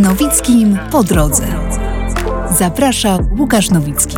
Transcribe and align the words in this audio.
Nowickim 0.00 0.78
po 0.90 1.04
drodze. 1.04 1.46
Zaprasza 2.58 3.18
Łukasz 3.38 3.70
Nowicki. 3.70 4.16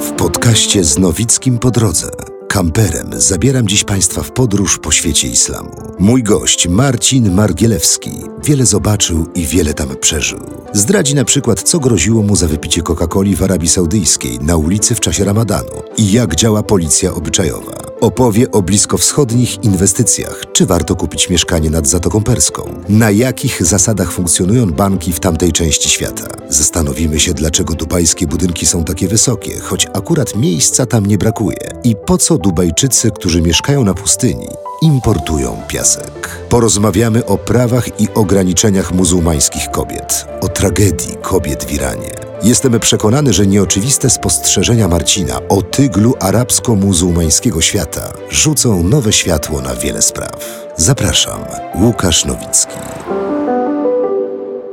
W 0.00 0.12
podcaście 0.12 0.84
z 0.84 0.98
Nowickim 0.98 1.58
po 1.58 1.70
drodze. 1.70 2.10
Kamperem 2.48 3.10
zabieram 3.12 3.68
dziś 3.68 3.84
Państwa 3.84 4.22
w 4.22 4.32
podróż 4.32 4.78
po 4.78 4.90
świecie 4.90 5.28
islamu. 5.28 5.70
Mój 5.98 6.22
gość 6.22 6.68
Marcin 6.68 7.34
Margielewski 7.34 8.10
wiele 8.44 8.66
zobaczył 8.66 9.26
i 9.34 9.46
wiele 9.46 9.74
tam 9.74 9.88
przeżył. 10.00 10.40
Zdradzi 10.72 11.14
na 11.14 11.24
przykład, 11.24 11.62
co 11.62 11.80
groziło 11.80 12.22
mu 12.22 12.36
za 12.36 12.48
wypicie 12.48 12.82
Coca-Coli 12.82 13.36
w 13.36 13.42
Arabii 13.42 13.68
Saudyjskiej 13.68 14.38
na 14.38 14.56
ulicy 14.56 14.94
w 14.94 15.00
czasie 15.00 15.24
ramadanu 15.24 15.82
i 15.96 16.12
jak 16.12 16.36
działa 16.36 16.62
policja 16.62 17.14
obyczajowa. 17.14 17.89
Opowie 18.00 18.50
o 18.50 18.62
bliskowschodnich 18.62 19.64
inwestycjach. 19.64 20.44
Czy 20.52 20.66
warto 20.66 20.96
kupić 20.96 21.30
mieszkanie 21.30 21.70
nad 21.70 21.86
Zatoką 21.86 22.22
Perską? 22.22 22.82
Na 22.88 23.10
jakich 23.10 23.66
zasadach 23.66 24.12
funkcjonują 24.12 24.66
banki 24.66 25.12
w 25.12 25.20
tamtej 25.20 25.52
części 25.52 25.90
świata? 25.90 26.26
Zastanowimy 26.48 27.20
się, 27.20 27.34
dlaczego 27.34 27.74
dubajskie 27.74 28.26
budynki 28.26 28.66
są 28.66 28.84
takie 28.84 29.08
wysokie, 29.08 29.58
choć 29.60 29.86
akurat 29.94 30.36
miejsca 30.36 30.86
tam 30.86 31.06
nie 31.06 31.18
brakuje. 31.18 31.58
I 31.84 31.96
po 32.06 32.18
co 32.18 32.38
Dubajczycy, 32.38 33.10
którzy 33.10 33.42
mieszkają 33.42 33.84
na 33.84 33.94
pustyni, 33.94 34.48
importują 34.82 35.62
piasek. 35.68 36.28
Porozmawiamy 36.48 37.26
o 37.26 37.38
prawach 37.38 38.00
i 38.00 38.08
ograniczeniach 38.14 38.92
muzułmańskich 38.92 39.70
kobiet, 39.70 40.26
o 40.40 40.48
tragedii 40.48 41.16
kobiet 41.22 41.64
w 41.64 41.72
Iranie. 41.72 42.29
Jestem 42.42 42.80
przekonany, 42.80 43.32
że 43.32 43.46
nieoczywiste 43.46 44.10
spostrzeżenia 44.10 44.88
Marcina 44.88 45.40
o 45.48 45.62
tyglu 45.62 46.14
arabsko-muzułmańskiego 46.20 47.60
świata 47.60 48.12
rzucą 48.30 48.82
nowe 48.82 49.12
światło 49.12 49.60
na 49.60 49.74
wiele 49.74 50.02
spraw. 50.02 50.64
Zapraszam, 50.76 51.44
Łukasz 51.74 52.24
Nowicki. 52.24 52.76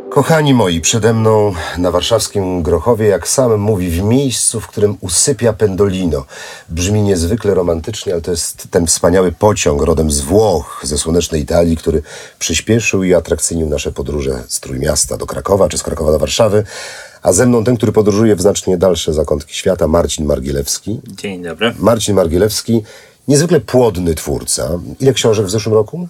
Kochani 0.10 0.54
moi, 0.54 0.82
przede 0.82 1.14
mną 1.14 1.54
na 1.78 1.92
warszawskim 1.92 2.64
Grochowie, 2.64 3.08
jak 3.08 3.28
sam 3.28 3.58
mówi, 3.58 3.90
w 3.90 4.04
miejscu, 4.04 4.62
w 4.62 4.68
którym 4.68 4.98
usypia 5.02 5.54
Pendolino. 5.54 6.26
Brzmi 6.70 7.02
niezwykle 7.02 7.54
romantycznie, 7.54 8.14
ale 8.14 8.22
to 8.22 8.32
jest 8.32 8.68
ten 8.72 8.88
wspaniały 8.88 9.32
pociąg 9.32 9.82
rodem 9.82 10.12
z 10.12 10.22
Włoch, 10.22 10.82
ze 10.84 10.98
słonecznej 10.98 11.42
Italii, 11.42 11.78
który 11.78 12.02
przyspieszył 12.40 13.04
i 13.04 13.14
atrakcyjnił 13.14 13.70
nasze 13.70 13.92
podróże 13.92 14.44
z 14.48 14.60
Trójmiasta 14.60 15.18
do 15.18 15.26
Krakowa, 15.26 15.70
czy 15.70 15.78
z 15.78 15.84
Krakowa 15.84 16.12
do 16.12 16.20
Warszawy. 16.20 16.64
A 17.28 17.34
ze 17.34 17.46
mną 17.46 17.64
ten, 17.64 17.78
który 17.78 17.92
podróżuje 17.92 18.36
w 18.36 18.42
znacznie 18.42 18.78
dalsze 18.78 19.14
zakątki 19.14 19.54
świata, 19.54 19.88
Marcin 19.88 20.26
Margielewski. 20.26 21.00
Dzień 21.08 21.44
dobry. 21.44 21.74
Marcin 21.80 22.16
Margielewski, 22.16 22.84
niezwykle 23.28 23.60
płodny 23.60 24.16
twórca. 24.16 24.80
Ile 25.00 25.14
książek 25.14 25.46
w 25.46 25.50
zeszłym 25.50 25.76
roku? 25.76 26.08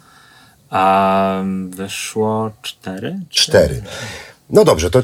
A 0.70 1.44
wyszło 1.70 2.52
cztery? 2.62 3.20
Cztery. 3.30 3.82
No 4.50 4.66
dobrze, 4.66 4.90
to 4.90 5.04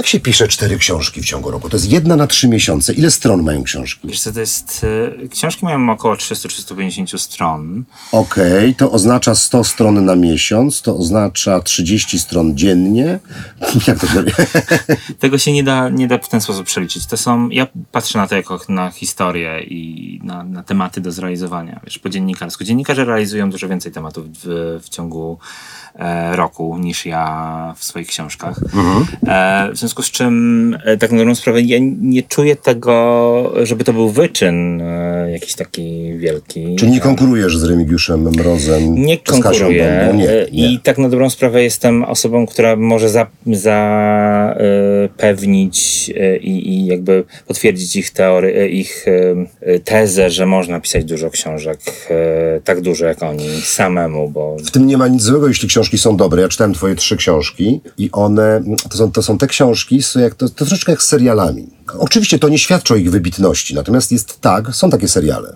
jak 0.00 0.06
się 0.06 0.20
pisze 0.20 0.48
cztery 0.48 0.78
książki 0.78 1.20
w 1.20 1.24
ciągu 1.24 1.50
roku? 1.50 1.68
To 1.68 1.76
jest 1.76 1.90
jedna 1.90 2.16
na 2.16 2.26
trzy 2.26 2.48
miesiące. 2.48 2.92
Ile 2.92 3.10
stron 3.10 3.42
mają 3.42 3.62
książki? 3.62 4.08
Wiesz 4.08 4.20
co, 4.20 4.32
to 4.32 4.40
jest... 4.40 4.86
y, 5.24 5.28
Książki 5.28 5.64
mają 5.64 5.90
około 5.90 6.14
300-350 6.14 7.18
stron. 7.18 7.84
Okej, 8.12 8.74
to 8.74 8.90
oznacza 8.90 9.34
100 9.34 9.64
stron 9.64 10.04
na 10.04 10.16
miesiąc, 10.16 10.82
to 10.82 10.96
oznacza 10.96 11.60
30 11.60 12.18
stron 12.18 12.56
dziennie. 12.56 13.18
Jak 13.88 13.98
to 13.98 14.06
Tego 15.20 15.38
się 15.38 15.52
nie 15.52 15.64
da, 15.64 15.88
nie 15.88 16.08
da 16.08 16.18
w 16.18 16.28
ten 16.28 16.40
sposób 16.40 16.66
przeliczyć. 16.66 17.06
To 17.06 17.16
są... 17.16 17.48
Ja 17.48 17.66
patrzę 17.92 18.18
na 18.18 18.26
to 18.26 18.36
jako 18.36 18.60
na 18.68 18.90
historię 18.90 19.60
i 19.60 20.20
na, 20.24 20.44
na 20.44 20.62
tematy 20.62 21.00
do 21.00 21.12
zrealizowania. 21.12 21.80
Wiesz, 21.84 21.98
po 21.98 22.08
dziennikarsku. 22.08 22.64
Dziennikarze 22.64 23.04
realizują 23.04 23.50
dużo 23.50 23.68
więcej 23.68 23.92
tematów 23.92 24.26
w, 24.44 24.78
w 24.82 24.88
ciągu 24.88 25.38
e, 25.94 26.36
roku 26.36 26.78
niż 26.78 27.06
ja 27.06 27.74
w 27.76 27.84
swoich 27.84 28.08
książkach. 28.08 28.60
E, 29.26 29.70
w 29.72 29.78
związku 29.90 30.02
z 30.02 30.10
czym, 30.10 30.76
e, 30.84 30.96
tak 30.96 31.12
na 31.12 31.18
dobrą 31.18 31.34
sprawę, 31.34 31.62
ja 31.62 31.78
nie 32.00 32.22
czuję 32.22 32.56
tego, 32.56 33.52
żeby 33.62 33.84
to 33.84 33.92
był 33.92 34.10
wyczyn 34.10 34.80
e, 34.80 35.30
jakiś 35.32 35.54
taki 35.54 36.18
wielki. 36.18 36.76
Czy 36.76 36.86
nie 36.86 37.00
konkurujesz 37.00 37.58
z 37.58 37.64
Remigiuszem 37.64 38.30
Mrozem? 38.30 38.94
Nie 38.94 39.18
konkuruję. 39.18 40.12
Nie, 40.14 40.46
nie. 40.52 40.72
I 40.72 40.78
tak 40.78 40.98
na 40.98 41.08
dobrą 41.08 41.30
sprawę 41.30 41.62
jestem 41.62 42.04
osobą, 42.04 42.46
która 42.46 42.76
może 42.76 43.08
zapewnić 45.18 46.10
e, 46.16 46.36
i, 46.36 46.68
i 46.68 46.86
jakby 46.86 47.24
potwierdzić 47.46 47.96
ich 47.96 48.10
teory, 48.10 48.68
ich 48.68 49.06
tezę, 49.84 50.30
że 50.30 50.46
można 50.46 50.80
pisać 50.80 51.04
dużo 51.04 51.30
książek, 51.30 51.80
tak 52.64 52.80
dużo 52.80 53.06
jak 53.06 53.22
oni 53.22 53.48
samemu, 53.62 54.30
bo 54.30 54.56
W 54.64 54.70
tym 54.70 54.86
nie 54.86 54.96
ma 54.96 55.08
nic 55.08 55.22
złego, 55.22 55.48
jeśli 55.48 55.68
książki 55.68 55.98
są 55.98 56.16
dobre. 56.16 56.42
Ja 56.42 56.48
czytałem 56.48 56.74
twoje 56.74 56.94
trzy 56.94 57.16
książki 57.16 57.80
i 57.98 58.08
one, 58.12 58.62
to 58.90 58.98
są, 58.98 59.12
to 59.12 59.22
są 59.22 59.38
te 59.38 59.46
książki, 59.46 59.69
są 60.02 60.20
jak, 60.20 60.34
to, 60.34 60.48
to 60.48 60.54
troszeczkę 60.54 60.92
jak 60.92 61.02
z 61.02 61.06
serialami. 61.06 61.66
Oczywiście 61.98 62.38
to 62.38 62.48
nie 62.48 62.58
świadczy 62.58 62.94
o 62.94 62.96
ich 62.96 63.10
wybitności, 63.10 63.74
natomiast 63.74 64.12
jest 64.12 64.40
tak, 64.40 64.74
są 64.74 64.90
takie 64.90 65.08
seriale. 65.08 65.54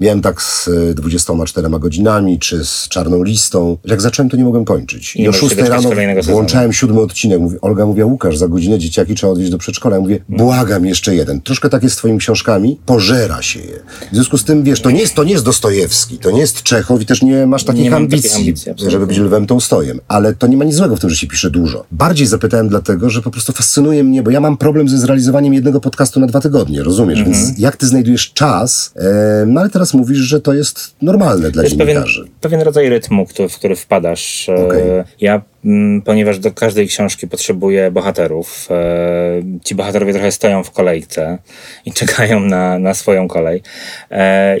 Miałem 0.00 0.22
tak 0.22 0.42
z 0.42 0.68
y, 0.68 0.94
24 0.94 1.68
godzinami, 1.70 2.38
czy 2.38 2.64
z 2.64 2.88
Czarną 2.88 3.22
Listą. 3.22 3.76
Jak 3.84 4.00
zacząłem, 4.00 4.30
to 4.30 4.36
nie 4.36 4.44
mogłem 4.44 4.64
kończyć. 4.64 5.16
nie 5.16 5.24
I 5.24 5.28
o 5.28 5.30
możesz 5.30 5.40
6 5.40 5.56
doczekać 5.56 5.84
rano 5.84 6.22
włączałem 6.22 6.72
siódmy 6.72 7.00
odcinek. 7.00 7.40
Mówi, 7.40 7.56
Olga 7.60 7.86
mówi, 7.86 8.04
Łukasz, 8.04 8.36
za 8.36 8.48
godzinę 8.48 8.78
dzieciaki 8.78 9.14
trzeba 9.14 9.32
odwieźć 9.32 9.50
do 9.50 9.58
przedszkola. 9.58 9.96
Ja 9.96 10.02
mówię, 10.02 10.18
błagam, 10.28 10.86
jeszcze 10.86 11.14
jeden. 11.14 11.40
Troszkę 11.40 11.68
tak 11.68 11.82
jest 11.82 11.94
z 11.94 11.98
twoimi 11.98 12.18
książkami, 12.18 12.80
pożera 12.86 13.42
się 13.42 13.60
je. 13.60 13.80
W 14.12 14.14
związku 14.14 14.38
z 14.38 14.44
tym, 14.44 14.62
wiesz, 14.62 14.80
to 14.80 14.90
nie 14.90 15.00
jest, 15.00 15.14
to 15.14 15.24
nie 15.24 15.32
jest 15.32 15.44
Dostojewski, 15.44 16.18
to 16.18 16.30
nie 16.30 16.40
jest 16.40 16.62
Czechow 16.62 17.02
i 17.02 17.06
też 17.06 17.22
nie 17.22 17.46
masz 17.46 17.64
takich 17.64 17.82
Nie 17.82 17.90
takich 17.90 18.04
ambicji, 18.04 18.36
ambicji, 18.36 18.72
żeby 18.90 19.06
być 19.06 19.18
lwem 19.18 19.46
Tołstojem. 19.46 20.00
Ale 20.08 20.34
to 20.34 20.46
nie 20.46 20.56
ma 20.56 20.64
nic 20.64 20.74
złego 20.74 20.96
w 20.96 21.00
tym, 21.00 21.10
że 21.10 21.16
się 21.16 21.26
pisze 21.26 21.50
dużo. 21.50 21.84
Bardziej 21.92 22.26
zapytałem 22.26 22.68
dlatego, 22.68 23.10
że 23.10 23.22
po 23.22 23.30
prostu 23.30 23.52
fascynuje 23.52 24.04
mnie, 24.04 24.22
bo 24.22 24.30
ja 24.30 24.40
mam 24.40 24.56
problem 24.56 24.88
ze 24.88 24.98
zrealizowaniem 24.98 25.54
jednego 25.54 25.69
podcastu 25.80 26.20
na 26.20 26.26
dwa 26.26 26.40
tygodnie, 26.40 26.82
rozumiesz? 26.82 27.18
Mhm. 27.18 27.36
Więc 27.36 27.58
jak 27.58 27.76
ty 27.76 27.86
znajdujesz 27.86 28.32
czas, 28.32 28.92
e, 28.96 29.44
no 29.46 29.60
ale 29.60 29.70
teraz 29.70 29.94
mówisz, 29.94 30.18
że 30.18 30.40
to 30.40 30.54
jest 30.54 30.94
normalne 31.02 31.50
dla 31.50 31.62
To 31.62 31.66
jest 31.66 31.78
pewien, 31.78 31.94
dziennikarzy. 31.94 32.28
pewien 32.40 32.60
rodzaj 32.60 32.88
rytmu, 32.88 33.26
który, 33.26 33.48
w 33.48 33.56
który 33.56 33.76
wpadasz. 33.76 34.48
E, 34.48 34.54
Okej. 34.66 34.82
Ja, 35.20 35.42
mm, 35.64 36.02
ponieważ 36.02 36.38
do 36.38 36.50
każdej 36.52 36.88
książki 36.88 37.28
potrzebuję 37.28 37.90
bohaterów, 37.90 38.68
e, 38.70 39.42
ci 39.64 39.74
bohaterowie 39.74 40.12
trochę 40.12 40.32
stoją 40.32 40.64
w 40.64 40.70
kolejce 40.70 41.38
i 41.84 41.92
czekają 42.00 42.40
na, 42.40 42.78
na 42.78 42.94
swoją 42.94 43.28
kolej. 43.28 43.62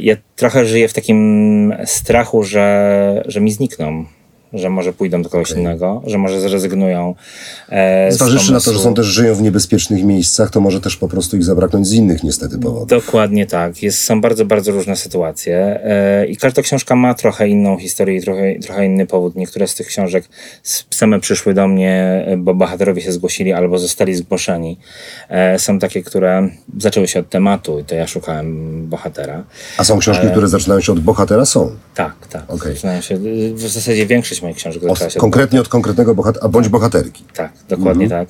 Ja 0.00 0.16
trochę 0.36 0.66
żyję 0.66 0.88
w 0.88 0.92
takim 0.92 1.74
strachu, 1.84 2.42
że, 2.42 3.22
że 3.26 3.40
mi 3.40 3.52
znikną. 3.52 4.04
Że 4.52 4.70
może 4.70 4.92
pójdą 4.92 5.22
do 5.22 5.28
kogoś 5.28 5.50
innego, 5.50 6.02
że 6.06 6.18
może 6.18 6.40
zrezygnują. 6.40 7.14
E, 7.68 8.12
Zważywszy 8.12 8.52
na 8.52 8.60
to, 8.60 8.72
że 8.72 8.78
są 8.78 8.94
też 8.94 9.06
żyją 9.06 9.34
w 9.34 9.42
niebezpiecznych 9.42 10.04
miejscach, 10.04 10.50
to 10.50 10.60
może 10.60 10.80
też 10.80 10.96
po 10.96 11.08
prostu 11.08 11.36
ich 11.36 11.44
zabraknąć 11.44 11.86
z 11.86 11.92
innych 11.92 12.22
niestety 12.22 12.58
powodów. 12.58 12.88
Dokładnie 12.88 13.46
tak. 13.46 13.82
Jest, 13.82 14.04
są 14.04 14.20
bardzo, 14.20 14.44
bardzo 14.44 14.72
różne 14.72 14.96
sytuacje 14.96 15.80
e, 15.84 16.26
i 16.26 16.36
każda 16.36 16.62
książka 16.62 16.96
ma 16.96 17.14
trochę 17.14 17.48
inną 17.48 17.78
historię 17.78 18.16
i 18.16 18.22
trochę, 18.22 18.54
trochę 18.58 18.86
inny 18.86 19.06
powód. 19.06 19.36
Niektóre 19.36 19.68
z 19.68 19.74
tych 19.74 19.86
książek 19.86 20.24
same 20.90 21.20
przyszły 21.20 21.54
do 21.54 21.68
mnie, 21.68 22.24
e, 22.26 22.36
bo 22.36 22.54
bohaterowie 22.54 23.02
się 23.02 23.12
zgłosili 23.12 23.52
albo 23.52 23.78
zostali 23.78 24.14
zgłoszeni. 24.14 24.78
E, 25.28 25.58
są 25.58 25.78
takie, 25.78 26.02
które 26.02 26.48
zaczęły 26.78 27.08
się 27.08 27.20
od 27.20 27.28
tematu 27.28 27.78
i 27.78 27.84
to 27.84 27.94
ja 27.94 28.06
szukałem 28.06 28.86
bohatera. 28.88 29.44
A 29.78 29.84
są 29.84 29.98
książki, 29.98 30.26
które 30.30 30.48
zaczynają 30.48 30.80
się 30.80 30.92
od 30.92 31.00
bohatera? 31.00 31.44
Są. 31.44 31.70
Tak, 31.94 32.14
tak. 32.30 32.42
Okej. 32.48 32.74
Zaczynają 32.74 33.00
się, 33.00 33.18
w 33.54 33.60
zasadzie 33.60 34.06
większość 34.06 34.39
moich 34.42 34.56
książek 34.56 34.82
zaczęła 34.82 35.10
się 35.10 35.20
konkretnie 35.20 35.60
od 35.60 35.68
konkretnego 35.68 36.14
bohatera, 36.14 36.48
bądź 36.48 36.68
bohaterki. 36.68 37.24
Tak, 37.34 37.52
dokładnie 37.68 38.08
tak. 38.08 38.28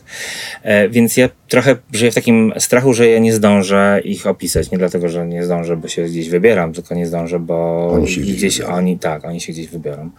E, 0.62 0.88
więc 0.88 1.16
ja 1.16 1.28
trochę 1.48 1.76
żyję 1.92 2.10
w 2.10 2.14
takim 2.14 2.52
strachu, 2.58 2.92
że 2.92 3.08
ja 3.08 3.18
nie 3.18 3.32
zdążę 3.34 4.00
ich 4.04 4.26
opisać. 4.26 4.70
Nie 4.70 4.78
dlatego, 4.78 5.08
że 5.08 5.26
nie 5.26 5.44
zdążę, 5.44 5.76
bo 5.76 5.88
się 5.88 6.04
gdzieś 6.04 6.28
wybieram, 6.28 6.72
tylko 6.72 6.94
nie 6.94 7.06
zdążę, 7.06 7.38
bo 7.38 7.88
Oni 7.92 8.06
gdzieś 8.06 8.60
oni, 8.60 8.98
tak, 8.98 9.24
oni 9.24 9.40
się 9.40 9.52
gdzieś 9.52 9.68
wybiorą. 9.68 10.10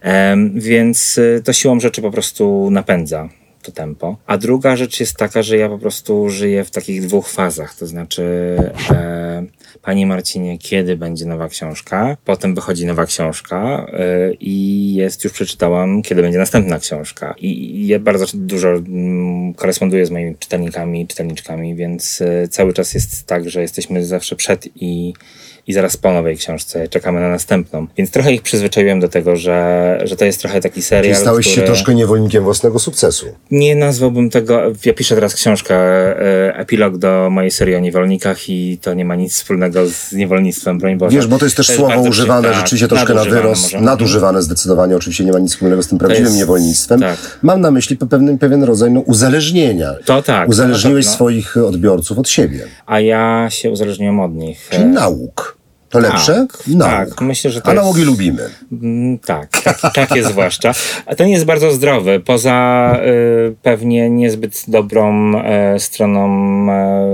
Em, 0.00 0.52
więc 0.60 1.20
to 1.44 1.52
siłą 1.52 1.80
rzeczy 1.80 2.02
po 2.02 2.10
prostu 2.10 2.68
napędza 2.70 3.28
to 3.66 3.72
tempo. 3.72 4.16
A 4.26 4.38
druga 4.38 4.76
rzecz 4.76 5.00
jest 5.00 5.16
taka, 5.16 5.42
że 5.42 5.56
ja 5.56 5.68
po 5.68 5.78
prostu 5.78 6.30
żyję 6.30 6.64
w 6.64 6.70
takich 6.70 7.06
dwóch 7.06 7.28
fazach. 7.28 7.74
To 7.74 7.86
znaczy, 7.86 8.56
e, 8.90 9.44
Panie 9.86 10.06
Marcinie, 10.06 10.58
kiedy 10.58 10.96
będzie 10.96 11.26
nowa 11.26 11.48
książka? 11.48 12.16
Potem 12.24 12.54
wychodzi 12.54 12.86
nowa 12.86 13.06
książka 13.06 13.86
e, 13.92 14.32
i 14.40 14.94
jest, 14.94 15.24
już 15.24 15.32
przeczytałam, 15.32 16.02
kiedy 16.02 16.22
będzie 16.22 16.38
następna 16.38 16.78
książka. 16.78 17.34
I, 17.38 17.86
ja 17.86 17.98
bardzo 17.98 18.26
dużo 18.34 18.68
mm, 18.68 19.54
koresponduję 19.54 20.06
z 20.06 20.10
moimi 20.10 20.36
czytelnikami 20.38 21.06
czytelniczkami, 21.06 21.74
więc 21.74 22.20
e, 22.20 22.48
cały 22.48 22.72
czas 22.72 22.94
jest 22.94 23.26
tak, 23.26 23.50
że 23.50 23.62
jesteśmy 23.62 24.04
zawsze 24.04 24.36
przed 24.36 24.68
i 24.76 25.14
i 25.66 25.72
zaraz 25.72 25.96
po 25.96 26.12
nowej 26.12 26.36
książce 26.36 26.88
czekamy 26.88 27.20
na 27.20 27.28
następną. 27.28 27.86
Więc 27.96 28.10
trochę 28.10 28.32
ich 28.32 28.42
przyzwyczaiłem 28.42 29.00
do 29.00 29.08
tego, 29.08 29.36
że, 29.36 29.98
że 30.04 30.16
to 30.16 30.24
jest 30.24 30.40
trochę 30.40 30.60
taki 30.60 30.82
serial, 30.82 31.14
Czyli 31.14 31.22
stałeś 31.22 31.46
który... 31.46 31.60
się 31.60 31.66
troszkę 31.66 31.94
niewolnikiem 31.94 32.44
własnego 32.44 32.78
sukcesu. 32.78 33.26
Nie 33.50 33.76
nazwałbym 33.76 34.30
tego. 34.30 34.62
Ja 34.84 34.94
piszę 34.94 35.14
teraz 35.14 35.34
książkę, 35.34 35.74
e, 35.76 36.56
epilog 36.56 36.98
do 36.98 37.28
mojej 37.30 37.50
serii 37.50 37.74
o 37.74 37.78
niewolnikach 37.78 38.48
i 38.48 38.78
to 38.82 38.94
nie 38.94 39.04
ma 39.04 39.14
nic 39.14 39.32
wspólnego 39.34 39.86
z 39.86 40.12
niewolnictwem, 40.12 40.78
broń 40.78 40.96
Boże. 40.98 41.16
Wiesz, 41.16 41.26
bo 41.26 41.38
to 41.38 41.44
jest 41.46 41.56
też 41.56 41.66
słowo 41.66 41.88
bardzo 41.88 42.08
używane 42.08 42.48
tak, 42.48 42.56
rzeczywiście 42.56 42.88
troszkę 42.88 43.14
na 43.14 43.24
wyrost, 43.24 43.62
może. 43.72 43.80
nadużywane 43.80 44.42
zdecydowanie, 44.42 44.96
oczywiście 44.96 45.24
nie 45.24 45.32
ma 45.32 45.38
nic 45.38 45.52
wspólnego 45.52 45.82
z 45.82 45.88
tym 45.88 45.98
prawdziwym 45.98 46.24
jest- 46.24 46.36
niewolnictwem. 46.36 47.00
tak. 47.00 47.38
Mam 47.42 47.60
na 47.60 47.70
myśli 47.70 47.96
pewien, 47.96 48.38
pewien 48.38 48.62
rodzaj 48.64 48.90
no, 48.90 49.00
uzależnienia. 49.00 49.94
To 50.04 50.22
tak, 50.22 50.48
Uzależniłeś 50.48 51.04
to 51.04 51.10
pewno. 51.10 51.14
swoich 51.16 51.56
odbiorców 51.56 52.18
od 52.18 52.28
siebie. 52.28 52.60
A 52.86 53.00
ja 53.00 53.46
się 53.50 53.70
uzależniłem 53.70 54.20
od 54.20 54.34
nich. 54.34 54.68
Czyli 54.70 54.84
nauk. 54.84 55.55
To 55.88 55.98
lepsze? 55.98 56.46
tak, 56.52 56.66
nauk. 56.68 57.08
tak, 57.08 57.20
myślę, 57.20 57.50
że 57.50 57.60
to 57.60 57.70
A 57.70 57.74
jest- 57.74 57.98
lubimy. 57.98 58.42
Mm, 58.72 59.18
Tak, 59.18 59.48
tak, 59.62 59.80
takie 59.94 60.22
zwłaszcza. 60.32 60.72
A 61.06 61.14
ten 61.14 61.28
jest 61.28 61.44
bardzo 61.44 61.72
zdrowy, 61.72 62.20
poza 62.20 62.98
y, 63.50 63.54
pewnie 63.62 64.10
niezbyt 64.10 64.64
dobrą 64.68 65.32
e, 65.38 65.78
stroną 65.78 66.26
e, 66.72 67.06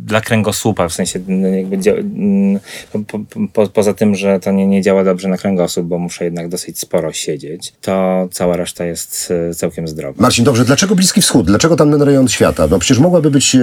dla 0.00 0.20
kręgosłupa, 0.20 0.88
w 0.88 0.92
sensie 0.92 1.20
mm, 1.28 1.54
jakby 1.54 1.90
mm, 1.90 2.60
po, 2.92 2.98
po, 2.98 3.18
po, 3.52 3.68
poza 3.68 3.94
tym, 3.94 4.14
że 4.14 4.40
to 4.40 4.50
nie, 4.52 4.66
nie 4.66 4.82
działa 4.82 5.04
dobrze 5.04 5.28
na 5.28 5.36
kręgosłup, 5.36 5.86
bo 5.86 5.98
muszę 5.98 6.24
jednak 6.24 6.48
dosyć 6.48 6.78
sporo 6.78 7.12
siedzieć, 7.12 7.72
to 7.80 8.28
cała 8.32 8.56
reszta 8.56 8.84
jest 8.84 9.32
e, 9.50 9.54
całkiem 9.54 9.88
zdrowa. 9.88 10.22
Marcin, 10.22 10.44
dobrze, 10.44 10.64
dlaczego 10.64 10.94
Bliski 10.94 11.22
Wschód? 11.22 11.46
Dlaczego 11.46 11.76
tamten 11.76 12.02
rejon 12.02 12.28
świata? 12.28 12.66
No 12.70 12.78
przecież 12.78 12.98
mogłaby 12.98 13.30
być 13.30 13.56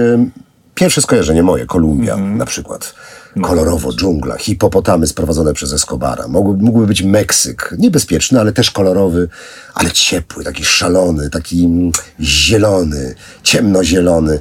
pierwsze 0.74 1.02
skojarzenie 1.02 1.42
moje, 1.42 1.66
Kolumbia 1.66 2.12
Mhm. 2.14 2.38
na 2.38 2.46
przykład. 2.46 2.94
Kolorowo, 3.40 3.92
dżungla, 3.92 4.36
hipopotamy 4.36 5.06
sprowadzone 5.06 5.54
przez 5.54 5.72
Escobara. 5.72 6.28
Mógłby, 6.28 6.64
mógłby 6.64 6.86
być 6.86 7.02
Meksyk, 7.02 7.74
niebezpieczny, 7.78 8.40
ale 8.40 8.52
też 8.52 8.70
kolorowy, 8.70 9.28
ale 9.74 9.90
ciepły, 9.90 10.44
taki 10.44 10.64
szalony, 10.64 11.30
taki 11.30 11.64
mm, 11.64 11.92
zielony, 12.20 13.14
ciemnozielony. 13.42 14.38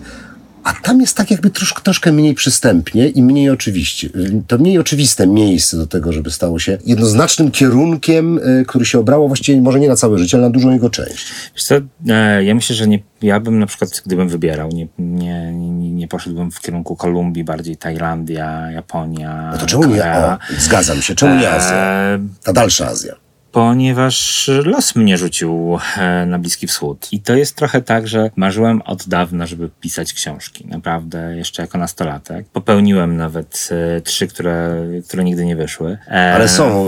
A 0.63 0.74
tam 0.74 1.02
jest 1.02 1.18
tak 1.18 1.31
jakby 1.31 1.50
troszkę, 1.50 1.81
troszkę 1.81 2.12
mniej 2.12 2.34
przystępnie 2.34 3.08
i 3.08 3.24
mniej 3.24 3.50
oczywiście. 3.50 4.10
To 4.48 4.58
mniej 4.58 4.80
oczywiste 4.80 5.28
miejsce 5.28 5.78
do 5.78 5.88
tego, 5.88 6.13
żeby 6.13 6.31
stało 6.31 6.60
się 6.60 6.78
jednoznacznym 6.86 7.52
kierunkiem, 7.52 8.38
y, 8.38 8.66
który 8.68 8.86
się 8.86 9.00
obrało 9.00 9.28
właściwie 9.28 9.62
może 9.62 9.80
nie 9.80 9.88
na 9.88 9.96
całe 9.96 10.18
życie, 10.18 10.38
ale 10.38 10.46
na 10.48 10.50
dużą 10.54 10.72
jego 10.72 10.90
część. 10.90 11.25
Wiesz 11.56 11.63
co, 11.63 11.75
e, 12.10 12.44
ja 12.44 12.56
myślę, 12.56 12.75
że 12.75 12.88
nie, 12.88 13.00
ja 13.22 13.40
bym 13.40 13.60
na 13.60 13.66
przykład, 13.66 14.02
gdybym 14.06 14.30
wybierał, 14.30 14.69
nie, 14.69 14.88
nie, 15.00 15.52
nie, 15.54 15.92
nie 15.92 16.08
poszedłbym 16.08 16.52
w 16.52 16.60
kierunku 16.62 16.96
Kolumbii, 16.96 17.44
bardziej 17.44 17.78
Tajlandia, 17.78 18.72
Japonia, 18.72 19.50
No 19.52 19.58
to 19.58 19.66
czemu 19.66 19.84
nie? 19.84 19.90
Korea. 19.90 20.40
O, 20.58 20.62
zgadzam 20.62 21.02
się. 21.02 21.16
Czemu 21.16 21.36
nie 21.36 21.50
Azja? 21.52 21.75
E, 21.75 22.19
Ta 22.44 22.54
dalsza 22.54 22.88
Azja. 22.88 23.16
Ponieważ 23.51 24.50
los 24.65 24.95
mnie 24.95 25.18
rzucił 25.18 25.77
e, 25.98 26.25
na 26.25 26.39
Bliski 26.39 26.68
Wschód. 26.68 27.07
I 27.12 27.19
to 27.19 27.36
jest 27.36 27.56
trochę 27.56 27.81
tak, 27.81 28.07
że 28.07 28.30
marzyłem 28.36 28.81
od 28.81 29.07
dawna, 29.07 29.45
żeby 29.45 29.69
pisać 29.81 30.13
książki. 30.13 30.68
Naprawdę, 30.68 31.38
jeszcze 31.38 31.62
jako 31.62 31.77
nastolatek. 31.77 32.45
Popełniłem 32.53 33.18
nawet 33.18 33.69
e, 33.98 34.01
trzy, 34.01 34.27
które, 34.27 34.86
które 35.07 35.24
nigdy 35.24 35.45
nie 35.45 35.56
wyszły. 35.56 35.98
E, 36.07 36.33
Ale 36.33 36.50
są 36.50 36.86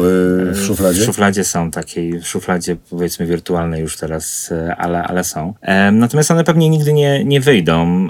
w 0.52 0.64
szufladzie? 0.66 1.02
W 1.02 1.06
szufladzie 1.06 1.44
są 1.44 1.72
takiej, 1.72 2.20
w 2.20 2.28
szufladzie 2.28 2.76
powiedzmy 2.90 3.26
wirtualnej 3.26 3.82
już 3.82 3.98
teraz, 3.98 4.54
ale, 4.78 5.04
ale 5.04 5.24
są. 5.24 5.54
Natomiast 5.92 6.32
one 6.32 6.44
pewnie 6.44 6.70
nigdy 6.70 6.94
nie, 6.94 7.24
nie 7.24 7.42
wyjdą 7.42 8.08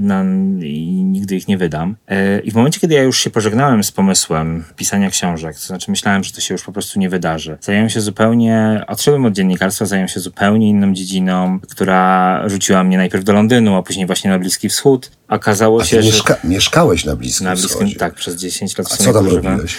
na, 0.00 0.24
i 0.62 1.04
nigdy 1.04 1.36
ich 1.36 1.48
nie 1.48 1.58
wydam. 1.58 1.96
I 2.44 2.50
w 2.50 2.54
momencie, 2.54 2.80
kiedy 2.80 2.94
ja 2.94 3.02
już 3.02 3.18
się 3.18 3.30
pożegnałem 3.30 3.84
z 3.84 3.92
pomysłem 3.92 4.64
pisania 4.76 5.10
książek, 5.10 5.54
to 5.54 5.60
znaczy 5.60 5.90
myślałem, 5.90 6.24
że 6.24 6.32
to 6.32 6.40
się 6.40 6.54
już 6.54 6.64
po 6.64 6.72
prostu 6.72 7.00
nie 7.00 7.08
wydarzy. 7.26 7.58
Zająłem 7.60 7.90
się 7.90 8.00
zupełnie, 8.00 8.84
odszedłem 8.86 9.24
od 9.24 9.32
dziennikarstwa, 9.32 9.86
zająłem 9.86 10.08
się 10.08 10.20
zupełnie 10.20 10.68
inną 10.68 10.94
dziedziną, 10.94 11.60
która 11.70 12.42
rzuciła 12.48 12.84
mnie 12.84 12.96
najpierw 12.96 13.24
do 13.24 13.32
Londynu, 13.32 13.76
a 13.76 13.82
później 13.82 14.06
właśnie 14.06 14.30
na 14.30 14.38
Bliski 14.38 14.68
Wschód. 14.68 15.10
Okazało 15.28 15.80
A 15.80 15.84
się, 15.84 16.02
że... 16.02 16.08
mieszka 16.08 16.36
mieszkałeś 16.44 17.04
na 17.04 17.16
Bliskim 17.16 17.46
Na 17.46 17.52
Bliskim, 17.52 17.70
Wschodzie. 17.76 17.96
tak, 17.96 18.14
przez 18.14 18.36
10 18.36 18.78
lat 18.78 18.86
A 18.92 18.96
co 18.96 19.12
tam 19.12 19.26
robiłeś? 19.28 19.76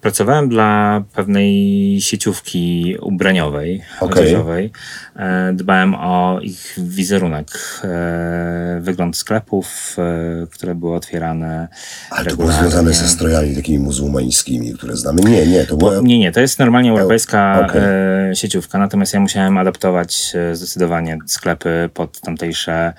Pracowałem 0.00 0.48
dla 0.48 1.02
pewnej 1.14 2.00
sieciówki 2.00 2.96
ubraniowej, 3.00 3.82
odzieżowej. 4.00 4.72
E, 5.16 5.52
Dbałem 5.52 5.94
o 5.94 6.40
ich 6.42 6.74
wizerunek, 6.78 7.46
e, 7.84 8.78
wygląd 8.80 9.16
sklepów, 9.16 9.96
e, 9.98 10.46
które 10.46 10.74
były 10.74 10.96
otwierane 10.96 11.68
Ale 12.10 12.30
to 12.30 12.36
było 12.36 12.52
związane 12.52 12.92
ze 12.92 13.08
strojami 13.08 13.56
takimi 13.56 13.78
muzułmańskimi, 13.78 14.72
które 14.72 14.96
znamy. 14.96 15.22
Nie, 15.22 15.46
nie, 15.46 15.64
to 15.64 15.76
było... 15.76 16.00
Nie, 16.02 16.18
nie, 16.18 16.32
to 16.32 16.40
jest 16.40 16.58
normalnie 16.58 16.90
europejska 16.90 17.66
e, 17.74 18.30
sieciówka, 18.34 18.78
natomiast 18.78 19.14
ja 19.14 19.20
musiałem 19.20 19.58
adaptować 19.58 20.36
zdecydowanie 20.52 21.18
sklepy 21.26 21.90
pod 21.94 22.20
tamtejsze 22.20 22.92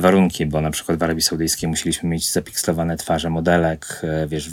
warunki, 0.00 0.46
bo 0.46 0.60
na 0.60 0.70
przykład 0.70 0.98
w 0.98 1.02
Arabii 1.02 1.22
Saudyjskiej 1.22 1.68
musieliśmy 1.68 2.08
mieć 2.08 2.32
zapikslowane 2.32 2.96
twarze 2.96 3.30
modelek, 3.30 4.02
wiesz, 4.26 4.50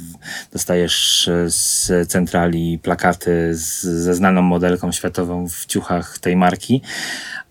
dostajesz 0.54 1.28
e, 1.28 1.52
z 1.76 2.10
centrali 2.12 2.80
plakaty 2.80 3.56
z, 3.56 3.82
ze 3.82 4.16
znaną 4.16 4.42
modelką 4.42 4.92
światową 4.92 5.50
w 5.50 5.66
ciuchach 5.66 6.20
tej 6.20 6.36
marki, 6.36 6.82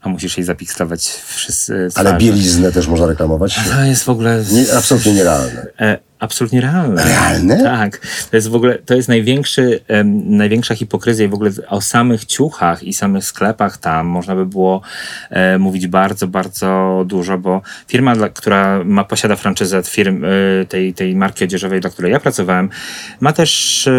a 0.03 0.09
musisz 0.09 0.37
jej 0.37 0.45
zapikslować 0.45 1.09
wszyscy 1.27 1.89
Ale 1.95 2.19
bieliznę 2.19 2.73
też 2.73 2.89
można 2.89 3.07
reklamować? 3.07 3.61
To 3.77 3.83
jest 3.83 4.05
w 4.05 4.09
ogóle... 4.09 4.45
Nie, 4.53 4.75
absolutnie 4.75 5.13
nierealne. 5.13 5.67
E, 5.81 5.99
absolutnie 6.19 6.61
realne. 6.61 7.05
Realne? 7.05 7.63
Tak. 7.63 8.01
To 8.31 8.37
jest 8.37 8.49
w 8.49 8.55
ogóle, 8.55 8.79
to 8.79 8.95
jest 8.95 9.09
największy, 9.09 9.81
em, 9.89 10.37
największa 10.37 10.75
hipokryzja 10.75 11.25
i 11.27 11.29
w 11.29 11.35
ogóle 11.35 11.51
o 11.69 11.81
samych 11.81 12.25
ciuchach 12.25 12.83
i 12.83 12.93
samych 12.93 13.25
sklepach 13.25 13.79
tam 13.79 14.07
można 14.07 14.35
by 14.35 14.47
było 14.47 14.81
e, 15.31 15.59
mówić 15.59 15.87
bardzo, 15.87 16.29
bardzo 16.29 17.03
dużo, 17.07 17.39
bo 17.39 17.63
firma, 17.89 18.15
dla, 18.15 18.29
która 18.29 18.85
ma, 18.85 19.05
posiada 19.05 19.37
franczyzę 19.37 19.83
firm, 19.83 20.25
e, 20.25 20.29
tej, 20.65 20.95
tej 20.95 21.17
marki 21.17 21.45
odzieżowej, 21.45 21.81
dla 21.81 21.91
której 21.91 22.13
ja 22.13 22.21
pracowałem, 22.21 22.69
ma 23.21 23.33
też 23.33 23.87
e, 23.87 23.93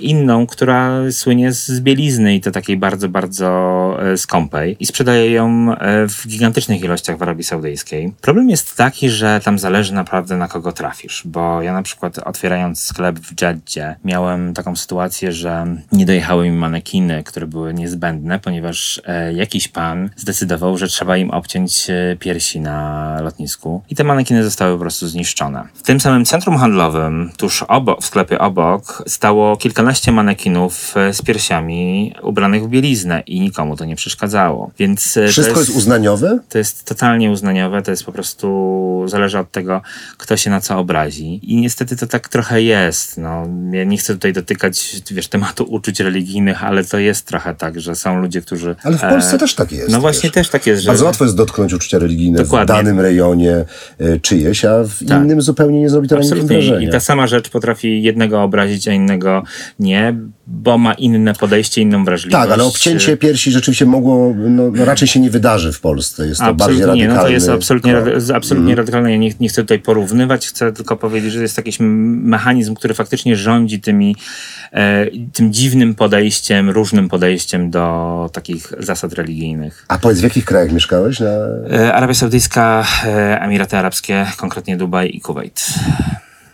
inną, 0.00 0.46
która 0.46 0.90
słynie 1.10 1.52
z 1.52 1.80
bielizny 1.80 2.34
i 2.34 2.40
to 2.40 2.50
takiej 2.50 2.76
bardzo, 2.76 3.08
bardzo 3.08 3.98
e, 4.02 4.16
skąpej 4.16 4.76
i 4.80 4.86
sprzedaje 4.86 5.30
ją 5.30 5.74
w 6.08 6.28
gigantycznych 6.28 6.80
ilościach 6.80 7.18
w 7.18 7.22
Arabii 7.22 7.44
Saudyjskiej. 7.44 8.12
Problem 8.20 8.50
jest 8.50 8.76
taki, 8.76 9.10
że 9.10 9.40
tam 9.44 9.58
zależy 9.58 9.94
naprawdę 9.94 10.36
na 10.36 10.48
kogo 10.48 10.72
trafisz, 10.72 11.22
bo 11.34 11.62
ja 11.62 11.72
na 11.72 11.82
przykład 11.82 12.18
otwierając 12.18 12.82
sklep 12.82 13.18
w 13.18 13.42
Jeddzie 13.42 13.96
miałem 14.04 14.54
taką 14.54 14.76
sytuację, 14.76 15.32
że 15.32 15.66
nie 15.92 16.06
dojechały 16.06 16.50
mi 16.50 16.56
manekiny, 16.56 17.24
które 17.24 17.46
były 17.46 17.74
niezbędne, 17.74 18.38
ponieważ 18.38 19.00
e, 19.06 19.32
jakiś 19.32 19.68
pan 19.68 20.10
zdecydował, 20.16 20.78
że 20.78 20.88
trzeba 20.88 21.16
im 21.16 21.30
obciąć 21.30 21.90
e, 21.90 22.16
piersi 22.20 22.60
na 22.60 23.18
lotnisku 23.20 23.82
i 23.90 23.94
te 23.94 24.04
manekiny 24.04 24.44
zostały 24.44 24.74
po 24.74 24.80
prostu 24.80 25.08
zniszczone. 25.08 25.62
W 25.74 25.82
tym 25.82 26.00
samym 26.00 26.24
centrum 26.24 26.56
handlowym, 26.58 27.30
tuż 27.36 27.62
obok, 27.62 28.02
w 28.02 28.06
sklepie 28.06 28.38
obok, 28.38 29.02
stało 29.06 29.56
kilkanaście 29.56 30.12
manekinów 30.12 30.96
e, 30.96 31.14
z 31.14 31.22
piersiami 31.22 32.14
ubranych 32.22 32.64
w 32.64 32.68
bieliznę 32.68 33.22
i 33.26 33.40
nikomu 33.40 33.76
to 33.76 33.84
nie 33.84 33.96
przeszkadzało. 33.96 34.70
Więc 34.78 35.18
Wszystko 35.28 35.54
to 35.54 35.60
jest 35.60 35.76
uznaniowe? 35.76 36.38
to 36.48 36.58
jest 36.58 36.84
totalnie 36.84 37.30
uznaniowe, 37.30 37.82
to 37.82 37.90
jest 37.90 38.04
po 38.04 38.12
prostu, 38.12 39.04
zależy 39.06 39.38
od 39.38 39.50
tego, 39.50 39.82
kto 40.16 40.36
się 40.36 40.50
na 40.50 40.60
co 40.60 40.78
obrazi. 40.78 41.23
I 41.42 41.56
niestety 41.56 41.96
to 41.96 42.06
tak 42.06 42.28
trochę 42.28 42.62
jest. 42.62 43.18
No, 43.18 43.48
ja 43.72 43.84
nie 43.84 43.96
chcę 43.96 44.14
tutaj 44.14 44.32
dotykać, 44.32 45.02
wiesz, 45.10 45.28
tematu 45.28 45.64
uczuć 45.64 46.00
religijnych, 46.00 46.64
ale 46.64 46.84
to 46.84 46.98
jest 46.98 47.26
trochę 47.26 47.54
tak, 47.54 47.80
że 47.80 47.94
są 47.94 48.20
ludzie, 48.20 48.42
którzy... 48.42 48.76
Ale 48.82 48.98
w 48.98 49.00
Polsce 49.00 49.36
e, 49.36 49.38
też 49.38 49.54
tak 49.54 49.72
jest. 49.72 49.90
No 49.90 50.00
właśnie 50.00 50.22
wiesz. 50.28 50.32
też 50.34 50.48
tak 50.48 50.66
jest, 50.66 50.82
że... 50.82 50.86
Bardzo 50.86 51.04
łatwo 51.04 51.24
jest 51.24 51.36
dotknąć 51.36 51.72
uczucia 51.72 51.98
religijne 51.98 52.38
Dokładnie. 52.38 52.74
w 52.74 52.76
danym 52.76 53.00
rejonie 53.00 53.64
e, 53.98 54.20
czyjeś, 54.20 54.64
a 54.64 54.84
w 54.84 54.98
Tak. 55.08 55.22
innym 55.24 55.42
zupełnie 55.42 55.80
nie 55.80 55.88
zrobi 55.90 56.08
to 56.08 56.16
Absolutnie. 56.16 56.56
wrażenia. 56.56 56.88
I 56.88 56.92
ta 56.92 57.00
sama 57.00 57.26
rzecz 57.26 57.48
potrafi 57.50 58.02
jednego 58.02 58.42
obrazić, 58.42 58.88
a 58.88 58.92
innego 58.92 59.42
nie, 59.78 60.16
bo 60.46 60.78
ma 60.78 60.94
inne 60.94 61.34
podejście, 61.34 61.80
inną 61.80 62.04
wrażliwość. 62.04 62.42
Tak, 62.42 62.50
ale 62.50 62.64
obcięcie 62.64 63.16
piersi 63.16 63.50
rzeczywiście 63.50 63.86
mogło, 63.86 64.34
no, 64.36 64.70
no 64.70 64.84
raczej 64.84 65.08
się 65.08 65.20
nie 65.20 65.30
wydarzy 65.30 65.72
w 65.72 65.80
Polsce. 65.80 66.26
Jest 66.26 66.40
to 66.40 66.54
bardziej 66.54 66.76
Absolutnie 66.76 67.02
nie, 67.02 67.08
radykalny 67.08 67.22
no 67.22 67.28
to 67.28 67.32
jest 67.34 67.48
absolutnie, 67.48 67.92
rady- 67.94 68.34
absolutnie 68.34 68.74
radykalne. 68.74 69.10
Ja 69.10 69.16
nie, 69.16 69.32
nie 69.40 69.48
chcę 69.48 69.62
tutaj 69.62 69.78
porównywać, 69.78 70.46
chcę 70.46 70.72
tylko 70.72 70.96
powiedzieć, 70.96 71.13
że 71.20 71.42
jest 71.42 71.56
jakiś 71.56 71.76
mechanizm, 71.80 72.74
który 72.74 72.94
faktycznie 72.94 73.36
rządzi 73.36 73.80
tymi, 73.80 74.16
e, 74.72 75.06
tym 75.32 75.52
dziwnym 75.52 75.94
podejściem, 75.94 76.70
różnym 76.70 77.08
podejściem 77.08 77.70
do 77.70 78.30
takich 78.32 78.72
zasad 78.78 79.12
religijnych. 79.12 79.84
A 79.88 79.98
powiedz, 79.98 80.20
w 80.20 80.22
jakich 80.22 80.44
krajach 80.44 80.72
mieszkałeś? 80.72 81.20
Na... 81.20 81.26
E, 81.70 81.94
Arabia 81.94 82.14
Saudyjska, 82.14 82.86
e, 83.04 83.40
Emiraty 83.40 83.76
Arabskie, 83.76 84.26
konkretnie 84.36 84.76
Dubaj 84.76 85.10
i 85.14 85.20
Kuwait. 85.20 85.66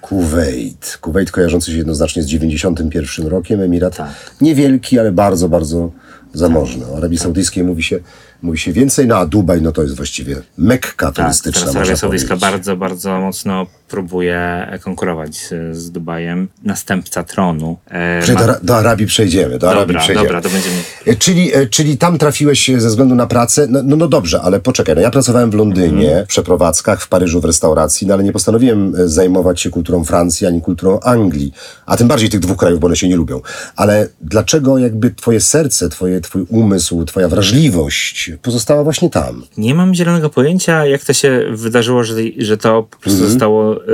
Kuwait. 0.00 0.98
Kuwait 1.00 1.30
kojarzący 1.30 1.70
się 1.70 1.76
jednoznacznie 1.76 2.22
z 2.22 2.26
91 2.26 3.26
rokiem. 3.26 3.60
Emirat 3.60 3.96
Tak. 3.96 4.08
niewielki, 4.40 4.98
ale 4.98 5.12
bardzo, 5.12 5.48
bardzo 5.48 5.90
zamożne. 6.34 6.86
O 6.86 6.96
Arabii 6.96 7.18
Saudyjskiej 7.18 7.64
mówi 7.64 7.82
się, 7.82 7.98
mówi 8.42 8.58
się 8.58 8.72
więcej, 8.72 9.06
no 9.06 9.16
a 9.16 9.26
Dubaj 9.26 9.62
no 9.62 9.72
to 9.72 9.82
jest 9.82 9.96
właściwie 9.96 10.36
mekka 10.58 11.06
Tak, 11.12 11.14
turystyczna, 11.24 11.52
teraz 11.60 11.66
można 11.74 11.80
Arabia 11.80 11.96
Saudyjska 11.96 12.36
bardzo, 12.36 12.76
bardzo 12.76 13.20
mocno 13.20 13.66
próbuje 13.88 14.66
konkurować 14.84 15.36
z, 15.36 15.76
z 15.76 15.90
Dubajem. 15.90 16.48
Następca 16.64 17.22
tronu. 17.24 17.78
E, 17.90 18.32
ma- 18.34 18.46
do, 18.46 18.54
do 18.62 18.76
Arabii 18.76 19.06
przejdziemy, 19.06 19.58
do 19.58 19.70
Arabii 19.70 19.86
Dobra, 19.86 20.00
przejdziemy. 20.02 20.26
dobra, 20.28 20.40
to 20.42 20.48
będziemy... 20.48 20.76
E, 21.06 21.14
Czyli, 21.16 21.54
e, 21.54 21.66
czyli 21.66 21.98
tam 21.98 22.18
trafiłeś 22.18 22.70
ze 22.78 22.88
względu 22.88 23.14
na 23.14 23.26
pracę? 23.26 23.66
No, 23.70 23.80
no, 23.84 23.96
no 23.96 24.08
dobrze, 24.08 24.40
ale 24.42 24.60
poczekaj. 24.60 24.94
No 24.94 25.00
ja 25.00 25.10
pracowałem 25.10 25.50
w 25.50 25.54
Londynie, 25.54 26.06
Mhm. 26.08 26.24
w 26.24 26.28
przeprowadzkach, 26.28 27.02
w 27.02 27.08
Paryżu, 27.08 27.40
w 27.40 27.44
restauracji, 27.44 28.06
no 28.06 28.14
ale 28.14 28.24
nie 28.24 28.32
postanowiłem 28.32 28.94
e, 28.98 29.08
zajmować 29.08 29.60
się 29.60 29.70
kulturą 29.70 30.04
Francji 30.04 30.46
ani 30.46 30.60
kulturą 30.60 31.00
Anglii, 31.00 31.52
a 31.86 31.96
tym 31.96 32.08
bardziej 32.08 32.28
tych 32.30 32.40
dwóch 32.40 32.56
krajów, 32.56 32.80
bo 32.80 32.86
one 32.86 32.96
się 32.96 33.08
nie 33.08 33.16
lubią. 33.16 33.40
Ale 33.76 34.08
dlaczego 34.20 34.78
jakby 34.78 35.10
twoje 35.10 35.40
serce, 35.40 35.88
twoje, 35.88 36.20
twój 36.20 36.46
umysł, 36.48 37.04
twoja 37.04 37.28
wrażliwość 37.28 38.29
pozostała 38.38 38.84
właśnie 38.84 39.10
tam? 39.10 39.42
Nie 39.56 39.74
mam 39.74 39.94
zielonego 39.94 40.30
pojęcia, 40.30 40.86
jak 40.86 41.04
to 41.04 41.12
się 41.12 41.44
wydarzyło, 41.50 42.04
że, 42.04 42.14
że 42.38 42.56
to 42.56 42.82
po 42.82 42.96
prostu 42.96 43.26
zostało 43.28 43.76
y, 43.76 43.86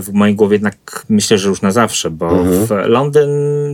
w 0.00 0.08
mojej 0.12 0.34
głowie 0.34 0.54
jednak 0.54 1.06
myślę, 1.08 1.38
że 1.38 1.48
już 1.48 1.62
na 1.62 1.70
zawsze, 1.70 2.10
bo 2.10 2.44
w 2.44 2.70
Londyn 2.86 3.30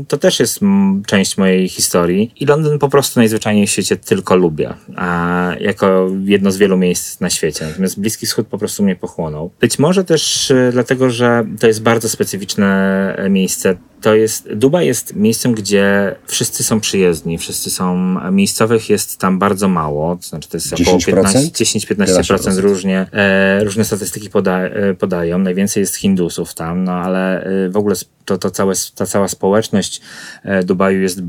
to 0.09 0.19
też 0.19 0.40
jest 0.40 0.61
część 1.07 1.38
mojej 1.38 1.69
historii 1.69 2.33
i 2.40 2.47
Londyn 2.47 2.79
po 2.79 2.88
prostu 2.88 3.21
najzwyczajniej 3.21 3.67
w 3.67 3.71
świecie 3.71 3.97
tylko 3.97 4.37
lubię, 4.37 4.75
a 4.97 5.52
jako 5.61 6.09
jedno 6.25 6.52
z 6.52 6.57
wielu 6.57 6.79
miejsc 6.79 7.21
na 7.21 7.31
świecie. 7.31 7.67
Natomiast 7.67 8.00
Bliski 8.00 8.26
Wschód 8.26 8.47
po 8.47 8.59
prostu 8.59 8.83
mnie 8.83 8.97
pochłonął. 8.97 9.50
Być 9.61 9.79
może 9.79 10.05
też 10.05 10.50
y, 10.50 10.71
dlatego, 10.73 11.11
że 11.11 11.45
to 11.61 11.67
jest 11.67 11.83
bardzo 11.83 12.09
specyficzne 12.09 12.71
e, 13.17 13.31
miejsce. 13.31 13.76
To 14.00 14.14
jest, 14.14 14.52
Dubaj 14.54 14.87
jest 14.87 15.16
miejscem, 15.16 15.54
gdzie 15.54 16.16
wszyscy 16.26 16.64
są 16.64 16.80
przyjezdni, 16.80 17.38
wszyscy 17.38 17.71
są, 17.71 18.16
miejscowych 18.33 18.90
jest 18.90 19.19
tam 19.19 19.38
bardzo 19.38 19.69
mało, 19.69 20.16
to 20.16 20.23
znaczy 20.23 20.49
to 20.49 20.57
jest 20.57 20.73
około 20.73 20.99
10%? 20.99 21.07
15 21.07 21.38
10-15% 21.38 22.07
11%. 22.07 22.59
różnie, 22.59 23.07
e, 23.12 23.64
różne 23.64 23.85
statystyki 23.85 24.30
poda, 24.30 24.59
e, 24.59 24.95
podają. 24.95 25.38
Najwięcej 25.38 25.80
jest 25.80 25.97
Hindusów 25.97 26.54
tam, 26.54 26.85
no 26.85 26.92
ale 26.92 27.45
e, 27.45 27.69
w 27.69 27.76
ogóle 27.76 27.95
to, 28.25 28.38
to 28.38 28.50
całe, 28.50 28.75
ta 28.95 29.07
cała 29.07 29.28
społeczność 29.28 30.00
e, 30.45 30.64
Dubaju 30.64 31.02
jest 31.02 31.21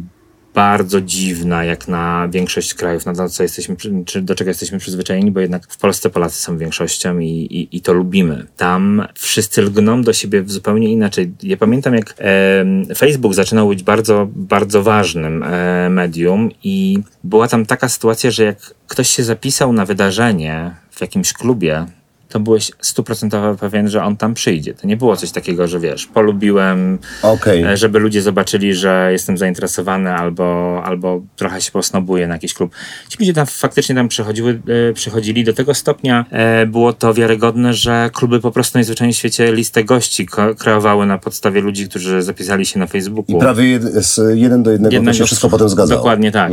bardzo 0.53 1.01
dziwna, 1.01 1.63
jak 1.63 1.87
na 1.87 2.27
większość 2.31 2.73
krajów, 2.73 3.05
na 3.05 3.13
to, 3.15 3.29
co 3.29 3.43
jesteśmy, 3.43 3.75
czy 4.05 4.21
do 4.21 4.35
czego 4.35 4.49
jesteśmy 4.49 4.79
przyzwyczajeni, 4.79 5.31
bo 5.31 5.39
jednak 5.39 5.67
w 5.73 5.77
Polsce 5.77 6.09
Polacy 6.09 6.41
są 6.41 6.57
większością 6.57 7.19
i, 7.19 7.27
i, 7.27 7.77
i 7.77 7.81
to 7.81 7.93
lubimy. 7.93 8.45
Tam 8.57 9.07
wszyscy 9.15 9.61
lgną 9.61 10.01
do 10.01 10.13
siebie 10.13 10.43
zupełnie 10.45 10.91
inaczej. 10.91 11.33
Ja 11.43 11.57
pamiętam, 11.57 11.93
jak 11.93 12.15
em, 12.17 12.85
Facebook 12.95 13.33
zaczynał 13.33 13.67
być 13.67 13.83
bardzo, 13.83 14.27
bardzo 14.35 14.83
ważnym 14.83 15.43
e, 15.43 15.89
medium 15.89 16.49
i 16.63 16.99
była 17.23 17.47
tam 17.47 17.65
taka 17.65 17.89
sytuacja, 17.89 18.31
że 18.31 18.43
jak 18.43 18.57
ktoś 18.87 19.09
się 19.09 19.23
zapisał 19.23 19.73
na 19.73 19.85
wydarzenie 19.85 20.75
w 20.91 21.01
jakimś 21.01 21.33
klubie, 21.33 21.85
to 22.31 22.39
byłeś 22.39 22.71
stuprocentowo 22.81 23.55
pewien, 23.55 23.89
że 23.89 24.03
on 24.03 24.17
tam 24.17 24.33
przyjdzie. 24.33 24.73
To 24.73 24.87
nie 24.87 24.97
było 24.97 25.17
coś 25.17 25.31
takiego, 25.31 25.67
że 25.67 25.79
wiesz, 25.79 26.05
polubiłem, 26.05 26.97
Okej. 27.21 27.63
e, 27.63 27.77
żeby 27.77 27.99
ludzie 27.99 28.21
zobaczyli, 28.21 28.73
że 28.73 29.09
jestem 29.11 29.37
zainteresowany 29.37 30.13
albo, 30.13 30.81
albo 30.85 31.21
trochę 31.35 31.61
się 31.61 31.71
posnobuję 31.71 32.27
na 32.27 32.33
jakiś 32.33 32.53
klub. 32.53 32.71
Ci 33.09 33.17
ludzie 33.19 33.33
tam 33.33 33.45
faktycznie 33.45 33.95
tam 33.95 34.07
przychodziły, 34.07 34.61
e, 34.89 34.93
przychodzili. 34.93 35.43
Do 35.43 35.53
tego 35.53 35.73
stopnia 35.73 36.25
e, 36.31 36.65
było 36.65 36.93
to 36.93 37.13
wiarygodne, 37.13 37.73
że 37.73 38.09
kluby 38.13 38.39
po 38.39 38.51
prostu 38.51 38.77
najzwyczajniej 38.77 39.13
w 39.13 39.17
świecie 39.17 39.53
listę 39.53 39.83
gości 39.83 40.27
kreowały 40.57 41.05
na 41.05 41.17
podstawie 41.17 41.61
ludzi, 41.61 41.89
którzy 41.89 42.21
zapisali 42.21 42.65
się 42.65 42.79
na 42.79 42.87
Facebooku. 42.87 43.37
I 43.37 43.39
prawie 43.39 43.69
jed, 43.69 43.83
z 43.83 44.39
jeden 44.39 44.63
do 44.63 44.71
jednego 44.71 44.91
to 44.91 44.95
Jednego 44.95 45.17
się 45.17 45.25
wszystko 45.25 45.49
potem 45.49 45.69
zgadzało. 45.69 45.99
Dokładnie 45.99 46.31
tak. 46.31 46.51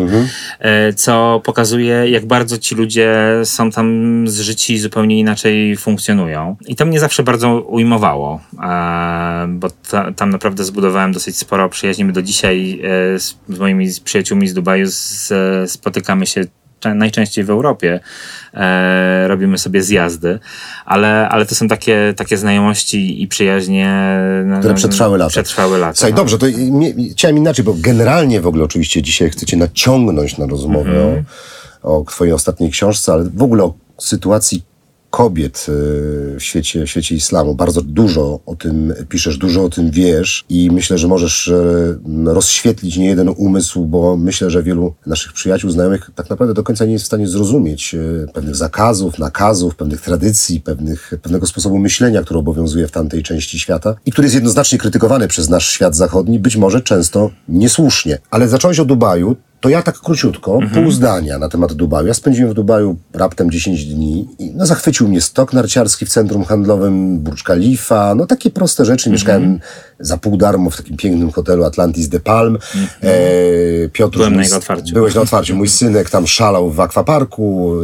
E, 0.60 0.92
Co 0.92 1.40
pokazuje, 1.44 2.10
jak 2.10 2.26
bardzo 2.26 2.58
ci 2.58 2.74
ludzie 2.74 3.16
są 3.44 3.70
tam 3.70 3.88
zżyci 4.28 4.78
zupełnie 4.78 5.18
inaczej 5.18 5.67
funkcjonują. 5.76 6.56
I 6.66 6.76
to 6.76 6.86
mnie 6.86 7.00
zawsze 7.00 7.22
bardzo 7.22 7.60
ujmowało, 7.60 8.40
e, 8.62 9.46
bo 9.48 9.68
ta, 9.90 10.12
tam 10.12 10.30
naprawdę 10.30 10.64
zbudowałem 10.64 11.12
dosyć 11.12 11.36
sporo 11.36 11.68
przyjaźni. 11.68 12.04
My 12.04 12.12
do 12.12 12.22
dzisiaj 12.22 12.80
e, 13.14 13.18
z, 13.18 13.36
moimi 13.48 13.88
przyjaciółmi 14.04 14.48
z 14.48 14.54
Dubaju 14.54 14.86
z, 14.86 15.32
spotykamy 15.70 16.26
się 16.26 16.44
najczęściej 16.94 17.44
w 17.44 17.50
Europie. 17.50 18.00
E, 18.54 19.28
robimy 19.28 19.58
sobie 19.58 19.82
zjazdy, 19.82 20.38
ale, 20.84 21.28
ale 21.28 21.46
to 21.46 21.54
są 21.54 21.68
takie, 21.68 22.14
takie 22.16 22.36
znajomości 22.36 23.22
i 23.22 23.28
przyjaźnie, 23.28 24.18
no, 24.44 24.58
Które 24.58 24.74
no, 24.74 24.78
przetrwały 24.78 25.18
lata. 25.18 25.30
Przetrwały 25.30 25.78
lata. 25.78 25.94
Słuchaj, 25.94 26.12
no. 26.12 26.16
dobrze, 26.16 26.38
to 26.38 26.46
mnie, 26.70 26.94
chciałem 27.10 27.38
inaczej, 27.38 27.64
bo 27.64 27.74
generalnie 27.78 28.40
w 28.40 28.46
ogóle 28.46 28.64
oczywiście 28.64 29.02
dzisiaj 29.02 29.30
chcecie 29.30 29.56
naciągnąć 29.56 30.38
na 30.38 30.46
rozmowę 30.46 30.90
Mhm. 30.90 31.24
o, 31.82 32.00
o 32.00 32.04
twojej 32.04 32.34
ostatniej 32.34 32.70
książce, 32.70 33.12
ale 33.12 33.24
w 33.24 33.42
ogóle 33.42 33.64
o 33.64 33.74
sytuacji 33.98 34.62
kobiet 35.10 35.66
y, 35.68 36.36
w 36.38 36.42
świecie, 36.42 36.86
w 36.86 36.90
świecie 36.90 37.14
islamu. 37.14 37.54
Bardzo 37.54 37.82
dużo 37.82 38.40
o 38.46 38.56
tym 38.56 38.94
piszesz, 39.08 39.38
dużo 39.38 39.64
o 39.64 39.68
tym 39.68 39.90
wiesz 39.90 40.44
i 40.48 40.70
myślę, 40.70 40.98
że 40.98 41.08
możesz 41.08 41.48
y, 41.48 41.98
rozświetlić 42.24 42.96
nie 42.96 43.06
jeden 43.06 43.28
umysł, 43.36 43.84
bo 43.84 44.16
myślę, 44.16 44.50
że 44.50 44.62
wielu 44.62 44.94
naszych 45.06 45.32
przyjaciół, 45.32 45.70
znajomych 45.70 46.10
tak 46.14 46.30
naprawdę 46.30 46.54
do 46.54 46.62
końca 46.62 46.84
nie 46.84 46.92
jest 46.92 47.04
w 47.04 47.06
stanie 47.06 47.28
zrozumieć 47.28 47.94
y, 47.94 48.26
pewnych 48.34 48.56
zakazów, 48.56 49.18
nakazów, 49.18 49.76
pewnych 49.76 50.00
tradycji, 50.00 50.60
pewnych, 50.60 51.12
pewnego 51.22 51.46
sposobu 51.46 51.78
myślenia, 51.78 52.22
który 52.22 52.40
obowiązuje 52.40 52.86
w 52.86 52.90
tamtej 52.90 53.22
części 53.22 53.58
świata 53.58 53.94
i 54.06 54.12
który 54.12 54.26
jest 54.26 54.34
jednoznacznie 54.34 54.78
krytykowany 54.78 55.28
przez 55.28 55.48
nasz 55.48 55.70
świat 55.70 55.96
zachodni, 55.96 56.38
być 56.38 56.56
może 56.56 56.80
często 56.80 57.30
niesłusznie. 57.48 58.18
Ale 58.30 58.48
zacząłeś 58.48 58.80
o 58.80 58.84
Dubaju, 58.84 59.36
to 59.60 59.68
ja 59.68 59.82
tak 59.82 59.98
króciutko, 60.00 60.58
pół 60.74 60.90
zdania 60.90 61.38
na 61.38 61.48
temat 61.48 61.72
Dubaju. 61.72 62.06
Ja 62.06 62.14
spędziłem 62.14 62.50
w 62.50 62.54
Dubaju 62.54 62.96
raptem 63.12 63.50
10 63.50 63.84
dni 63.84 64.28
i 64.38 64.50
no, 64.54 64.66
zachwycił 64.66 65.08
mnie 65.08 65.20
stok 65.20 65.52
narciarski 65.52 66.06
w 66.06 66.08
centrum 66.08 66.44
handlowym, 66.44 67.18
Burj 67.18 67.42
Khalifa, 67.44 68.14
no 68.14 68.26
takie 68.26 68.50
proste 68.50 68.84
rzeczy. 68.84 69.10
Mieszkałem 69.10 69.60
za 70.00 70.16
pół 70.16 70.36
darmo 70.36 70.70
w 70.70 70.76
takim 70.76 70.96
pięknym 70.96 71.30
hotelu 71.30 71.64
Atlantis 71.64 72.08
de 72.08 72.20
Palm. 72.20 72.58
E, 73.02 73.88
Piotr 73.92 74.16
Byłem 74.16 74.32
mój 74.32 74.38
na 74.38 74.44
jego 74.44 74.56
otwarciu. 74.56 74.94
Byłeś 74.94 75.14
na 75.14 75.20
otwarciu. 75.26 75.56
Mój 75.56 75.68
synek 75.68 76.10
tam 76.10 76.26
szalał 76.26 76.70
w 76.70 76.80
akwaparku, 76.80 77.74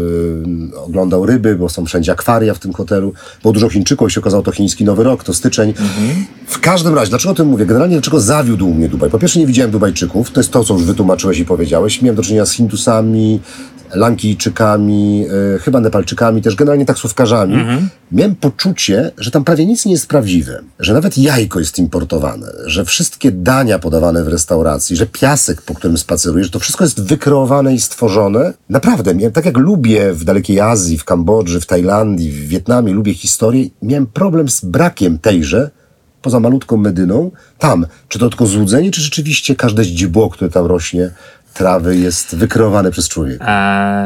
y, 0.73 0.77
oglądał 0.77 1.27
ryby, 1.27 1.57
bo 1.57 1.69
są 1.69 1.85
wszędzie 1.85 2.13
akwaria 2.13 2.55
w 2.55 2.59
tym 2.59 2.73
hotelu. 2.73 3.13
Było 3.43 3.55
dużo 3.55 3.69
Chińczyków, 3.69 4.13
się 4.13 4.21
okazało 4.21 4.43
to 4.43 4.53
chiński 4.53 4.85
Nowy 4.85 5.05
Rok, 5.05 5.25
to 5.25 5.35
styczeń. 5.35 5.75
W 6.47 6.61
każdym 6.61 6.95
razie, 6.95 7.11
dlaczego 7.11 7.33
o 7.33 7.35
tym 7.35 7.47
mówię? 7.47 7.67
Generalnie 7.67 7.95
dlaczego 7.95 8.21
zawiódł 8.21 8.75
mnie 8.75 8.89
Dubaj? 8.89 9.11
Po 9.11 9.19
pierwsze 9.19 9.41
nie 9.41 9.47
widziałem 9.47 9.71
Dubajczyków, 9.71 10.31
to 10.31 10.41
jest 10.41 10.51
to, 10.51 10.65
co 10.65 10.75
już 10.75 10.85
wytłumaczyłeś 10.85 11.39
i 11.39 11.45
powiedziałeś. 11.45 11.64
Miałem 12.03 12.17
do 12.17 12.23
czynienia 12.23 12.47
z 12.47 12.53
Hindusami, 12.53 13.41
Lankijczykami, 13.95 15.27
y, 15.57 15.59
chyba 15.59 15.81
Nepalczykami, 15.81 16.43
też 16.43 16.57
generalnie 16.57 16.87
taksówkarzami. 16.87 17.57
Miałem 18.13 18.35
poczucie, 18.35 19.11
że 19.19 19.31
tam 19.31 19.45
prawie 19.45 19.67
nic 19.67 19.85
nie 19.85 19.93
jest 19.93 20.07
prawdziwe, 20.07 20.61
że 20.79 20.95
nawet 20.95 21.19
jajko 21.19 21.59
jest 21.59 21.79
importowane, 21.79 22.47
że 22.67 22.85
wszystkie 22.85 23.33
dania 23.33 23.79
podawane 23.79 24.25
w 24.25 24.29
restauracji, 24.29 24.97
że 24.97 25.07
piasek, 25.07 25.63
po 25.63 25.75
którym 25.75 25.99
spacerujesz, 25.99 26.51
to 26.51 26.59
wszystko 26.59 26.85
jest 26.85 27.03
wykreowane 27.03 27.75
i 27.75 27.81
stworzone. 27.81 28.53
Naprawdę, 28.71 29.15
miałem, 29.15 29.33
tak 29.33 29.45
jak 29.45 29.57
lubię 29.57 30.13
w 30.13 30.25
dalekiej 30.25 30.61
Azji, 30.61 30.99
w 30.99 31.05
Kambodży, 31.05 31.61
w 31.61 31.67
Tajlandii, 31.67 32.31
w 32.31 32.49
Wietnamie, 32.49 32.93
lubię 32.93 33.15
historię, 33.15 33.67
miałem 33.83 34.07
problem 34.07 34.49
z 34.49 34.65
brakiem 34.65 35.19
tejże, 35.19 35.71
poza 36.25 36.41
malutką 36.41 36.77
Medyną, 36.77 37.31
tam. 37.59 37.87
Czy 38.09 38.19
to 38.19 38.29
tylko 38.29 38.47
złudzenie, 38.47 38.91
czy 38.91 39.01
rzeczywiście 39.01 39.57
każde 39.57 39.85
źdźbło, 39.85 40.31
które 40.31 40.51
tam 40.51 40.67
rośnie, 40.67 41.11
trawy, 41.55 41.97
jest 41.97 42.37
wykreowane 42.37 42.91
przez 42.91 43.09
człowieka? 43.09 43.45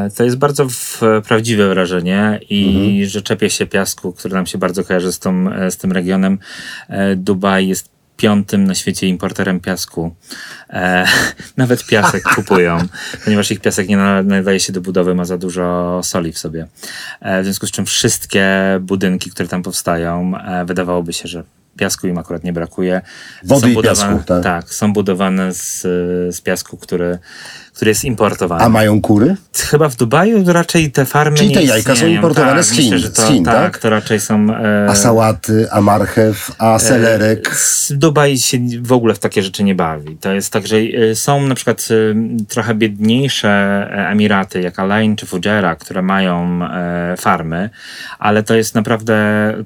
E, 0.06 0.10
to 0.16 0.24
jest 0.24 0.36
bardzo 0.36 0.68
w, 0.68 1.00
prawdziwe 1.28 1.68
wrażenie 1.68 2.40
i 2.50 3.02
że 3.06 3.22
czepie 3.22 3.50
się 3.50 3.66
piasku, 3.66 4.12
który 4.12 4.34
nam 4.34 4.46
się 4.46 4.58
bardzo 4.58 4.84
kojarzy 4.84 5.12
z, 5.12 5.18
tą, 5.18 5.50
z 5.70 5.76
tym 5.76 5.92
regionem. 5.92 6.38
E, 6.88 7.16
Dubaj 7.16 7.68
jest 7.68 7.98
piątym 8.18 8.64
na 8.64 8.74
świecie 8.74 9.06
importerem 9.06 9.60
piasku. 9.60 10.14
E, 10.70 11.06
nawet 11.56 11.86
piasek 11.86 12.22
kupują, 12.34 12.78
ponieważ 13.24 13.50
ich 13.50 13.60
piasek 13.60 13.88
nie 13.88 13.96
na- 13.96 14.22
nadaje 14.22 14.60
się 14.60 14.72
do 14.72 14.80
budowy, 14.80 15.14
ma 15.14 15.24
za 15.24 15.38
dużo 15.38 16.00
soli 16.04 16.32
w 16.32 16.38
sobie. 16.38 16.66
E, 17.20 17.42
w 17.42 17.44
związku 17.44 17.66
z 17.66 17.70
czym 17.70 17.86
wszystkie 17.86 18.46
budynki, 18.80 19.30
które 19.30 19.48
tam 19.48 19.62
powstają, 19.62 20.32
e, 20.36 20.64
wydawałoby 20.64 21.12
się, 21.12 21.28
że 21.28 21.44
piasku 21.78 22.06
im 22.06 22.18
akurat 22.18 22.44
nie 22.44 22.52
brakuje. 22.52 23.00
Wody 23.44 23.60
Są 23.60 23.68
i 23.68 23.74
budowane, 23.74 24.12
piasku, 24.12 24.26
tak. 24.26 24.42
tak, 24.42 24.74
są 24.74 24.92
budowane 24.92 25.54
z, 25.54 25.82
z 26.36 26.40
piasku, 26.40 26.76
który, 26.76 27.18
który 27.78 27.90
jest 27.90 28.04
importowany. 28.04 28.64
A 28.64 28.68
mają 28.68 29.00
kury? 29.00 29.36
Chyba 29.56 29.88
w 29.88 29.96
Dubaju 29.96 30.44
raczej 30.46 30.92
te 30.92 31.04
farmy 31.04 31.36
Czyli 31.36 31.54
te 31.54 31.62
jajka 31.62 31.96
są 31.96 32.06
importowane 32.06 32.54
tak, 32.54 32.64
z 32.64 32.70
Chin, 32.70 32.94
Myślę, 32.94 33.10
to, 33.10 33.22
z 33.22 33.24
Chin, 33.24 33.44
tak? 33.44 33.78
to 33.78 33.90
raczej 33.90 34.20
są... 34.20 34.50
E, 34.50 34.86
A 34.88 34.94
sałaty, 34.94 35.66
a 35.70 35.80
marchew, 35.80 36.50
a 36.58 36.78
selerek? 36.78 37.56
z 37.56 37.92
Dubaj 37.92 38.38
się 38.38 38.58
w 38.82 38.92
ogóle 38.92 39.14
w 39.14 39.18
takie 39.18 39.42
rzeczy 39.42 39.64
nie 39.64 39.74
bawi. 39.74 40.16
To 40.16 40.32
jest 40.32 40.52
tak, 40.52 40.66
że 40.66 40.76
e, 40.76 41.14
są 41.14 41.46
na 41.46 41.54
przykład 41.54 41.88
e, 41.90 42.44
trochę 42.48 42.74
biedniejsze 42.74 43.48
e, 43.48 44.08
Emiraty, 44.08 44.60
jak 44.60 44.78
Alain 44.78 45.16
czy 45.16 45.26
Fujairah, 45.26 45.78
które 45.78 46.02
mają 46.02 46.60
e, 46.64 47.14
farmy, 47.18 47.70
ale 48.18 48.42
to 48.42 48.54
jest 48.54 48.74
naprawdę 48.74 49.14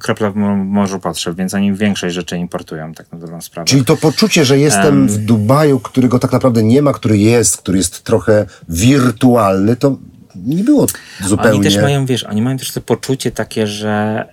kropla 0.00 0.30
w 0.30 0.36
mo- 0.36 0.56
morzu 0.56 1.00
potrzeb, 1.00 1.36
więc 1.36 1.54
oni 1.54 1.72
większość 1.74 2.14
rzeczy 2.14 2.36
importują, 2.36 2.94
tak 2.94 3.12
na 3.12 3.18
dobrą 3.18 3.40
sprawę. 3.40 3.66
Czyli 3.66 3.84
to 3.84 3.96
poczucie, 3.96 4.44
że 4.44 4.58
jestem 4.58 5.08
w 5.08 5.18
Dubaju, 5.18 5.80
którego 5.80 6.18
tak 6.18 6.32
naprawdę 6.32 6.62
nie 6.62 6.82
ma, 6.82 6.92
który 6.92 7.18
jest, 7.18 7.56
który 7.56 7.78
jest 7.78 8.01
trochę 8.02 8.46
wirtualny, 8.68 9.76
to 9.76 9.98
nie 10.36 10.64
było 10.64 10.86
zupełnie... 11.24 11.54
Oni 11.54 11.64
też 11.64 11.76
mają, 11.76 12.06
wiesz, 12.06 12.24
oni 12.24 12.42
mają 12.42 12.56
też 12.56 12.72
to 12.72 12.80
poczucie 12.80 13.30
takie, 13.30 13.66
że 13.66 14.24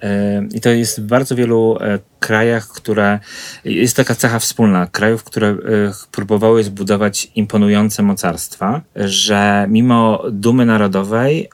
yy, 0.41 0.57
i 0.57 0.61
to 0.61 0.69
jest 0.69 1.01
bardzo 1.01 1.35
wielu 1.35 1.77
yy, 1.81 1.99
krajach, 2.19 2.67
które 2.67 3.19
jest 3.65 3.95
taka 3.95 4.15
cecha 4.15 4.39
wspólna 4.39 4.88
krajów, 4.88 5.23
które 5.23 5.47
yy, 5.47 5.91
próbowały 6.11 6.63
zbudować 6.63 7.31
imponujące 7.35 8.03
mocarstwa, 8.03 8.81
że 8.95 9.65
mimo 9.69 10.23
dumy 10.31 10.65
narodowej 10.65 11.49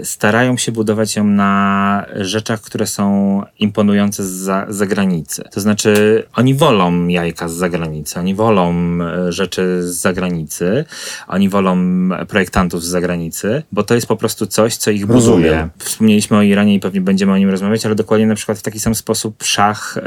y, 0.00 0.04
starają 0.04 0.56
się 0.56 0.72
budować 0.72 1.16
ją 1.16 1.24
na 1.24 2.06
rzeczach, 2.16 2.60
które 2.60 2.86
są 2.86 3.42
imponujące 3.58 4.24
z 4.24 4.30
za, 4.30 4.66
z 4.68 4.76
zagranicy. 4.76 5.44
To 5.52 5.60
znaczy, 5.60 6.24
oni 6.34 6.54
wolą 6.54 7.06
jajka 7.06 7.48
z 7.48 7.52
zagranicy, 7.52 8.18
oni 8.18 8.34
wolą 8.34 8.74
y, 9.28 9.32
rzeczy 9.32 9.82
z 9.82 9.96
zagranicy, 9.96 10.84
oni 11.28 11.48
wolą 11.48 11.78
projektantów 12.28 12.84
z 12.84 12.86
zagranicy, 12.86 13.62
bo 13.72 13.82
to 13.82 13.94
jest 13.94 14.06
po 14.06 14.16
prostu 14.16 14.46
coś, 14.46 14.76
co 14.76 14.90
ich 14.90 15.06
buduje. 15.06 15.20
Rozumiem. 15.20 15.70
Wspomnieliśmy 15.78 16.36
o 16.36 16.42
Iranie 16.42 16.74
i 16.74 16.80
pewnie 16.80 17.00
będziemy 17.00 17.32
o 17.32 17.38
nim 17.38 17.50
rozmawiać, 17.50 17.86
ale 17.86 17.94
dokładnie 17.94 18.26
na 18.26 18.34
przykład 18.34 18.58
w 18.58 18.62
taki 18.62 18.80
sam 18.80 18.94
sposób 18.94 19.42
szach 19.42 19.97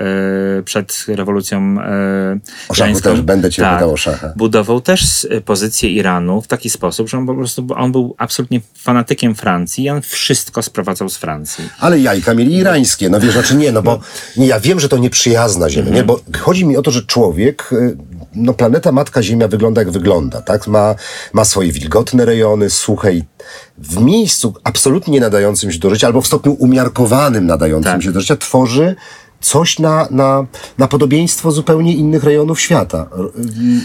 y, 0.60 0.64
przed 0.64 1.06
rewolucją 1.08 1.76
y, 1.80 2.40
O 2.70 2.74
irańską- 2.74 3.02
też 3.02 3.22
będę 3.22 3.52
cię 3.52 3.62
tak, 3.62 3.74
pytał 3.74 3.94
o 3.94 3.98
szacha. 3.98 4.34
budował 4.36 4.82
też 4.82 5.24
y, 5.24 5.42
pozycję 5.46 5.90
Iranu 5.90 6.42
w 6.42 6.48
taki 6.48 6.70
sposób, 6.70 7.10
że 7.10 7.18
on 7.18 7.26
po 7.28 7.34
prostu 7.36 7.68
on 7.76 7.92
był 7.92 8.16
absolutnie 8.18 8.62
fanatykiem 8.78 9.36
Francji 9.36 9.84
i 9.84 9.90
on 9.90 10.02
wszystko 10.02 10.64
sprowadzał 10.64 11.10
z 11.10 11.18
Francji. 11.18 11.70
Ale 11.80 12.00
jajka 12.00 12.34
mieli 12.34 12.56
irańskie, 12.58 13.10
no 13.10 13.20
wiesz, 13.20 13.34
znaczy 13.34 13.56
nie, 13.56 13.72
no 13.72 13.82
bo 13.82 14.00
nie, 14.38 14.48
ja 14.48 14.60
wiem, 14.60 14.80
że 14.80 14.90
to 14.90 14.98
nieprzyjazna 14.98 15.70
Ziemia, 15.70 15.92
nie, 15.92 16.04
bo 16.04 16.20
chodzi 16.40 16.66
mi 16.66 16.78
o 16.78 16.82
to, 16.82 16.92
że 16.92 17.02
człowiek, 17.04 17.70
y, 17.74 17.98
no 18.36 18.54
planeta 18.54 18.92
Matka 18.92 19.24
Ziemia 19.24 19.48
wygląda 19.48 19.82
jak 19.82 19.92
wygląda, 19.92 20.42
tak, 20.42 20.68
ma, 20.68 20.96
ma 21.34 21.46
swoje 21.46 21.72
wilgotne 21.72 22.26
rejony, 22.26 22.70
suche 22.70 23.14
i 23.14 23.24
w 23.78 24.02
miejscu 24.02 24.54
absolutnie 24.64 25.14
nie 25.14 25.20
nadającym 25.20 25.72
się 25.72 25.80
do 25.80 25.90
życia, 25.90 26.08
albo 26.08 26.22
w 26.22 26.28
stopniu 26.28 26.54
umiarkowanym 26.54 27.46
nadającym 27.46 27.92
Tak. 27.92 28.04
się 28.04 28.12
do 28.12 28.22
życia, 28.22 28.36
tworzy 28.38 28.96
coś 29.42 29.80
na, 29.80 30.08
na, 30.12 30.46
na 30.78 30.88
podobieństwo 30.88 31.52
zupełnie 31.52 31.94
innych 31.96 32.24
rejonów 32.24 32.62
świata. 32.62 33.10
R- 33.20 33.32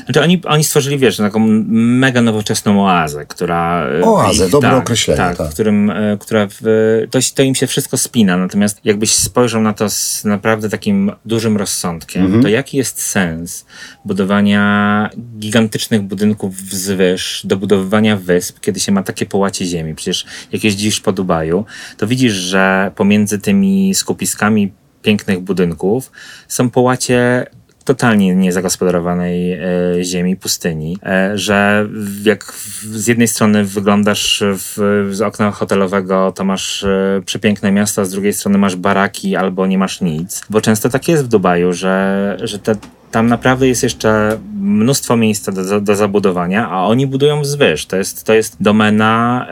Znaczy 0.04 0.22
oni, 0.22 0.42
oni 0.44 0.64
stworzyli, 0.64 0.98
wiesz, 0.98 1.16
taką 1.16 1.38
mega 1.68 2.22
nowoczesną 2.22 2.86
oazę, 2.86 3.26
która... 3.26 3.86
y, 4.00 4.04
Oazę, 4.04 4.48
dobre 4.48 4.70
tak, 4.70 4.78
określenie, 4.78 5.16
Tak, 5.18 5.36
tak. 5.36 5.50
w 5.50 5.54
którym, 5.54 5.90
y, 5.90 6.18
która 6.20 6.46
w, 6.50 6.62
to, 7.10 7.18
to 7.34 7.42
im 7.42 7.54
się 7.54 7.66
wszystko 7.66 7.96
spina, 7.96 8.36
natomiast 8.36 8.80
jakbyś 8.84 9.14
spojrzał 9.14 9.62
na 9.62 9.72
to 9.72 9.90
z 9.90 10.24
naprawdę 10.24 10.68
takim 10.68 11.12
dużym 11.24 11.56
rozsądkiem, 11.56 12.24
Mhm. 12.24 12.42
to 12.42 12.48
jaki 12.48 12.76
jest 12.76 13.02
sens 13.02 13.66
budowania 14.04 15.10
gigantycznych 15.38 16.02
budynków 16.02 16.54
wzwyż, 16.56 17.40
dobudowywania 17.44 18.16
wysp, 18.16 18.60
kiedy 18.60 18.80
się 18.80 18.92
ma 18.92 19.02
takie 19.02 19.26
połacie 19.26 19.66
ziemi? 19.66 19.94
Przecież 19.94 20.26
jak 20.52 20.64
jeździsz 20.64 21.00
po 21.00 21.12
Dubaju, 21.12 21.64
to 21.96 22.06
widzisz, 22.06 22.32
że 22.32 22.92
pomiędzy 22.96 23.38
tymi 23.38 23.94
skupiskami 23.94 24.72
pięknych 25.06 25.40
budynków 25.40 26.12
są 26.48 26.70
połacie 26.70 27.46
totalnie 27.84 28.34
niezagospodarowanej 28.34 29.52
e, 29.52 29.58
ziemi, 30.02 30.36
pustyni, 30.36 30.98
e, 31.02 31.38
że 31.38 31.88
jak 32.22 32.52
z 32.82 33.06
jednej 33.06 33.28
strony 33.28 33.64
wyglądasz 33.64 34.42
w, 34.46 35.08
z 35.10 35.22
okna 35.22 35.50
hotelowego, 35.50 36.32
to 36.32 36.44
masz 36.44 36.84
e, 36.84 37.22
przepiękne 37.26 37.72
miasto, 37.72 38.02
a 38.02 38.04
z 38.04 38.10
drugiej 38.10 38.32
strony 38.32 38.58
masz 38.58 38.76
baraki 38.76 39.36
albo 39.36 39.66
nie 39.66 39.78
masz 39.78 40.00
nic. 40.00 40.42
Bo 40.50 40.60
często 40.60 40.88
tak 40.88 41.08
jest 41.08 41.24
w 41.24 41.28
Dubaju, 41.28 41.72
że, 41.72 42.36
że 42.42 42.58
te, 42.58 42.74
tam 43.16 43.26
naprawdę 43.26 43.68
jest 43.68 43.82
jeszcze 43.82 44.38
mnóstwo 44.60 45.16
miejsca 45.16 45.52
do, 45.52 45.64
do, 45.64 45.80
do 45.80 45.96
zabudowania, 45.96 46.70
a 46.70 46.86
oni 46.86 47.06
budują 47.06 47.40
wzwyż. 47.40 47.86
To 47.86 47.96
jest, 47.96 48.24
to 48.24 48.34
jest 48.34 48.56
domena 48.60 49.46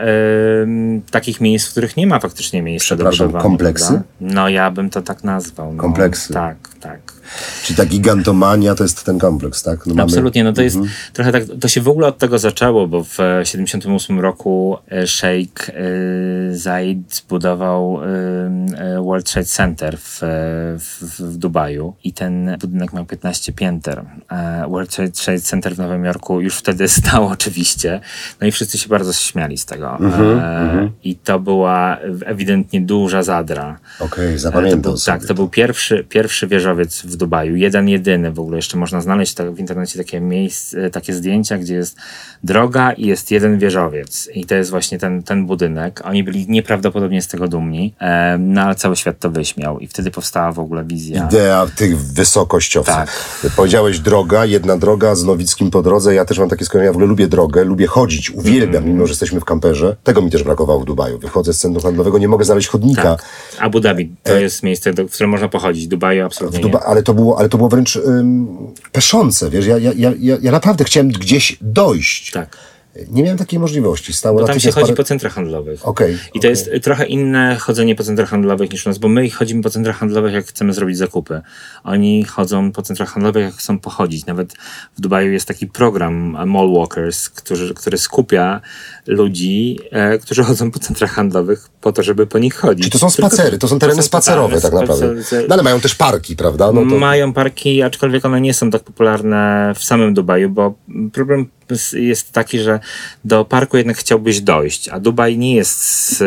takich 1.11 1.41
miejsc, 1.41 1.67
w 1.67 1.71
których 1.71 1.97
nie 1.97 2.07
ma 2.07 2.19
faktycznie 2.19 2.61
miejsca 2.61 2.95
do 2.95 3.09
budowania. 3.09 3.43
kompleksy? 3.43 3.87
prawda? 3.87 4.05
No 4.21 4.49
ja 4.49 4.71
bym 4.71 4.89
to 4.89 5.01
tak 5.01 5.23
nazwał. 5.23 5.73
No. 5.73 5.81
Kompleksy. 5.81 6.33
Tak, 6.33 6.57
tak. 6.79 7.14
Czyli 7.63 7.77
ta 7.77 7.85
gigantomania 7.85 8.75
to 8.75 8.83
jest 8.83 9.03
ten 9.03 9.19
kompleks, 9.19 9.63
tak? 9.63 9.85
No 9.87 9.93
mamy- 9.95 10.03
Absolutnie, 10.03 10.43
no 10.43 10.53
to 10.53 10.61
jest 10.61 10.77
trochę 11.13 11.31
tak, 11.31 11.43
to 11.61 11.67
się 11.67 11.81
w 11.81 11.87
ogóle 11.87 12.07
od 12.07 12.17
tego 12.17 12.39
zaczęło, 12.39 12.87
bo 12.87 13.03
w 13.03 13.19
e, 13.19 13.45
78 13.45 14.19
roku 14.19 14.77
e, 14.91 15.07
szejk 15.07 15.69
e, 15.69 15.73
Zaid 16.57 17.15
zbudował 17.15 17.99
e, 18.03 18.07
e, 18.77 19.01
World 19.03 19.31
Trade 19.31 19.45
Center 19.47 19.97
w, 19.97 20.23
e, 20.23 20.27
w, 20.79 21.19
w 21.19 21.37
Dubaju 21.37 21.93
i 22.03 22.13
ten 22.13 22.57
budynek 22.61 22.93
miał 22.93 23.05
15 23.05 23.53
pięter. 23.53 24.03
E, 24.31 24.65
World 24.69 24.95
Trade 25.23 25.39
Center 25.41 25.75
w 25.75 25.77
Nowym 25.77 26.05
Jorku 26.05 26.41
już 26.41 26.57
wtedy 26.57 26.87
stał 26.99 27.27
oczywiście, 27.27 28.01
no 28.41 28.47
i 28.47 28.51
wszyscy 28.51 28.77
się 28.77 28.89
bardzo 28.89 29.13
śmiali 29.13 29.57
z 29.57 29.65
tego. 29.65 29.97
E, 30.01 30.89
I 31.03 31.15
to 31.15 31.39
była 31.39 31.97
ewidentnie 32.25 32.81
duża 32.81 33.23
zadra. 33.23 33.79
Okej, 33.99 34.33
To 34.33 34.39
zapamiętam 34.39 34.81
był, 34.81 34.97
sobie. 34.97 35.19
tak, 35.19 35.27
to 35.27 35.33
był 35.33 35.49
pierwszy, 35.49 36.05
pierwszy 36.09 36.47
wieżowiec 36.47 37.01
w 37.01 37.15
Dubaju, 37.15 37.24
jeden 37.43 37.89
jedyny 37.89 38.31
w 38.31 38.39
ogóle. 38.39 38.55
Jeszcze 38.55 38.77
można 38.77 39.01
znaleźć 39.01 39.33
tak, 39.33 39.51
w 39.51 39.59
internecie 39.59 39.97
takie 39.99 40.21
miejsce, 40.21 40.89
takie 40.89 41.13
zdjęcia, 41.13 41.57
gdzie 41.57 41.75
jest 41.75 41.95
droga 42.43 42.91
i 42.91 43.05
jest 43.07 43.31
jeden 43.31 43.59
wieżowiec. 43.59 44.29
I 44.33 44.45
to 44.45 44.55
jest 44.55 44.69
właśnie 44.71 44.99
ten, 44.99 45.23
ten 45.23 45.45
budynek. 45.45 46.01
Oni 46.05 46.23
byli 46.23 46.45
nieprawdopodobnie 46.49 47.21
z 47.21 47.27
tego 47.27 47.47
dumni, 47.47 47.93
em, 47.99 48.53
no 48.53 48.61
ale 48.61 48.75
cały 48.75 48.95
świat 48.95 49.19
to 49.19 49.29
wyśmiał. 49.29 49.79
I 49.79 49.87
wtedy 49.87 50.11
powstała 50.11 50.51
w 50.51 50.59
ogóle 50.59 50.83
wizja. 50.83 51.25
Idea 51.25 51.67
tych 51.75 51.97
wysokościowców. 52.01 52.95
Tak. 52.95 53.11
Powiedziałeś 53.55 53.99
droga, 53.99 54.45
jedna 54.45 54.77
droga 54.77 55.15
z 55.15 55.23
Nowickim 55.23 55.71
po 55.71 55.81
drodze. 55.81 56.15
Ja 56.15 56.25
też 56.25 56.39
mam 56.39 56.49
takie 56.49 56.65
skojarzenia, 56.65 56.85
ja 56.87 56.91
w 56.93 56.95
ogóle 56.95 57.07
lubię 57.07 57.27
drogę, 57.27 57.63
lubię 57.63 57.87
chodzić, 57.87 58.31
uwielbiam, 58.31 58.75
Mhm. 58.75 58.93
mimo 58.93 59.07
że 59.07 59.11
jesteśmy 59.11 59.39
w 59.39 59.45
kamperze. 59.45 59.95
Tego 60.03 60.21
mi 60.21 60.31
też 60.31 60.43
brakowało 60.43 60.79
w 60.79 60.85
Dubaju. 60.85 61.19
Wychodzę 61.19 61.53
z 61.53 61.59
centrum 61.59 61.83
handlowego, 61.83 62.17
nie 62.17 62.27
mogę 62.27 62.45
znaleźć 62.45 62.67
chodnika. 62.67 63.01
Tak. 63.01 63.25
Abu 63.59 63.79
Dhabi 63.79 64.15
to 64.23 64.33
jest 64.35 64.63
miejsce, 64.63 64.93
do, 64.93 65.07
w 65.07 65.11
którym 65.11 65.29
można 65.29 65.47
pochodzić. 65.49 65.87
Dubaju 65.87 66.25
absolutnie 66.25 66.59
Duba- 66.59 66.79
ale, 66.85 67.03
to 67.05 67.13
było, 67.13 67.39
ale 67.39 67.49
to 67.49 67.57
było 67.57 67.69
wręcz 67.69 67.95
ym, 67.95 68.47
peszące, 68.91 69.49
wiesz, 69.49 69.65
ja, 69.65 69.77
ja, 69.77 69.91
ja, 70.19 70.37
ja 70.41 70.51
naprawdę 70.51 70.83
chciałem 70.83 71.09
gdzieś 71.09 71.57
dojść. 71.61 72.31
Tak. 72.31 72.57
Nie 73.11 73.23
miałem 73.23 73.37
takiej 73.37 73.59
możliwości. 73.59 74.13
Stało 74.13 74.39
Bo 74.39 74.47
tam 74.47 74.59
się 74.59 74.71
chodzi 74.71 74.93
parę- 74.93 74.95
po 74.95 75.03
centrach 75.03 75.33
handlowych. 75.33 75.87
Okej, 75.87 76.13
I 76.13 76.17
to 76.17 76.37
okej. 76.37 76.49
jest 76.49 76.69
trochę 76.83 77.05
inne 77.05 77.55
chodzenie 77.55 77.95
po 77.95 78.03
centrach 78.03 78.29
handlowych 78.29 78.71
niż 78.71 78.85
u 78.85 78.89
nas, 78.89 78.97
bo 78.97 79.07
my 79.07 79.29
chodzimy 79.29 79.63
po 79.63 79.69
centrach 79.69 79.97
handlowych, 79.97 80.33
jak 80.33 80.45
chcemy 80.45 80.73
zrobić 80.73 80.97
zakupy. 80.97 81.41
Oni 81.83 82.23
chodzą 82.23 82.71
po 82.71 82.81
centrach 82.81 83.09
handlowych, 83.09 83.43
jak 83.43 83.53
chcą 83.53 83.79
pochodzić. 83.79 84.25
Nawet 84.25 84.53
w 84.97 85.01
Dubaju 85.01 85.31
jest 85.31 85.47
taki 85.47 85.67
program 85.67 86.35
e, 86.35 86.45
Mall 86.45 86.73
Walkers, 86.73 87.29
który, 87.29 87.73
który 87.73 87.97
skupia 87.97 88.61
ludzi, 89.07 89.79
e, 89.91 90.17
którzy 90.17 90.43
chodzą 90.43 90.71
po 90.71 90.79
centrach 90.79 91.11
handlowych 91.11 91.69
po 91.81 91.91
to, 91.91 92.03
żeby 92.03 92.27
po 92.27 92.39
nich 92.39 92.55
chodzić. 92.55 92.85
Czy 92.85 92.91
to 92.91 92.99
są 92.99 93.09
spacery, 93.09 93.57
to 93.57 93.67
są 93.67 93.79
tereny 93.79 94.03
spacerowe 94.03 94.61
tak 94.61 94.73
naprawdę. 94.73 95.13
No 95.47 95.53
ale 95.53 95.63
mają 95.63 95.79
też 95.79 95.95
parki, 95.95 96.35
prawda? 96.35 96.71
No 96.71 96.81
to... 96.81 96.99
Mają 96.99 97.33
parki, 97.33 97.81
aczkolwiek 97.81 98.25
one 98.25 98.41
nie 98.41 98.53
są 98.53 98.71
tak 98.71 98.83
popularne 98.83 99.73
w 99.75 99.83
samym 99.83 100.13
Dubaju, 100.13 100.49
bo 100.49 100.73
problem 101.13 101.49
jest 101.93 102.31
taki, 102.31 102.59
że 102.59 102.79
do 103.25 103.45
parku 103.45 103.77
jednak 103.77 103.97
chciałbyś 103.97 104.41
dojść, 104.41 104.89
a 104.89 104.99
Dubaj 104.99 105.37
nie 105.37 105.55
jest 105.55 106.23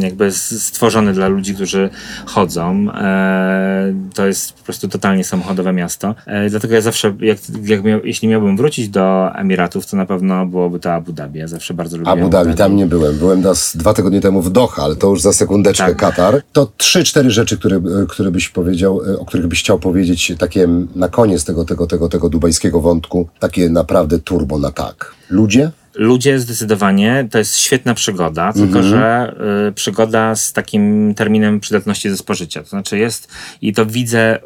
jakby 0.00 0.32
stworzony 0.32 1.12
dla 1.12 1.28
ludzi, 1.28 1.54
którzy 1.54 1.90
chodzą. 2.26 2.86
E, 2.94 3.94
To 4.14 4.26
jest 4.26 4.52
po 4.52 4.62
prostu 4.64 4.88
totalnie 4.88 5.24
samochodowe 5.24 5.72
miasto. 5.72 6.14
E, 6.26 6.50
Dlatego 6.50 6.74
ja 6.74 6.80
zawsze, 6.80 7.14
jak, 7.20 7.38
jak 7.64 7.84
miał, 7.84 8.00
jeśli 8.04 8.28
miałbym 8.28 8.56
wrócić 8.56 8.88
do 8.88 9.30
Emiratów, 9.34 9.86
to 9.86 9.96
na 9.96 10.06
pewno 10.06 10.46
byłoby 10.46 10.80
to 10.80 10.92
Abu 10.92 11.12
Dhabi. 11.12 11.38
Ja 11.38 11.48
zawsze 11.48 11.74
bardzo 11.74 11.96
lubię 11.96 12.10
Abu 12.10 12.28
Dhabi, 12.28 12.54
tam 12.54 12.76
nie 12.76 12.86
byłem. 12.86 13.18
Byłem 13.18 13.42
das, 13.42 13.76
dwa 13.76 13.94
tygodnie 13.94 14.20
temu 14.20 14.42
w 14.42 14.50
Doha, 14.50 14.82
ale 14.82 14.96
to 14.96 15.08
już 15.08 15.22
za 15.22 15.32
sekundeczkę 15.32 15.86
Tak. 15.86 15.96
Katar. 15.96 16.42
To 16.52 16.72
trzy, 16.76 17.04
cztery 17.04 17.30
rzeczy, 17.30 17.58
które, 17.58 17.76
e, 17.76 18.06
które 18.08 18.30
byś 18.30 18.48
powiedział, 18.48 19.00
o 19.18 19.24
których 19.24 19.46
byś 19.46 19.60
chciał 19.60 19.78
powiedzieć, 19.78 20.32
takie 20.38 20.68
na 20.94 21.08
koniec 21.08 21.44
tego, 21.44 21.64
tego, 21.64 21.86
tego, 21.86 22.08
tego 22.08 22.28
dubajskiego 22.28 22.80
wątku, 22.80 23.28
takie 23.38 23.68
naprawdę 23.68 24.18
turbo 24.36 24.58
na 24.58 24.70
tak. 24.70 25.14
Ludzie? 25.30 25.70
Ludzie 25.96 26.38
zdecydowanie, 26.38 27.28
to 27.30 27.38
jest 27.38 27.56
świetna 27.56 27.94
przygoda, 27.94 28.52
tylko 28.52 28.82
że 28.82 29.34
y, 29.68 29.72
przygoda 29.72 30.34
z 30.34 30.52
takim 30.52 31.14
terminem 31.14 31.60
przydatności 31.60 32.10
do 32.10 32.16
spożycia. 32.16 32.62
To 32.62 32.68
znaczy 32.68 32.98
jest, 32.98 33.28
i 33.62 33.72
to 33.72 33.86
widzę 33.86 34.38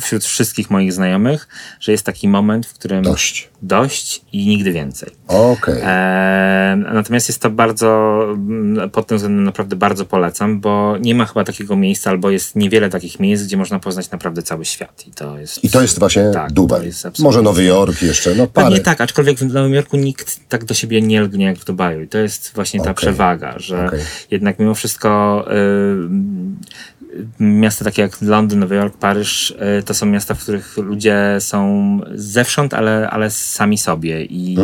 wśród 0.00 0.24
wszystkich 0.24 0.70
moich 0.70 0.92
znajomych, 0.92 1.48
że 1.80 1.92
jest 1.92 2.06
taki 2.06 2.28
moment, 2.28 2.66
w 2.66 2.74
którym 2.74 3.02
Dość. 3.02 3.48
dość 3.62 4.20
i 4.32 4.46
nigdy 4.46 4.72
więcej. 4.72 5.10
Okej. 5.28 5.80
E, 5.82 6.76
natomiast 6.94 7.28
jest 7.28 7.40
to 7.40 7.50
bardzo, 7.50 8.18
mm, 8.32 8.90
pod 8.90 9.06
tym 9.06 9.16
względem 9.16 9.44
naprawdę 9.44 9.76
bardzo 9.76 10.04
polecam, 10.04 10.60
bo 10.60 10.96
nie 11.00 11.14
ma 11.14 11.24
chyba 11.24 11.44
takiego 11.44 11.76
miejsca, 11.76 12.10
albo 12.10 12.30
jest 12.30 12.56
niewiele 12.56 12.90
takich 12.90 13.20
miejsc, 13.20 13.44
gdzie 13.44 13.56
można 13.56 13.78
poznać 13.78 14.10
naprawdę 14.10 14.42
cały 14.42 14.64
świat. 14.64 15.04
I 15.06 15.10
to 15.10 15.38
jest, 15.38 15.64
I 15.64 15.70
to 15.70 15.82
jest 15.82 15.98
właśnie 15.98 16.30
tak, 16.32 16.52
Dubaj. 16.52 16.86
jest 16.86 17.18
Może 17.18 17.42
Nowy 17.42 17.64
Jork 17.64 18.02
jeszcze, 18.02 18.34
no 18.34 18.46
parę. 18.46 18.66
Pewnie 18.66 18.80
tak, 18.80 19.00
aczkolwiek 19.00 19.38
w 19.38 19.54
Nowym 19.54 19.74
Jorku 19.74 19.96
nikt 19.96 20.48
tak 20.48 20.64
do 20.64 20.74
siebie 20.74 20.93
siebie 20.94 21.06
nie 21.06 21.20
lgnie 21.20 21.44
jak 21.44 21.58
w 21.58 21.64
Dubaju. 21.64 22.02
I 22.02 22.08
to 22.08 22.18
jest 22.18 22.52
właśnie 22.54 22.80
ta 22.80 22.90
Okej. 22.90 22.94
przewaga, 22.94 23.58
że 23.58 23.86
Okej. 23.86 24.00
jednak 24.30 24.58
mimo 24.58 24.74
wszystko 24.74 25.44
y, 25.52 27.34
miasta 27.40 27.84
takie 27.84 28.02
jak 28.02 28.22
Londyn, 28.22 28.58
Nowy 28.58 28.74
Jork, 28.74 28.96
Paryż 28.96 29.50
y, 29.50 29.82
to 29.82 29.94
są 29.94 30.06
miasta, 30.06 30.34
w 30.34 30.42
których 30.42 30.76
ludzie 30.76 31.36
są 31.38 32.00
zewsząd, 32.14 32.74
ale, 32.74 33.10
ale 33.10 33.30
sami 33.30 33.78
sobie 33.78 34.24
i 34.24 34.56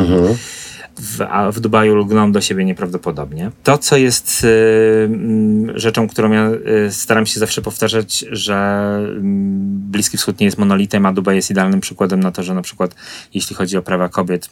w, 1.00 1.20
a 1.30 1.52
w 1.52 1.60
Dubaju 1.60 1.96
lgną 1.96 2.32
do 2.32 2.40
siebie 2.40 2.64
nieprawdopodobnie. 2.64 3.50
To, 3.62 3.78
co 3.78 3.96
jest 3.96 4.44
y, 4.44 5.08
rzeczą, 5.74 6.08
którą 6.08 6.32
ja 6.32 6.50
y, 6.86 6.92
staram 6.92 7.26
się 7.26 7.40
zawsze 7.40 7.62
powtarzać, 7.62 8.24
że 8.30 8.98
Bliski 9.90 10.16
Wschód 10.16 10.40
nie 10.40 10.46
jest 10.46 10.58
monolitem, 10.58 11.06
a 11.06 11.12
Dubaj 11.12 11.36
jest 11.36 11.50
idealnym 11.50 11.80
przykładem 11.80 12.20
na 12.20 12.32
to, 12.32 12.42
że 12.42 12.54
na 12.54 12.62
przykład 12.62 12.94
jeśli 13.34 13.56
chodzi 13.56 13.76
o 13.76 13.82
prawa 13.82 14.08
kobiet, 14.08 14.50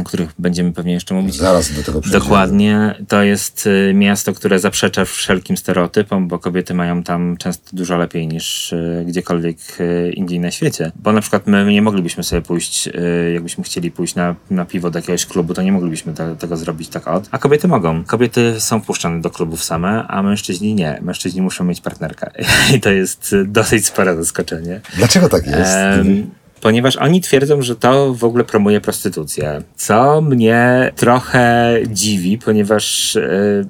o 0.00 0.04
których 0.04 0.30
będziemy 0.38 0.72
pewnie 0.72 0.92
jeszcze 0.92 1.14
mówić, 1.14 1.34
Zaraz 1.34 1.72
do 1.72 1.82
tego 1.82 2.00
przejdziemy. 2.00 2.24
Dokładnie. 2.24 2.94
To 3.08 3.22
jest 3.22 3.66
y, 3.66 3.92
miasto, 3.94 4.32
które 4.32 4.58
zaprzecza 4.58 5.04
wszelkim 5.04 5.56
stereotypom, 5.56 6.28
bo 6.28 6.38
kobiety 6.38 6.74
mają 6.74 7.02
tam 7.02 7.36
często 7.36 7.70
dużo 7.72 7.96
lepiej 7.96 8.28
niż 8.28 8.72
y, 8.72 9.04
gdziekolwiek 9.06 9.58
y, 9.80 10.12
indziej 10.12 10.40
na 10.40 10.50
świecie. 10.50 10.92
Bo 10.96 11.12
na 11.12 11.20
przykład 11.20 11.46
my 11.46 11.72
nie 11.72 11.82
moglibyśmy 11.82 12.24
sobie 12.24 12.42
pójść, 12.42 12.88
jakbyśmy 13.34 13.64
chcieli 13.64 13.90
pójść 13.90 14.14
na, 14.14 14.34
na 14.50 14.64
piwo 14.64 14.90
do 14.90 14.98
jakiegoś 14.98 15.26
klubu, 15.26 15.54
to 15.54 15.62
nie 15.62 15.72
moglibyśmy 15.72 16.14
te, 16.14 16.36
tego 16.36 16.56
zrobić 16.56 16.88
tak 16.88 17.08
od. 17.08 17.28
A 17.30 17.38
kobiety 17.38 17.68
mogą. 17.68 18.04
Kobiety 18.04 18.60
są 18.60 18.80
wpuszczane 18.80 19.20
do 19.20 19.30
klubów 19.30 19.64
same, 19.64 20.06
a 20.06 20.22
mężczyźni 20.22 20.74
nie. 20.74 20.98
Mężczyźni 21.02 21.42
muszą 21.42 21.64
mieć 21.64 21.80
partnerkę. 21.80 22.30
I 22.76 22.80
to 22.80 22.90
jest 22.90 23.34
dosyć 23.44 23.86
spore 23.86 24.16
zaskoczenie. 24.16 24.80
Dlaczego 24.96 25.28
tak 25.28 25.46
jest? 25.46 25.72
Em, 25.74 26.30
ponieważ 26.60 26.96
oni 26.96 27.20
twierdzą, 27.20 27.62
że 27.62 27.76
to 27.76 28.14
w 28.14 28.24
ogóle 28.24 28.44
promuje 28.44 28.80
prostytucję. 28.80 29.62
Co 29.76 30.20
mnie 30.20 30.92
trochę 30.96 31.74
dziwi, 31.88 32.38
ponieważ 32.38 33.16
e, 33.16 33.20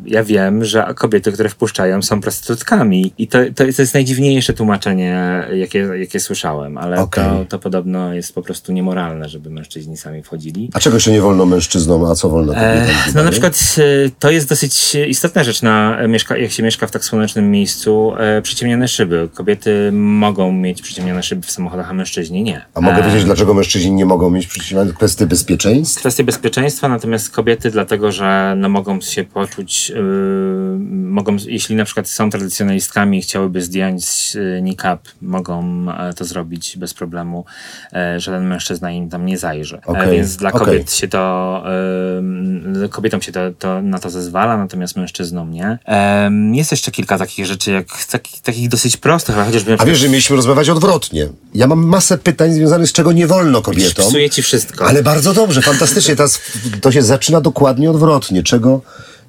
ja 0.06 0.24
wiem, 0.24 0.64
że 0.64 0.86
kobiety, 0.96 1.32
które 1.32 1.48
wpuszczają, 1.48 2.02
są 2.02 2.20
prostytutkami. 2.20 3.12
I 3.18 3.28
to, 3.28 3.38
to, 3.56 3.64
jest, 3.64 3.94
najdziwniejsze 3.94 4.52
tłumaczenie, 4.52 5.44
jakie, 5.52 5.78
jakie 5.78 6.20
słyszałem, 6.20 6.78
ale 6.78 7.00
Okej. 7.00 7.24
to, 7.24 7.44
to 7.48 7.58
podobno 7.58 8.14
jest 8.14 8.34
po 8.34 8.42
prostu 8.42 8.72
niemoralne, 8.72 9.28
żeby 9.28 9.50
mężczyźni 9.50 9.96
sami 9.96 10.22
wchodzili. 10.22 10.70
A 10.74 10.80
czego 10.80 10.96
jeszcze 10.96 11.10
nie 11.10 11.20
wolno 11.20 11.46
mężczyznom, 11.46 12.04
a 12.04 12.14
co 12.14 12.28
wolno 12.28 12.52
kobietom? 12.52 12.96
E, 13.06 13.10
w 13.10 13.14
no 13.14 13.22
na 13.22 13.30
przykład 13.30 13.76
e, 13.78 14.10
to 14.18 14.30
jest 14.30 14.48
dosyć 14.48 14.94
istotna 14.94 15.44
rzecz, 15.44 15.62
na, 15.62 15.98
mieszka, 16.08 16.36
jak 16.36 16.50
się 16.50 16.62
mieszka 16.62 16.86
w 16.86 16.90
tak 16.90 17.04
słonecznym 17.04 17.50
miejscu, 17.50 18.12
e, 18.18 18.42
przyciemniane 18.42 18.88
szyby. 18.88 19.28
Kobiety 19.34 19.92
mogą 19.92 20.52
mieć 20.52 20.82
przyciemniane 20.82 21.22
szyby 21.22 21.42
w 21.42 21.50
samochodach, 21.50 21.90
a 21.90 21.92
mężczyźni 21.92 22.42
nie. 22.42 22.64
A 22.80 22.82
mogę 22.82 23.04
E, 23.04 23.06
wiedzieć, 23.06 23.24
dlaczego 23.24 23.54
mężczyźni 23.54 23.92
nie 23.92 24.06
mogą 24.06 24.30
mieć 24.30 24.46
przyciśnięte 24.46 24.92
kwestie 24.94 25.26
bezpieczeństwa? 25.26 26.00
kwestie 26.00 26.24
bezpieczeństwa, 26.24 26.88
natomiast 26.88 27.30
kobiety 27.30 27.70
dlatego, 27.70 28.12
że 28.12 28.54
no, 28.56 28.68
mogą 28.68 29.00
się 29.00 29.24
poczuć, 29.24 29.88
yy, 29.88 29.96
mogą, 30.88 31.36
jeśli 31.46 31.76
na 31.76 31.84
przykład 31.84 32.08
są 32.08 32.30
tradycjonalistkami 32.30 33.18
i 33.18 33.22
chciałyby 33.22 33.62
zdjąć 33.62 34.34
yy, 34.34 34.62
niqab, 34.62 35.08
mogą 35.22 35.86
e, 35.90 36.12
to 36.14 36.24
zrobić 36.24 36.76
bez 36.76 36.94
problemu. 36.94 37.44
E, 37.92 38.20
żaden 38.20 38.46
mężczyzna 38.46 38.90
im 38.90 39.08
tam 39.08 39.26
nie 39.26 39.38
zajrzy. 39.38 39.80
Okej, 39.86 40.16
więc 40.16 40.36
dla 40.36 40.50
kobiet 40.50 40.92
się 40.92 41.08
to, 41.08 41.64
yy, 42.80 42.88
kobietom 42.88 43.22
się 43.22 43.32
to, 43.32 43.40
to, 43.58 43.82
na 43.82 43.98
to 43.98 44.10
zezwala, 44.10 44.56
natomiast 44.56 44.96
mężczyznom 44.96 45.50
nie. 45.50 45.78
Jest 46.52 46.70
jeszcze 46.70 46.90
kilka 46.90 47.18
takich 47.18 47.46
rzeczy, 47.46 47.70
jak 47.70 48.04
taki, 48.04 48.40
takich 48.40 48.68
dosyć 48.68 48.96
prostych, 48.96 49.36
ale 49.36 49.44
chociażby 49.44 49.76
A 49.78 49.84
wiesz, 49.84 49.98
że 49.98 50.08
mieliśmy 50.08 50.36
rozmawiać 50.36 50.68
odwrotnie. 50.68 51.28
Ja 51.54 51.66
mam 51.66 51.86
masę 51.86 52.18
pytań 52.18 52.52
związanych 52.52 52.69
z 52.86 52.92
czego 52.92 53.12
nie 53.12 53.26
wolno 53.26 53.62
kobietom. 53.62 54.08
psuje 54.08 54.30
ci 54.30 54.42
wszystko. 54.42 54.86
Ale 54.86 55.02
bardzo 55.02 55.32
dobrze, 55.34 55.62
fantastycznie. 55.62 56.16
Teraz 56.16 56.40
to 56.80 56.92
się 56.92 57.02
zaczyna 57.02 57.40
dokładnie 57.40 57.90
odwrotnie. 57.90 58.42
Czego 58.42 58.80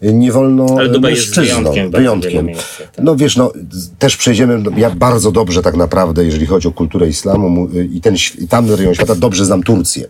nie 0.02 0.32
wolno 0.32 0.76
Ale 0.80 0.90
Dubaj 0.90 1.14
jest 1.16 1.38
mężczyznom. 1.38 1.64
wyjątkiem 1.74 1.90
w 1.90 1.92
bardzo 1.92 2.30
wielu 2.30 2.44
miejscach, 2.44 2.78
tak. 2.96 3.06
No 3.06 3.16
wiesz, 3.16 3.38
no 3.38 3.52
też 4.00 4.18
przejdziemy, 4.18 4.58
no, 4.58 4.72
ja 4.78 4.90
bardzo 4.90 5.32
dobrze 5.32 5.62
tak 5.62 5.76
naprawdę, 5.76 6.26
jeżeli 6.26 6.46
chodzi 6.46 6.68
o 6.68 6.72
kulturę 6.72 7.08
islamu 7.08 7.50
mu- 7.50 7.70
i 7.70 8.02
ten 8.02 8.16
i 8.40 8.48
tamten 8.48 8.76
rejon 8.76 8.96
świata, 8.96 9.16
dobrze 9.16 9.46
znam 9.46 9.64
Turcję, 9.64 10.08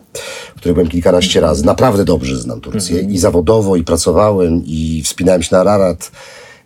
w 0.56 0.60
której 0.60 0.74
byłem 0.74 0.90
kilkanaście 0.90 1.40
razy. 1.42 1.66
Naprawdę 1.66 2.06
dobrze 2.06 2.38
znam 2.38 2.62
Turcję 2.62 2.96
Mhm. 2.96 3.14
i 3.14 3.18
zawodowo, 3.18 3.76
i 3.76 3.84
pracowałem, 3.84 4.62
i 4.66 5.02
wspinałem 5.06 5.44
się 5.44 5.50
na 5.52 5.62
Ararat. 5.62 6.12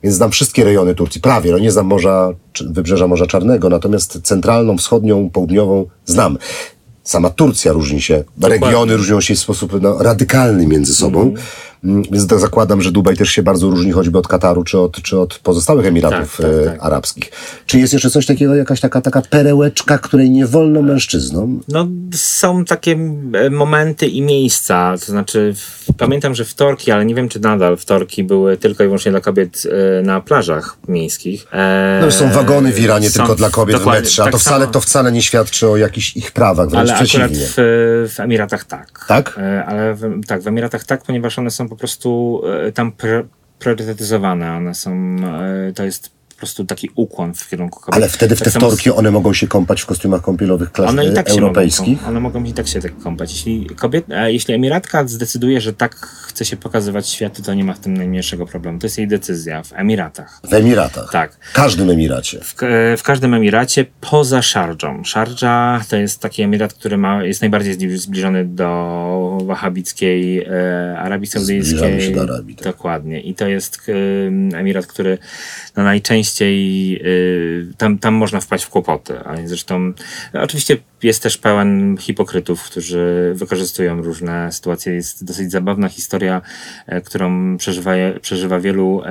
Więc 0.04 0.16
znam 0.16 0.32
wszystkie 0.32 0.64
rejony 0.64 0.96
Turcji, 0.96 1.22
prawie. 1.22 1.52
No 1.52 1.60
nie 1.60 1.72
znam 1.72 1.86
morza, 1.86 2.30
wybrzeża 2.62 3.08
Morza 3.08 3.28
Czarnego, 3.28 3.70
natomiast 3.70 4.22
centralną, 4.24 4.78
wschodnią, 4.78 5.30
południową 5.30 5.86
znam. 6.06 6.38
Sama 7.04 7.30
Turcja 7.30 7.74
różni 7.74 8.02
się, 8.02 8.24
regiony 8.42 8.98
różnią 8.98 9.22
się 9.22 9.36
w 9.36 9.40
sposób 9.40 9.82
no, 9.82 10.04
radykalny 10.04 10.68
między 10.68 10.96
sobą. 10.96 11.22
Mm, 11.22 11.36
Więc 12.12 12.28
tak 12.28 12.40
zakładam, 12.40 12.82
że 12.82 12.92
Dubaj 12.92 13.18
też 13.18 13.30
się 13.30 13.44
bardzo 13.44 13.70
różni 13.70 13.92
choćby 13.92 14.18
od 14.18 14.28
Kataru 14.28 14.64
czy 14.64 14.80
od, 14.80 15.02
czy 15.02 15.20
od 15.20 15.40
pozostałych 15.40 15.86
Emiratów 15.86 16.38
Tak, 16.38 16.46
tak, 16.46 16.56
e, 16.62 16.66
tak. 16.66 16.78
arabskich. 16.84 17.32
Czy 17.66 17.80
jest 17.80 17.94
jeszcze 17.94 18.10
coś 18.10 18.26
takiego, 18.26 18.56
jakaś 18.56 18.80
taka, 18.80 19.02
taka 19.02 19.22
perełeczka, 19.22 19.98
której 19.98 20.30
nie 20.32 20.46
wolno 20.48 20.82
mężczyznom? 20.82 21.62
No, 21.68 21.88
są 22.14 22.66
takie 22.66 22.98
momenty 23.52 24.08
i 24.08 24.22
miejsca. 24.22 24.94
To 25.00 25.06
znaczy, 25.06 25.54
w, 25.58 25.94
pamiętam, 25.98 26.36
że 26.36 26.46
wtorki, 26.46 26.92
ale 26.92 27.06
nie 27.06 27.16
wiem, 27.16 27.30
czy 27.30 27.40
nadal 27.40 27.78
wtorki 27.78 28.24
były 28.24 28.58
tylko 28.58 28.84
i 28.84 28.88
wyłącznie 28.88 29.12
dla 29.12 29.22
kobiet 29.22 29.64
e, 30.00 30.02
na 30.02 30.22
plażach 30.22 30.78
miejskich. 30.88 31.48
E, 31.52 32.00
No, 32.02 32.12
są 32.12 32.30
wagony 32.32 32.72
w 32.72 32.80
Iranie 32.80 33.10
są 33.10 33.20
tylko 33.20 33.36
dla 33.36 33.50
kobiet 33.50 33.78
w 33.82 33.86
metrze, 33.86 34.22
a 34.22 34.26
tak 34.26 34.32
to, 34.32 34.40
wcale, 34.40 34.60
samo. 34.66 34.72
to 34.74 34.82
wcale 34.82 35.12
nie 35.12 35.22
świadczy 35.22 35.68
o 35.70 35.78
jakichś 35.78 36.18
ich 36.18 36.32
prawach, 36.32 36.70
wręcz 36.70 36.90
Ale 36.90 36.94
akurat 37.00 37.08
przeciwnie. 37.32 37.48
w, 37.58 38.12
w 38.16 38.20
Emiratach 38.20 38.64
tak. 38.64 39.06
Tak? 39.08 39.36
E, 39.38 39.66
Ale 39.66 39.94
w, 39.94 40.26
tak, 40.28 40.42
w 40.42 40.48
Emiratach 40.48 40.84
tak, 40.84 41.04
ponieważ 41.04 41.40
one 41.40 41.52
są 41.52 41.70
po 41.70 41.75
prostu 41.76 42.42
e, 42.68 42.72
tam 42.72 42.92
pr, 42.92 43.26
priorytetyzowane. 43.60 44.58
One 44.58 44.76
są, 44.76 45.16
e, 45.70 45.74
to 45.74 45.84
jest 45.84 46.10
po 46.10 46.15
prostu 46.46 46.66
taki 46.66 46.90
ukłon 46.96 47.34
w 47.34 47.50
kierunku 47.50 47.80
kobiet. 47.80 47.96
Ale 47.96 48.10
wtedy 48.10 48.36
w 48.36 48.40
Tak 48.42 48.54
te 48.54 48.60
wtorki 48.60 48.92
one 48.92 49.12
mogą 49.12 49.34
się 49.34 49.48
kąpać 49.48 49.82
w 49.82 49.86
kostiumach 49.86 50.22
kąpielowych 50.22 50.72
klas 50.72 50.90
One 50.90 51.06
i 51.06 51.14
tak 51.14 51.28
się 51.30 51.34
europejskich. 51.34 51.98
mogą, 51.98 52.08
one 52.10 52.20
mogą 52.20 52.44
i 52.44 52.54
tak 52.54 52.68
się 52.68 52.82
tak 52.82 52.98
kąpać. 53.00 53.32
Jeśli, 53.32 53.66
kobiet, 53.66 54.06
e, 54.10 54.34
jeśli 54.34 54.54
Emiratka 54.54 55.08
zdecyduje, 55.08 55.62
że 55.62 55.74
tak 55.74 55.96
chce 55.96 56.46
się 56.46 56.58
pokazywać 56.58 57.10
światu, 57.10 57.42
to 57.42 57.54
nie 57.54 57.64
ma 57.64 57.74
w 57.74 57.80
tym 57.80 57.98
najmniejszego 57.98 58.46
problemu. 58.46 58.80
To 58.80 58.86
jest 58.88 58.98
jej 58.98 59.08
decyzja 59.08 59.64
w 59.64 59.74
Emiratach. 59.74 60.40
W 60.50 60.54
Emiratach. 60.54 61.10
Tak. 61.12 61.38
W 61.52 61.54
każdym 61.54 61.90
Emiracie. 61.90 62.40
W, 62.44 62.56
k- 62.56 62.68
w 62.98 63.04
każdym 63.04 63.34
Emiracie 63.34 63.86
poza 64.02 64.42
Szardżą. 64.42 65.04
Szardża 65.04 65.82
to 65.90 65.96
jest 65.96 66.20
taki 66.20 66.42
emirat, 66.44 66.74
który 66.74 66.98
ma, 66.98 67.24
jest 67.24 67.42
najbardziej 67.42 67.78
zbli- 67.78 67.98
zbliżony 67.98 68.46
do 68.46 69.38
wahabickiej 69.46 70.40
e, 70.44 70.98
Arabii 71.00 71.28
Zbliżamy 71.28 71.46
Saudyjskiej. 71.62 72.02
się 72.10 72.16
do 72.16 72.22
Arabii, 72.34 72.56
tak. 72.56 72.66
Dokładnie. 72.66 73.22
I 73.22 73.36
to 73.36 73.48
jest 73.48 73.82
e, 74.54 74.58
emirat, 74.58 74.88
który 74.88 75.18
no, 75.78 75.84
najczęściej 75.84 76.35
e, 76.44 77.76
tam, 77.78 77.98
tam 77.98 78.14
można 78.14 78.40
wpaść 78.40 78.66
w 78.66 78.70
kłopoty. 78.70 79.20
A 79.20 79.36
zresztą 79.46 79.94
no, 80.34 80.42
oczywiście 80.42 80.78
jest 81.04 81.24
też 81.24 81.38
pełen 81.38 81.98
hipokrytów, 82.00 82.64
którzy 82.64 83.34
wykorzystują 83.36 84.02
różne 84.02 84.52
sytuacje. 84.52 84.94
Jest 84.94 85.26
dosyć 85.26 85.52
zabawna 85.52 85.90
historia, 85.90 86.42
e, 86.88 87.02
którą 87.02 87.58
przeżywa, 87.58 87.92
przeżywa 88.22 88.60
wielu 88.60 89.02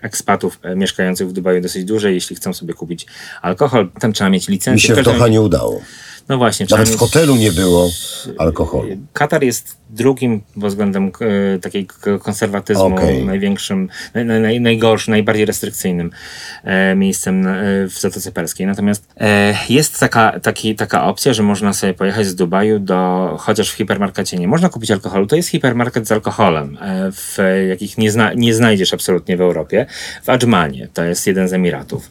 ekspatów 0.00 0.58
e, 0.62 0.76
mieszkających 0.76 1.28
w 1.28 1.32
Dubaju 1.32 1.60
dosyć 1.60 1.84
dłużej, 1.84 2.14
jeśli 2.14 2.36
chcą 2.36 2.52
sobie 2.52 2.74
kupić 2.74 3.06
alkohol. 3.42 3.90
Tam 4.00 4.12
trzeba 4.12 4.30
mieć 4.30 4.48
licencję. 4.48 4.90
Mi 4.90 4.96
się 4.96 5.02
w 5.02 5.04
Doha 5.04 5.28
nie 5.28 5.40
udało. 5.40 5.82
No 6.28 6.38
właśnie. 6.38 6.66
Nawet 6.70 6.88
w 6.88 6.96
hotelu 6.96 7.36
nie 7.36 7.52
było 7.52 7.90
alkoholu. 8.38 8.88
Katar 9.12 9.44
jest 9.44 9.79
drugim 9.92 10.40
pod 10.54 10.64
względem 10.64 11.12
e, 11.54 11.58
takiego 11.58 12.18
konserwatyzmu 12.18 12.86
Okej. 12.86 13.24
największym, 13.24 13.88
naj, 14.14 14.24
naj, 14.24 14.60
najgorszym, 14.60 15.10
najbardziej 15.10 15.44
restrykcyjnym 15.44 16.10
e, 16.64 16.94
miejscem 16.94 17.40
na, 17.40 17.56
e, 17.56 17.86
w 17.88 18.00
Zatoce 18.00 18.32
Perskiej. 18.32 18.66
Natomiast 18.66 19.08
e, 19.20 19.54
jest 19.68 20.00
taka, 20.00 20.40
taki, 20.40 20.74
taka 20.74 21.04
opcja, 21.04 21.32
że 21.32 21.42
można 21.42 21.72
sobie 21.72 21.94
pojechać 21.94 22.26
z 22.26 22.34
Dubaju 22.34 22.78
do, 22.78 23.34
chociaż 23.40 23.70
w 23.70 23.74
hipermarkecie 23.74 24.36
nie 24.36 24.48
można 24.48 24.68
kupić 24.68 24.90
alkoholu, 24.90 25.26
to 25.26 25.36
jest 25.36 25.48
hipermarket 25.48 26.08
z 26.08 26.12
alkoholem, 26.12 26.78
e, 26.80 27.12
w 27.12 27.38
jakich 27.68 27.98
nie, 27.98 28.10
zna, 28.10 28.32
nie 28.32 28.54
znajdziesz 28.54 28.94
absolutnie 28.94 29.36
w 29.36 29.40
Europie. 29.40 29.86
W 30.22 30.28
Adżmanie, 30.28 30.88
to 30.94 31.04
jest 31.04 31.26
jeden 31.26 31.48
z 31.48 31.52
Emiratów. 31.52 32.10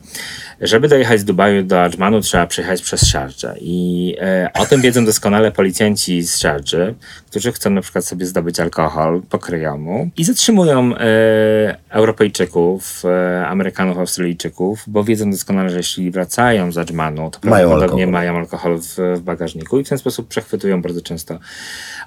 Żeby 0.61 0.87
dojechać 0.87 1.19
z 1.19 1.25
Dubaju 1.25 1.63
do 1.63 1.83
Adżmanu, 1.83 2.21
trzeba 2.21 2.47
przejechać 2.47 2.81
przez 2.81 3.01
Sharjah. 3.01 3.55
I 3.61 4.15
e, 4.21 4.49
o 4.53 4.65
tym 4.65 4.81
wiedzą 4.81 5.05
doskonale 5.05 5.51
policjanci 5.51 6.21
z 6.21 6.33
Sharjah, 6.33 6.93
którzy 7.29 7.51
chcą 7.51 7.69
na 7.69 7.81
przykład 7.81 8.05
sobie 8.05 8.25
zdobyć 8.25 8.59
alkohol 8.59 9.21
po 9.29 9.39
kryjomu 9.39 10.09
i 10.17 10.23
zatrzymują 10.23 10.95
e, 10.95 11.77
Europejczyków, 11.89 13.03
e, 13.05 13.47
Amerykanów, 13.47 13.97
Australijczyków, 13.97 14.83
bo 14.87 15.03
wiedzą 15.03 15.31
doskonale, 15.31 15.69
że 15.69 15.77
jeśli 15.77 16.11
wracają 16.11 16.71
z 16.71 16.77
Adżmanu, 16.77 17.31
to 17.31 17.49
Mają 17.49 17.67
prawdopodobnie 17.69 18.03
alkohol. 18.03 18.21
mają 18.21 18.37
alkohol 18.37 18.79
w, 18.79 18.97
w 19.17 19.21
bagażniku 19.21 19.79
i 19.79 19.83
w 19.83 19.89
ten 19.89 19.97
sposób 19.97 20.27
przechwytują 20.27 20.81
bardzo 20.81 21.01
często 21.01 21.39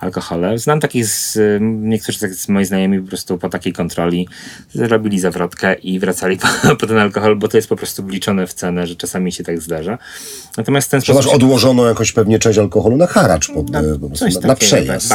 alkohole. 0.00 0.58
Znam 0.58 0.80
takich, 0.80 1.06
z, 1.06 1.38
niektórzy 1.60 2.18
tak 2.18 2.34
z 2.34 2.48
moi 2.48 2.64
znajomi 2.64 3.00
po 3.00 3.08
prostu 3.08 3.38
po 3.38 3.48
takiej 3.48 3.72
kontroli 3.72 4.28
zrobili 4.74 5.20
zawrotkę 5.20 5.74
i 5.74 5.98
wracali 5.98 6.38
po, 6.62 6.76
po 6.76 6.86
ten 6.86 6.98
alkohol, 6.98 7.36
bo 7.36 7.48
to 7.48 7.56
jest 7.56 7.68
po 7.68 7.76
prostu 7.76 8.02
wliczone 8.02 8.46
w 8.46 8.54
cenę, 8.54 8.86
że 8.86 8.96
czasami 8.96 9.32
się 9.32 9.44
tak 9.44 9.60
zdarza. 9.60 9.98
Natomiast 10.56 10.90
ten 10.90 11.00
Że 11.00 11.14
masz 11.14 11.24
sposób... 11.24 11.42
odłożoną 11.42 11.84
jakąś 11.86 12.12
pewnie 12.12 12.38
część 12.38 12.58
alkoholu 12.58 12.96
na 12.96 13.06
haracz, 13.06 13.50
e, 13.50 13.52
po 13.54 14.08
prostu 14.08 14.24
na, 14.24 14.30
na 14.34 14.40
takiego, 14.40 14.54
przejazd. 14.56 15.08
Bakrzyż, 15.08 15.11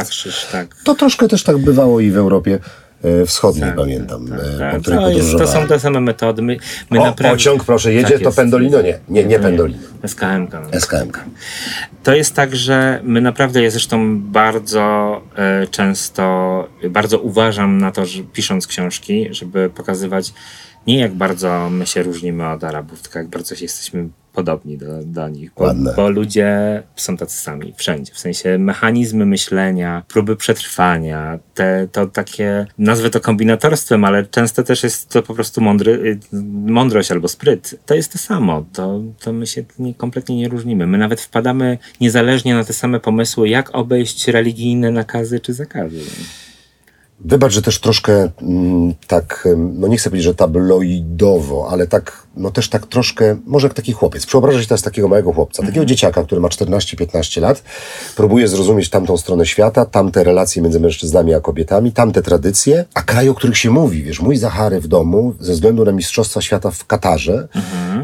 tak. 0.52 0.76
To 0.84 0.96
troszkę 0.96 1.28
też 1.28 1.44
tak 1.44 1.58
bywało 1.58 2.00
i 2.00 2.12
w 2.12 2.18
Europie 2.18 2.60
e, 3.04 3.26
Wschodniej, 3.26 3.66
Tak, 3.66 3.76
pamiętam, 3.76 4.28
tak, 4.28 4.40
e, 4.40 4.60
tak. 4.60 4.76
po 4.76 4.82
której 4.82 5.00
To, 5.00 5.10
jest, 5.10 5.20
to 5.20 5.32
podróżowałem. 5.32 5.68
są 5.68 5.74
te 5.74 5.80
same 5.80 6.02
metody. 6.02 6.42
My, 6.42 6.58
my 6.92 7.00
O, 7.00 7.06
naprawdę... 7.06 7.38
pociąg, 7.38 7.64
proszę, 7.64 7.94
jedzie, 7.94 8.14
Tak 8.14 8.24
to. 8.24 8.32
Pendolino? 8.32 8.82
Nie, 8.82 9.00
nie, 9.10 9.26
nie 9.26 9.40
Pendolino. 9.40 9.80
SKM. 10.08 10.48
No. 10.74 10.80
SKMK. 10.80 11.24
To 12.04 12.16
jest 12.16 12.34
tak, 12.36 12.56
że 12.56 13.00
my 13.04 13.22
naprawdę, 13.22 13.64
ja 13.64 13.70
zresztą 13.70 14.22
bardzo 14.22 15.22
e, 15.36 15.68
często, 15.68 16.68
bardzo 16.90 17.20
uważam 17.20 17.78
na 17.78 17.92
to, 17.92 18.06
że 18.06 18.24
pisząc 18.24 18.68
książki, 18.68 19.28
żeby 19.32 19.70
pokazywać 19.70 20.34
nie 20.88 21.00
jak 21.00 21.14
bardzo 21.14 21.70
my 21.70 21.88
się 21.88 22.04
różnimy 22.04 22.50
od 22.50 22.64
Arabów, 22.64 23.02
tylko 23.02 23.20
jak 23.20 23.28
bardzo 23.28 23.56
się 23.56 23.66
jesteśmy 23.66 24.10
podobni 24.38 24.78
do, 24.78 25.04
do 25.04 25.30
nich. 25.30 25.52
Bo, 25.58 25.74
bo 25.96 26.10
ludzie 26.10 26.84
są 26.96 27.18
tacy 27.18 27.38
sami, 27.38 27.74
wszędzie. 27.78 28.14
W 28.14 28.20
sensie 28.20 28.58
mechanizmy 28.58 29.26
myślenia, 29.26 30.04
próby 30.08 30.36
przetrwania, 30.36 31.40
te, 31.54 31.88
to 31.92 32.08
takie, 32.08 32.66
nazwę 32.78 33.10
to 33.10 33.20
kombinatorstwem, 33.20 34.06
ale 34.06 34.26
często 34.26 34.64
też 34.64 34.84
jest 34.84 35.10
to 35.10 35.24
po 35.24 35.34
prostu 35.34 35.62
mądry, 35.62 35.92
y, 35.92 36.20
mądrość 36.54 37.12
albo 37.12 37.28
spryt. 37.28 37.80
To 37.86 37.96
jest 37.96 38.12
to 38.12 38.18
samo. 38.18 38.66
To, 38.74 39.02
to 39.20 39.34
my 39.34 39.48
się 39.48 39.64
nie, 39.80 39.94
kompletnie 39.94 40.38
nie 40.38 40.50
różnimy. 40.50 40.88
My 40.88 40.98
nawet 40.98 41.22
wpadamy 41.22 41.78
niezależnie 42.02 42.56
na 42.56 42.64
te 42.64 42.74
same 42.74 43.00
pomysły, 43.00 43.50
jak 43.50 43.76
obejść 43.76 44.28
religijne 44.28 44.92
nakazy 44.92 45.40
czy 45.40 45.54
zakazy. 45.54 46.00
Wybacz, 47.20 47.54
że 47.54 47.62
też 47.62 47.80
troszkę 47.80 48.30
mm, 48.42 48.94
tak, 49.08 49.48
no 49.58 49.88
nie 49.88 49.98
chcę 49.98 50.10
powiedzieć, 50.10 50.26
że 50.26 50.36
tabloidowo, 50.36 51.68
ale 51.70 51.88
tak, 51.88 52.27
no 52.38 52.52
też 52.52 52.70
tak 52.70 52.88
troszkę, 52.88 53.38
może 53.46 53.68
jak 53.68 53.74
taki 53.74 53.92
chłopiec. 53.94 54.26
Przeobrażę 54.26 54.62
się 54.62 54.68
teraz 54.68 54.82
takiego 54.82 55.08
małego 55.08 55.34
chłopca, 55.34 55.64
takiego 55.64 55.86
dzieciaka, 55.86 56.24
który 56.24 56.42
ma 56.42 56.48
14-15 56.48 57.42
lat, 57.42 57.64
próbuje 58.16 58.48
zrozumieć 58.48 58.90
tamtą 58.90 59.18
stronę 59.18 59.46
świata, 59.46 59.86
tamte 59.86 60.24
relacje 60.24 60.62
między 60.62 60.80
mężczyznami 60.80 61.34
a 61.34 61.40
kobietami, 61.40 61.92
tamte 61.92 62.22
tradycje, 62.22 62.86
a 62.94 63.02
kraje, 63.02 63.32
o 63.32 63.34
których 63.34 63.58
się 63.58 63.70
mówi, 63.72 64.04
wiesz, 64.04 64.20
mój 64.22 64.38
Zachary 64.38 64.80
w 64.82 64.88
domu, 64.88 65.34
ze 65.40 65.54
względu 65.54 65.86
na 65.86 65.92
Mistrzostwa 65.92 66.42
Świata 66.42 66.72
w 66.72 66.86
Katarze, 66.86 67.48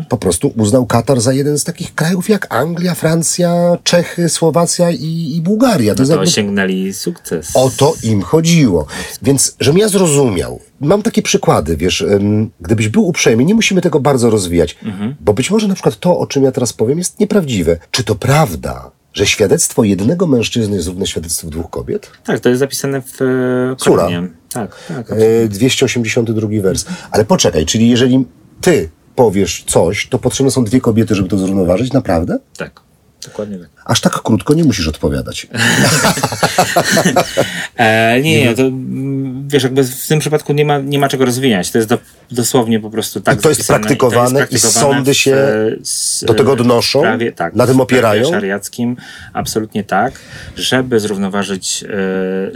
po 0.10 0.17
prostu 0.17 0.54
uznał 0.58 0.86
Katar 0.86 1.22
za 1.22 1.34
jeden 1.34 1.60
z 1.60 1.63
takich 1.63 1.96
krajów 1.96 2.30
jak 2.30 2.54
Anglia, 2.54 2.96
Francja, 2.96 3.78
Czechy, 3.84 4.30
Słowacja 4.30 4.91
i, 4.91 5.34
i 5.36 5.41
Bułgaria. 5.41 5.96
To 5.96 6.02
jest 6.02 6.10
jakby- 6.12 6.24
osiągnęli 6.28 6.93
sukces. 6.93 7.50
o 7.54 7.72
to 7.78 7.93
im 8.04 8.22
chodziło. 8.22 8.86
Więc, 9.22 9.56
żebym 9.60 9.80
ja 9.80 9.88
zrozumiał, 9.88 10.60
mam 10.84 11.02
takie 11.02 11.22
przykłady, 11.22 11.78
wiesz, 11.78 12.06
gdybyś 12.62 12.88
był 12.88 13.08
uprzejmy, 13.08 13.46
nie 13.46 13.56
musimy 13.56 13.82
tego 13.82 14.00
bardzo 14.00 14.30
rozwijać, 14.30 14.78
bo 15.19 15.34
być 15.34 15.52
może 15.52 15.67
na 15.67 15.74
przykład 15.74 16.00
to, 16.00 16.19
o 16.19 16.28
czym 16.28 16.43
ja 16.43 16.52
teraz 16.52 16.74
powiem, 16.74 16.98
jest 16.98 17.19
nieprawdziwe. 17.19 17.78
Czy 17.91 18.04
to 18.04 18.15
prawda, 18.15 18.91
że 19.13 19.26
świadectwo 19.26 19.84
jednego 19.84 20.28
mężczyzny 20.28 20.76
jest 20.76 20.88
równe 20.88 21.08
świadectwu 21.08 21.50
dwóch 21.50 21.69
kobiet? 21.69 22.12
Tak, 22.24 22.39
to 22.39 22.50
jest 22.50 22.60
zapisane 22.60 23.02
w 23.02 23.22
e, 23.22 23.76
Sura. 23.80 24.04
Koranie. 24.04 24.28
Tak, 24.54 24.76
tak. 24.88 25.12
E, 25.12 25.48
282 25.48 26.62
wers. 26.62 26.86
Ale 27.12 27.26
poczekaj, 27.26 27.65
czyli 27.65 27.89
jeżeli 27.89 28.26
ty 28.62 28.89
powiesz 29.15 29.63
coś, 29.67 30.08
to 30.08 30.19
potrzebne 30.19 30.52
są 30.52 30.63
dwie 30.63 30.82
kobiety, 30.82 31.15
żeby 31.15 31.30
to 31.30 31.38
zrównoważyć? 31.38 31.93
Naprawdę? 31.93 32.38
tak. 32.58 32.83
Dokładnie 33.26 33.58
tak. 33.58 33.70
Aż 33.86 34.02
tak 34.02 34.22
krótko 34.22 34.54
nie 34.54 34.64
musisz 34.64 34.88
odpowiadać. 34.88 35.48
E, 37.78 38.22
nie, 38.22 38.46
nie, 38.46 38.56
to 38.56 38.64
wiesz, 39.48 39.64
jakby 39.64 39.84
w 39.84 40.08
tym 40.08 40.20
przypadku 40.20 40.54
nie 40.54 40.66
ma, 40.66 40.78
nie 40.80 41.00
ma 41.00 41.10
czego 41.10 41.26
rozwijać. 41.26 41.72
To 41.72 41.78
jest 41.78 41.90
do, 41.90 41.98
dosłownie 42.32 42.80
po 42.80 42.90
prostu 42.90 43.22
tak 43.22 43.42
to 43.42 43.50
jest 43.50 43.60
zapisane 43.62 43.80
praktykowane 43.80 44.48
i 44.52 44.60
sądy 44.60 45.14
się 45.16 45.32
w, 45.36 45.82
s- 45.82 46.24
do 46.28 46.34
tego 46.34 46.52
odnoszą? 46.52 47.02
Prawie, 47.02 47.32
tak, 47.32 47.56
Na 47.56 47.68
tym 47.68 47.78
w 47.78 47.82
opierają? 47.82 48.22
prawie 48.22 48.36
szariackim 48.36 48.98
absolutnie 49.34 49.84
tak, 49.84 50.20
żeby 50.56 51.00
zrównoważyć 51.00 51.84
e, 51.84 51.88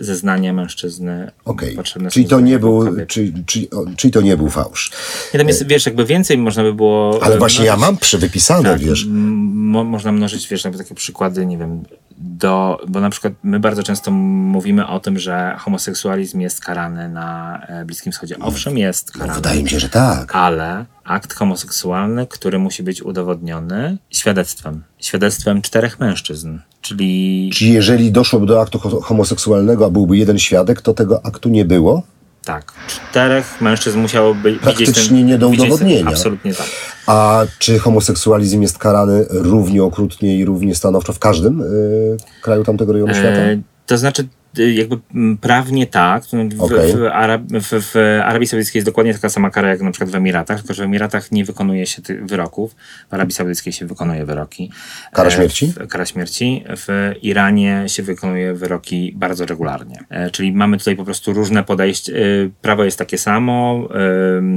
zeznania 0.03 0.53
mężczyzny. 0.53 1.31
Okej, 1.45 1.75
potrzebne 1.75 2.09
czyli 2.11 2.25
to 2.25 2.39
nie 2.39 2.59
był, 2.59 2.95
czyli, 3.07 3.33
czyli, 3.45 3.69
czyli 3.97 4.11
to 4.13 4.21
nie 4.21 4.37
był 4.37 4.49
fałsz. 4.49 4.91
Nie, 5.33 5.37
tam 5.37 5.47
jest, 5.47 5.67
wiesz, 5.67 5.85
jakby 5.85 6.05
więcej 6.05 6.37
można 6.37 6.63
by 6.63 6.73
było... 6.73 7.19
Ale 7.23 7.35
e, 7.35 7.39
właśnie 7.39 7.65
ja 7.65 7.75
mnożyć. 7.75 7.87
mam 7.91 7.97
przy 7.97 8.17
wypisane, 8.17 8.69
Tak, 8.69 8.79
wiesz. 8.79 9.05
mo, 9.09 9.83
można 9.83 10.11
mnożyć, 10.11 10.47
wiesz, 10.47 10.56
jakby 10.65 10.77
takie 10.83 10.95
przykłady, 10.95 11.45
nie 11.45 11.57
wiem, 11.57 11.83
do, 12.17 12.81
bo 12.87 12.99
na 12.99 13.09
przykład 13.09 13.33
my 13.43 13.59
bardzo 13.59 13.83
często 13.83 14.11
mówimy 14.11 14.87
o 14.87 14.99
tym, 14.99 15.19
że 15.19 15.55
homoseksualizm 15.59 16.39
jest 16.39 16.61
karany 16.61 17.09
na 17.09 17.59
e, 17.67 17.85
Bliskim 17.85 18.11
Wschodzie. 18.11 18.39
Owszem, 18.39 18.77
jest 18.77 19.11
No, 19.15 19.19
karany, 19.19 19.35
wydaje 19.35 19.63
mi 19.63 19.69
się, 19.69 19.79
że 19.79 19.89
tak. 19.89 20.35
ale 20.35 20.85
akt 21.03 21.33
homoseksualny, 21.33 22.27
który 22.27 22.59
musi 22.59 22.83
być 22.83 23.01
udowodniony 23.03 23.97
świadectwem. 24.09 24.83
Świadectwem 24.99 25.61
czterech 25.61 25.99
mężczyzn, 25.99 26.57
czyli 26.81 27.49
Czyli 27.53 27.73
jeżeli 27.73 28.11
doszłoby 28.11 28.45
do 28.45 28.61
aktu 28.61 28.79
ho- 28.79 29.01
homoseksualnego, 29.01 29.85
a 29.85 29.89
byłby 29.89 30.17
jeden 30.17 30.39
świadek, 30.39 30.81
to 30.81 30.93
tego 30.93 31.25
aktu 31.25 31.49
nie 31.49 31.65
było? 31.65 32.03
Tak, 32.47 32.73
czterech 32.87 33.61
mężczyzn 33.61 33.99
musiałoby 33.99 34.51
widzieć 34.51 34.63
Praktycznie 34.63 35.17
ten, 35.17 35.25
nie 35.25 35.37
do 35.37 35.49
udowodnienia. 35.49 36.07
Absolutnie 36.07 36.53
tak. 36.53 36.67
A 37.07 37.45
czy 37.59 37.79
homoseksualizm 37.79 38.61
jest 38.61 38.77
karany 38.77 39.25
równie 39.29 39.83
okrutnie 39.83 40.37
i 40.37 40.45
równie 40.45 40.75
stanowczo 40.75 41.13
w 41.13 41.19
każdym 41.19 41.61
y, 41.61 42.17
kraju 42.41 42.63
tamtego 42.63 42.93
rejonu 42.93 43.13
świata? 43.13 43.29
E, 43.29 43.61
to 43.85 43.97
znaczy, 43.97 44.27
jakby 44.57 44.97
prawnie 45.41 45.87
tak. 45.87 46.23
W, 46.23 46.61
Okej. 46.61 46.93
w, 46.93 47.03
Arab, 47.03 47.41
w, 47.41 47.93
w 47.93 48.21
Arabii 48.25 48.47
Saudyjskiej 48.47 48.79
jest 48.79 48.87
dokładnie 48.87 49.13
taka 49.13 49.29
sama 49.29 49.49
kara 49.49 49.69
jak 49.69 49.81
na 49.81 49.91
przykład 49.91 50.09
w 50.09 50.15
Emiratach, 50.15 50.57
tylko 50.57 50.73
że 50.73 50.83
w 50.83 50.85
Emiratach 50.85 51.31
nie 51.31 51.45
wykonuje 51.45 51.85
się 51.85 52.01
tych 52.01 52.25
wyroków. 52.25 52.75
W 53.09 53.13
Arabii 53.13 53.33
Saudyjskiej 53.33 53.73
się 53.73 53.85
wykonuje 53.85 54.25
wyroki. 54.25 54.71
Kara 55.13 55.27
E, 55.27 55.31
śmierci? 55.31 55.67
W, 55.67 55.87
kara 55.87 56.05
śmierci. 56.05 56.63
W 56.69 57.11
Iranie 57.21 57.83
się 57.87 58.03
wykonuje 58.03 58.53
wyroki 58.53 59.13
bardzo 59.15 59.45
regularnie. 59.45 59.99
E, 60.09 60.31
czyli 60.31 60.51
mamy 60.51 60.77
tutaj 60.77 60.95
po 60.95 61.05
prostu 61.05 61.33
różne 61.33 61.63
podejście. 61.63 62.13
E, 62.13 62.49
prawo 62.61 62.83
jest 62.83 62.97
takie 62.97 63.17
samo. 63.17 63.87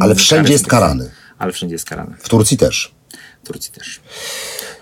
Ale 0.00 0.14
wszędzie 0.14 0.52
jest 0.52 0.66
karany. 0.66 1.10
Ale 1.38 1.52
wszędzie 1.52 1.74
jest 1.74 1.88
karany. 1.88 2.16
W 2.18 2.28
Turcji 2.28 2.56
też. 2.56 2.99
W 3.44 3.46
Turcji 3.46 3.72
też. 3.72 4.00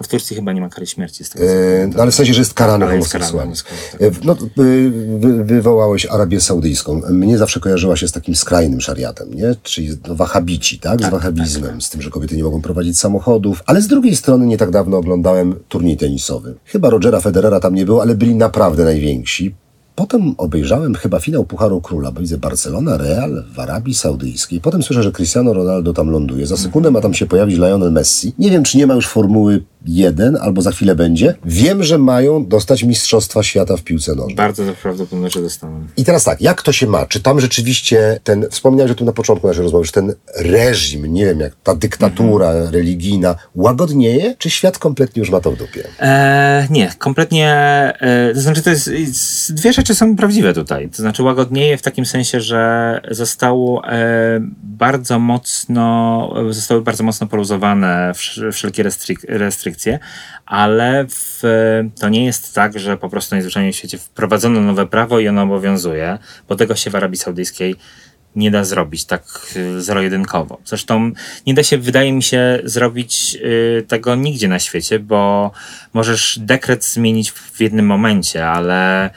A 0.01 0.05
w 0.05 0.09
Turcji 0.09 0.37
chyba 0.37 0.53
nie 0.53 0.61
ma 0.61 0.69
kary 0.69 0.87
śmierci. 0.87 1.25
Z 1.25 1.31
tego, 1.31 1.45
E, 1.45 1.87
no 1.95 2.03
ale 2.03 2.11
w 2.11 2.15
sensie, 2.15 2.35
że 2.35 2.41
jest 2.41 2.55
karany 2.55 2.87
homoseksualizm. 2.87 3.65
tak. 3.93 4.03
E, 4.03 4.11
No, 4.25 4.33
y, 4.65 4.91
wy, 5.19 5.45
wywołałeś 5.45 6.07
Arabię 6.07 6.41
Saudyjską. 6.41 7.01
Mnie 7.11 7.39
zawsze 7.39 7.61
kojarzyła 7.61 7.97
się 7.97 8.09
z 8.09 8.13
takim 8.13 8.35
skrajnym 8.37 8.81
szariatem, 8.81 9.35
nie? 9.35 9.55
Czyli 9.63 9.97
no, 10.09 10.15
wahabici, 10.15 10.79
tak? 10.79 11.01
Z 11.03 11.11
wahabizmem, 11.11 11.81
z 11.83 11.91
tym, 11.91 12.03
że 12.03 12.11
kobiety 12.11 12.37
nie 12.37 12.45
mogą 12.45 12.63
prowadzić 12.63 12.99
samochodów. 12.99 13.63
Ale 13.67 13.83
z 13.83 13.87
drugiej 13.87 14.17
strony 14.17 14.47
nie 14.47 14.57
tak 14.57 14.71
dawno 14.71 14.97
oglądałem 14.97 15.55
turniej 15.69 15.97
tenisowy. 15.97 16.55
Chyba 16.65 16.91
Rogera 16.91 17.21
Federera 17.21 17.61
tam 17.61 17.75
nie 17.75 17.85
było, 17.85 18.03
ale 18.03 18.15
byli 18.15 18.35
naprawdę 18.35 18.85
najwięksi. 18.85 19.55
Potem 19.99 20.35
obejrzałem 20.37 20.95
chyba 20.95 21.21
finał 21.21 21.45
Pucharu 21.45 21.81
Króla, 21.81 22.13
bo 22.13 22.21
widzę 22.21 22.39
Barcelona, 22.39 22.97
Real 22.97 23.45
w 23.55 23.61
Arabii 23.61 23.95
Saudyjskiej. 23.95 24.61
Potem 24.61 24.83
słyszę, 24.83 25.03
że 25.03 25.13
Cristiano 25.13 25.53
Ronaldo 25.53 25.93
tam 25.93 26.11
ląduje. 26.11 26.47
Za 26.47 26.57
sekundę 26.57 26.91
ma 26.91 27.01
tam 27.01 27.15
się 27.15 27.27
pojawić 27.27 27.57
Lionel 27.57 27.93
Messi. 27.93 28.33
Nie 28.39 28.51
wiem, 28.51 28.63
czy 28.63 28.79
nie 28.79 28.87
ma 28.87 28.95
już 28.95 29.09
Formuły 29.09 29.63
1, 29.87 30.37
albo 30.37 30.63
za 30.63 30.71
chwilę 30.73 30.95
będzie. 30.95 31.35
Wiem, 31.45 31.83
że 31.85 31.99
mają 31.99 32.47
dostać 32.47 32.83
Mistrzostwa 32.83 33.43
Świata 33.43 33.77
w 33.77 33.83
piłce 33.83 34.15
nożnej. 34.15 34.37
Bardzo 34.37 34.63
prawdopodobne, 34.83 35.31
że 35.31 35.43
dostaną. 35.43 35.87
I 35.97 36.05
teraz 36.05 36.25
tak, 36.25 36.41
jak 36.41 36.63
to 36.63 36.73
się 36.73 36.87
ma? 36.87 37.07
Czy 37.07 37.21
tam 37.21 37.41
rzeczywiście 37.41 38.21
ten, 38.25 38.47
wspomniałeś 38.51 38.93
o 38.93 38.95
tym 38.95 39.07
na 39.07 39.13
początku 39.13 39.47
naszej 39.47 39.63
rozmowy, 39.63 39.85
że 39.85 39.93
ten 39.93 40.15
reżim, 40.37 41.07
nie 41.07 41.25
wiem, 41.25 41.41
jak 41.41 41.53
ta 41.63 41.75
dyktatura 41.75 42.53
religijna 42.71 43.35
łagodnieje, 43.55 44.35
czy 44.39 44.51
świat 44.51 44.79
kompletnie 44.79 45.21
już 45.21 45.31
ma 45.31 45.41
to 45.41 45.51
w 45.51 45.57
dupie? 45.57 45.85
E, 46.01 46.67
nie, 46.71 46.93
kompletnie. 46.99 47.49
E, 48.01 48.35
to 48.35 48.41
znaczy, 48.41 48.63
to 48.63 48.71
jest. 48.71 48.91
Dwie 49.51 49.73
rzeczy 49.73 49.95
są 49.95 50.17
prawdziwe 50.17 50.55
tutaj. 50.55 50.89
To 50.89 50.97
znaczy, 50.97 51.23
łagodnieje 51.23 51.77
w 51.79 51.83
takim 51.83 52.07
sensie, 52.07 52.41
że 52.41 53.01
zostało 53.11 53.89
e, 53.89 54.41
bardzo 54.63 55.19
mocno, 55.19 56.35
zostały 56.51 56.83
bardzo 56.83 57.05
mocno 57.05 57.27
poluzowane 57.27 58.13
wsz- 58.15 58.53
wszelkie 58.53 58.85
restryk- 58.85 59.39
restrykcje, 59.69 59.99
ale 60.47 61.07
w, 61.09 61.43
to 62.01 62.09
nie 62.09 62.25
jest 62.25 62.55
tak, 62.55 62.79
że 62.79 62.97
po 62.97 63.09
prostu 63.09 63.35
najzwyczajniej 63.35 63.73
w 63.73 63.77
świecie 63.77 63.99
wprowadzono 63.99 64.61
nowe 64.61 64.87
prawo 64.87 65.21
i 65.21 65.29
ono 65.29 65.43
obowiązuje, 65.43 66.19
bo 66.49 66.57
tego 66.57 66.77
się 66.77 66.91
w 66.91 66.97
Arabii 66.97 67.17
Saudyjskiej 67.19 67.77
nie 68.37 68.51
da 68.51 68.65
zrobić 68.65 69.05
tak 69.05 69.25
y, 69.57 69.83
zero-jedynkowo. 69.83 70.59
Zresztą 70.65 71.13
nie 71.47 71.55
da 71.55 71.63
się, 71.63 71.79
wydaje 71.79 72.13
mi 72.13 72.23
się, 72.23 72.61
zrobić 72.65 73.39
y, 73.45 73.85
tego 73.89 74.15
nigdzie 74.15 74.49
na 74.49 74.59
świecie, 74.59 74.99
bo 74.99 75.51
możesz 75.93 76.39
dekret 76.39 76.85
zmienić 76.85 77.33
w 77.33 77.61
jednym 77.61 77.87
momencie, 77.87 78.47
ale 78.47 79.11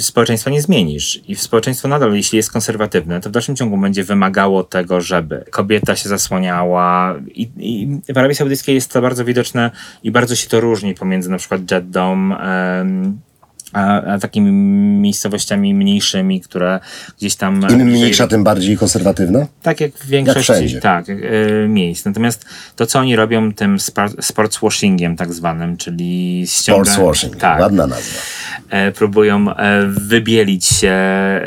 społeczeństwa 0.00 0.50
nie 0.50 0.62
zmienisz. 0.62 1.20
I 1.28 1.36
społeczeństwo 1.36 1.88
nadal, 1.88 2.14
jeśli 2.14 2.36
jest 2.36 2.52
konserwatywne, 2.52 3.20
to 3.20 3.28
w 3.28 3.32
dalszym 3.32 3.56
ciągu 3.56 3.78
będzie 3.78 4.04
wymagało 4.04 4.64
tego, 4.64 5.00
żeby 5.00 5.44
kobieta 5.50 5.96
się 5.96 6.08
zasłaniała. 6.08 7.14
I, 7.34 7.48
i 7.58 8.00
w 8.14 8.18
Arabii 8.18 8.34
Saudyjskiej 8.34 8.74
jest 8.74 8.92
to 8.92 9.02
bardzo 9.02 9.24
widoczne 9.24 9.70
i 10.02 10.10
bardzo 10.10 10.36
się 10.36 10.48
to 10.48 10.60
różni 10.60 10.94
pomiędzy 10.94 11.30
na 11.30 11.38
przykład 11.38 11.70
Jeddą, 11.70 12.30
a, 13.72 14.02
a 14.02 14.18
takimi 14.18 14.52
miejscowościami 15.00 15.74
mniejszymi, 15.74 16.40
które 16.40 16.80
gdzieś 17.18 17.36
tam... 17.36 17.66
Im 17.70 17.78
mniejsza, 17.86 18.26
tym 18.26 18.44
bardziej 18.44 18.76
konserwatywna? 18.78 19.46
Tak 19.62 19.80
jak 19.80 19.92
w 19.92 20.06
większości 20.06 20.42
wszędzie. 20.52 20.80
tak, 20.80 21.06
e, 21.10 21.14
miejsc. 21.68 22.04
Natomiast 22.04 22.44
to, 22.76 22.86
co 22.86 22.98
oni 22.98 23.16
robią 23.16 23.52
tym 23.52 23.76
sportswashingiem 24.20 25.16
tak 25.16 25.32
zwanym, 25.34 25.76
czyli 25.76 26.44
ściąganiem... 26.46 26.94
Sportswashing, 26.94 27.36
Tak, 27.36 27.60
ładna 27.60 27.86
nazwa. 27.86 28.20
e, 28.70 28.92
próbują 28.92 29.54
e, 29.56 29.86
wybielić 29.86 30.66
się 30.66 30.94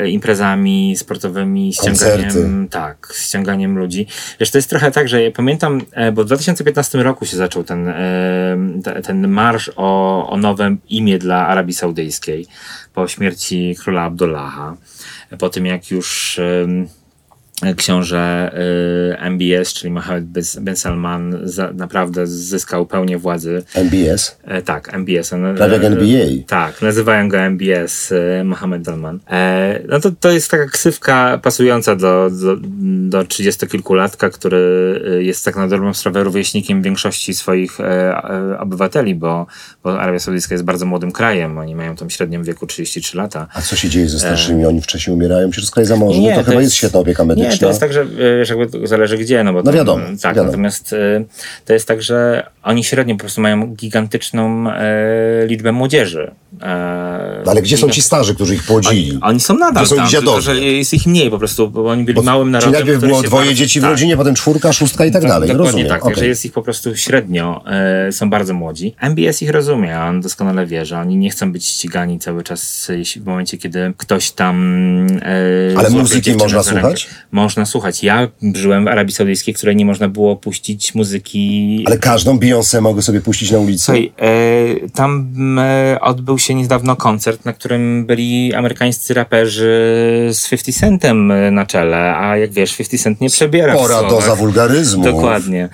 imprezami 0.08 0.96
sportowymi, 0.96 1.72
ściąganiem, 1.74 2.22
Koncerty. 2.22 2.48
tak, 2.70 3.12
ściąganiem 3.16 3.78
ludzi. 3.78 4.06
Wiesz, 4.40 4.50
to 4.50 4.58
jest 4.58 4.70
trochę 4.70 4.90
tak, 4.90 5.08
że 5.08 5.22
ja 5.22 5.30
pamiętam, 5.30 5.80
e, 5.92 6.12
bo 6.12 6.22
w 6.22 6.26
2015 6.26 7.02
roku 7.02 7.26
się 7.26 7.36
zaczął 7.36 7.64
ten, 7.64 7.88
e, 7.88 7.94
te- 8.84 9.02
ten 9.02 9.28
marsz 9.28 9.70
o, 9.76 10.28
o 10.30 10.36
nowe 10.36 10.76
imię 10.88 11.18
dla 11.18 11.46
Arabii 11.46 11.74
Saudyjskiej 11.74 12.11
po 12.94 13.08
śmierci 13.08 13.76
króla 13.82 14.02
Abdullaha. 14.02 14.76
Po 15.38 15.48
tym, 15.48 15.66
jak 15.66 15.90
już 15.90 16.40
książę 17.76 18.52
y, 19.12 19.18
MBS, 19.20 19.72
czyli 19.74 19.90
Mohammed 19.92 20.24
Ben 20.60 20.76
Salman, 20.76 21.38
za, 21.44 21.72
naprawdę 21.72 22.26
zyskał 22.26 22.86
pełnię 22.86 23.18
władzy. 23.18 23.62
MBS? 23.74 24.36
E, 24.44 24.62
tak, 24.62 24.94
MBS. 24.94 25.32
on- 25.32 25.54
Prawie 25.56 25.72
jak 25.74 25.82
e, 25.84 25.86
NBA. 25.86 26.26
Tak, 26.46 26.82
nazywają 26.82 27.28
go 27.28 27.38
MBS, 27.38 28.12
e, 28.40 28.44
Mohammed 28.44 28.84
Salman. 28.84 29.18
E, 29.30 29.80
no 29.88 30.00
to, 30.00 30.10
to 30.20 30.30
jest 30.30 30.50
taka 30.50 30.66
ksywka 30.68 31.40
pasująca 31.42 31.96
do, 31.96 32.30
do, 32.30 32.56
do 33.08 33.24
30 33.24 33.66
kilkulatka, 33.66 34.30
który 34.30 35.02
e, 35.18 35.22
jest 35.22 35.44
tak 35.44 35.56
na 35.56 35.68
dobrą 35.68 35.94
sprawę 35.94 36.22
rówieśnikiem 36.24 36.82
większości 36.82 37.34
swoich 37.34 37.80
e, 37.80 37.84
e, 37.84 38.58
obywateli, 38.58 39.14
bo, 39.14 39.46
bo 39.82 40.00
Arabia 40.00 40.18
Saudyjska 40.18 40.54
jest 40.54 40.64
bardzo 40.64 40.86
młodym 40.86 41.12
krajem. 41.12 41.58
Oni 41.58 41.74
mają 41.74 41.96
tam 41.96 42.10
średnią 42.10 42.42
wieku 42.42 42.66
33 42.66 43.16
lata. 43.16 43.46
A 43.54 43.62
co 43.62 43.76
się 43.76 43.88
dzieje 43.88 44.08
ze 44.08 44.18
starszymi? 44.18 44.66
Oni 44.66 44.80
wcześniej 44.80 45.16
umierają? 45.16 45.50
Przecież 45.50 45.70
kraj 45.70 45.86
zamożny. 45.86 46.22
Nie, 46.22 46.30
to, 46.34 46.38
to 46.38 46.44
chyba 46.44 46.54
jest 46.54 46.64
jest- 46.64 46.76
świetna 46.76 47.00
opieka 47.00 47.24
medyczna. 47.24 47.50
Nie, 47.50 47.51
to 47.58 47.68
jest 47.68 47.80
tak, 47.80 47.92
że 47.92 48.00
e, 48.00 48.06
wiesz, 48.38 48.48
jakby 48.48 48.86
zależy 48.86 49.18
gdzie, 49.18 49.44
no 49.44 49.52
bo 49.52 49.62
No 49.62 49.72
wiadomo, 49.72 50.04
Tak, 50.22 50.34
wiadomo. 50.34 50.46
natomiast 50.46 50.92
e, 50.92 51.24
to 51.64 51.72
jest 51.72 51.88
tak, 51.88 52.02
że 52.02 52.46
oni 52.62 52.84
średnio 52.84 53.14
po 53.14 53.20
prostu 53.20 53.40
mają 53.40 53.66
gigantyczną 53.66 54.70
e, 54.70 55.46
liczbę 55.46 55.72
młodzieży. 55.72 56.30
E, 56.62 56.64
Ale 57.46 57.62
gdzie 57.62 57.76
są 57.76 57.88
ci 57.90 58.02
starzy, 58.02 58.34
którzy 58.34 58.54
ich 58.54 58.62
płodzili? 58.66 59.18
Oni 59.22 59.40
są 59.40 59.58
nadal 59.58 59.84
Gdzie 59.84 59.90
są 59.90 59.96
tam, 59.96 60.08
tylko 60.10 60.40
że 60.40 60.60
jest 60.60 60.94
ich 60.94 61.06
mniej 61.06 61.30
po 61.30 61.38
prostu, 61.38 61.70
bo 61.70 61.90
oni 61.90 62.04
byli 62.04 62.22
małym 62.22 62.46
Czyli 62.46 62.52
narodem. 62.52 62.72
najpierw 62.72 62.96
który 62.98 63.10
było 63.10 63.22
dwoje 63.22 63.44
bardzo- 63.46 63.58
dzieci 63.58 63.78
w 63.80 63.82
tak. 63.82 63.90
rodzinie, 63.90 64.16
potem 64.16 64.34
czwórka, 64.34 64.72
szóstka 64.72 65.04
i 65.04 65.12
tak 65.12 65.22
dalej. 65.22 65.48
Dokładnie 65.48 65.64
Rozumiem. 65.66 65.88
tak, 65.88 66.02
okej. 66.02 66.14
także 66.14 66.26
jest 66.26 66.44
ich 66.44 66.52
po 66.52 66.62
prostu 66.62 66.96
średnio, 66.96 67.64
e, 68.06 68.12
są 68.12 68.30
bardzo 68.30 68.54
młodzi. 68.54 68.94
MBS 69.00 69.42
ich 69.42 69.50
rozumie, 69.50 70.00
on 70.00 70.20
doskonale 70.20 70.66
wie, 70.66 70.84
że 70.86 70.98
oni 70.98 71.16
nie 71.16 71.30
chcą 71.30 71.52
być 71.52 71.66
ścigani 71.66 72.18
cały 72.18 72.42
czas 72.42 72.90
w 73.22 73.26
momencie, 73.26 73.58
kiedy 73.58 73.92
ktoś 73.96 74.30
tam 74.30 74.56
e, 75.22 75.78
Ale 75.78 75.90
muzyki 75.90 76.34
można 76.34 76.62
za 76.62 76.72
rękę. 76.74 76.94
Można 77.42 77.66
słuchać. 77.66 78.04
Ja 78.04 78.28
żyłem 78.54 78.84
w 78.84 78.88
Arabii 78.88 79.14
Saudyjskiej, 79.14 79.54
w 79.54 79.56
której 79.56 79.76
nie 79.76 79.86
można 79.86 80.08
było 80.08 80.36
puścić 80.36 80.94
muzyki 80.94 81.84
Ale 81.86 81.98
każdą 81.98 82.38
Beyoncé 82.38 82.80
mogę 82.80 83.02
sobie 83.02 83.20
puścić 83.20 83.50
na 83.50 83.58
ulicy? 83.58 83.84
Słuchaj, 83.84 84.12
e, 84.18 84.88
tam 84.88 85.34
e, 85.58 85.98
odbył 86.00 86.38
się 86.38 86.54
niedawno 86.54 86.96
koncert, 86.96 87.44
na 87.44 87.52
którym 87.52 88.06
byli 88.06 88.54
amerykańscy 88.54 89.14
raperzy 89.14 89.72
z 90.32 90.48
50 90.48 90.92
Centem 90.92 91.30
e, 91.30 91.50
na 91.50 91.66
czele, 91.66 92.16
a 92.16 92.36
jak 92.36 92.52
wiesz, 92.52 92.76
50 92.76 93.02
Cent 93.02 93.20
nie 93.20 93.30
przebiera 93.30 93.74
w 93.74 93.76
Pora 93.76 93.98
słowach. 93.98 94.10
doza 94.10 94.36
wulgaryzmu. 94.36 95.04
Dokładnie. 95.04 95.68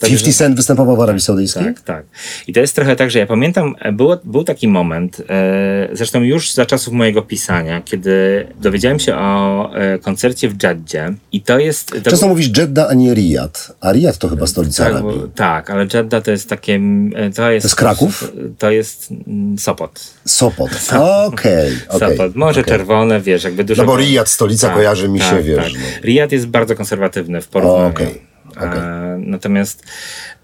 Także- 0.00 0.16
50 0.16 0.36
Cent 0.36 0.56
występował 0.56 0.96
w 0.96 1.00
Arabii 1.00 1.20
Saudyjskiej? 1.20 1.64
tak, 1.64 1.80
tak. 1.80 2.04
I 2.46 2.52
to 2.52 2.60
jest 2.60 2.74
trochę 2.74 2.96
tak, 2.96 3.10
że 3.10 3.18
ja 3.18 3.26
pamiętam, 3.26 3.74
e, 3.80 3.92
było, 3.92 4.16
był 4.24 4.44
taki 4.44 4.68
moment, 4.68 5.22
e, 5.28 5.88
zresztą 5.92 6.22
już 6.22 6.52
za 6.52 6.66
czasów 6.66 6.94
mojego 6.94 7.22
pisania, 7.22 7.82
kiedy 7.84 8.46
dowiedziałem 8.60 8.98
się 8.98 9.14
o 9.16 9.70
e, 9.74 9.98
koncercie 9.98 10.48
w 10.48 10.62
Jeddzie 10.62 11.14
i 11.32 11.40
to 11.42 11.58
jest... 11.58 11.90
To 12.04 12.10
Często 12.10 12.28
mówisz 12.28 12.58
Jeddah, 12.58 12.90
a 12.90 12.94
nie 12.94 13.14
Riyadh. 13.14 13.72
A 13.80 13.92
Riyadh 13.92 14.16
to 14.18 14.28
chyba 14.28 14.46
stolica 14.46 14.84
tak, 14.84 14.92
Arabii. 14.92 15.18
bo, 15.20 15.26
tak, 15.34 15.70
ale 15.70 15.86
Jeddah 15.94 16.22
to 16.22 16.30
jest 16.30 16.48
takie... 16.48 16.80
e, 17.14 17.30
To 17.30 17.50
jest, 17.50 17.62
To 17.64 17.66
jest 17.68 17.76
Kraków? 17.76 18.32
To 18.58 18.70
jest 18.70 19.10
mm, 19.26 19.58
Sopot. 19.58 20.00
Sopot. 20.24 20.70
Okej, 21.26 21.72
okej. 21.88 22.16
Sopot. 22.16 22.36
Morze 22.36 22.60
okej. 22.60 22.72
Czerwone, 22.72 23.20
wiesz, 23.20 23.44
jakby 23.44 23.64
dużo... 23.64 23.82
No 23.82 23.86
bo 23.86 23.96
Riyadh, 23.96 24.28
stolica, 24.28 24.66
Tak, 24.66 24.76
kojarzy 24.76 25.08
mi 25.08 25.18
się, 25.20 25.24
tak, 25.30 25.42
wiesz. 25.44 25.56
tak. 25.56 25.72
No. 25.72 26.02
Riyadh 26.04 26.32
jest 26.32 26.46
bardzo 26.46 26.74
konserwatywny 26.76 27.40
w 27.40 27.48
porównaniu. 27.48 27.88
Okej, 27.90 28.22
okej. 28.56 28.78
E, 28.78 29.18
natomiast 29.18 29.84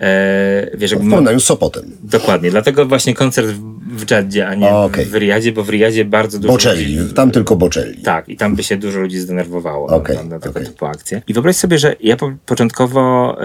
e, 0.00 0.70
wiesz, 0.74 0.90
jakby... 0.90 1.06
W 1.06 1.10
porównaniu 1.10 1.40
z 1.40 1.44
Sopotem. 1.44 1.96
Dokładnie, 2.02 2.50
dlatego 2.50 2.86
właśnie 2.86 3.14
koncert 3.14 3.48
w, 3.48 3.80
w 3.96 4.10
Jeddzie, 4.10 4.48
a 4.48 4.54
nie 4.54 4.70
Okej. 4.70 5.04
w 5.04 5.14
Riyadzie, 5.14 5.52
bo 5.52 5.64
w 5.64 5.68
Riyadzie 5.68 6.04
bardzo 6.04 6.38
dużo 6.38 6.70
ludzi... 6.72 6.98
Tam 7.14 7.30
tylko 7.30 7.56
Bocelli. 7.56 8.02
Tak, 8.02 8.28
i 8.28 8.36
tam 8.36 8.56
by 8.56 8.62
się 8.62 8.76
dużo 8.76 9.00
ludzi 9.00 9.18
zdenerwowało 9.18 9.86
Okej, 9.86 10.16
na, 10.16 10.24
na 10.24 10.38
tego 10.38 10.50
okej. 10.50 10.66
typu 10.66 10.86
akcje. 10.86 11.22
I 11.28 11.34
wyobraź 11.34 11.56
sobie, 11.56 11.78
że 11.78 11.96
ja 12.00 12.16
po, 12.16 12.32
początkowo 12.46 13.36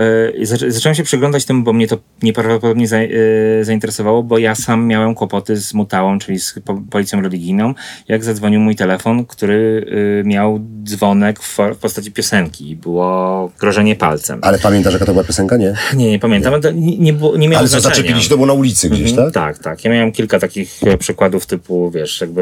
zaczę, 0.44 0.72
zacząłem 0.72 0.96
się 0.96 1.04
przyglądać 1.04 1.46
temu, 1.46 1.64
bo 1.64 1.74
mnie 1.74 1.88
to 1.88 1.98
nieprawdopodobnie 2.24 2.88
za, 2.88 2.98
y, 2.98 3.60
zainteresowało, 3.62 4.24
bo 4.24 4.38
ja 4.38 4.56
sam 4.56 4.88
miałem 4.88 5.16
kłopoty 5.16 5.58
z 5.58 5.74
Mutałą, 5.74 6.20
czyli 6.20 6.40
z 6.40 6.56
po, 6.66 6.82
policją 6.90 7.22
religijną, 7.22 7.74
jak 8.08 8.24
zadzwonił 8.24 8.60
mój 8.60 8.76
telefon, 8.76 9.26
który 9.26 9.86
y, 10.24 10.24
miał 10.26 10.60
dzwonek 10.84 11.40
w, 11.40 11.58
w 11.74 11.78
postaci 11.78 12.12
piosenki. 12.12 12.70
i 12.70 12.76
Było 12.76 13.52
grożenie 13.60 13.96
palcem. 13.96 14.40
Ale 14.42 14.55
pamiętasz, 14.62 14.94
jaka 14.94 15.06
to 15.06 15.12
była 15.12 15.24
piosenka? 15.24 15.58
Nie? 15.58 15.74
Nie, 15.94 16.12
nie 16.12 16.20
pamiętam, 16.20 16.54
ale 16.54 16.74
nie, 16.74 16.98
nie, 16.98 17.14
było, 17.14 17.38
nie 17.38 17.50
miało 17.50 17.60
Ale 17.60 17.68
co, 17.70 17.80
znaczenia. 17.80 17.96
zaczepili 17.96 18.24
się, 18.24 18.30
to 18.30 18.36
było 18.36 18.48
na 18.48 18.54
ulicy 18.54 18.90
gdzieś, 18.90 19.10
Mhm, 19.10 19.32
tak? 19.32 19.34
Tak, 19.56 19.64
tak. 19.64 19.84
Ja 19.86 19.92
miałem 19.92 20.12
kilka 20.12 20.40
takich 20.40 20.84
e, 20.84 20.98
przykładów 20.98 21.46
typu, 21.46 21.92
wiesz, 21.92 22.22
jakby 22.22 22.42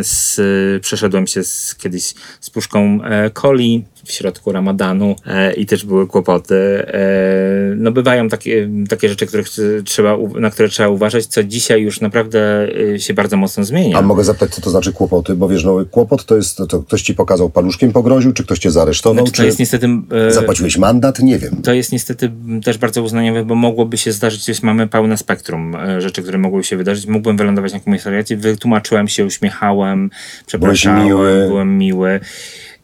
y, 0.00 0.04
z, 0.04 0.40
przeszedłem 0.82 1.26
się 1.26 1.44
z, 1.44 1.74
kiedyś 1.74 2.14
z 2.40 2.50
puszką 2.50 2.98
e, 3.04 3.30
coli 3.30 3.84
w 4.04 4.12
środku 4.12 4.52
ramadanu 4.52 5.16
e, 5.26 5.52
i 5.52 5.66
też 5.66 5.84
były 5.84 6.06
kłopoty. 6.06 6.54
E, 6.86 7.74
no 7.76 7.92
bywają 7.92 8.28
takie, 8.28 8.68
takie 8.88 9.08
rzeczy, 9.08 9.26
których 9.26 9.46
trzeba, 9.84 10.16
na 10.40 10.50
które 10.50 10.68
trzeba 10.68 10.88
uważać, 10.88 11.26
co 11.26 11.44
dzisiaj 11.44 11.82
już 11.82 12.00
naprawdę 12.00 12.68
e, 12.94 13.00
się 13.00 13.14
bardzo 13.14 13.36
mocno 13.36 13.64
zmienia. 13.64 13.98
A 13.98 14.02
mogę 14.02 14.24
zapytać, 14.24 14.54
co 14.54 14.60
to 14.60 14.70
znaczy 14.70 14.92
kłopoty? 14.92 15.34
Bo 15.34 15.48
wiesz, 15.48 15.64
no 15.64 15.84
kłopot 15.90 16.24
to 16.24 16.36
jest, 16.36 16.56
to, 16.56 16.66
to 16.66 16.82
ktoś 16.82 17.02
ci 17.02 17.14
pokazał 17.14 17.50
paluszkiem, 17.50 17.92
pogroził, 17.92 18.32
czy 18.32 18.44
ktoś 18.44 18.58
cię 18.58 18.70
zaresztował, 18.70 19.26
Znaczy, 19.26 19.32
to 19.32 19.36
czy 19.36 19.46
jest 19.46 19.58
niestety... 19.58 19.88
zapłaciłeś 20.28 20.78
mandat? 20.78 21.18
Nie 21.18 21.38
wiem. 21.38 21.62
To 21.62 21.72
jest 21.72 21.92
niestety 21.92 22.30
też 22.64 22.78
bardzo 22.78 23.02
uznaniowe, 23.02 23.44
bo 23.44 23.54
mogłoby 23.54 23.98
się 23.98 24.12
zdarzyć, 24.12 24.48
jest, 24.48 24.62
mamy 24.62 24.88
pełne 24.88 25.16
spektrum 25.16 25.76
rzeczy, 25.98 26.22
które 26.22 26.38
mogły 26.38 26.64
się 26.64 26.76
wydarzyć. 26.76 27.06
Mógłbym 27.06 27.36
wylądować 27.36 27.72
na 27.72 27.80
komisariacie, 27.80 28.36
wytłumaczyłem 28.36 29.08
się, 29.08 29.26
uśmiechałem, 29.26 30.10
przepraszałem, 30.46 31.04
miły. 31.04 31.46
byłem 31.48 31.78
miły. 31.78 32.20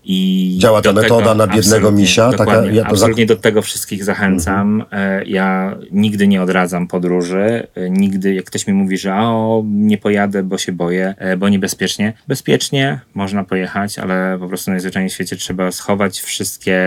I 0.05 0.57
Działa 0.61 0.83
ta 0.83 0.93
metoda 0.93 1.35
na 1.35 1.47
biednego 1.47 1.93
misia, 1.93 2.33
taka- 2.33 2.65
ja 2.67 2.83
to 2.85 2.89
absolutnie 2.91 3.27
do 3.27 3.37
tego 3.37 3.63
wszystkich 3.63 4.05
zachęcam. 4.05 4.85
E, 4.93 5.25
Ja 5.25 5.77
nigdy 5.93 6.29
nie 6.29 6.43
odradzam 6.43 6.87
podróży. 6.89 7.67
E, 7.75 7.91
Nigdy, 7.91 8.35
jak 8.35 8.45
ktoś 8.45 8.67
mi 8.67 8.75
mówi, 8.75 8.99
że 8.99 9.15
o, 9.15 9.63
nie 9.67 9.99
pojadę, 9.99 10.43
bo 10.43 10.59
się 10.59 10.73
boję, 10.73 11.15
e, 11.19 11.37
bo 11.37 11.49
niebezpiecznie. 11.49 12.13
Bezpiecznie 12.29 13.01
można 13.15 13.45
pojechać, 13.45 13.99
ale 13.99 14.37
po 14.41 14.49
prostu 14.49 14.71
najzwyczajniej 14.71 15.11
w 15.11 15.13
świecie 15.13 15.37
trzeba 15.37 15.73
schować 15.73 16.21
wszystkie... 16.21 16.79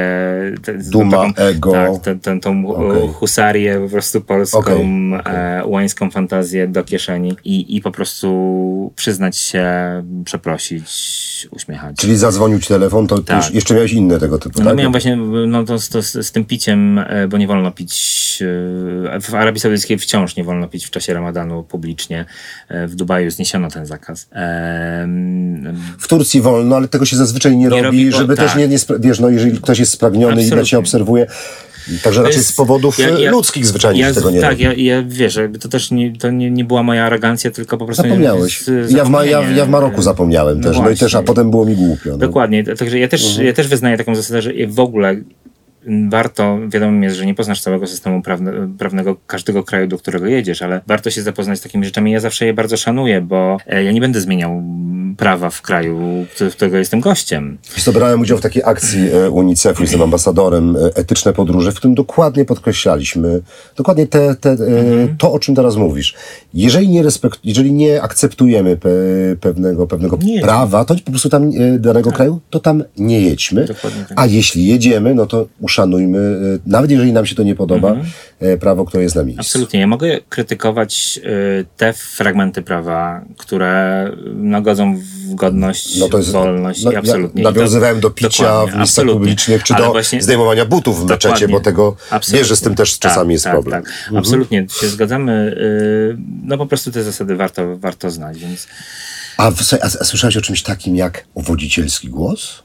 te- 0.63 0.73
Duma, 0.78 1.23
ego. 1.36 1.71
Tak, 1.71 1.91
tę- 1.91 2.19
tę- 2.19 2.39
tą 2.39 2.67
Okej. 2.67 3.08
husarię 3.13 3.80
po 3.84 3.89
prostu 3.89 4.21
polską, 4.21 4.60
Okej, 4.60 4.86
e, 5.26 5.62
łańską 5.65 6.12
fantazję 6.12 6.67
do 6.67 6.84
kieszeni 6.84 7.36
i, 7.43 7.76
i 7.76 7.82
po 7.82 7.91
prostu 7.91 8.93
przyznać 8.95 9.38
się, 9.38 9.65
przeprosić, 10.26 11.47
uśmiechać. 11.52 11.95
Czyli 11.97 12.17
zadzwonił 12.17 12.60
ci 12.60 12.67
telefon, 12.67 13.03
to 13.08 13.20
Tak. 13.20 13.46
już, 13.46 13.54
jeszcze 13.54 13.74
miałeś 13.74 13.94
inne 13.94 14.20
tego 14.20 14.39
typu, 14.39 14.60
No 14.60 14.66
tak? 14.66 14.78
miałem 14.78 14.92
właśnie, 14.92 15.16
no 15.48 15.63
to, 15.63 15.76
to 15.92 16.02
z, 16.02 16.28
z 16.28 16.32
tym 16.32 16.46
piciem, 16.46 17.00
e, 17.00 17.28
bo 17.28 17.38
nie 17.38 17.48
wolno 17.48 17.72
pić, 17.72 17.94
e, 19.16 19.20
w 19.22 19.36
Arabii 19.36 19.60
Saudyjskiej 19.60 19.98
wciąż 19.98 20.36
nie 20.36 20.44
wolno 20.44 20.68
pić 20.68 20.86
w 20.86 20.89
czasie 20.92 21.13
ramadanu 21.13 21.63
publicznie. 21.63 22.26
E, 22.70 22.88
W 22.88 22.96
Dubaju 22.96 23.32
zniesiono 23.32 23.70
ten 23.70 23.86
zakaz. 23.86 24.28
Em, 24.32 25.74
W 26.00 26.08
Turcji 26.08 26.42
wolno, 26.42 26.76
ale 26.76 26.88
tego 26.88 27.06
się 27.06 27.16
zazwyczaj 27.18 27.52
nie, 27.52 27.58
Nie 27.58 27.70
robi, 27.70 27.82
robi, 27.84 28.12
bo- 28.12 28.18
żeby 28.18 28.36
też 28.36 28.50
tak. 28.52 28.58
nie, 28.60 28.68
nie 28.68 28.78
spra- 28.78 29.02
wiesz, 29.02 29.20
no 29.20 29.30
jeżeli 29.30 29.58
ktoś 29.62 29.80
jest 29.80 29.92
spragniony 29.92 30.36
i 30.42 30.44
Absolutnie. 30.46 30.70
cię 30.70 30.78
obserwuje, 30.80 31.26
także 32.04 32.24
raczej 32.24 32.43
z 32.43 32.52
powodów 32.52 33.00
ja- 33.00 33.10
ja- 33.10 33.30
e, 33.30 33.32
ludzkich 33.32 33.65
zwyczajnie 33.65 34.02
ja, 34.02 34.13
tego 34.13 34.32
nie 34.32 34.41
Tak, 34.41 34.52
robi. 34.52 34.63
ja, 34.63 34.74
ja 34.74 35.04
wiesz, 35.08 35.36
jakby 35.36 35.60
to 35.60 35.69
też 35.69 35.91
nie, 35.91 36.17
to 36.17 36.32
nie, 36.32 36.52
nie 36.52 36.65
była 36.65 36.84
moja 36.84 37.06
arogancja, 37.06 37.52
tylko 37.52 37.78
po 37.78 37.86
prostu... 37.86 38.04
Zapomniałeś. 38.04 38.62
z- 38.62 38.91
Ja 38.91 39.06
w, 39.06 39.10
ma, 39.10 39.26
ja, 39.26 39.50
ja 39.50 39.65
w 39.65 39.69
Maroku 39.69 40.02
zapomniałem 40.02 40.62
No 40.62 40.63
też, 40.69 40.78
no 40.80 40.89
i 40.89 40.93
też, 40.98 41.02
a 41.04 41.17
właśnie. 41.17 41.28
potem 41.28 41.52
było 41.52 41.65
mi 41.65 41.76
głupio. 41.76 42.10
No. 42.10 42.17
Dokładnie, 42.17 42.63
także 42.63 43.00
ja 43.00 43.08
też, 43.08 43.26
Mhm. 43.30 43.48
ja 43.48 43.54
też 43.54 43.67
wyznaję 43.67 43.98
taką 43.98 44.15
zasadę, 44.15 44.41
że 44.41 44.52
w 44.67 44.80
ogóle 44.80 45.15
warto, 46.10 46.60
wiadomo 46.67 47.04
jest, 47.04 47.15
że 47.15 47.26
nie 47.26 47.34
poznasz 47.36 47.62
całego 47.62 47.88
systemu 47.88 48.22
prawne, 48.22 48.69
prawnego 48.78 49.15
każdego 49.28 49.63
kraju, 49.63 49.88
do 49.88 49.98
którego 49.98 50.26
jedziesz, 50.26 50.62
ale 50.62 50.82
warto 50.88 51.10
się 51.12 51.22
zapoznać 51.22 51.60
z 51.60 51.62
takimi 51.62 51.86
rzeczami. 51.86 52.12
Ja 52.12 52.19
zawsze 52.19 52.46
je 52.46 52.54
bardzo 52.54 52.78
szanuję, 52.78 53.22
bo 53.22 53.58
e, 53.67 53.84
ja 53.84 53.91
nie 53.91 54.02
będę 54.02 54.22
zmieniał 54.22 54.63
prawa 55.17 55.50
w 55.50 55.62
kraju, 55.62 56.26
w 56.39 56.54
którego 56.54 56.78
jestem 56.78 57.00
gościem. 57.00 57.58
Wiesz 57.76 57.84
co, 57.84 57.91
brałem 57.93 58.22
udział 58.22 58.38
w 58.38 58.41
takiej 58.41 58.63
akcji 58.65 59.12
e, 59.12 59.30
UNICEF-u, 59.30 59.84
jestem 59.84 60.02
ambasadorem 60.02 60.76
e, 60.76 60.80
Etyczne 60.96 61.34
Podróże, 61.34 61.72
w 61.72 61.76
którym 61.76 61.96
dokładnie 61.96 62.46
podkreślaliśmy, 62.46 63.41
dokładnie 63.76 64.08
te, 64.08 64.36
te, 64.36 64.50
mhm. 64.50 65.17
to, 65.17 65.34
o 65.34 65.39
czym 65.39 65.56
teraz 65.56 65.76
mówisz. 65.76 66.15
Jeżeli 66.54 66.89
nie, 66.89 67.04
respekt, 67.04 67.39
jeżeli 67.43 67.74
nie 67.74 68.02
akceptujemy 68.02 68.78
pe, 68.78 68.89
pewnego, 69.41 69.88
pewnego 69.88 70.17
prawa, 70.41 70.86
to 70.86 70.96
po 71.06 71.12
prostu 71.12 71.30
tam 71.30 71.52
danego 71.80 72.10
tak. 72.10 72.17
kraju, 72.17 72.39
to 72.50 72.60
tam 72.60 72.84
nie 72.98 73.22
jedźmy. 73.22 73.67
Tak. 73.67 73.78
A 74.15 74.26
jeśli 74.26 74.67
jedziemy, 74.67 75.15
no 75.15 75.26
to 75.26 75.46
uszanujmy, 75.73 76.19
e, 76.55 76.59
nawet 76.65 76.91
jeżeli 76.91 77.13
nam 77.13 77.25
się 77.25 77.36
to 77.36 77.43
nie 77.43 77.55
podoba, 77.55 77.89
mhm. 77.89 78.07
E, 78.39 78.57
prawo, 78.57 78.86
które 78.86 79.03
jest 79.03 79.15
na 79.15 79.24
miejscu. 79.24 79.41
Absolutnie. 79.41 79.80
Ja 79.80 79.88
mogę 79.88 80.19
krytykować 80.30 81.19
e, 81.24 81.30
te 81.78 81.93
fragmenty 81.93 82.61
prawa, 82.61 83.21
które 83.38 84.11
no, 84.36 84.61
godzą 84.61 84.97
w 84.97 85.36
godność, 85.36 85.97
no 85.97 86.09
to 86.09 86.17
jest, 86.17 86.32
wolność 86.32 86.84
no, 86.84 86.91
i 86.91 86.95
absolutnie. 86.95 87.43
Ja 87.43 87.49
nawiązywałem 87.49 87.99
do 87.99 88.09
picia 88.09 88.65
w 88.65 88.76
miejscach 88.76 89.05
publicznych, 89.05 89.63
czy 89.63 89.74
Ale 89.74 89.86
do 89.86 89.91
właśnie, 89.91 90.21
zdejmowania 90.21 90.65
butów 90.65 91.05
w 91.05 91.09
meczecie, 91.09 91.47
bo 91.47 91.59
tego 91.59 91.95
bierze 92.32 92.55
z 92.55 92.61
tym 92.61 92.76
też 92.76 92.97
tak, 92.97 93.11
czasami 93.11 93.34
jest 93.34 93.43
tak, 93.43 93.53
problem. 93.53 93.84
Tak. 93.84 93.93
Mhm. 93.93 94.17
Absolutnie 94.17 94.65
się 94.82 94.88
zgadzamy. 94.88 95.55
No 96.43 96.57
po 96.57 96.65
prostu 96.65 96.91
te 96.91 97.03
zasady 97.03 97.36
warto, 97.36 97.78
warto 97.78 98.11
znać, 98.11 98.39
więc... 98.39 98.67
A, 99.38 99.47
a, 99.47 99.86
a 100.01 100.03
słyszałeś 100.03 100.38
o 100.38 100.41
czymś 100.41 100.63
takim 100.63 100.95
jak 100.95 101.26
uwodzicielski 101.34 102.09
głos? 102.09 102.63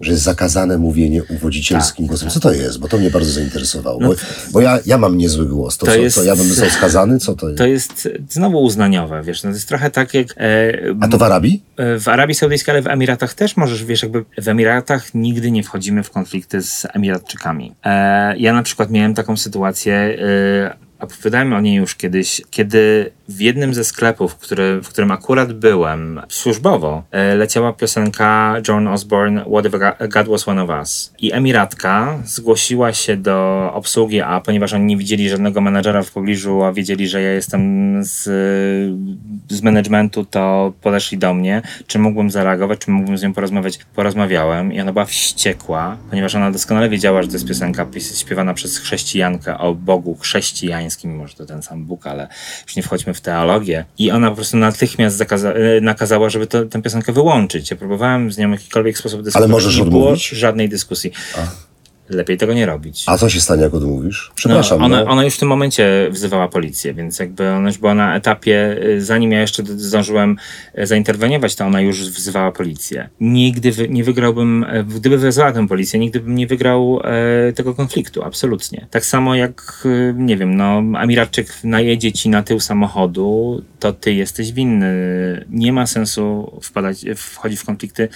Że 0.00 0.12
jest 0.12 0.22
zakazane 0.22 0.78
mówienie 0.78 1.22
uwodzicielskim 1.24 2.04
tak, 2.04 2.08
głosem. 2.08 2.30
Co 2.30 2.40
to 2.40 2.52
jest? 2.52 2.78
Bo 2.78 2.88
to 2.88 2.98
mnie 2.98 3.10
bardzo 3.10 3.30
zainteresowało. 3.30 4.00
No, 4.00 4.08
bo, 4.08 4.14
bo 4.52 4.60
ja, 4.60 4.78
ja 4.86 4.98
mam 4.98 5.18
niezły 5.18 5.46
głos. 5.46 5.78
To, 5.78 5.86
to, 5.86 5.92
co, 5.92 5.98
jest, 5.98 6.16
to 6.16 6.24
ja 6.24 6.36
bym 6.36 6.48
został 6.48 6.70
skazany? 6.70 7.18
Co 7.18 7.34
to 7.34 7.48
jest? 7.48 7.58
To 7.58 7.66
jest 7.66 8.08
znowu 8.28 8.62
uznaniowe, 8.62 9.22
wiesz. 9.22 9.42
No 9.42 9.50
to 9.50 9.54
jest 9.54 9.68
trochę 9.68 9.90
tak 9.90 10.14
jak... 10.14 10.26
E, 10.36 10.72
A 11.00 11.08
to 11.08 11.18
w 11.18 11.22
Arabii? 11.22 11.62
W 12.00 12.08
Arabii 12.08 12.34
Saudyjskiej, 12.34 12.72
ale 12.72 12.82
w 12.82 12.86
Emiratach 12.86 13.34
też 13.34 13.56
możesz, 13.56 13.84
wiesz, 13.84 14.02
jakby 14.02 14.24
w 14.42 14.48
Emiratach 14.48 15.14
nigdy 15.14 15.50
nie 15.50 15.62
wchodzimy 15.62 16.02
w 16.02 16.10
konflikty 16.10 16.62
z 16.62 16.86
Emiratczykami. 16.92 17.72
E, 17.84 18.38
ja 18.38 18.52
na 18.52 18.62
przykład 18.62 18.90
miałem 18.90 19.14
taką 19.14 19.36
sytuację, 19.36 19.94
e, 19.94 20.85
opowiadałem 21.00 21.52
o 21.52 21.60
niej 21.60 21.74
już 21.74 21.94
kiedyś, 21.94 22.42
kiedy 22.50 23.12
w 23.28 23.40
jednym 23.40 23.74
ze 23.74 23.84
sklepów, 23.84 24.36
który, 24.36 24.80
w 24.80 24.88
którym 24.88 25.10
akurat 25.10 25.52
byłem 25.52 26.20
służbowo, 26.28 27.02
e, 27.10 27.34
leciała 27.34 27.72
piosenka 27.72 28.56
John 28.68 28.88
Osborne 28.88 29.44
What 29.44 29.66
if 29.66 29.78
God 30.08 30.28
was 30.28 30.48
one 30.48 30.62
of 30.62 30.70
us. 30.70 31.12
I 31.18 31.32
Emiratka 31.32 32.18
zgłosiła 32.24 32.92
się 32.92 33.16
do 33.16 33.70
obsługi, 33.74 34.20
a 34.20 34.40
ponieważ 34.40 34.72
oni 34.72 34.84
nie 34.84 34.96
widzieli 34.96 35.28
żadnego 35.28 35.60
menadżera 35.60 36.02
w 36.02 36.10
pobliżu, 36.10 36.64
a 36.64 36.72
wiedzieli, 36.72 37.08
że 37.08 37.22
ja 37.22 37.32
jestem 37.32 37.94
z, 38.04 38.22
z 39.48 39.62
managementu, 39.62 40.24
to 40.24 40.72
podeszli 40.82 41.18
do 41.18 41.34
mnie, 41.34 41.62
czy 41.86 41.98
mógłbym 41.98 42.30
zareagować, 42.30 42.78
czy 42.78 42.90
mógłbym 42.90 43.18
z 43.18 43.22
nią 43.22 43.32
porozmawiać. 43.32 43.78
Porozmawiałem 43.94 44.72
i 44.72 44.80
ona 44.80 44.92
była 44.92 45.04
wściekła, 45.04 45.96
ponieważ 46.10 46.34
ona 46.34 46.50
doskonale 46.50 46.88
wiedziała, 46.88 47.22
że 47.22 47.28
to 47.28 47.34
jest 47.34 47.48
piosenka 47.48 47.86
śpiewana 48.18 48.54
przez 48.54 48.78
chrześcijankę 48.78 49.58
o 49.58 49.74
Bogu 49.74 50.14
chrześcijańskim, 50.14 50.85
mimo 51.08 51.28
że 51.28 51.34
to 51.34 51.46
ten 51.46 51.62
sam 51.62 51.84
Bóg, 51.84 52.06
ale 52.06 52.28
już 52.66 52.76
nie 52.76 52.82
wchodźmy 52.82 53.14
w 53.14 53.20
teologię 53.20 53.84
i 53.98 54.10
ona 54.10 54.30
po 54.30 54.36
prostu 54.36 54.56
natychmiast 54.56 55.16
zakaza, 55.16 55.52
e, 55.52 55.80
nakazała, 55.80 56.30
żeby 56.30 56.46
to, 56.46 56.64
tę 56.64 56.82
piosenkę 56.82 57.12
wyłączyć. 57.12 57.70
Ja 57.70 57.76
próbowałem 57.76 58.32
z 58.32 58.38
nią 58.38 58.48
w 58.48 58.52
jakikolwiek 58.52 58.98
sposób 58.98 59.22
dyskutować. 59.22 59.44
Ale 59.44 59.52
możesz 59.52 59.76
nie 59.76 59.82
odmówić? 59.82 60.28
było 60.30 60.40
żadnej 60.40 60.68
dyskusji. 60.68 61.12
A 61.36 61.66
lepiej 62.08 62.38
tego 62.38 62.54
nie 62.54 62.66
robić. 62.66 63.04
A 63.06 63.18
co 63.18 63.28
się 63.28 63.40
stanie, 63.40 63.62
jak 63.62 63.74
odmówisz? 63.74 64.32
Przepraszam. 64.34 64.78
No, 64.78 64.84
ona, 64.84 65.04
no. 65.04 65.10
ona 65.10 65.24
już 65.24 65.34
w 65.34 65.38
tym 65.38 65.48
momencie 65.48 66.08
wzywała 66.10 66.48
policję, 66.48 66.94
więc 66.94 67.18
jakby 67.18 67.48
ona 67.48 67.68
już 67.68 67.78
była 67.78 67.94
na 67.94 68.16
etapie, 68.16 68.76
y, 68.84 69.04
zanim 69.04 69.32
ja 69.32 69.40
jeszcze 69.40 69.62
zdążyłem 69.66 70.36
y, 70.78 70.86
zainterweniować, 70.86 71.54
to 71.54 71.64
ona 71.64 71.80
już 71.80 72.10
wzywała 72.10 72.52
policję. 72.52 73.08
Nigdy 73.20 73.72
wy, 73.72 73.88
nie 73.88 74.04
wygrałbym, 74.04 74.64
y, 74.64 74.84
gdyby 74.84 75.18
wezwała 75.18 75.52
tę 75.52 75.68
policję, 75.68 76.00
nigdy 76.00 76.20
bym 76.20 76.34
nie 76.34 76.46
wygrał 76.46 77.00
e, 77.04 77.52
tego 77.52 77.74
konfliktu, 77.74 78.22
absolutnie. 78.22 78.86
Tak 78.90 79.04
samo 79.04 79.34
jak, 79.34 79.86
nie 80.14 80.36
wiem, 80.36 80.56
no, 80.56 80.82
Emiratczyk 81.00 81.64
najedzie 81.64 82.12
ci 82.12 82.28
na 82.28 82.42
tył 82.42 82.60
samochodu, 82.60 83.62
to 83.78 83.92
ty 83.92 84.14
jesteś 84.14 84.52
winny. 84.52 84.86
Nie 85.50 85.72
ma 85.72 85.86
sensu 85.86 86.52
wpadać, 86.62 87.04
wchodzić 87.16 87.60
w 87.60 87.64
konflikty 87.64 88.08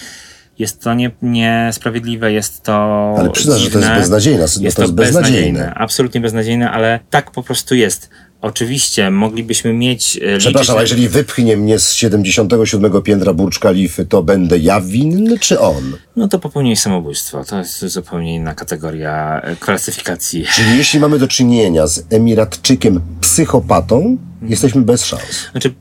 jest 0.60 0.80
to 0.80 0.94
nie, 0.94 1.10
niesprawiedliwe, 1.22 2.32
jest 2.32 2.62
to. 2.62 2.74
Ale 3.18 3.30
przyznasz, 3.30 3.60
że 3.60 3.70
to 3.70 3.78
jest 3.78 3.90
beznadziejne. 3.90 4.38
No 4.38 4.62
jest 4.62 4.76
to, 4.76 4.82
jest 4.82 4.94
beznadziejne. 4.94 5.12
beznadziejne. 5.12 5.74
Absolutnie 5.74 6.20
beznadziejne, 6.20 6.70
ale 6.70 7.00
tak 7.10 7.30
po 7.30 7.42
prostu 7.42 7.74
jest. 7.74 8.10
Oczywiście 8.40 9.10
moglibyśmy 9.10 9.72
mieć. 9.72 10.20
E, 10.22 10.38
Przepraszam, 10.38 10.78
a 10.78 10.80
jeżeli 10.80 11.08
wypchnie 11.08 11.56
mnie 11.56 11.78
z 11.78 11.92
77 11.92 13.02
piętra 13.02 13.32
Burcz 13.32 13.58
Kalify, 13.58 14.06
to 14.06 14.22
będę 14.22 14.58
ja 14.58 14.80
winny, 14.80 15.38
czy 15.38 15.60
on? 15.60 15.96
No 16.16 16.28
to 16.28 16.38
popełniłeś 16.38 16.80
samobójstwo. 16.80 17.44
To 17.44 17.58
jest 17.58 17.84
zupełnie 17.84 18.34
inna 18.34 18.54
kategoria 18.54 19.40
e, 19.40 19.56
klasyfikacji. 19.56 20.44
Czyli 20.54 20.78
jeśli 20.78 21.00
mamy 21.00 21.18
do 21.18 21.28
czynienia 21.28 21.86
z 21.86 22.04
Emiratczykiem 22.10 23.00
psychopatą, 23.20 24.16
jesteśmy 24.42 24.82
bez 24.82 25.04
szans. 25.04 25.48
Znaczy, 25.52 25.74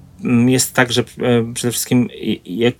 jest 0.47 0.73
tak, 0.73 0.91
że 0.91 1.01
e, 1.01 1.53
przede 1.53 1.71
wszystkim 1.71 2.09
jak 2.45 2.75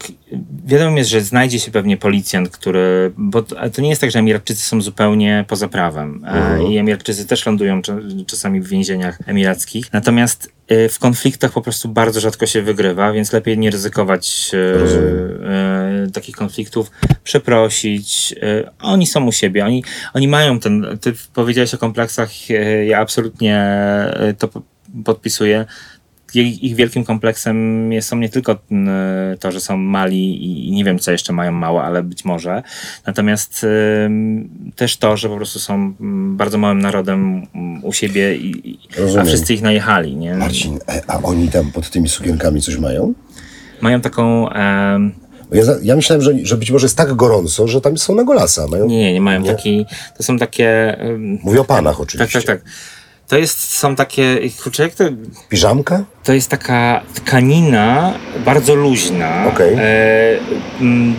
wiadomo 0.66 0.98
jest, 0.98 1.10
że 1.10 1.22
znajdzie 1.22 1.60
się 1.60 1.72
pewnie 1.72 1.98
policjant, 1.98 2.50
który, 2.50 3.12
bo 3.18 3.42
to 3.42 3.82
nie 3.82 3.90
jest 3.90 4.02
tak, 4.02 4.12
że 4.12 4.20
Emiratczycy 4.20 4.62
są 4.62 4.82
zupełnie 4.82 5.46
poza 5.48 5.68
prawem 5.68 6.22
mhm. 6.26 6.72
i 6.72 6.78
Emiratczycy 6.78 7.28
też 7.28 7.46
lądują 7.46 7.82
czasami 8.28 8.62
w 8.62 8.68
więzieniach 8.68 9.20
emirackich, 9.26 9.94
natomiast 9.94 10.52
e, 10.68 10.90
w 10.90 11.00
konfliktach 11.00 11.52
po 11.52 11.62
prostu 11.62 11.90
bardzo 11.90 12.20
rzadko 12.20 12.46
się 12.46 12.62
wygrywa, 12.62 13.12
więc 13.12 13.34
lepiej 13.34 13.58
nie 13.58 13.72
ryzykować 13.72 14.52
e, 14.54 16.08
e, 16.08 16.08
takich 16.14 16.36
konfliktów, 16.36 16.92
przeprosić. 17.24 18.36
E, 18.42 18.72
oni 18.82 19.08
są 19.08 19.26
u 19.26 19.32
siebie, 19.32 19.66
oni, 19.66 19.84
oni 20.14 20.28
mają 20.28 20.60
ten, 20.60 20.98
ty 21.02 21.14
powiedziałeś 21.34 21.74
o 21.74 21.78
kompleksach, 21.78 22.30
ja 22.88 23.00
absolutnie 23.00 23.66
to 24.38 24.50
podpisuję 25.06 25.66
ich 26.36 26.76
wielkim 26.76 27.04
kompleksem 27.04 27.90
są 28.02 28.18
nie 28.18 28.30
tylko 28.30 28.58
to, 29.40 29.52
że 29.52 29.62
są 29.62 29.78
mali 29.78 30.68
i 30.68 30.72
nie 30.72 30.84
wiem, 30.84 31.00
co 31.00 31.12
jeszcze 31.12 31.34
mają 31.34 31.52
mało, 31.52 31.84
ale 31.84 32.04
być 32.04 32.26
może. 32.26 32.64
Natomiast 33.06 33.66
też 34.76 34.98
to, 34.98 35.18
że 35.18 35.30
po 35.30 35.36
prostu 35.36 35.60
są 35.60 35.94
bardzo 36.36 36.58
małym 36.58 36.80
narodem 36.80 37.48
u 37.84 37.94
siebie, 37.94 38.36
i, 38.36 38.80
a 39.20 39.24
wszyscy 39.24 39.54
ich 39.54 39.62
najechali. 39.62 40.16
Nie? 40.16 40.36
Marcin, 40.36 40.80
e, 40.88 41.02
a 41.08 41.22
oni 41.22 41.48
tam 41.48 41.72
pod 41.72 41.90
tymi 41.90 42.10
sukienkami 42.10 42.62
coś 42.62 42.78
mają? 42.78 43.14
Mają 43.82 44.02
taką... 44.02 44.50
Ja, 45.52 45.64
ja, 45.84 45.96
myślałem, 45.96 46.22
że, 46.22 46.34
że 46.44 46.58
być 46.58 46.72
może 46.72 46.86
jest 46.86 46.98
tak 46.98 47.14
gorąco, 47.14 47.68
że 47.68 47.82
tam 47.82 47.98
są 47.98 48.16
na 48.16 48.24
golasa. 48.24 48.68
Mają... 48.68 48.86
Nie, 48.86 49.14
nie 49.14 49.22
mają 49.22 49.42
nie? 49.42 49.52
taki. 49.52 49.86
To 50.18 50.24
są 50.24 50.38
takie. 50.38 50.98
Mówię 51.44 51.62
o 51.62 51.66
panach 51.66 52.02
oczywiście. 52.02 52.40
Tak, 52.40 52.48
tak, 52.48 52.62
tak. 52.62 52.72
To 53.30 53.38
jest, 53.38 53.78
są 53.78 53.96
takie, 53.96 54.50
kurczę, 54.64 54.84
jak 54.84 54.96
to... 54.96 55.04
Piżamka? 55.50 56.04
To 56.24 56.34
jest 56.34 56.50
taka 56.50 57.02
tkanina 57.14 58.14
bardzo 58.46 58.76
luźna, 58.76 59.46
okay. 59.48 59.78
e, 59.80 60.38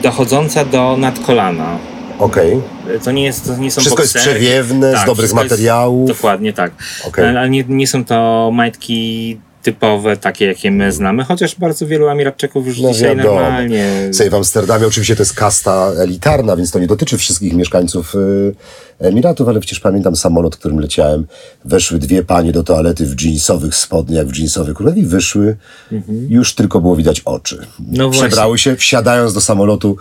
dochodząca 0.03 0.65
do 0.65 0.97
nadkolana. 0.97 1.79
Okej. 2.19 2.55
Okay. 2.85 3.01
To 3.01 3.11
nie 3.11 3.25
jest, 3.25 3.47
to 3.47 3.57
nie 3.57 3.71
są 3.71 3.81
Wszystko 3.81 4.03
boksery. 4.03 4.25
jest 4.25 4.39
przewiewne, 4.39 4.93
tak, 4.93 5.03
z 5.03 5.07
dobrych 5.07 5.33
materiałów. 5.33 6.09
Jest, 6.09 6.21
dokładnie 6.21 6.53
tak. 6.53 6.73
Okay. 7.05 7.29
Ale 7.29 7.51
nie, 7.51 7.65
nie 7.69 7.87
są 7.87 8.05
to 8.05 8.51
majtki 8.55 9.41
typowe, 9.63 10.17
takie 10.17 10.47
jakie 10.47 10.71
my 10.71 10.93
znamy, 10.93 11.25
chociaż 11.25 11.55
bardzo 11.55 11.87
wielu 11.87 12.09
Emiratczyków 12.09 12.67
już 12.67 12.81
no, 12.81 12.93
dzisiaj 12.93 13.17
wiadomo. 13.17 13.41
normalnie... 13.41 14.09
Sobie 14.13 14.31
w 14.31 14.35
Amsterdamie 14.35 14.87
oczywiście 14.87 15.17
to 15.17 15.23
jest 15.23 15.35
kasta 15.35 15.93
elitarna, 15.99 16.57
więc 16.57 16.71
to 16.71 16.79
nie 16.79 16.87
dotyczy 16.87 17.19
wszystkich 17.19 17.53
mieszkańców 17.53 18.15
y, 18.15 18.55
Emiratów, 18.99 19.49
ale 19.49 19.61
przecież 19.61 19.81
pamiętam 19.81 20.17
samolot, 20.17 20.57
którym 20.57 20.81
leciałem, 20.81 21.27
weszły 21.65 21.99
dwie 21.99 22.23
panie 22.23 22.53
do 22.53 22.63
toalety 22.63 23.07
w 23.07 23.23
jeansowych 23.23 23.75
spodniach, 23.75 24.27
w 24.27 24.39
jeansowych 24.39 24.75
kurach 24.75 24.97
i 24.97 25.07
wyszły, 25.07 25.57
mhm. 25.93 26.27
już 26.31 26.55
tylko 26.55 26.81
było 26.81 26.97
widać 26.97 27.21
oczy. 27.21 27.67
No 27.89 28.11
Przebrały 28.11 28.59
się, 28.59 28.77
wsiadając 28.77 29.35
do 29.35 29.41
samolotu, 29.41 29.97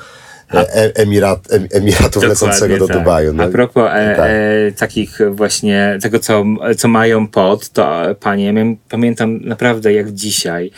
Emirat, 0.95 1.47
Emiratów 1.71 2.23
lecącego 2.23 2.77
do 2.77 2.87
tak. 2.87 2.97
Dubaju. 2.97 3.33
No. 3.33 3.43
A 3.43 3.47
propos 3.47 3.89
e, 3.93 4.15
tak. 4.15 4.29
e, 4.29 4.71
takich 4.71 5.19
właśnie, 5.31 5.97
tego 6.01 6.19
co, 6.19 6.43
co 6.77 6.87
mają 6.87 7.27
pod, 7.27 7.69
to 7.69 8.15
panie, 8.19 8.45
ja 8.45 8.53
pamiętam 8.89 9.39
naprawdę 9.43 9.93
jak 9.93 10.11
dzisiaj, 10.11 10.71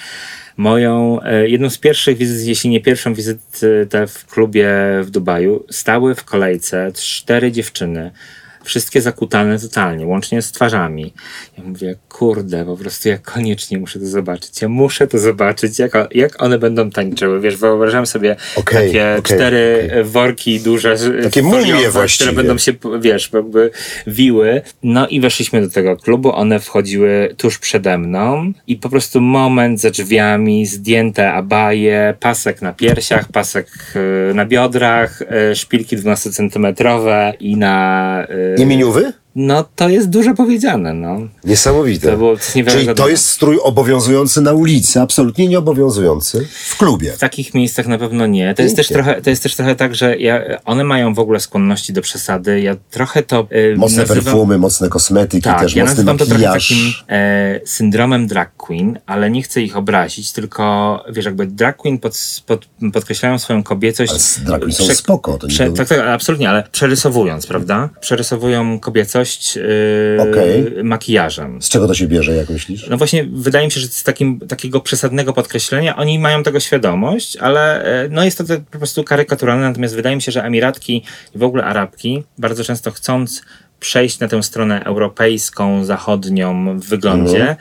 moją, 0.57 1.21
e, 1.21 1.49
jedną 1.49 1.69
z 1.69 1.77
pierwszych 1.77 2.17
wizyt, 2.17 2.47
jeśli 2.47 2.69
nie 2.69 2.81
pierwszą 2.81 3.13
wizytę 3.13 4.07
w 4.07 4.25
klubie 4.25 4.69
w 5.01 5.09
Dubaju, 5.09 5.65
stały 5.69 6.15
w 6.15 6.23
kolejce 6.23 6.91
cztery 6.95 7.51
dziewczyny 7.51 8.11
wszystkie 8.63 9.01
zakutane 9.01 9.59
totalnie, 9.59 10.05
łącznie 10.05 10.41
z 10.41 10.51
twarzami. 10.51 11.13
Ja 11.57 11.63
mówię, 11.63 11.95
kurde, 12.09 12.65
po 12.65 12.77
prostu 12.77 13.09
ja 13.09 13.17
koniecznie 13.17 13.77
muszę 13.77 13.99
to 13.99 14.05
zobaczyć. 14.05 14.61
Ja 14.61 14.69
muszę 14.69 15.07
to 15.07 15.19
zobaczyć, 15.19 15.79
jak, 15.79 15.91
jak 16.11 16.43
one 16.43 16.59
będą 16.59 16.89
tańczyły. 16.89 17.39
Wiesz, 17.41 17.57
wyobrażam 17.57 18.05
sobie 18.05 18.35
Okej, 18.55 18.87
takie 18.87 19.15
okej, 19.19 19.23
cztery 19.23 19.83
okej. 19.91 20.03
worki 20.03 20.59
duże, 20.59 20.95
Takie 21.23 21.41
mumie 21.43 21.89
właściwie. 21.89 22.31
które 22.31 22.43
będą 22.43 22.57
się, 22.57 22.73
wiesz, 23.01 23.29
jakby 23.33 23.71
wiły. 24.07 24.61
No 24.83 25.07
i 25.07 25.19
weszliśmy 25.21 25.61
do 25.61 25.69
tego 25.69 25.97
klubu, 25.97 26.35
one 26.35 26.59
wchodziły 26.59 27.35
tuż 27.37 27.57
przede 27.59 27.97
mną 27.97 28.51
i 28.67 28.75
po 28.75 28.89
prostu 28.89 29.21
moment 29.21 29.79
za 29.79 29.89
drzwiami, 29.89 30.65
zdjęte 30.65 31.33
abaje, 31.33 32.13
pasek 32.19 32.61
na 32.61 32.73
piersiach, 32.73 33.31
pasek 33.31 33.67
y, 34.31 34.33
na 34.33 34.45
biodrach, 34.45 35.21
y, 35.51 35.55
szpilki 35.55 35.97
12-centymetrowe 35.97 37.33
i 37.39 37.57
na... 37.57 38.27
Imieniowy? 38.57 39.13
No 39.35 39.65
to 39.75 39.89
jest 39.89 40.09
dużo 40.09 40.33
powiedziane, 40.33 40.93
no. 40.93 41.19
Niesamowite. 41.43 42.11
To 42.11 42.17
było 42.17 42.37
Czyli 42.67 42.87
to 42.95 43.09
jest 43.09 43.25
strój 43.25 43.59
obowiązujący 43.63 44.41
na 44.41 44.53
ulicy, 44.53 45.01
absolutnie 45.01 45.47
nieobowiązujący 45.47 46.47
w 46.65 46.77
klubie. 46.77 47.11
W 47.11 47.19
takich 47.19 47.53
miejscach 47.53 47.87
na 47.87 47.97
pewno 47.97 48.27
nie. 48.27 48.53
To 48.53 48.61
jest, 48.61 48.75
też 48.75 48.87
trochę, 48.87 49.21
to 49.21 49.29
jest 49.29 49.43
też 49.43 49.55
trochę 49.55 49.75
tak, 49.75 49.95
że 49.95 50.17
ja, 50.17 50.41
one 50.65 50.83
mają 50.83 51.13
w 51.13 51.19
ogóle 51.19 51.39
skłonności 51.39 51.93
do 51.93 52.01
przesady. 52.01 52.61
Ja 52.61 52.75
trochę 52.89 53.23
to 53.23 53.47
y, 53.51 53.75
Mocne 53.77 53.97
nazywam... 53.97 54.23
perfumy, 54.23 54.57
mocne 54.57 54.89
kosmetyki, 54.89 55.43
Tak, 55.43 55.61
też 55.61 55.75
ja 55.75 55.83
mocny 55.83 55.95
nazywam 55.95 56.17
to 56.17 56.25
trochę 56.25 56.43
takim 56.43 56.77
e, 57.09 57.59
syndromem 57.65 58.27
drag 58.27 58.55
queen, 58.57 58.99
ale 59.05 59.31
nie 59.31 59.43
chcę 59.43 59.61
ich 59.61 59.77
obrazić, 59.77 60.31
tylko 60.31 61.03
wiesz, 61.09 61.25
jakby 61.25 61.47
drag 61.47 61.77
queen 61.77 61.99
pod, 61.99 62.41
pod, 62.45 62.67
podkreślają 62.93 63.39
swoją 63.39 63.63
kobiecość. 63.63 64.11
Ale 64.11 64.45
drag 64.45 64.61
queen 64.61 64.73
są 64.73 64.95
spoko, 64.95 65.37
to 65.37 65.47
prze, 65.47 65.71
tak, 65.71 65.87
tak, 65.87 65.99
absolutnie, 65.99 66.49
ale 66.49 66.63
przerysowując, 66.71 67.47
prawda? 67.47 67.89
Przerysowują 68.01 68.79
kobiecość 68.79 69.20
y, 69.57 70.17
Okej. 70.19 70.83
makijażem. 70.83 71.61
Z 71.61 71.69
czego 71.69 71.87
to 71.87 71.93
się 71.93 72.07
bierze, 72.07 72.35
jak 72.35 72.49
myślisz? 72.49 72.87
No 72.89 72.97
właśnie, 72.97 73.23
wydaje 73.33 73.65
mi 73.65 73.71
się, 73.71 73.79
że 73.79 73.87
z 73.87 74.03
takim, 74.03 74.39
takiego 74.39 74.79
przesadnego 74.81 75.33
podkreślenia, 75.33 75.95
oni 75.95 76.19
mają 76.19 76.43
tego 76.43 76.59
świadomość, 76.59 77.37
ale 77.37 77.83
e, 78.03 78.09
no 78.09 78.23
jest 78.25 78.37
to 78.37 78.43
tak 78.43 78.59
po 78.61 78.77
prostu 78.77 79.03
karykaturalne, 79.03 79.67
natomiast 79.67 79.95
wydaje 79.95 80.15
mi 80.15 80.21
się, 80.21 80.31
że 80.31 80.43
Emiratki 80.43 81.03
i 81.35 81.37
w 81.37 81.43
ogóle 81.43 81.63
Arabki 81.63 82.23
bardzo 82.37 82.63
często 82.63 82.91
chcąc 82.91 83.41
przejść 83.79 84.19
na 84.19 84.27
tę 84.27 84.43
stronę 84.43 84.83
europejską, 84.83 85.85
zachodnią 85.85 86.79
w 86.79 86.85
wyglądzie, 86.85 87.39
Mhm. 87.41 87.55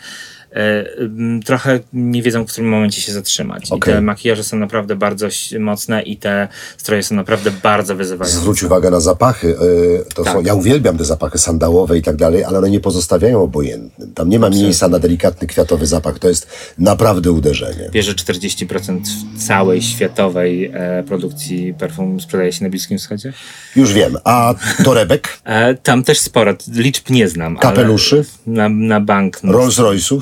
E, 0.53 0.84
m, 0.98 1.40
trochę 1.44 1.80
nie 1.92 2.22
wiedzą, 2.22 2.44
w 2.46 2.48
którym 2.53 2.70
momencie 2.70 3.01
się 3.01 3.12
zatrzymać. 3.12 3.70
Okej. 3.72 3.92
I 3.92 3.96
te 3.96 4.01
makijaże 4.01 4.44
są 4.44 4.57
naprawdę 4.57 4.96
bardzo 4.96 5.26
mocne 5.61 6.03
i 6.03 6.16
te 6.16 6.48
stroje 6.76 7.03
są 7.03 7.14
naprawdę 7.14 7.51
bardzo 7.62 7.96
wyzywające. 7.96 8.38
Zwróć 8.40 8.62
uwagę 8.62 8.90
na 8.90 9.01
zapachy. 9.01 9.46
yy, 9.48 10.05
To 10.14 10.24
Tak. 10.24 10.32
są, 10.32 10.42
ja 10.42 10.55
uwielbiam 10.55 10.98
te 10.98 11.05
zapachy 11.05 11.38
sandałowe 11.38 11.98
i 11.98 12.03
tak 12.03 12.16
dalej, 12.16 12.44
ale 12.44 12.59
one 12.59 12.70
nie 12.70 12.80
pozostawiają 12.80 13.42
obojętnym. 13.42 14.12
Tam 14.14 14.28
nie 14.28 14.38
ma 14.38 14.51
miejsca 14.51 14.88
na 14.88 14.98
delikatny 14.98 15.46
kwiatowy 15.48 15.86
zapach. 15.86 16.18
To 16.18 16.28
jest 16.28 16.46
naprawdę 16.78 17.32
uderzenie. 17.32 17.90
Wiesz, 17.92 18.07
że 18.07 18.12
40% 18.14 19.01
całej 19.36 19.82
światowej 19.82 20.70
e, 20.74 21.03
produkcji 21.07 21.74
perfum 21.74 22.20
sprzedaje 22.20 22.53
się 22.53 22.64
na 22.64 22.70
Bliskim 22.70 22.98
Wschodzie? 22.98 23.32
Już 23.76 23.92
wiem. 23.92 24.16
A 24.24 24.55
torebek, 24.84 25.28
E, 25.44 25.74
tam 25.74 26.05
też 26.05 26.18
sporo, 26.20 26.55
liczb 26.74 27.11
nie 27.11 27.28
znam. 27.28 27.57
Kapeluszy? 27.57 28.24
Na, 28.46 28.68
na 28.68 29.01
bank 29.01 29.38
no, 29.42 29.53
Rolls 29.53 29.76
Royce'ów 29.78 30.20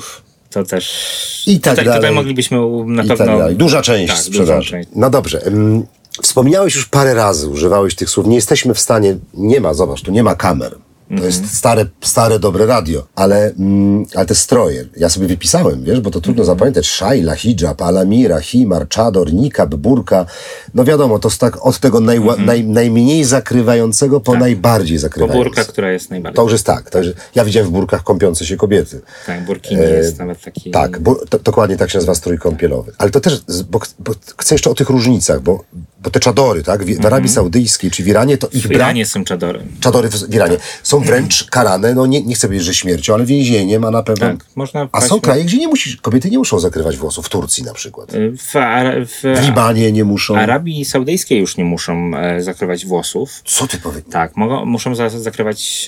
to 0.49 0.63
też. 0.63 1.43
I 1.47 1.59
tak 1.59 1.73
tutaj, 1.73 1.85
dalej. 1.85 1.99
Tutaj 1.99 2.15
moglibyśmy 2.15 2.57
na 2.85 3.03
i 3.03 3.07
pewno. 3.07 3.25
tak 3.25 3.37
dalej. 3.37 3.55
Duża 3.55 3.81
część 3.81 4.13
tak, 4.13 4.23
sprzedaży. 4.23 4.69
część. 4.69 4.89
No 4.95 5.09
dobrze. 5.09 5.41
Wspomniałeś 6.21 6.75
już 6.75 6.85
parę 6.85 7.13
razy, 7.13 7.47
używałeś 7.47 7.95
tych 7.95 8.09
słów. 8.09 8.27
Nie 8.27 8.35
jesteśmy 8.35 8.73
w 8.73 8.79
stanie, 8.79 9.17
nie 9.33 9.61
ma, 9.61 9.73
zobacz, 9.73 10.01
tu 10.01 10.11
nie 10.11 10.23
ma 10.23 10.35
kamer. 10.35 10.75
To 11.09 11.13
Mhm. 11.13 11.31
jest 11.31 11.57
stare, 11.57 11.85
stare, 12.01 12.39
dobre 12.39 12.65
radio, 12.65 13.07
ale, 13.15 13.51
mm, 13.59 14.05
ale 14.15 14.25
te 14.25 14.35
stroje, 14.35 14.85
ja 14.97 15.09
sobie 15.09 15.27
wypisałem, 15.27 15.83
wiesz, 15.83 15.99
bo 16.01 16.11
to 16.11 16.21
trudno 16.21 16.41
Mhm. 16.43 16.57
zapamiętać. 16.57 16.87
Szajla, 16.87 17.35
hijab, 17.35 17.81
alamira, 17.81 18.39
himar, 18.39 18.87
czador, 18.87 19.33
nikab, 19.33 19.75
burka. 19.75 20.25
No 20.73 20.83
wiadomo, 20.83 21.19
to 21.19 21.27
jest 21.29 21.39
tak 21.41 21.65
od 21.65 21.79
tego 21.79 21.99
najła, 21.99 22.35
naj, 22.35 22.63
najmniej 22.65 23.23
zakrywającego 23.23 24.19
po 24.19 24.35
najbardziej 24.35 24.97
Bo 24.97 25.01
zakrywające. 25.01 25.43
burka, 25.43 25.63
która 25.63 25.91
jest 25.91 26.09
najbardziej. 26.09 26.35
To 26.35 26.43
już 26.43 26.51
jest 26.51 26.65
tak. 26.65 26.89
To 26.89 26.97
już, 26.99 27.07
ja 27.35 27.45
widziałem 27.45 27.69
w 27.69 27.71
burkach 27.71 28.03
kąpiące 28.03 28.45
się 28.45 28.57
kobiety. 28.57 29.01
Tak, 29.25 29.45
burkini 29.45 29.81
jest 29.81 30.19
nawet 30.19 30.41
taki. 30.41 30.71
Tak, 30.71 30.99
bo, 30.99 31.15
to, 31.29 31.39
dokładnie 31.39 31.77
tak 31.77 31.89
się 31.89 31.97
nazywa 31.97 32.15
strój 32.15 32.37
kąpielowy. 32.37 32.91
Ale 32.97 33.09
to 33.11 33.19
też, 33.19 33.41
bo, 33.69 33.79
bo 33.99 34.13
chcę 34.37 34.55
jeszcze 34.55 34.69
o 34.69 34.75
tych 34.75 34.89
różnicach, 34.89 35.41
bo, 35.41 35.63
bo 36.03 36.09
te 36.09 36.19
czadory, 36.19 36.63
tak, 36.63 36.83
w, 36.85 37.01
w 37.01 37.05
Arabii 37.05 37.29
Saudyjskiej 37.29 37.91
czy 37.91 38.03
w 38.03 38.07
Iranie, 38.07 38.37
to 38.37 38.47
ich 38.47 38.53
Mhm. 38.55 38.63
w 38.63 38.67
brak, 38.67 38.79
Iranie 38.87 39.05
są 39.05 39.23
czadory. 39.23 39.59
czadory 39.79 40.09
w, 40.09 40.13
w 40.15 40.33
Iranie, 40.35 40.57
są 40.83 40.98
wręcz 40.99 41.43
karane, 41.43 41.93
no 41.95 42.05
nie, 42.05 42.21
nie 42.21 42.35
chcę 42.35 42.47
powiedzieć, 42.47 42.65
że 42.65 42.73
śmiercią, 42.73 43.13
ale 43.13 43.25
więzieniem, 43.25 43.83
a 43.85 43.91
na 43.91 44.03
pewno... 44.03 44.27
Tak, 44.27 44.45
można 44.55 44.87
a 44.91 45.01
są 45.01 45.21
kraje, 45.21 45.43
gdzie 45.43 45.57
nie 45.57 45.67
musisz, 45.67 45.97
kobiety 45.97 46.29
nie 46.29 46.37
muszą 46.37 46.59
zakrywać 46.59 46.97
włosów, 46.97 47.25
w 47.25 47.29
Turcji 47.29 47.63
na 47.63 47.73
przykład. 47.73 48.11
W, 48.37 48.55
Ara- 48.55 49.05
w, 49.05 49.39
W 49.39 49.45
Libanie 49.45 49.91
nie 49.91 50.03
muszą. 50.03 50.37
Arabii 50.37 50.85
Saudyjskiej 50.85 51.39
już 51.39 51.57
nie 51.57 51.65
muszą 51.65 52.11
e, 52.17 52.41
zakrywać 52.41 52.85
włosów. 52.85 53.41
Co 53.45 53.67
ty 53.67 53.77
powiesz? 53.77 54.03
Tak, 54.11 54.37
mogą, 54.37 54.65
muszą 54.65 54.95
za, 54.95 55.09
zakrywać, 55.09 55.87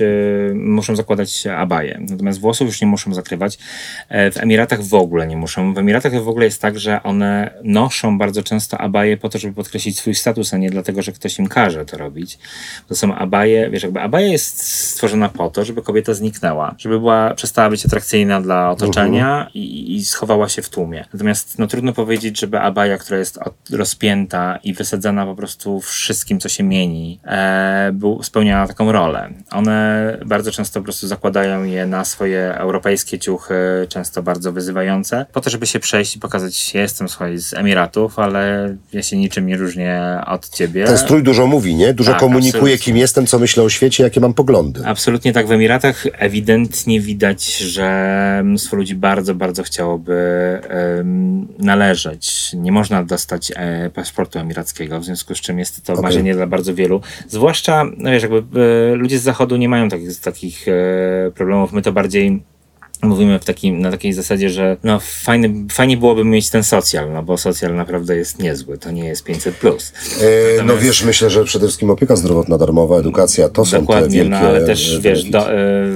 e, 0.52 0.54
muszą 0.54 0.96
zakładać 0.96 1.48
abaje. 1.48 2.02
Natomiast 2.10 2.40
włosów 2.40 2.68
już 2.68 2.82
nie 2.82 2.88
muszą 2.88 3.14
zakrywać. 3.14 3.58
E, 4.10 4.32
w 4.32 4.38
Emiratach 4.38 4.84
w 4.84 4.94
ogóle 4.94 5.28
nie 5.28 5.38
muszą. 5.38 5.74
W 5.74 5.78
Emiratach 5.78 6.24
w 6.24 6.28
ogóle 6.28 6.46
jest 6.46 6.62
tak, 6.62 6.80
że 6.80 7.04
one 7.04 7.54
noszą 7.64 8.18
bardzo 8.18 8.44
często 8.44 8.78
abaje 8.78 9.18
po 9.18 9.30
to, 9.30 9.40
żeby 9.40 9.54
podkreślić 9.54 10.00
swój 10.00 10.16
status, 10.16 10.54
a 10.54 10.58
nie 10.58 10.70
dlatego, 10.70 11.02
że 11.02 11.12
ktoś 11.12 11.40
im 11.40 11.48
każe 11.48 11.86
to 11.86 11.98
robić. 11.98 12.40
To 12.88 12.96
są 12.96 13.16
abaje, 13.16 13.70
wiesz, 13.70 13.84
jakby 13.84 14.02
abaja 14.02 14.28
jest 14.28 14.64
stworzona 15.02 15.30
po 15.30 15.50
to, 15.50 15.66
żeby 15.66 15.82
kobieta 15.82 16.14
zniknęła, 16.14 16.76
żeby 16.78 17.00
była, 17.00 17.34
przestała 17.34 17.70
być 17.70 17.86
atrakcyjna 17.86 18.42
dla 18.42 18.70
otoczenia 18.72 19.50
i, 19.54 19.96
i 19.96 20.06
schowała 20.06 20.50
się 20.50 20.62
w 20.62 20.70
tłumie. 20.70 21.06
Natomiast 21.14 21.60
no, 21.60 21.68
trudno 21.68 21.94
powiedzieć, 21.94 22.40
żeby 22.40 22.60
abaja, 22.60 22.98
która 22.98 23.20
jest 23.20 23.38
od, 23.38 23.54
rozpięta 23.70 24.60
i 24.64 24.74
wysadzana 24.74 25.26
po 25.26 25.36
prostu 25.36 25.80
wszystkim, 25.80 26.40
co 26.40 26.50
się 26.50 26.64
mieni, 26.64 27.20
e, 27.26 27.90
był, 27.94 28.24
spełniała 28.24 28.68
taką 28.68 28.92
rolę. 28.92 29.30
One 29.52 30.18
bardzo 30.26 30.52
często 30.52 30.80
po 30.80 30.84
prostu 30.84 31.08
zakładają 31.08 31.64
je 31.64 31.86
na 31.86 32.06
swoje 32.06 32.56
europejskie 32.56 33.20
ciuchy, 33.20 33.56
często 33.90 34.24
bardzo 34.24 34.52
wyzywające, 34.52 35.26
po 35.34 35.42
to, 35.42 35.50
żeby 35.50 35.68
się 35.68 35.80
przejść 35.80 36.16
i 36.16 36.20
pokazać, 36.20 36.74
ja 36.74 36.82
jestem 36.82 37.10
słuchaj, 37.10 37.38
z 37.38 37.54
Emiratów, 37.54 38.20
ale 38.20 38.76
ja 38.94 39.04
się 39.04 39.18
niczym 39.18 39.48
nie 39.48 39.58
różnię 39.58 40.22
od 40.28 40.50
ciebie. 40.50 40.86
Ten 40.86 40.98
strój 40.98 41.24
dużo 41.24 41.48
mówi, 41.48 41.76
nie? 41.76 41.94
Dużo 41.94 42.12
Tak, 42.12 42.20
komunikuje, 42.20 42.54
absolutnie. 42.54 42.78
kim 42.78 42.98
jestem, 42.98 43.28
co 43.28 43.40
myślę 43.40 43.64
o 43.64 43.70
świecie, 43.70 44.04
jakie 44.04 44.20
mam 44.20 44.34
poglądy. 44.34 44.82
Absolutnie 44.92 45.34
tak. 45.34 45.48
W 45.48 45.52
Emiratach 45.52 46.04
ewidentnie 46.14 47.02
widać, 47.02 47.58
że 47.58 48.42
mnóstwo 48.44 48.76
ludzi 48.76 48.96
bardzo, 48.96 49.36
bardzo 49.36 49.64
chciałoby 49.64 50.12
należeć. 51.60 52.54
Nie 52.54 52.72
można 52.72 53.04
dostać 53.04 53.52
e, 53.56 53.90
paszportu 53.90 54.40
emirackiego, 54.40 55.00
w 55.00 55.06
związku 55.06 55.36
z 55.36 55.42
czym 55.42 55.60
jest 55.60 55.86
to 55.86 55.94
Okej. 55.94 56.04
marzenie 56.04 56.34
dla 56.34 56.48
bardzo 56.48 56.76
wielu. 56.76 57.02
Zwłaszcza, 57.28 57.86
no 57.98 58.12
wiesz, 58.12 58.24
jakby 58.24 58.92
e, 58.92 58.96
ludzie 58.96 59.20
z 59.20 59.24
zachodu 59.24 59.58
nie 59.58 59.70
mają 59.70 59.90
takich, 59.90 60.20
takich 60.20 60.68
e, 60.68 61.32
problemów. 61.32 61.74
My 61.74 61.82
to 61.82 61.92
bardziej 61.92 62.44
Mówimy 63.04 63.40
w 63.40 63.46
takim, 63.46 63.82
na 63.82 63.92
takiej 63.92 64.14
zasadzie, 64.14 64.50
że 64.50 64.78
no 64.84 65.00
fajny, 65.00 65.54
fajnie 65.72 65.98
byłoby 65.98 66.26
mieć 66.26 66.50
ten 66.50 66.64
socjal, 66.64 67.14
no 67.14 67.24
bo 67.24 67.38
socjal 67.38 67.76
naprawdę 67.76 68.16
jest 68.16 68.40
niezły, 68.40 68.78
to 68.78 68.92
nie 68.92 69.06
jest 69.06 69.26
500+. 69.28 69.52
Plus. 69.52 69.94
E, 70.22 70.24
no 70.58 70.64
Natomiast- 70.64 70.86
wiesz, 70.86 71.04
myślę, 71.04 71.30
że 71.30 71.44
przede 71.44 71.66
wszystkim 71.68 71.90
opieka 71.90 72.16
zdrowotna, 72.16 72.58
darmowa, 72.58 72.98
edukacja, 73.00 73.50
to 73.50 73.66
są 73.66 73.72
te 73.72 73.80
Dokładnie, 73.80 74.16
wielkie 74.18 74.30
no 74.30 74.38
ale 74.38 74.66
też 74.66 74.96
e, 74.96 75.02
wiesz, 75.02 75.24
do, 75.24 75.54
y, 75.54 75.56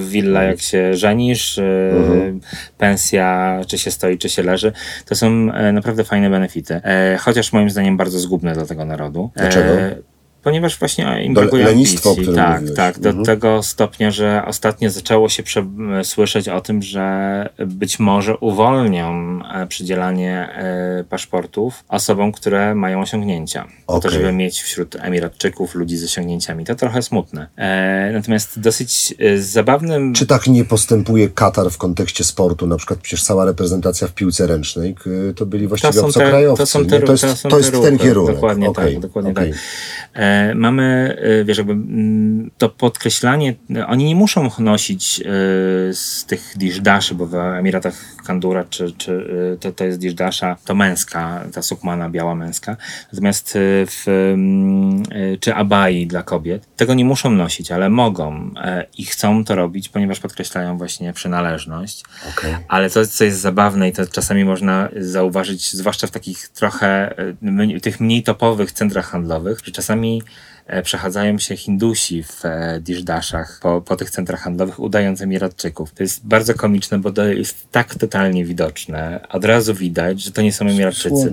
willa 0.09 0.43
jak 0.43 0.61
się 0.61 0.93
żenisz, 0.93 1.57
y, 1.57 1.91
Mhm. 1.97 2.39
pensja, 2.77 3.61
czy 3.67 3.77
się 3.77 3.91
stoi, 3.91 4.17
czy 4.17 4.29
się 4.29 4.43
leży, 4.43 4.71
to 5.05 5.15
są 5.15 5.27
e, 5.53 5.71
naprawdę 5.71 6.03
fajne 6.03 6.29
benefity. 6.29 6.73
E, 6.83 7.17
chociaż 7.21 7.53
moim 7.53 7.69
zdaniem 7.69 7.97
bardzo 7.97 8.19
zgubne 8.19 8.53
dla 8.53 8.65
tego 8.65 8.85
narodu. 8.85 9.29
Dlaczego? 9.35 9.71
Ponieważ 10.45 10.79
właśnie 10.79 11.23
im 11.25 11.33
Do 11.33 11.41
brakuje 11.41 11.65
lenistwa, 11.65 12.09
o 12.09 12.11
ambicji. 12.13 12.23
którym 12.33 12.45
Tak, 12.45 12.55
mówiłeś. 12.61 12.77
tak. 12.77 12.99
Do 12.99 13.09
Mhm. 13.09 13.25
tego 13.25 13.63
stopnia, 13.63 14.11
że 14.11 14.43
ostatnio 14.47 14.89
zaczęło 14.89 15.29
się 15.29 15.43
słyszeć 16.03 16.49
o 16.49 16.61
tym, 16.61 16.81
że 16.81 17.05
być 17.67 17.99
może 17.99 18.37
uwolnią 18.37 19.39
e, 19.53 19.67
przydzielanie 19.67 20.49
e, 20.55 21.03
paszportów 21.09 21.83
osobom, 21.87 22.31
które 22.31 22.75
mają 22.75 23.01
osiągnięcia. 23.01 23.67
Po 23.87 23.99
to, 23.99 24.09
żeby 24.09 24.31
mieć 24.31 24.61
wśród 24.61 24.95
Emiratczyków 24.95 25.75
ludzi 25.75 25.97
z 25.97 26.03
osiągnięciami. 26.03 26.65
To 26.65 26.75
trochę 26.75 27.01
smutne. 27.01 27.47
E, 27.57 28.09
natomiast 28.13 28.59
dosyć 28.59 29.13
zabawnym... 29.39 30.13
Czy 30.13 30.25
tak 30.25 30.47
nie 30.47 30.65
postępuje 30.65 31.29
Katar 31.29 31.69
w 31.71 31.77
kontekście 31.77 32.23
sportu? 32.23 32.67
Na 32.67 32.77
przykład 32.77 32.99
przecież 32.99 33.23
cała 33.23 33.45
reprezentacja 33.45 34.07
w 34.07 34.13
piłce 34.13 34.47
ręcznej 34.47 34.95
to 35.35 35.45
byli 35.45 35.67
właściwie 35.67 35.93
te- 35.93 36.01
obcokrajowcy. 36.05 36.61
to 36.63 36.65
są 36.67 36.81
nie? 36.81 36.89
te- 36.89 36.99
to 36.99 37.11
jest, 37.11 37.43
to 37.49 37.57
jest 37.57 37.71
ten 37.71 37.97
kierunek. 37.97 38.35
Dokładnie 38.35 38.69
Okej, 38.69 38.93
tak, 38.93 39.01
dokładnie 39.01 39.31
okej. 39.31 39.51
tak. 39.51 39.59
Mamy, 40.55 41.17
e, 41.21 41.45
wiesz, 41.45 41.57
jakby 41.57 41.73
mm, 41.73 42.51
to 42.57 42.69
podkreślanie, 42.69 43.55
oni 43.87 44.05
nie 44.05 44.15
muszą 44.15 44.49
nosić 44.59 45.21
e, 45.21 45.23
z 45.93 46.25
tych 46.27 46.53
dishdaszy, 46.57 47.15
bo 47.15 47.25
w 47.25 47.35
Emiratach 47.35 48.14
Kandura 48.25 48.63
czy, 48.69 48.91
czy 48.91 49.27
e, 49.53 49.57
to, 49.57 49.71
to 49.71 49.85
jest 49.85 49.99
dishdasza, 49.99 50.57
to 50.65 50.75
męska, 50.75 51.43
ta 51.53 51.61
sukmana 51.61 52.09
biała 52.09 52.35
męska. 52.35 52.77
Natomiast 53.13 53.55
e, 53.55 53.59
w, 53.85 54.07
mm, 54.07 55.03
e, 55.11 55.37
czy 55.37 55.55
abai 55.55 56.07
dla 56.07 56.23
kobiet, 56.23 56.75
tego 56.75 56.93
nie 56.93 57.05
muszą 57.05 57.31
nosić, 57.31 57.71
ale 57.71 57.89
mogą 57.89 58.51
e, 58.57 58.85
i 58.97 59.05
chcą 59.05 59.45
to 59.45 59.55
robić, 59.55 59.89
ponieważ 59.89 60.19
podkreślają 60.19 60.77
właśnie 60.77 61.13
przynależność. 61.13 62.03
Okej. 62.29 62.55
Ale 62.67 62.89
to, 62.89 63.07
co 63.07 63.23
jest 63.23 63.39
zabawne 63.39 63.89
i 63.89 63.91
to 63.91 64.07
czasami 64.07 64.45
można 64.45 64.89
zauważyć, 64.95 65.73
zwłaszcza 65.73 66.07
w 66.07 66.11
takich 66.11 66.47
trochę 66.47 67.15
tych 67.81 67.99
mniej 67.99 68.23
topowych 68.23 68.71
centrach 68.71 69.05
handlowych, 69.05 69.59
że 69.65 69.71
czasami 69.71 70.21
przechadzają 70.83 71.39
się 71.39 71.57
Hindusi 71.57 72.23
w 72.23 72.45
e, 72.45 72.79
dishdashach 72.81 73.59
po, 73.61 73.81
po 73.81 73.95
tych 73.95 74.09
centrach 74.09 74.41
handlowych, 74.41 74.79
udając 74.79 75.21
Emiratczyków. 75.21 75.91
To 75.93 76.03
jest 76.03 76.25
bardzo 76.27 76.53
komiczne, 76.53 76.99
bo 76.99 77.11
to 77.11 77.25
jest 77.25 77.71
tak 77.71 77.95
totalnie 77.95 78.45
widoczne. 78.45 79.19
Od 79.29 79.45
razu 79.45 79.73
widać, 79.73 80.21
że 80.23 80.31
to 80.31 80.41
nie 80.41 80.53
są 80.53 80.65
Emiratczycy. 80.65 81.31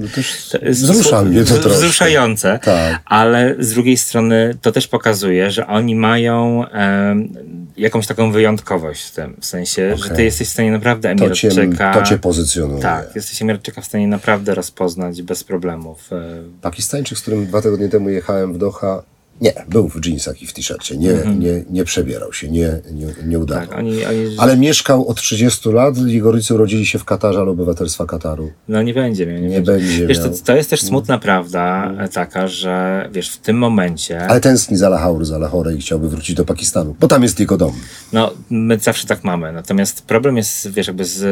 To 0.50 0.58
jest 0.64 0.82
wzrusza 0.82 1.22
mnie 1.22 1.44
to 1.44 1.54
wz- 1.54 1.60
troszkę. 1.60 1.78
Wzruszające, 1.78 2.58
Tak. 2.62 3.00
ale 3.04 3.54
z 3.58 3.70
drugiej 3.74 3.96
strony 3.96 4.54
to 4.62 4.72
też 4.72 4.88
pokazuje, 4.88 5.50
że 5.50 5.66
oni 5.66 5.94
mają 5.94 6.66
em, 6.68 7.28
jakąś 7.76 8.06
taką 8.06 8.32
wyjątkowość 8.32 9.02
w 9.02 9.10
tym, 9.14 9.36
w 9.40 9.46
sensie, 9.46 9.96
że 9.96 10.10
ty 10.10 10.24
jesteś 10.24 10.48
w 10.48 10.50
stanie 10.52 10.70
naprawdę 10.72 11.16
To 11.16 11.30
cię, 11.30 11.48
Emiratczyka... 11.48 11.94
to 11.94 12.02
cię 12.02 12.18
pozycjonuje. 12.18 12.82
Tak, 12.82 13.16
jesteś 13.16 13.42
Emiratczyka 13.42 13.80
w 13.80 13.84
stanie 13.84 14.06
naprawdę 14.08 14.54
rozpoznać 14.54 15.22
bez 15.22 15.44
problemów. 15.44 16.12
E, 16.12 16.42
Pakistańczyk, 16.62 17.18
z 17.18 17.22
którym 17.22 17.46
dwa 17.46 17.62
tygodnie 17.62 17.88
temu 17.88 18.10
jechałem 18.10 18.52
w 18.52 18.58
Doha, 18.58 19.02
nie, 19.42 19.52
był 19.68 19.88
w 19.88 20.00
dżinsach 20.00 20.42
i 20.42 20.46
w 20.46 20.52
t-shircie, 20.52 20.96
nie, 20.96 21.12
nie, 21.38 21.64
nie 21.70 21.84
przebierał 21.84 22.32
się, 22.32 22.48
nie, 22.50 22.80
nie, 22.92 23.06
nie 23.26 23.38
udawał. 23.38 23.62
Mhm. 23.62 23.68
tak, 23.68 23.78
oni, 23.78 24.04
oni 24.26 24.36
Ale 24.38 24.56
mieszkał 24.56 25.08
od 25.08 25.16
30 25.16 25.68
lat, 25.68 25.98
jego 25.98 26.32
rodzice 26.32 26.54
urodzili 26.54 26.86
się 26.86 26.98
w 26.98 27.04
Katarze, 27.04 27.40
ale 27.40 27.50
obywatelstwa 27.50 28.06
Kataru. 28.06 28.52
no 28.68 28.82
nie 28.82 28.94
będzie 28.94 29.26
miał. 29.26 29.36
Nie, 29.36 29.48
Nie 29.48 29.60
będzie. 29.60 29.72
będzie 29.72 30.06
Wiesz, 30.06 30.18
to, 30.18 30.44
to 30.44 30.56
jest 30.56 30.70
też 30.70 30.80
smutna 30.80 31.18
prawda 31.18 31.92
e, 31.98 32.08
taka, 32.08 32.48
że 32.48 33.08
wiesz, 33.12 33.30
w 33.30 33.38
tym 33.38 33.58
momencie, 33.58 34.26
Ale 34.26 34.40
tęskni 34.40 34.76
za 34.76 34.88
Lahore, 34.88 35.24
za 35.24 35.38
Lahore 35.38 35.74
i 35.74 35.78
chciałby 35.78 36.08
wrócić 36.08 36.36
do 36.36 36.44
Pakistanu, 36.44 36.96
bo 37.00 37.08
tam 37.08 37.22
jest 37.22 37.40
jego 37.40 37.56
dom. 37.56 37.72
no 38.12 38.30
my 38.50 38.78
zawsze 38.78 39.06
tak 39.06 39.24
mamy, 39.24 39.52
natomiast 39.52 40.02
problem 40.06 40.36
jest, 40.36 40.70
wiesz, 40.70 40.86
jakby 40.86 41.04
z 41.04 41.22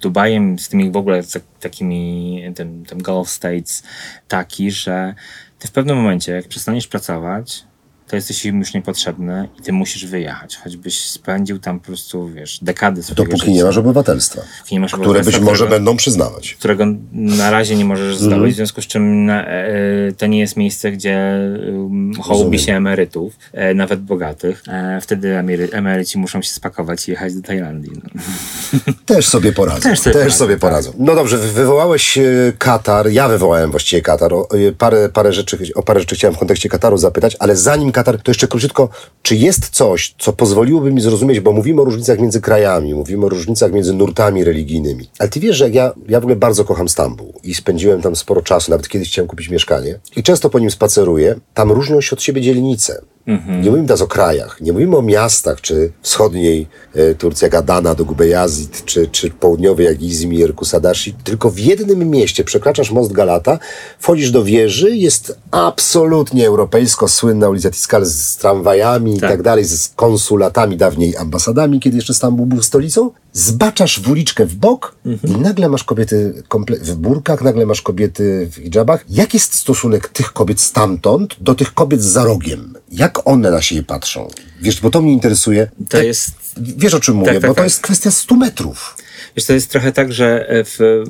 Dubajem, 0.00 0.58
z 0.58 0.68
tymi 0.68 0.90
w 0.90 0.96
ogóle 0.96 1.22
tak, 1.22 1.42
takimi, 1.60 2.42
tym, 2.54 2.84
tym 2.84 3.02
Gulf 3.02 3.28
States, 3.28 3.82
taki, 4.28 4.70
że 4.70 5.14
ty 5.64 5.68
w 5.68 5.72
pewnym 5.72 5.96
momencie, 5.96 6.32
jak 6.32 6.48
przestaniesz 6.48 6.86
pracować, 6.86 7.64
to 8.08 8.16
jesteś 8.16 8.46
im 8.46 8.58
już 8.58 8.74
niepotrzebny 8.74 9.48
i 9.58 9.62
ty 9.62 9.72
musisz 9.72 10.06
wyjechać, 10.06 10.56
choćbyś 10.56 11.00
spędził 11.10 11.58
tam 11.58 11.80
po 11.80 11.86
prostu, 11.86 12.28
wiesz, 12.28 12.58
dekady 12.62 13.02
swojego 13.02 13.22
Dopóki 13.24 13.40
życia. 13.40 13.52
nie 13.52 13.64
masz 13.64 13.76
obywatelstwa, 13.76 14.42
nie 14.72 14.80
masz 14.80 14.92
które 14.92 15.04
być 15.06 15.16
obywatelstwa, 15.16 15.44
może 15.44 15.56
którego- 15.64 15.76
będą 15.76 15.96
przyznawać. 15.96 16.54
którego 16.58 16.84
na 17.12 17.50
razie 17.50 17.76
nie 17.76 17.84
możesz 17.84 18.16
zdobyć, 18.16 18.52
w 18.52 18.56
związku 18.56 18.82
z 18.82 18.86
czym 18.86 19.24
na, 19.26 19.46
e, 19.46 19.64
to 20.18 20.26
nie 20.26 20.38
jest 20.38 20.56
miejsce, 20.56 20.92
gdzie 20.92 21.38
um, 21.66 22.12
hołubi 22.14 22.38
Rozumiem. 22.40 22.58
się 22.58 22.76
emerytów, 22.76 23.38
e, 23.52 23.74
nawet 23.74 24.00
bogatych. 24.00 24.62
E, 24.68 24.98
wtedy 25.00 25.38
emery, 25.38 25.68
emeryci 25.72 26.18
muszą 26.18 26.42
się 26.42 26.50
spakować 26.50 27.08
i 27.08 27.10
jechać 27.10 27.34
do 27.34 27.42
Tajlandii. 27.42 27.90
No. 28.04 28.20
Też 29.06 29.26
sobie 29.28 29.52
poradzą. 29.52 29.80
Też 29.80 30.00
sobie 30.00 30.14
poradzą, 30.14 30.36
sobie 30.36 30.54
tak. 30.54 30.60
poradzą. 30.60 30.92
No 30.98 31.14
dobrze, 31.14 31.38
wy- 31.38 31.52
wywołałeś 31.52 32.18
e, 32.18 32.22
Katar, 32.58 33.10
ja 33.10 33.28
wywołałem 33.28 33.70
właściwie 33.70 34.02
Katar. 34.02 34.34
O, 34.34 34.48
e, 34.68 34.72
parę, 34.72 35.08
parę 35.08 35.32
rzeczy, 35.32 35.58
o 35.74 35.82
parę 35.82 36.00
rzeczy 36.00 36.14
chciałem 36.16 36.34
w 36.34 36.38
kontekście 36.38 36.68
Kataru 36.68 36.96
zapytać, 36.98 37.36
ale 37.38 37.56
zanim 37.56 37.92
Katar, 37.94 38.22
to 38.22 38.30
jeszcze 38.30 38.48
króciutko, 38.48 38.88
czy 39.22 39.36
jest 39.36 39.70
coś, 39.70 40.14
co 40.18 40.32
pozwoliłoby 40.32 40.92
mi 40.92 41.00
zrozumieć, 41.00 41.40
bo 41.40 41.52
mówimy 41.52 41.82
o 41.82 41.84
różnicach 41.84 42.20
między 42.20 42.40
krajami, 42.40 42.94
mówimy 42.94 43.26
o 43.26 43.28
różnicach 43.28 43.72
między 43.72 43.94
nurtami 43.94 44.44
religijnymi. 44.44 45.10
Ale 45.18 45.28
ty 45.28 45.40
wiesz, 45.40 45.56
że 45.56 45.64
jak 45.64 45.74
ja, 45.74 45.92
ja 46.08 46.20
w 46.20 46.24
ogóle 46.24 46.36
bardzo 46.36 46.64
kocham 46.64 46.88
Stambuł 46.88 47.32
i 47.42 47.54
spędziłem 47.54 48.02
tam 48.02 48.16
sporo 48.16 48.42
czasu, 48.42 48.70
nawet 48.70 48.88
kiedyś 48.88 49.08
chciałem 49.08 49.28
kupić 49.28 49.48
mieszkanie 49.48 49.98
i 50.16 50.22
często 50.22 50.50
po 50.50 50.58
nim 50.58 50.70
spaceruję. 50.70 51.34
Tam 51.54 51.72
różnią 51.72 52.00
się 52.00 52.16
od 52.16 52.22
siebie 52.22 52.42
dzielnice. 52.42 53.02
Nie 53.62 53.70
mówimy 53.70 53.86
teraz 53.86 54.00
o 54.00 54.06
krajach, 54.06 54.60
nie 54.60 54.72
mówimy 54.72 54.96
o 54.96 55.02
miastach, 55.02 55.60
czy 55.60 55.92
wschodniej 56.02 56.66
e, 56.94 57.14
Turcji 57.14 57.44
jak 57.44 57.54
Adana 57.54 57.94
do 57.94 58.04
Gubejazid, 58.04 58.84
czy, 58.84 59.06
czy 59.06 59.30
południowej 59.30 59.86
jak 59.86 60.02
Izmir, 60.02 60.54
Kusadashi, 60.54 61.14
tylko 61.24 61.50
w 61.50 61.58
jednym 61.58 62.10
mieście 62.10 62.44
przekraczasz 62.44 62.90
most 62.90 63.12
Galata, 63.12 63.58
wchodzisz 63.98 64.30
do 64.30 64.44
wieży, 64.44 64.96
jest 64.96 65.38
absolutnie 65.50 66.46
europejsko 66.46 67.08
słynna 67.08 67.48
ulica 67.48 67.70
Z 68.02 68.36
tramwajami 68.36 69.16
i 69.16 69.20
Tak. 69.20 69.30
tak 69.30 69.42
dalej, 69.42 69.64
z 69.64 69.88
konsulatami, 69.96 70.76
dawniej 70.76 71.16
ambasadami, 71.16 71.80
kiedy 71.80 71.96
jeszcze 71.96 72.14
Stambuł 72.14 72.46
był 72.46 72.62
stolicą. 72.62 73.10
Zbaczasz 73.32 74.00
w 74.00 74.10
uliczkę 74.10 74.46
w 74.46 74.54
bok 74.54 74.94
i 75.24 75.30
nagle 75.30 75.68
masz 75.68 75.84
kobiety 75.84 76.42
w 76.80 76.94
burkach, 76.94 77.42
nagle 77.42 77.66
masz 77.66 77.82
kobiety 77.82 78.48
w 78.52 78.54
hijabach. 78.54 79.04
Jak 79.10 79.34
jest 79.34 79.54
stosunek 79.54 80.08
tych 80.08 80.32
kobiet 80.32 80.60
stamtąd 80.60 81.36
do 81.40 81.54
tych 81.54 81.74
kobiet 81.74 82.02
za 82.02 82.24
rogiem? 82.24 82.74
Jak 82.92 83.28
one 83.28 83.50
na 83.50 83.62
siebie 83.62 83.82
patrzą? 83.82 84.28
Wiesz, 84.60 84.80
bo 84.80 84.90
to 84.90 85.02
mnie 85.02 85.12
interesuje. 85.12 85.70
To 85.88 85.96
Jak- 85.96 86.06
jest 86.06 86.30
Wiesz 86.56 86.94
o 86.94 87.00
czym 87.00 87.16
mówię, 87.16 87.32
tak, 87.32 87.42
bo 87.42 87.48
to 87.48 87.54
tak. 87.54 87.64
jest 87.64 87.80
kwestia 87.80 88.10
100 88.10 88.34
metrów. 88.36 88.96
Wiesz, 89.36 89.46
to 89.46 89.52
jest 89.52 89.70
trochę 89.70 89.92
tak, 89.92 90.12
że 90.12 90.46
w, 90.50 91.04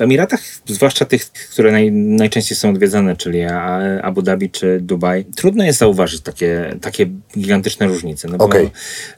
w 0.00 0.02
Emiratach, 0.02 0.40
zwłaszcza 0.66 1.04
tych, 1.04 1.32
które 1.32 1.72
naj, 1.72 1.92
najczęściej 1.92 2.56
są 2.58 2.70
odwiedzane, 2.70 3.16
czyli 3.16 3.42
A- 3.42 4.00
Abu 4.02 4.22
Dhabi 4.22 4.50
czy 4.50 4.78
Dubaj, 4.82 5.24
trudno 5.36 5.64
jest 5.64 5.78
zauważyć 5.78 6.20
takie, 6.20 6.76
takie 6.80 7.06
gigantyczne 7.38 7.86
różnice. 7.86 8.28
No 8.28 8.48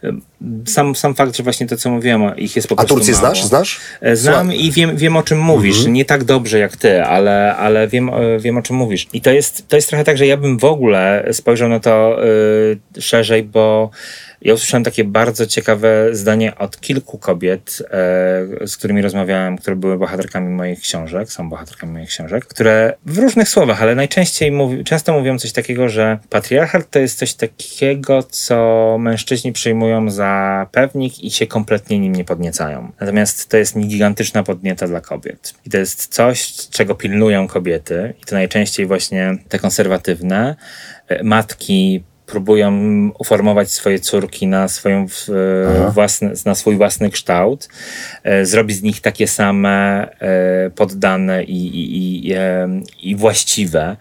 em, 0.02 0.20
sam, 0.66 0.94
sam 0.94 1.14
fakt, 1.14 1.36
że 1.36 1.42
właśnie 1.42 1.66
to, 1.66 1.76
co 1.76 1.90
mówiłem, 1.90 2.36
ich 2.36 2.56
jest 2.56 2.68
po 2.68 2.74
A 2.74 2.76
prostu 2.76 2.94
Turcję 2.94 3.14
mało. 3.14 3.26
znasz? 3.26 3.44
Znasz? 3.44 3.80
E, 4.00 4.16
Znam 4.16 4.46
Słuchaj. 4.46 4.64
i 4.66 4.72
wiem, 4.72 4.96
wiem 4.96 5.16
o 5.16 5.22
czym 5.22 5.38
mówisz. 5.38 5.86
Nie 5.86 6.04
tak 6.04 6.24
dobrze 6.24 6.58
jak 6.58 6.76
ty, 6.76 7.02
ale, 7.04 7.56
ale 7.56 7.88
wiem, 7.88 8.08
e, 8.08 8.38
wiem 8.38 8.56
o 8.56 8.62
czym 8.62 8.76
mówisz. 8.76 9.06
I 9.12 9.20
to 9.20 9.30
jest, 9.30 9.68
to 9.68 9.76
jest 9.76 9.88
trochę 9.88 10.04
tak, 10.04 10.16
że 10.18 10.26
ja 10.26 10.36
bym 10.36 10.58
w 10.58 10.64
ogóle 10.64 11.28
spojrzał 11.32 11.68
na 11.68 11.80
to 11.80 12.18
y, 12.96 13.02
szerzej, 13.02 13.42
bo 13.42 13.90
ja 14.42 14.54
usłyszałem 14.54 14.84
takie 14.84 15.04
bardzo 15.04 15.46
ciekawe 15.46 16.08
zdanie 16.12 16.58
od 16.58 16.80
kilku 16.80 17.18
kobiet, 17.18 17.78
z 18.66 18.76
którymi 18.76 19.02
rozmawiałem, 19.02 19.58
które 19.58 19.76
były 19.76 19.98
bohaterkami 19.98 20.48
moich 20.72 20.80
książek, 20.80 21.32
są 21.32 21.50
bohaterkami 21.50 21.92
moich 21.92 22.08
książek, 22.08 22.44
które 22.44 22.94
w 23.06 23.18
różnych 23.18 23.48
słowach, 23.48 23.82
ale 23.82 23.94
najczęściej 23.94 24.52
mówi, 24.52 24.84
często 24.84 25.12
mówią 25.12 25.38
coś 25.38 25.52
takiego, 25.52 25.88
że 25.88 26.18
patriarchat 26.30 26.90
to 26.90 26.98
jest 26.98 27.18
coś 27.18 27.34
takiego, 27.34 28.22
co 28.22 28.96
mężczyźni 29.00 29.52
przyjmują 29.52 30.10
za 30.10 30.66
pewnik 30.72 31.24
i 31.24 31.30
się 31.30 31.46
kompletnie 31.46 31.98
nim 31.98 32.12
nie 32.12 32.24
podniecają. 32.24 32.92
Natomiast 33.00 33.48
to 33.48 33.56
jest 33.56 33.78
gigantyczna 33.78 34.42
podnieta 34.42 34.86
dla 34.86 35.00
kobiet. 35.00 35.54
I 35.66 35.70
to 35.70 35.78
jest 35.78 36.14
coś, 36.14 36.52
czego 36.70 36.94
pilnują 36.94 37.48
kobiety, 37.48 38.14
i 38.22 38.24
to 38.24 38.34
najczęściej 38.34 38.86
właśnie 38.86 39.36
te 39.48 39.58
konserwatywne 39.58 40.56
e, 41.08 41.22
matki 41.22 42.04
próbują 42.32 42.72
uformować 43.18 43.72
swoje 43.72 43.98
córki 43.98 44.46
na, 44.46 44.68
swoją 44.68 45.06
własny, 45.90 46.32
na 46.46 46.54
swój 46.54 46.76
własny 46.76 47.10
kształt, 47.10 47.68
e, 48.24 48.46
zrobić 48.46 48.76
z 48.76 48.82
nich 48.82 49.00
takie 49.00 49.28
same 49.28 50.08
e, 50.20 50.70
poddane 50.70 51.44
i, 51.44 51.66
i, 51.66 52.28
i, 52.28 52.32
e, 52.32 52.68
i 53.02 53.16
właściwe. 53.16 53.96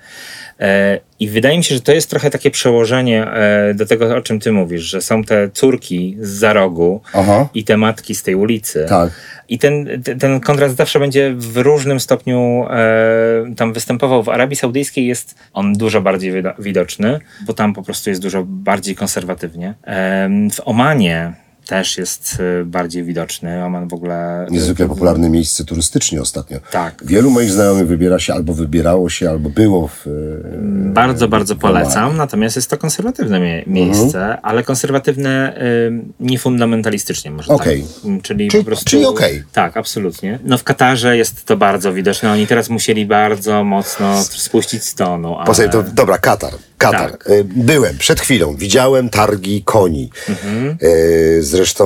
E, 0.62 1.00
I 1.20 1.30
wydaje 1.30 1.58
mi 1.58 1.64
się, 1.64 1.76
że 1.76 1.82
to 1.82 1.92
jest 1.92 2.10
trochę 2.10 2.30
takie 2.30 2.52
przełożenie 2.52 3.28
e, 3.28 3.74
do 3.74 3.86
tego, 3.86 4.16
o 4.16 4.22
czym 4.22 4.40
ty 4.40 4.52
mówisz, 4.52 4.82
że 4.82 5.02
są 5.02 5.24
te 5.24 5.50
córki 5.50 6.18
z 6.20 6.42
za 6.42 6.54
rogu 6.54 7.02
Aha. 7.14 7.50
i 7.54 7.64
te 7.64 7.78
matki 7.78 8.16
z 8.16 8.24
tej 8.24 8.36
ulicy. 8.36 8.86
Tak. 8.90 9.12
I 9.50 9.60
ten, 9.60 10.04
ten, 10.20 10.40
kontrast 10.40 10.76
zawsze 10.76 11.00
będzie 11.00 11.34
w 11.38 11.58
różnym 11.58 12.00
stopniu 12.00 12.66
e, 12.70 13.56
tam 13.58 13.74
występował. 13.74 14.24
W 14.24 14.30
Arabii 14.30 14.56
Saudyjskiej 14.56 15.08
jest 15.08 15.36
on 15.54 15.74
dużo 15.74 16.02
bardziej 16.02 16.34
wido- 16.34 16.54
widoczny, 16.60 17.20
bo 17.46 17.54
tam 17.54 17.74
po 17.74 17.84
prostu 17.84 18.10
jest 18.10 18.22
dużo 18.22 18.44
bardziej 18.48 18.96
konserwatywnie. 18.96 19.74
Em, 19.84 20.52
w 20.52 20.62
Omanie 20.66 21.34
też 21.66 21.98
jest 21.98 22.38
e, 22.62 22.66
bardziej 22.66 23.04
widoczny. 23.04 23.66
Oman 23.66 23.88
w 23.88 23.94
ogóle... 23.94 24.48
Niezwykle 24.50 24.88
popularne 24.88 25.30
miejsce 25.30 25.66
turystycznie 25.66 26.22
ostatnio. 26.22 26.58
Tak. 26.72 27.04
Wielu 27.06 27.32
moich 27.32 27.52
znajomych 27.52 27.88
wybiera 27.88 28.20
się, 28.20 28.34
albo 28.34 28.54
wybierało 28.54 29.10
się, 29.10 29.30
albo 29.30 29.50
było 29.50 29.88
w... 29.88 30.08
e, 30.08 30.12
Bardzo, 30.94 31.28
bardzo 31.28 31.56
polecam. 31.56 32.18
Natomiast 32.18 32.56
jest 32.56 32.70
to 32.70 32.78
konserwatywne 32.78 33.40
mie- 33.40 33.64
miejsce, 33.68 34.42
ale 34.42 34.64
konserwatywne 34.64 35.60
niefundamentalistycznie, 36.20 37.32
może 37.32 37.54
Okej. 37.54 37.82
tak. 37.84 38.06
Ym, 38.06 38.22
Czyli, 38.22 38.48
Czyli- 38.48 38.64
po 38.64 38.68
prostu. 38.68 38.86
czyli 38.86 39.06
okej. 39.06 39.44
Tak, 39.54 39.78
absolutnie. 39.78 40.40
No 40.44 40.58
w 40.58 40.64
Katarze 40.64 41.18
jest 41.18 41.46
to 41.46 41.58
bardzo 41.58 41.94
widoczne. 41.94 42.32
Oni 42.32 42.48
teraz 42.48 42.70
musieli 42.70 43.06
bardzo 43.06 43.64
mocno 43.64 44.24
spuścić 44.24 44.84
z 44.84 44.96
tonu. 44.96 45.36
Ale... 45.38 45.46
Poza 45.46 45.64
tym 45.64 45.72
to, 45.72 45.84
dobra, 45.84 46.18
Katar. 46.18 46.54
Katar. 46.82 47.12
Tak. 47.12 47.30
E, 47.30 47.44
Byłem 47.44 47.98
przed 47.98 48.20
chwilą, 48.22 48.56
widziałem 48.56 49.10
targi 49.10 49.64
koni. 49.64 50.10
Mhm. 50.30 50.78
Zresztą 51.40 51.86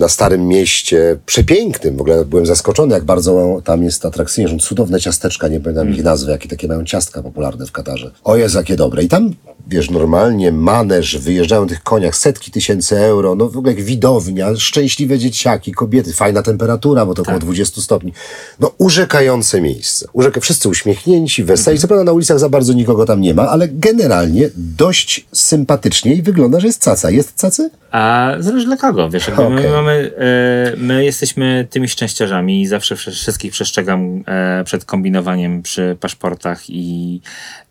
na 0.00 0.08
Starym 0.08 0.48
Mieście, 0.48 1.16
przepięknym, 1.26 1.96
w 1.96 2.00
ogóle 2.00 2.24
byłem 2.24 2.46
zaskoczony, 2.46 2.94
jak 2.94 3.04
bardzo 3.04 3.60
tam 3.64 3.82
jest 3.84 4.06
atrakcyjnie. 4.06 4.50
Są 4.50 4.58
cudowne 4.58 5.00
ciasteczka, 5.00 5.48
nie 5.48 5.60
pamiętam 5.60 5.82
Mhm. 5.82 5.98
ich 5.98 6.04
nazwy, 6.04 6.30
jakie 6.32 6.48
takie 6.48 6.68
mają 6.68 6.84
ciastka 6.84 7.22
popularne 7.22 7.66
w 7.66 7.72
Katarze. 7.72 8.10
O 8.24 8.36
jest 8.36 8.54
jakie 8.54 8.76
dobre. 8.76 9.02
I 9.02 9.08
tam, 9.08 9.30
wiesz, 9.68 9.90
normalnie 9.90 10.52
maneż, 10.52 11.18
wyjeżdżają 11.18 11.66
tych 11.66 11.82
koniach 11.82 12.16
setki 12.16 12.50
tysięcy 12.50 12.98
euro, 12.98 13.34
no 13.34 13.48
w 13.48 13.56
ogóle 13.56 13.74
jak 13.74 13.84
widownia, 13.84 14.56
szczęśliwe 14.56 15.18
dzieciaki, 15.18 15.72
kobiety, 15.72 16.12
fajna 16.12 16.42
temperatura, 16.42 17.06
bo 17.06 17.14
to 17.14 17.22
Tak. 17.22 17.28
około 17.34 17.40
20 17.40 17.80
stopni. 17.82 18.12
No 18.60 18.72
urzekające 18.78 19.60
miejsce. 19.60 20.06
Urzeka, 20.12 20.40
wszyscy 20.40 20.68
uśmiechnięci, 20.68 21.44
weseli. 21.44 21.78
Co 21.78 21.88
prawda 21.88 22.04
na 22.04 22.12
ulicach 22.12 22.38
za 22.38 22.48
bardzo 22.48 22.72
nikogo 22.72 23.06
tam 23.06 23.20
nie 23.20 23.34
ma, 23.34 23.48
ale 23.48 23.68
generalnie 23.82 24.50
dość 24.56 25.26
sympatycznie 25.32 26.14
i 26.14 26.22
wygląda, 26.22 26.60
że 26.60 26.66
jest 26.66 26.82
caca. 26.82 27.10
Jest 27.10 27.40
cacy? 27.40 27.70
A 27.90 28.32
zależy 28.38 28.66
dla 28.66 28.76
kogo, 28.76 29.10
wiesz, 29.10 29.28
Okej. 29.28 29.50
my 29.50 29.68
mamy, 29.70 30.10
e, 30.18 30.72
my 30.76 31.04
jesteśmy 31.04 31.66
tymi 31.70 31.88
szczęściarzami 31.88 32.62
i 32.62 32.66
zawsze 32.66 32.96
wsze- 32.96 33.10
wszystkich 33.10 33.52
przestrzegam 33.52 34.22
e, 34.26 34.64
przed 34.64 34.84
kombinowaniem 34.84 35.62
przy 35.62 35.96
paszportach 36.00 36.70
i, 36.70 37.20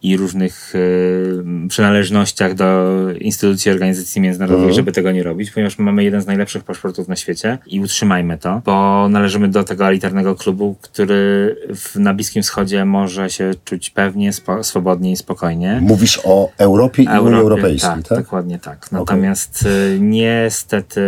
i 0.03 0.17
różnych 0.17 0.73
e, 0.75 1.67
przynależnościach 1.67 2.53
do 2.53 2.87
instytucji 3.19 3.71
organizacji 3.71 4.21
międzynarodowych, 4.21 4.73
żeby 4.73 4.91
tego 4.91 5.11
nie 5.11 5.23
robić, 5.23 5.51
ponieważ 5.51 5.77
my 5.79 5.85
mamy 5.85 6.03
jeden 6.03 6.21
z 6.21 6.27
najlepszych 6.27 6.63
paszportów 6.63 7.07
na 7.07 7.15
świecie 7.15 7.57
i 7.67 7.79
utrzymajmy 7.79 8.37
to, 8.37 8.61
bo 8.65 9.07
należymy 9.09 9.47
do 9.47 9.63
tego 9.63 9.87
elitarnego 9.87 10.35
klubu, 10.35 10.75
który 10.81 11.55
w, 11.75 11.95
na 11.95 12.13
Bliskim 12.13 12.43
Wschodzie 12.43 12.85
może 12.85 13.29
się 13.29 13.51
czuć 13.65 13.89
pewnie, 13.89 14.33
spo, 14.33 14.63
swobodnie 14.63 15.11
i 15.11 15.15
spokojnie. 15.17 15.79
Mówisz 16.01 16.21
o 16.23 16.51
Europie 16.57 17.03
i 17.03 17.07
Unii 17.07 17.17
Europie, 17.17 17.37
Europejskiej, 17.37 17.89
tak, 17.89 18.07
tak? 18.07 18.17
Dokładnie 18.17 18.59
tak. 18.59 18.91
Natomiast 18.91 19.65
y, 19.65 19.97
niestety 19.99 21.01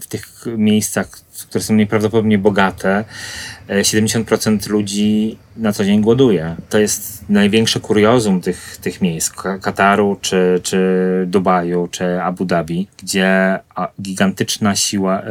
w 0.00 0.06
tych 0.08 0.44
miejscach, 0.56 1.10
które 1.48 1.64
są 1.64 1.74
nieprawdopodobnie 1.74 2.38
bogate, 2.38 3.04
y, 3.70 3.72
70% 3.84 4.68
ludzi 4.68 5.38
na 5.56 5.72
co 5.72 5.84
dzień 5.84 6.00
głoduje. 6.00 6.56
To 6.68 6.78
jest 6.78 7.24
największe 7.28 7.80
kuriozum 7.80 8.40
tych, 8.40 8.76
tych 8.80 9.00
miejsc, 9.00 9.30
Ka- 9.30 9.58
Kataru, 9.58 10.18
czy, 10.20 10.60
czy 10.62 10.78
Dubaju, 11.26 11.88
czy 11.90 12.22
Abu 12.22 12.44
Dhabi, 12.44 12.88
gdzie 13.02 13.58
gigantyczna 14.02 14.76
siła 14.76 15.22
y, 15.22 15.24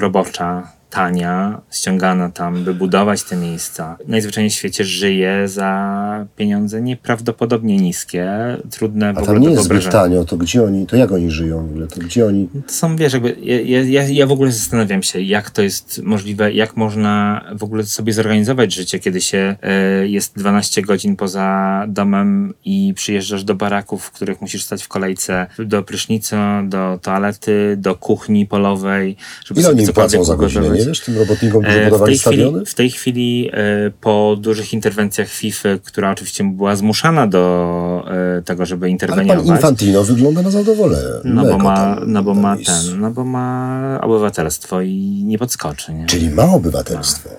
robocza 0.00 0.79
tania, 0.90 1.60
ściągana 1.70 2.30
tam, 2.30 2.64
by 2.64 2.74
budować 2.74 3.22
te 3.22 3.36
miejsca. 3.36 3.96
Najzwyczajniej 4.08 4.50
w 4.50 4.54
świecie 4.54 4.84
żyje 4.84 5.48
za 5.48 6.26
pieniądze 6.36 6.80
nieprawdopodobnie 6.82 7.76
niskie, 7.76 8.30
trudne 8.70 9.12
w 9.12 9.18
A 9.18 9.22
tam 9.22 9.38
nie 9.38 9.50
jest 9.50 9.62
zbyt 9.64 9.90
tanio, 9.90 10.24
to 10.24 10.36
gdzie 10.36 10.62
oni, 10.62 10.86
to 10.86 10.96
jak 10.96 11.12
oni 11.12 11.30
żyją 11.30 11.66
w 11.66 11.70
ogóle, 11.70 11.86
to 11.86 12.00
gdzie 12.00 12.26
oni... 12.26 12.48
To 12.66 12.72
są, 12.72 12.96
wiesz, 12.96 13.12
jakby, 13.12 13.36
ja, 13.42 13.82
ja- 13.82 14.08
ja, 14.08 14.26
w 14.26 14.32
ogóle 14.32 14.52
zastanawiam 14.52 15.02
się, 15.02 15.20
jak 15.20 15.50
to 15.50 15.62
jest 15.62 16.02
możliwe, 16.02 16.52
jak 16.52 16.76
można 16.76 17.44
w 17.58 17.64
ogóle 17.64 17.84
sobie 17.84 18.12
zorganizować 18.12 18.74
życie, 18.74 18.98
kiedy 18.98 19.20
się 19.20 19.56
e, 19.62 20.06
jest 20.08 20.38
12 20.38 20.82
godzin 20.82 21.16
poza 21.16 21.84
domem 21.88 22.54
i 22.64 22.92
przyjeżdżasz 22.96 23.44
do 23.44 23.54
baraków, 23.54 24.04
w 24.04 24.10
których 24.10 24.40
musisz 24.40 24.64
stać 24.64 24.82
w 24.82 24.88
kolejce 24.88 25.46
do 25.58 25.82
prysznica, 25.82 26.62
do 26.68 26.98
toalety, 27.02 27.74
do 27.78 27.94
kuchni 27.94 28.46
polowej, 28.46 29.16
żeby 29.44 29.60
Ile 29.60 29.68
sobie 29.68 29.80
oni 29.80 29.88
im 29.88 29.94
płacą 29.94 30.10
cokolwiek 30.10 30.26
za 30.26 30.36
godzinę, 30.36 30.60
ugotować. 30.60 30.79
Wiesz, 30.86 31.00
tym 31.00 31.18
robotnikom, 31.18 31.62
którzy 31.62 31.78
E, 31.80 31.82
W 31.82 31.84
budowali 31.90 32.12
tej, 32.12 32.18
chwili, 32.18 32.36
stadiony? 32.42 32.66
w 32.66 32.74
tej 32.74 32.90
chwili 32.90 33.50
e, 33.52 33.90
po 34.00 34.36
dużych 34.40 34.72
interwencjach 34.72 35.28
FIFA, 35.28 35.68
która 35.84 36.10
oczywiście 36.10 36.44
była 36.44 36.76
zmuszana 36.76 37.26
do 37.26 38.04
e, 38.38 38.42
tego, 38.42 38.66
żeby 38.66 38.84
Ale 38.86 38.90
interweniować. 38.90 39.46
pan 39.46 39.56
Infantino 39.56 40.04
wygląda 40.04 40.42
na 40.42 40.50
zadowolenie. 40.50 41.04
no, 41.24 41.44
bo 41.44 41.58
ma, 41.58 41.76
tam 41.76 42.12
no 42.12 42.22
bo 42.22 42.34
ma 42.34 42.56
ten, 42.56 43.00
no 43.00 43.10
bo 43.10 43.24
ma 43.24 43.98
obywatelstwo 44.02 44.80
i 44.80 45.22
nie 45.26 45.38
podskoczy. 45.38 45.92
Nie? 45.94 46.06
Czyli 46.06 46.30
ma 46.30 46.44
obywatelstwo. 46.44 47.30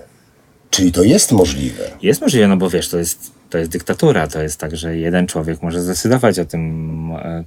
Czyli 0.72 0.92
to 0.92 1.02
jest 1.02 1.32
możliwe. 1.32 1.84
Jest 2.02 2.20
możliwe, 2.20 2.48
no 2.48 2.56
bo 2.56 2.70
wiesz, 2.70 2.88
to 2.88 2.98
jest, 2.98 3.30
to 3.50 3.58
jest 3.58 3.70
dyktatura, 3.70 4.26
to 4.26 4.42
jest 4.42 4.60
tak, 4.60 4.76
że 4.76 4.96
jeden 4.96 5.26
człowiek 5.26 5.62
może 5.62 5.80
zdecydować 5.82 6.38
o 6.38 6.44
tym. 6.44 7.12
e, 7.12 7.44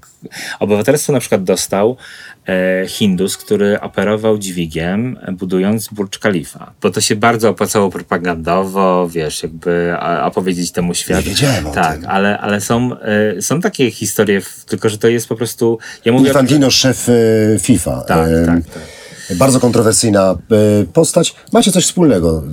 Obywatelstwo 0.60 1.14
na 1.14 1.20
przykład 1.20 1.44
dostał 1.44 1.98
e, 2.48 2.84
Hindus, 2.88 3.38
który 3.38 3.82
operował 3.82 4.38
dźwigiem, 4.38 5.20
budując 5.32 5.88
Burcz 5.88 6.20
Khalifa, 6.20 6.72
bo 6.82 6.92
to 6.92 7.02
się 7.02 7.16
bardzo 7.16 7.50
opłacało 7.50 7.90
propagandowo, 7.90 9.10
wiesz, 9.10 9.44
jakby 9.44 9.94
opowiedzieć 10.24 10.72
temu 10.72 10.94
światu. 10.94 11.24
wiedziałem 11.24 11.68
o 11.68 11.72
Tak, 11.72 12.00
tym. 12.00 12.10
ale, 12.10 12.38
ale 12.38 12.62
są, 12.62 12.90
e, 13.38 13.42
są 13.42 13.62
takie 13.62 13.92
historie, 13.92 14.42
tylko 14.68 14.90
że 14.90 14.98
to 14.98 15.08
jest 15.08 15.28
po 15.28 15.36
prostu... 15.36 15.80
Ja 16.06 16.12
mówię 16.12 16.26
o 16.26 16.28
Infantino, 16.28 16.72
szef 16.72 17.10
e, 17.10 17.60
FIFA. 17.60 18.02
Tak, 18.08 18.30
tak, 18.46 18.66
tak. 18.74 18.84
Bardzo 19.36 19.60
kontrowersyjna 19.60 20.36
e, 20.82 20.86
postać. 20.94 21.36
Macie 21.54 21.72
coś 21.72 21.86
wspólnego, 21.86 22.44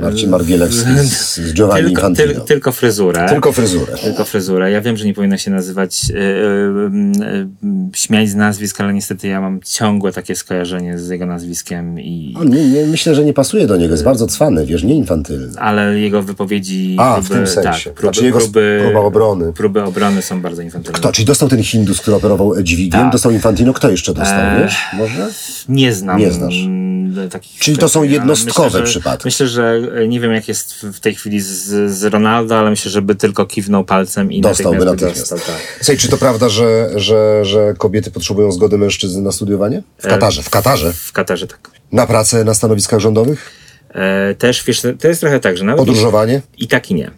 Marcin 0.00 0.30
Margielewski 0.30 0.90
z, 0.98 1.34
z 1.34 1.52
Giovanni 1.54 1.84
tylko, 1.84 2.00
Infantino. 2.08 2.32
tyl, 2.34 2.40
tylko 2.40 2.72
fryzurę. 2.72 3.26
Tylko 3.28 3.52
fryzurę. 3.52 3.96
Tylko 4.02 4.24
fryzurę. 4.24 4.70
Ja 4.70 4.80
wiem, 4.80 4.96
że 4.96 5.04
nie 5.04 5.14
powinna 5.14 5.38
się 5.38 5.50
nazywać 5.50 6.00
e, 6.10 6.14
e, 6.16 7.26
e, 7.26 7.48
śmiać 7.94 8.28
z 8.28 8.34
nazwisk, 8.34 8.80
ale 8.80 8.94
niestety 8.94 9.28
ja 9.28 9.40
mam 9.40 9.60
ciągłe 9.64 10.12
takie 10.12 10.34
skojarzenie 10.36 10.98
z 10.98 11.08
jego 11.08 11.26
nazwiskiem 11.26 12.00
i 12.00 12.34
nie, 12.44 12.68
nie, 12.68 12.86
myślę, 12.86 13.14
że 13.14 13.24
nie 13.24 13.32
pasuje 13.32 13.66
do 13.66 13.76
niego. 13.76 13.92
Jest 13.94 14.04
bardzo 14.04 14.26
cwany, 14.26 14.66
wiesz, 14.66 14.82
nie 14.84 14.94
infantylny. 14.94 15.58
ale 15.58 15.98
jego 15.98 16.22
wypowiedzi 16.22 16.96
A, 16.98 17.20
w 17.20 17.28
tym 17.28 17.46
sensie. 17.46 17.62
tak, 17.62 17.94
próby, 17.94 18.00
Znaczy 18.00 18.24
jego 18.24 18.38
próby, 18.38 18.80
próba 18.84 19.00
obrony. 19.00 19.52
próby 19.52 19.82
obrony 19.82 20.22
są 20.22 20.42
bardzo 20.42 20.62
infantylne. 20.62 20.98
Kto? 20.98 21.12
Czyli 21.12 21.26
dostał 21.26 21.48
ten 21.48 21.62
Hindus, 21.62 22.00
który 22.00 22.16
operował 22.16 22.62
dźwigiem, 22.62 23.00
Tak. 23.00 23.12
dostał 23.12 23.32
Infantino. 23.32 23.72
Kto 23.72 23.90
jeszcze 23.90 24.14
dostał, 24.14 24.38
Eee, 24.40 24.62
wiesz? 24.62 24.76
Może? 24.98 25.28
Nie 25.68 25.92
znam. 25.94 26.07
Nie 26.16 26.32
znasz. 26.32 26.54
mm, 26.64 26.98
Takich 27.30 27.60
Czyli 27.60 27.78
to 27.78 27.88
są 27.88 28.02
jednostkowe 28.02 28.68
myślę, 28.68 28.80
że, 28.86 28.86
przypadki. 28.86 29.26
Myślę, 29.26 29.46
że 29.46 29.80
e, 29.94 30.08
nie 30.08 30.20
wiem 30.20 30.32
jak 30.32 30.48
jest 30.48 30.74
w 30.74 31.00
tej 31.00 31.14
chwili 31.14 31.40
z, 31.40 31.90
z 31.92 32.04
Ronaldo, 32.04 32.58
ale 32.58 32.70
myślę, 32.70 32.90
żeby 32.90 33.14
tylko 33.14 33.46
kiwnął 33.46 33.84
palcem 33.84 34.32
i 34.32 34.40
Dostałby 34.40 34.84
natychmiast 34.84 35.20
dostał. 35.20 35.38
Tak. 35.38 35.56
Słuchaj, 35.76 35.96
czy 35.96 36.08
to 36.08 36.16
prawda, 36.18 36.48
że, 36.48 36.90
że, 36.96 37.44
że 37.44 37.74
kobiety 37.78 38.10
potrzebują 38.10 38.52
zgody 38.52 38.78
mężczyzn 38.78 39.22
na 39.22 39.32
studiowanie? 39.32 39.82
W 39.98 40.06
E, 40.06 40.08
Katarze, 40.08 40.42
w 40.42 40.50
Katarze. 40.50 40.92
W 40.92 41.12
Katarze 41.12 41.46
tak. 41.46 41.70
Na 41.92 42.06
pracę 42.06 42.44
na 42.44 42.54
stanowiskach 42.54 43.00
rządowych? 43.00 43.50
E, 43.94 44.34
też 44.34 44.64
wiesz, 44.64 44.82
to 45.00 45.08
jest 45.08 45.20
trochę 45.20 45.40
tak, 45.40 45.56
że 45.58 45.64
nawet 45.64 45.78
Podróżowanie? 45.78 46.42
i 46.58 46.68
tak 46.68 46.90
i 46.90 46.94
nie. 46.94 47.10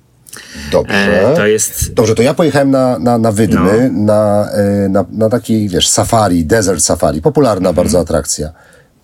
Dobrze. 0.72 1.32
E, 1.32 1.36
to 1.36 1.46
jest 1.46 1.94
Dobrze, 1.94 2.14
to 2.14 2.22
ja 2.22 2.34
pojechałem 2.34 2.70
na, 2.70 2.98
na, 2.98 3.18
na 3.18 3.32
Wydmy, 3.32 3.90
na, 3.92 4.50
e, 4.52 4.88
na, 4.88 5.04
na 5.12 5.28
taki, 5.28 5.68
wiesz, 5.68 5.88
safari, 5.88 6.44
desert 6.44 6.82
safari, 6.82 7.22
popularna 7.22 7.68
Mhm. 7.68 7.76
bardzo 7.76 8.00
atrakcja. 8.00 8.52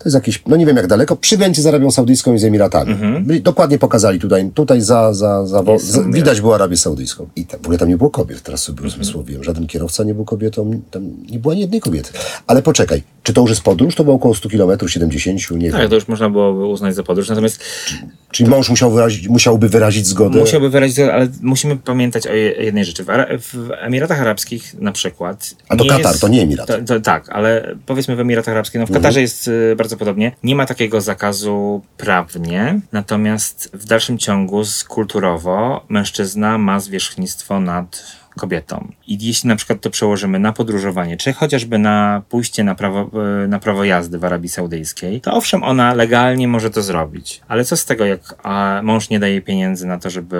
To 0.07 0.09
jest 0.09 0.15
jakieś, 0.15 0.43
no 0.47 0.55
nie 0.55 0.65
wiem 0.65 0.77
jak 0.77 0.87
daleko, 0.87 1.15
przy 1.15 1.37
granicy 1.37 1.61
z 1.61 1.67
Arabią 1.67 1.91
Saudyjską 1.91 2.33
i 2.33 2.39
z 2.39 2.43
Emiratami. 2.43 2.95
Byli, 3.21 3.41
dokładnie 3.41 3.79
pokazali 3.79 4.19
tutaj, 4.19 4.51
tutaj 4.53 4.81
za, 4.81 5.13
za, 5.13 5.45
za, 5.45 5.59
Mhm. 5.59 5.73
Jest 5.77 5.85
za 5.91 6.03
widać 6.03 6.41
było 6.41 6.55
Arabię 6.55 6.77
Saudyjską. 6.77 7.27
I 7.35 7.45
tam, 7.45 7.59
w 7.59 7.63
ogóle 7.63 7.77
tam 7.77 7.89
nie 7.89 7.97
było 7.97 8.09
kobiet, 8.09 8.41
teraz 8.41 8.63
sobie 8.63 8.77
Mhm. 8.83 8.87
uzmysłowiłem. 8.93 9.43
Żaden 9.43 9.67
kierowca 9.67 10.03
nie 10.03 10.13
był 10.13 10.25
kobietą, 10.25 10.81
tam 10.91 11.03
nie 11.31 11.39
było 11.39 11.51
ani 11.51 11.61
jednej 11.61 11.81
kobiety. 11.81 12.11
Ale 12.47 12.61
poczekaj, 12.61 13.03
czy 13.23 13.33
to 13.33 13.41
już 13.41 13.49
jest 13.49 13.61
podróż? 13.61 13.95
To 13.95 14.03
było 14.03 14.15
około 14.15 14.35
100 14.35 14.49
km, 14.49 14.87
70, 14.87 15.51
nie 15.51 15.57
wiem. 15.69 15.71
tak, 15.79 15.89
to 15.89 15.95
już 15.95 16.07
można 16.07 16.29
byłoby 16.29 16.65
uznać 16.65 16.95
za 16.95 17.03
podróż. 17.03 17.29
Natomiast 17.29 17.59
Czyli 18.37 18.49
mąż 18.49 18.69
musiał 18.69 18.91
wyrazić, 18.91 19.27
musiałby 19.27 19.69
wyrazić 19.69 20.07
zgodę? 20.07 20.39
musiałby 20.39 20.69
wyrazić, 20.69 20.99
ale 20.99 21.27
musimy 21.41 21.77
pamiętać 21.77 22.27
o 22.27 22.33
je- 22.33 22.51
jednej 22.51 22.85
rzeczy. 22.85 23.03
W, 23.03 23.09
Ara- 23.09 23.27
w 23.39 23.71
Emiratach 23.79 24.21
Arabskich 24.21 24.73
na 24.79 24.91
przykład. 24.91 25.55
A 25.69 25.75
to 25.75 25.85
Katar, 25.85 26.11
jest, 26.11 26.21
to 26.21 26.27
nie 26.27 26.41
Emirat. 26.41 26.69
Mhm. 26.69 26.85
To, 26.85 26.93
to, 26.93 27.01
tak, 27.01 27.29
ale 27.29 27.75
powiedzmy 27.85 28.15
w 28.15 28.19
Emiratach 28.19 28.51
Arabskich, 28.53 28.81
no 28.81 28.87
w 28.87 28.91
Katarze 28.91 29.21
jest 29.21 29.47
y, 29.47 29.75
bardzo 29.77 29.97
podobnie. 29.97 30.31
Nie 30.43 30.55
ma 30.55 30.65
takiego 30.65 31.01
zakazu 31.01 31.81
prawnie, 31.97 32.79
natomiast 32.91 33.69
w 33.73 33.85
dalszym 33.85 34.17
ciągu 34.17 34.61
kulturowo 34.87 35.85
mężczyzna 35.89 36.57
ma 36.57 36.79
zwierzchnictwo 36.79 37.59
nad 37.59 38.03
kobietą. 38.37 38.87
I 39.07 39.17
jeśli 39.27 39.47
na 39.47 39.55
przykład 39.55 39.81
to 39.81 39.89
przełożymy 39.89 40.39
na 40.39 40.53
podróżowanie, 40.53 41.17
czy 41.17 41.33
chociażby 41.33 41.77
na 41.77 42.21
pójście 42.29 42.63
na 42.63 42.75
prawo, 42.75 43.09
y, 43.43 43.47
na 43.47 43.59
prawo 43.59 43.83
jazdy 43.83 44.19
w 44.19 44.25
Arabii 44.25 44.49
Saudyjskiej, 44.49 45.21
to 45.21 45.33
owszem, 45.33 45.63
ona 45.63 45.93
legalnie 45.93 46.47
może 46.47 46.69
to 46.69 46.81
zrobić. 46.81 47.41
Ale 47.47 47.65
co 47.65 47.77
z 47.77 47.85
tego, 47.85 48.05
jak 48.05 48.35
mąż 48.83 49.09
nie 49.09 49.19
daje 49.19 49.41
pieniędzy 49.41 49.87
na 49.87 49.99
to, 49.99 50.09
żeby 50.09 50.37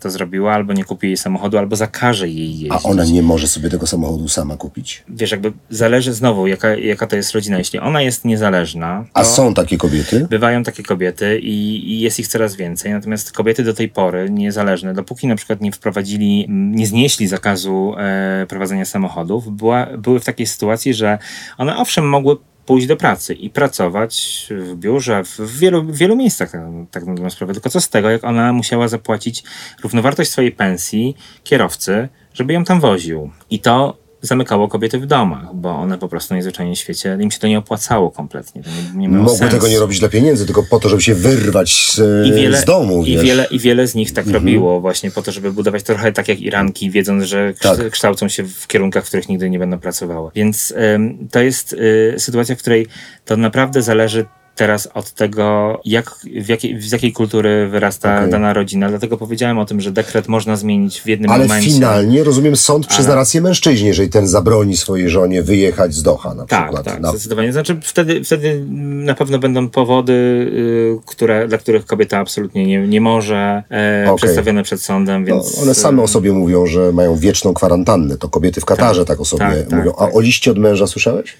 to 0.00 0.10
zrobiła, 0.10 0.52
albo 0.54 0.72
nie 0.72 0.84
kupi 0.84 1.06
jej 1.06 1.16
samochodu, 1.16 1.58
albo 1.58 1.76
zakaże 1.76 2.28
jej 2.28 2.50
jeździć. 2.50 2.72
A 2.72 2.82
ona 2.88 3.04
nie 3.04 3.22
może 3.22 3.48
sobie 3.48 3.70
tego 3.70 3.86
samochodu 3.86 4.28
sama 4.28 4.56
kupić? 4.56 5.04
Wiesz, 5.08 5.30
jakby 5.30 5.52
zależy 5.70 6.12
znowu, 6.12 6.46
jaka, 6.46 6.74
jaka 6.74 7.06
to 7.06 7.16
jest 7.16 7.32
rodzina. 7.32 7.58
Jeśli 7.58 7.78
ona 7.78 8.02
jest 8.02 8.24
niezależna, 8.24 9.04
A 9.14 9.24
są 9.24 9.54
takie 9.54 9.76
kobiety? 9.78 10.26
bywają 10.30 10.62
takie 10.62 10.82
kobiety 10.82 11.38
i, 11.38 11.92
i 11.92 12.00
jest 12.00 12.18
ich 12.20 12.28
coraz 12.28 12.56
więcej. 12.56 12.92
Natomiast 12.92 13.32
kobiety 13.32 13.62
do 13.64 13.74
tej 13.74 13.88
pory 13.88 14.30
niezależne, 14.30 14.94
dopóki 14.94 15.26
na 15.26 15.36
przykład 15.36 15.60
nie 15.60 15.72
wprowadzili, 15.72 16.46
nie 16.48 16.86
znieśli 16.86 17.26
zakazu 17.34 17.94
e, 17.98 18.46
prowadzenia 18.48 18.84
samochodów, 18.84 19.56
była, 19.56 19.86
były 19.98 20.20
w 20.20 20.24
takiej 20.24 20.46
sytuacji, 20.46 20.94
że 20.94 21.18
one 21.58 21.76
owszem 21.76 22.08
mogły 22.08 22.36
pójść 22.66 22.86
do 22.86 22.96
pracy 22.96 23.34
i 23.34 23.50
pracować 23.50 24.46
w 24.50 24.74
biurze, 24.74 25.24
w 25.24 25.58
wielu, 25.58 25.82
w 25.82 25.96
wielu 25.96 26.16
miejscach, 26.16 26.52
tak, 26.90 27.04
tak 27.04 27.20
na 27.20 27.30
sprawę. 27.30 27.52
Tylko 27.52 27.70
co 27.70 27.80
z 27.80 27.88
tego, 27.88 28.10
jak 28.10 28.24
ona 28.24 28.52
musiała 28.52 28.88
zapłacić 28.88 29.44
równowartość 29.82 30.30
swojej 30.30 30.52
pensji 30.52 31.16
kierowcy 31.44 32.08
żeby 32.34 32.52
ją 32.52 32.64
tam 32.64 32.80
woził. 32.80 33.30
I 33.50 33.58
to 33.60 33.96
zamykało 34.26 34.68
kobiety 34.68 34.98
w 34.98 35.06
domach, 35.06 35.54
bo 35.54 35.70
one 35.76 35.98
po 35.98 36.08
prostu 36.08 36.34
najzwyczajniej 36.34 36.76
w 36.76 36.78
świecie, 36.78 37.18
im 37.20 37.30
się 37.30 37.38
to 37.38 37.46
nie 37.46 37.58
opłacało 37.58 38.10
kompletnie. 38.10 38.62
To 38.62 38.70
nie, 38.94 39.00
nie 39.00 39.08
Mogły 39.08 39.36
sensu. 39.36 39.54
tego 39.56 39.68
nie 39.68 39.78
robić 39.78 40.00
dla 40.00 40.08
pieniędzy, 40.08 40.46
tylko 40.46 40.62
po 40.62 40.80
to, 40.80 40.88
żeby 40.88 41.02
się 41.02 41.14
wyrwać 41.14 41.90
z, 41.92 42.26
I 42.26 42.32
wiele, 42.32 42.58
z 42.60 42.64
domu. 42.64 43.04
i, 43.04 43.12
wiesz. 43.14 43.22
wiele, 43.24 43.46
I 43.50 43.58
wiele 43.58 43.86
z 43.86 43.94
nich 43.94 44.12
tak 44.12 44.26
robiło 44.26 44.80
właśnie 44.80 45.10
po 45.10 45.22
to, 45.22 45.32
żeby 45.32 45.52
budować 45.52 45.82
trochę 45.82 46.12
tak 46.12 46.28
jak 46.28 46.40
Iranki, 46.40 46.90
wiedząc, 46.90 47.24
że 47.24 47.54
Tak. 47.60 47.90
kształcą 47.90 48.28
się 48.28 48.42
w 48.44 48.66
kierunkach, 48.66 49.04
w 49.04 49.08
których 49.08 49.28
nigdy 49.28 49.50
nie 49.50 49.58
będą 49.58 49.78
pracowały. 49.78 50.30
Więc 50.34 50.74
ym, 50.94 51.28
to 51.30 51.40
jest 51.40 51.72
y, 51.72 52.14
sytuacja, 52.18 52.54
w 52.56 52.58
której 52.58 52.86
to 53.24 53.36
naprawdę 53.36 53.82
zależy 53.82 54.24
teraz 54.54 54.88
od 54.94 55.12
tego, 55.12 55.80
jak, 55.84 56.10
w 56.42 56.48
jakiej, 56.48 56.80
z 56.80 56.92
jakiej 56.92 57.12
kultury 57.12 57.68
wyrasta 57.68 58.16
Okej. 58.16 58.30
dana 58.30 58.52
rodzina. 58.52 58.88
Dlatego 58.88 59.16
powiedziałem 59.16 59.58
o 59.58 59.66
tym, 59.66 59.80
że 59.80 59.92
dekret 59.92 60.28
można 60.28 60.56
zmienić 60.56 61.00
w 61.00 61.06
jednym 61.06 61.30
Ale 61.30 61.44
momencie. 61.44 61.70
finalnie, 61.70 62.24
rozumiem, 62.24 62.56
sąd 62.56 62.86
przyzna 62.86 63.14
rację 63.14 63.40
mężczyźnie, 63.40 63.88
jeżeli 63.88 64.08
ten 64.08 64.28
zabroni 64.28 64.76
swojej 64.76 65.08
żonie 65.08 65.42
wyjechać 65.42 65.94
z 65.94 66.02
Doha 66.02 66.34
na 66.34 66.46
Tak, 66.46 66.62
przykład. 66.64 66.84
tak, 66.84 67.00
na, 67.00 67.10
zdecydowanie. 67.10 67.52
Znaczy 67.52 67.80
wtedy, 67.82 68.24
wtedy 68.24 68.64
na 68.68 69.14
pewno 69.14 69.38
będą 69.38 69.68
powody, 69.68 70.12
y, 70.12 70.98
które, 71.06 71.48
dla 71.48 71.58
których 71.58 71.86
kobieta 71.86 72.18
absolutnie 72.18 72.66
nie, 72.66 72.88
nie 72.88 73.00
może 73.00 73.62
e, 73.70 74.04
Okej. 74.06 74.16
przedstawione 74.16 74.62
przed 74.62 74.82
sądem, 74.82 75.20
no, 75.22 75.26
więc... 75.26 75.58
one 75.62 75.74
same 75.74 76.00
y, 76.02 76.04
o 76.04 76.08
sobie 76.08 76.32
mówią, 76.32 76.66
że 76.66 76.92
mają 76.92 77.16
wieczną 77.16 77.54
kwarantannę. 77.54 78.16
To 78.16 78.28
kobiety 78.28 78.60
w 78.60 78.64
Katarze 78.64 79.04
tak, 79.04 79.20
o 79.20 79.24
sobie 79.24 79.40
tak, 79.40 79.62
tak, 79.68 79.78
mówią. 79.78 79.92
A 79.98 80.06
tak. 80.06 80.16
o 80.16 80.20
liście 80.20 80.50
od 80.50 80.58
męża 80.58 80.86
słyszałeś? 80.86 81.36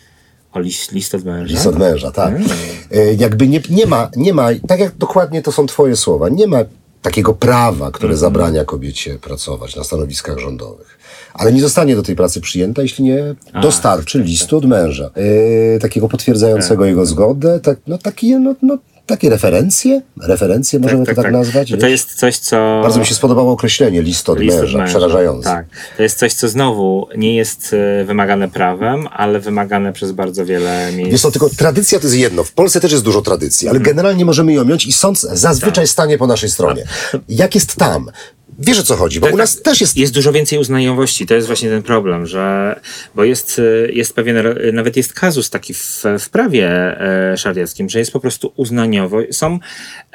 O 0.54 0.60
list, 0.60 0.92
list 0.92 1.14
od 1.14 1.24
męża? 1.24 1.52
List 1.52 1.66
od 1.66 1.78
męża, 1.78 2.10
tak. 2.10 2.34
Mm. 2.34 2.48
E, 2.92 3.14
Jakby 3.14 3.48
nie, 3.48 3.60
nie 3.70 3.86
ma, 3.86 4.10
nie 4.16 4.34
ma, 4.34 4.48
tak 4.68 4.80
jak 4.80 4.96
dokładnie 4.96 5.42
to 5.42 5.52
są 5.52 5.66
twoje 5.66 5.96
słowa, 5.96 6.28
nie 6.28 6.46
ma 6.46 6.58
takiego 7.02 7.34
prawa, 7.34 7.90
które 7.90 8.12
Mhm. 8.12 8.18
zabrania 8.20 8.64
kobiecie 8.64 9.18
pracować 9.18 9.76
na 9.76 9.84
stanowiskach 9.84 10.38
rządowych. 10.38 10.98
Ale 11.34 11.52
nie 11.52 11.60
zostanie 11.60 11.96
do 11.96 12.02
tej 12.02 12.16
pracy 12.16 12.40
przyjęta, 12.40 12.82
jeśli 12.82 13.04
nie 13.04 13.34
dostarczy 13.62 14.18
listu 14.18 14.56
od 14.56 14.64
męża. 14.64 15.10
E, 15.14 15.78
takiego 15.78 16.08
potwierdzającego 16.08 16.82
Tak. 16.82 16.88
jego 16.88 17.06
zgodę, 17.06 17.60
tak, 17.60 17.78
no, 17.86 17.98
takie, 17.98 18.38
no, 18.38 18.54
no, 18.62 18.78
takie 19.06 19.30
referencje, 19.30 20.02
referencje 20.22 20.78
możemy 20.78 21.06
to 21.06 21.14
tak 21.14 21.32
nazwać. 21.32 21.72
To 21.80 21.86
jest 21.86 22.14
coś, 22.14 22.38
co... 22.38 22.80
Bardzo 22.82 23.00
mi 23.00 23.06
się 23.06 23.14
spodobało 23.14 23.52
określenie 23.52 24.02
list 24.02 24.28
od 24.28 24.38
List 24.38 24.58
męża, 24.58 24.78
męża, 24.78 24.90
przerażające. 24.90 25.48
Tak. 25.48 25.66
To 25.96 26.02
jest 26.02 26.18
coś, 26.18 26.32
co 26.32 26.48
znowu 26.48 27.08
nie 27.16 27.36
jest 27.36 27.74
e, 28.00 28.04
wymagane 28.04 28.48
prawem, 28.48 29.08
ale 29.12 29.40
wymagane 29.40 29.92
przez 29.92 30.12
bardzo 30.12 30.46
wiele 30.46 30.92
miejsc. 30.92 31.12
Wiesz 31.12 31.20
co, 31.20 31.30
tylko 31.30 31.50
tradycja 31.50 31.98
to 31.98 32.06
jest 32.06 32.16
jedno. 32.16 32.44
W 32.44 32.52
Polsce 32.52 32.80
też 32.80 32.92
jest 32.92 33.04
dużo 33.04 33.22
tradycji, 33.22 33.68
ale 33.68 33.80
generalnie 33.80 34.24
możemy 34.24 34.52
ją 34.52 34.64
mieć 34.64 34.86
i 34.86 34.92
sąd 34.92 35.20
zazwyczaj 35.20 35.86
stanie 35.86 36.18
po 36.18 36.26
naszej 36.26 36.50
stronie. 36.50 36.84
Jak 37.28 37.54
jest 37.54 37.76
tam? 37.76 38.10
Wiesz 38.58 38.78
o 38.78 38.82
co 38.82 38.96
chodzi, 38.96 39.20
bo 39.20 39.26
u 39.26 39.36
nas 39.36 39.62
też 39.62 39.80
jest... 39.80 39.96
Jest 39.96 40.14
dużo 40.14 40.32
więcej 40.32 40.58
uznajowości. 40.58 41.26
To 41.26 41.34
jest 41.34 41.46
właśnie 41.46 41.68
ten 41.68 41.82
problem, 41.82 42.26
że 42.26 42.80
bo 43.14 43.24
jest, 43.24 43.58
e, 43.58 43.92
jest 43.92 44.14
pewien, 44.14 44.36
nawet 44.72 44.96
jest 44.96 45.12
kazus 45.12 45.50
taki 45.50 45.74
w, 45.74 46.04
w 46.18 46.28
prawie 46.28 46.70
e, 47.00 47.36
szariackim, 47.36 47.88
że 47.88 47.98
jest 47.98 48.12
po 48.12 48.20
prostu 48.20 48.52
uznaniowo. 48.56 49.18
Są 49.30 49.58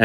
e, 0.00 0.04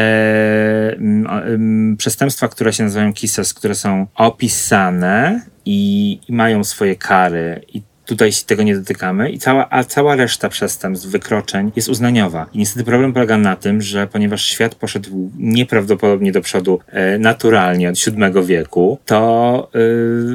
m, 0.98 1.26
m, 1.26 1.96
przestępstwa, 1.98 2.48
które 2.48 2.72
się 2.72 2.82
nazywają 2.82 3.12
kisas, 3.12 3.54
które 3.54 3.74
są 3.74 4.06
opisane 4.14 5.40
i, 5.64 6.20
i 6.28 6.32
mają 6.32 6.64
swoje 6.64 6.96
kary 6.96 7.64
i 7.74 7.82
Tutaj 8.06 8.32
się 8.32 8.44
tego 8.44 8.62
nie 8.62 8.76
dotykamy 8.76 9.30
i 9.30 9.38
cała, 9.38 9.66
a 9.70 9.84
cała 9.84 10.16
reszta 10.16 10.48
przestępstw, 10.48 11.08
wykroczeń 11.08 11.72
jest 11.76 11.88
uznaniowa. 11.88 12.46
I 12.52 12.58
niestety 12.58 12.84
problem 12.84 13.12
polega 13.12 13.38
na 13.38 13.56
tym, 13.56 13.82
że 13.82 14.06
ponieważ 14.06 14.44
świat 14.44 14.74
poszedł 14.74 15.30
nieprawdopodobnie 15.38 16.32
do 16.32 16.40
przodu 16.40 16.80
e, 16.86 17.18
naturalnie 17.18 17.88
od 17.88 17.96
VII 17.96 18.46
wieku, 18.46 18.98
to 19.06 19.70
e, 19.74 19.78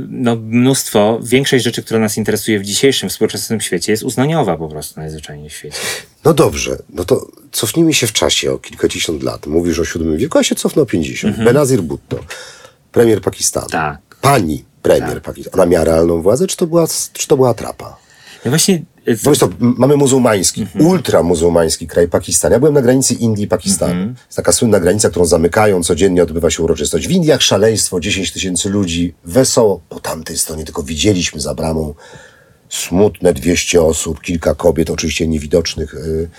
no, 0.10 0.36
mnóstwo, 0.36 1.20
większość 1.24 1.64
rzeczy, 1.64 1.84
która 1.84 2.00
nas 2.00 2.18
interesuje 2.18 2.60
w 2.60 2.64
dzisiejszym 2.64 3.10
współczesnym 3.10 3.62
świecie 3.62 3.92
jest 3.92 4.04
uznaniowa 4.04 4.58
po 4.58 4.68
prostu 4.68 5.00
najzwyczajniej 5.00 5.50
w 5.50 5.54
świecie. 5.54 5.78
No 6.26 6.34
dobrze, 6.34 6.78
no 6.94 7.06
to 7.06 7.28
cofnijmy 7.52 7.94
się 7.94 8.08
w 8.08 8.14
czasie 8.14 8.52
o 8.52 8.58
kilkadziesiąt 8.58 9.24
lat. 9.24 9.48
Mówisz 9.48 9.80
o 9.80 10.00
VII 10.00 10.18
wieku, 10.18 10.38
a 10.38 10.44
się 10.44 10.56
cofnę 10.56 10.82
o 10.82 10.86
50. 10.86 11.38
Benazir 11.38 11.82
Bhutto, 11.82 12.20
premier 12.92 13.22
Pakistanu. 13.22 13.68
Tak. 13.70 14.00
Pani 14.22 14.71
premier 14.82 15.22
Pakistanu. 15.22 15.54
Ona 15.54 15.66
miała 15.66 15.86
realną 15.86 16.22
władzę, 16.22 16.48
czy 16.48 16.58
to 16.58 16.68
była, 16.68 16.88
czy 17.14 17.28
to 17.28 17.36
była 17.36 17.54
trapa? 17.54 17.98
Ja 18.46 18.52
właśnie... 18.52 18.82
e, 19.06 19.16
Bo 19.24 19.36
to, 19.36 19.50
mamy 19.60 19.98
muzułmański, 19.98 20.68
ultramuzułmański 20.80 21.88
kraj 21.88 22.08
Pakistan. 22.08 22.52
Ja 22.52 22.60
byłem 22.60 22.74
na 22.74 22.82
granicy 22.82 23.14
Indii 23.14 23.46
i 23.46 23.48
Pakistanu. 23.48 24.08
Jest 24.26 24.36
taka 24.36 24.52
słynna 24.52 24.80
granica, 24.80 25.10
którą 25.10 25.26
zamykają, 25.26 25.84
codziennie 25.84 26.24
odbywa 26.24 26.50
się 26.50 26.64
uroczystość. 26.64 27.08
W 27.08 27.12
Indiach 27.12 27.42
szaleństwo, 27.42 28.00
10 28.00 28.32
tysięcy 28.32 28.70
ludzi, 28.70 29.14
wesoło. 29.24 29.82
Po 29.90 30.00
tamtej 30.00 30.38
stronie 30.38 30.66
tylko 30.66 30.84
widzieliśmy 30.84 31.42
za 31.42 31.54
bramą 31.56 31.94
smutne 32.70 33.34
200 33.34 33.82
osób, 33.82 34.22
kilka 34.22 34.56
kobiet, 34.56 34.90
oczywiście 34.90 35.28
niewidocznych 35.28 35.94
y, 35.96 36.30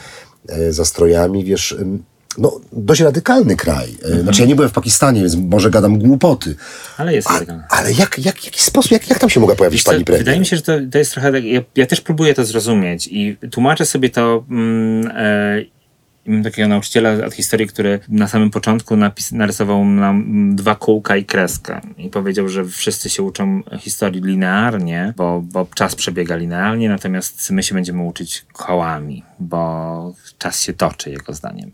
y, 0.51 0.73
za 0.73 0.85
strojami, 0.85 1.45
wiesz... 1.45 1.73
ym, 1.73 2.05
no, 2.39 2.61
dość 2.73 3.01
radykalny 3.01 3.57
kraj. 3.57 3.97
Y, 4.05 4.21
Znaczy, 4.21 4.43
ja 4.43 4.49
nie 4.49 4.55
byłem 4.55 4.71
w 4.71 4.73
Pakistanie, 4.73 5.21
więc 5.21 5.35
może 5.37 5.71
gadam 5.71 5.99
głupoty. 5.99 6.57
Ale 6.97 7.15
jest 7.15 7.29
A, 7.31 7.39
tego. 7.39 7.61
ale 7.69 7.93
jak, 7.93 8.19
jak, 8.19 8.45
jaki 8.45 8.63
sposób, 8.63 8.93
jak, 8.93 9.11
jak 9.11 9.19
tam 9.19 9.31
się 9.31 9.41
mogła 9.41 9.55
pojawić 9.57 9.79
Wiesz 9.79 9.85
pani 9.85 10.05
premier? 10.05 10.21
Wydaje 10.25 10.41
mi 10.41 10.47
się, 10.47 10.57
że 10.57 10.63
to, 10.63 10.73
to 10.93 10.99
jest 10.99 11.13
trochę 11.13 11.33
tak. 11.33 11.45
Ja, 11.45 11.61
ja 11.77 11.87
też 11.87 12.01
próbuję 12.01 12.35
to 12.35 12.45
zrozumieć 12.45 13.09
i 13.11 13.37
tłumaczę 13.51 13.87
sobie 13.87 14.11
to. 14.11 14.45
Mm, 14.51 15.13
e, 15.17 15.82
Mam 16.27 16.43
takiego 16.43 16.69
nauczyciela 16.69 17.27
od 17.27 17.35
historii, 17.35 17.67
który 17.67 18.01
na 18.09 18.29
samym 18.29 18.51
początku 18.51 18.97
napis, 18.97 19.33
narysował 19.33 19.85
nam 19.85 20.51
dwa 20.57 20.75
kółka 20.75 21.17
i 21.17 21.25
kreskę. 21.25 21.81
I 21.99 22.09
powiedział, 22.09 22.49
że 22.49 22.65
wszyscy 22.65 23.11
się 23.11 23.23
uczą 23.23 23.63
historii 23.79 24.23
linearnie, 24.23 25.15
bo, 25.17 25.43
bo 25.45 25.67
czas 25.75 25.95
przebiega 25.95 26.37
linearnie, 26.37 26.89
natomiast 26.89 27.51
my 27.51 27.63
się 27.63 27.75
będziemy 27.75 28.03
uczyć 28.03 28.45
kołami, 28.53 29.25
bo 29.41 30.15
czas 30.39 30.63
się 30.63 30.73
toczy, 30.73 31.11
jego 31.11 31.33
zdaniem. 31.33 31.71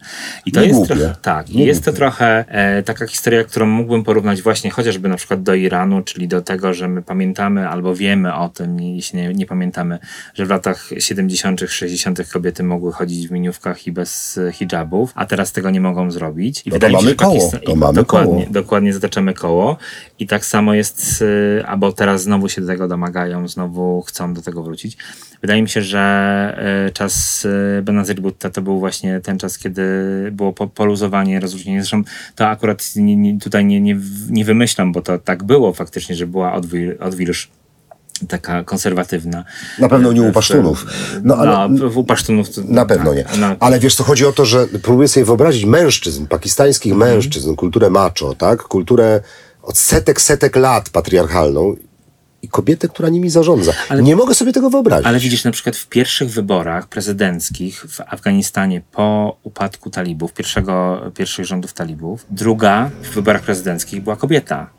I 0.46 0.52
to 0.52 0.60
Nie 0.60 0.66
jest 0.66 0.86
trochę. 0.86 1.14
Tak, 1.22 1.48
Nie 1.48 1.64
jest 1.64 1.84
to 1.84 1.92
trochę 1.92 2.44
e, 2.48 2.82
taka 2.82 3.06
historia, 3.06 3.44
którą 3.44 3.66
mógłbym 3.66 4.04
porównać 4.04 4.42
właśnie 4.42 4.70
chociażby 4.70 5.08
na 5.08 5.16
przykład 5.16 5.42
do 5.42 5.54
Iranu, 5.54 6.02
czyli 6.02 6.28
do 6.28 6.42
tego, 6.42 6.74
że 6.74 6.88
my 6.88 7.02
pamiętamy 7.02 7.68
albo 7.68 7.94
wiemy 7.94 8.34
o 8.34 8.48
tym, 8.48 8.80
jeśli 8.80 9.18
nie, 9.18 9.34
nie 9.34 9.46
pamiętamy, 9.46 9.98
że 10.34 10.46
w 10.46 10.50
latach 10.50 10.90
70., 10.98 11.60
60. 11.68 12.28
kobiety 12.32 12.62
mogły 12.62 12.92
chodzić 12.92 13.28
w 13.28 13.30
miniówkach 13.30 13.86
i 13.86 13.92
bez 13.92 14.37
hijabów, 14.52 15.12
a 15.14 15.26
teraz 15.26 15.52
tego 15.52 15.70
nie 15.70 15.80
mogą 15.80 16.10
zrobić. 16.10 16.62
I 16.66 16.70
No 16.70 16.78
to 16.78 16.86
się, 16.86 16.92
mamy 16.92 17.08
że 17.08 17.14
koło, 17.14 17.34
Pakistan- 17.34 17.60
to 17.60 17.76
mamy 17.76 17.94
dokładnie, 17.94 18.42
koło. 18.42 18.52
dokładnie 18.52 18.92
zataczamy 18.92 19.34
koło. 19.34 19.76
I 20.18 20.26
tak 20.26 20.44
samo 20.44 20.74
jest, 20.74 21.24
e, 21.60 21.66
albo 21.66 21.92
teraz 21.92 22.22
znowu 22.22 22.48
się 22.48 22.60
do 22.60 22.66
tego 22.66 22.88
domagają, 22.88 23.48
znowu 23.48 24.02
chcą 24.02 24.34
do 24.34 24.42
tego 24.42 24.62
wrócić. 24.62 24.96
Wydaje 25.40 25.62
mi 25.62 25.68
się, 25.68 25.82
że 25.82 26.00
e, 26.86 26.90
czas 26.90 27.46
e, 27.78 27.82
Benazir 27.82 28.20
Bhutta 28.20 28.50
to 28.50 28.62
był 28.62 28.78
właśnie 28.78 29.20
ten 29.20 29.38
czas, 29.38 29.58
kiedy 29.58 29.82
było 30.32 30.52
po, 30.52 30.66
poluzowanie, 30.66 31.40
rozróżnienie. 31.40 31.80
Zresztą 31.82 32.02
to 32.34 32.48
akurat 32.48 32.96
nie, 32.96 33.16
nie, 33.16 33.38
tutaj 33.40 33.64
nie, 33.64 33.80
nie, 33.80 33.96
nie 34.30 34.44
wymyślam, 34.44 34.92
bo 34.92 35.02
to 35.02 35.18
tak 35.18 35.44
było 35.44 35.72
faktycznie, 35.72 36.14
że 36.14 36.26
była 36.26 36.52
odwil, 36.52 36.96
odwilż 37.00 37.48
taka 38.26 38.64
konserwatywna. 38.64 39.44
Na 39.78 39.88
pewno 39.88 40.12
nie 40.12 40.22
u 40.22 40.30
W- 40.30 40.32
Pasztunów. 40.32 40.86
No, 41.24 41.36
ale, 41.36 41.68
no, 41.68 41.86
u 41.86 42.04
Pasztunów 42.04 42.50
to, 42.54 42.60
Na 42.64 42.84
pewno 42.86 43.14
nie. 43.14 43.24
No, 43.38 43.56
Ale 43.60 43.78
wiesz 43.80 43.94
co, 43.94 44.04
chodzi 44.04 44.26
o 44.26 44.32
to, 44.32 44.44
że 44.44 44.66
próbuję 44.82 45.08
sobie 45.08 45.26
wyobrazić 45.26 45.64
mężczyzn, 45.64 46.26
pakistańskich 46.26 46.92
Mhm. 46.92 47.12
mężczyzn, 47.12 47.54
kulturę 47.54 47.90
macho, 47.90 48.34
tak? 48.34 48.62
Kulturę 48.62 49.20
od 49.62 49.78
setek, 49.78 50.20
setek 50.20 50.56
lat 50.56 50.90
patriarchalną 50.90 51.76
i 52.42 52.48
kobietę, 52.48 52.88
która 52.88 53.08
nimi 53.08 53.30
zarządza. 53.30 53.72
Ale- 53.88 54.02
nie 54.02 54.16
mogę 54.16 54.34
sobie 54.34 54.52
tego 54.52 54.70
wyobrazić. 54.70 55.06
Ale 55.06 55.18
widzisz, 55.18 55.44
na 55.44 55.50
przykład 55.50 55.76
w 55.76 55.86
pierwszych 55.88 56.30
wyborach 56.30 56.86
prezydenckich 56.88 57.84
w 57.88 58.00
Afganistanie 58.00 58.82
po 58.92 59.36
upadku 59.42 59.90
talibów, 59.90 60.32
pierwszego, 60.32 61.00
pierwszych 61.16 61.44
rządów 61.46 61.72
talibów, 61.72 62.26
druga 62.30 62.90
w 63.02 63.14
wyborach 63.14 63.42
prezydenckich 63.42 64.02
była 64.02 64.16
kobieta. 64.16 64.70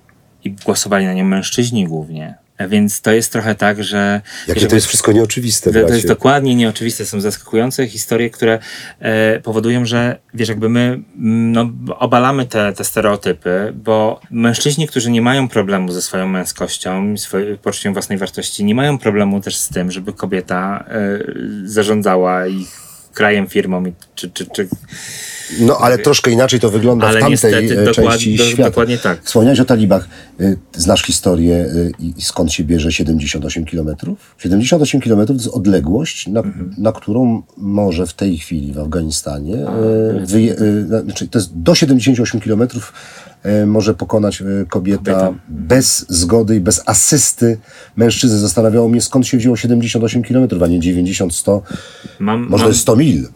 I 0.43 0.51
głosowali 0.51 1.05
na 1.05 1.13
nią 1.13 1.25
mężczyźni 1.25 1.87
głównie. 1.87 2.35
Więc 2.67 3.01
to 3.01 3.11
jest 3.11 3.31
trochę 3.31 3.55
tak, 3.55 3.83
że... 3.83 4.21
Jakie 4.47 4.67
to 4.67 4.75
jest 4.75 4.87
wszystko 4.87 5.11
nieoczywiste, 5.11 5.73
to, 5.73 5.87
to 5.87 5.93
jest 5.93 6.07
dokładnie 6.07 6.55
nieoczywiste. 6.55 7.05
Są 7.05 7.21
zaskakujące 7.21 7.87
historie, 7.87 8.29
które 8.29 8.59
e, 8.99 9.39
powodują, 9.39 9.85
że 9.85 10.19
wiesz, 10.33 10.49
jakby 10.49 10.69
my 10.69 10.99
no, 11.17 11.69
obalamy 11.97 12.45
te, 12.45 12.73
te 12.73 12.83
stereotypy, 12.83 13.73
bo 13.75 14.21
mężczyźni, 14.31 14.87
którzy 14.87 15.11
nie 15.11 15.21
mają 15.21 15.47
problemu 15.47 15.91
ze 15.91 16.01
swoją 16.01 16.27
męskością, 16.27 17.17
swoim 17.17 17.57
poczuciem 17.57 17.93
własnej 17.93 18.17
wartości, 18.17 18.65
nie 18.65 18.75
mają 18.75 18.97
problemu 18.97 19.41
też 19.41 19.57
z 19.57 19.69
tym, 19.69 19.91
żeby 19.91 20.13
kobieta 20.13 20.85
e, 20.87 21.19
zarządzała 21.63 22.47
ich 22.47 22.88
krajem, 23.19 23.47
firmą 23.47 23.83
czy, 24.15 24.29
czy, 24.31 24.45
czy 24.45 24.67
No, 25.59 25.77
ale 25.77 25.97
troszkę 25.97 26.31
inaczej 26.31 26.59
to 26.59 26.69
wygląda 26.69 27.07
Ale 27.07 27.17
w 27.17 27.21
tamtej 27.21 27.31
niestety 27.31 27.81
e, 27.81 27.85
dokład- 27.85 27.95
części 27.95 28.35
do- 28.37 28.43
świata. 28.45 28.69
dokładnie 28.69 28.97
tak. 28.97 29.23
Wspomniałeś 29.23 29.59
o 29.59 29.65
talibach. 29.65 30.07
Y, 30.41 30.57
Znasz 30.77 31.03
historię 31.03 31.55
y, 31.55 31.91
i 31.99 32.21
skąd 32.21 32.53
się 32.53 32.63
bierze 32.63 32.91
78 32.91 33.65
kilometrów? 33.65 34.35
78 34.37 35.01
kilometrów 35.01 35.37
to 35.37 35.43
jest 35.43 35.55
odległość, 35.55 36.27
na, 36.27 36.39
Mhm. 36.39 36.75
na 36.77 36.91
którą 36.91 37.41
może 37.57 38.07
w 38.07 38.13
tej 38.13 38.37
chwili 38.37 38.73
w 38.73 38.79
Afganistanie, 38.79 39.55
y, 39.55 40.25
wyje, 40.25 40.55
na- 40.89 41.01
znaczy 41.01 41.27
to 41.27 41.39
jest 41.39 41.57
do 41.61 41.75
78 41.75 42.41
kilometrów 42.41 42.93
e, 43.27 43.28
może 43.65 43.93
pokonać 43.93 44.41
e, 44.41 44.45
kobieta, 44.69 45.13
Kobieta. 45.13 45.33
bez 45.49 46.05
zgody 46.09 46.55
i 46.55 46.59
bez 46.59 46.83
asysty 46.85 47.57
mężczyzny. 47.95 48.37
Zastanawiało 48.37 48.89
mnie, 48.89 49.01
skąd 49.01 49.27
się 49.27 49.37
wzięło 49.37 49.55
78 49.57 50.23
km, 50.23 50.63
a 50.63 50.67
nie 50.67 50.79
90, 50.79 51.35
100, 51.35 51.61
Mam, 52.19 52.39
może 52.39 52.49
mam, 52.51 52.59
to 52.59 52.67
jest 52.67 52.81
100 52.81 52.95
mil. 52.95 53.27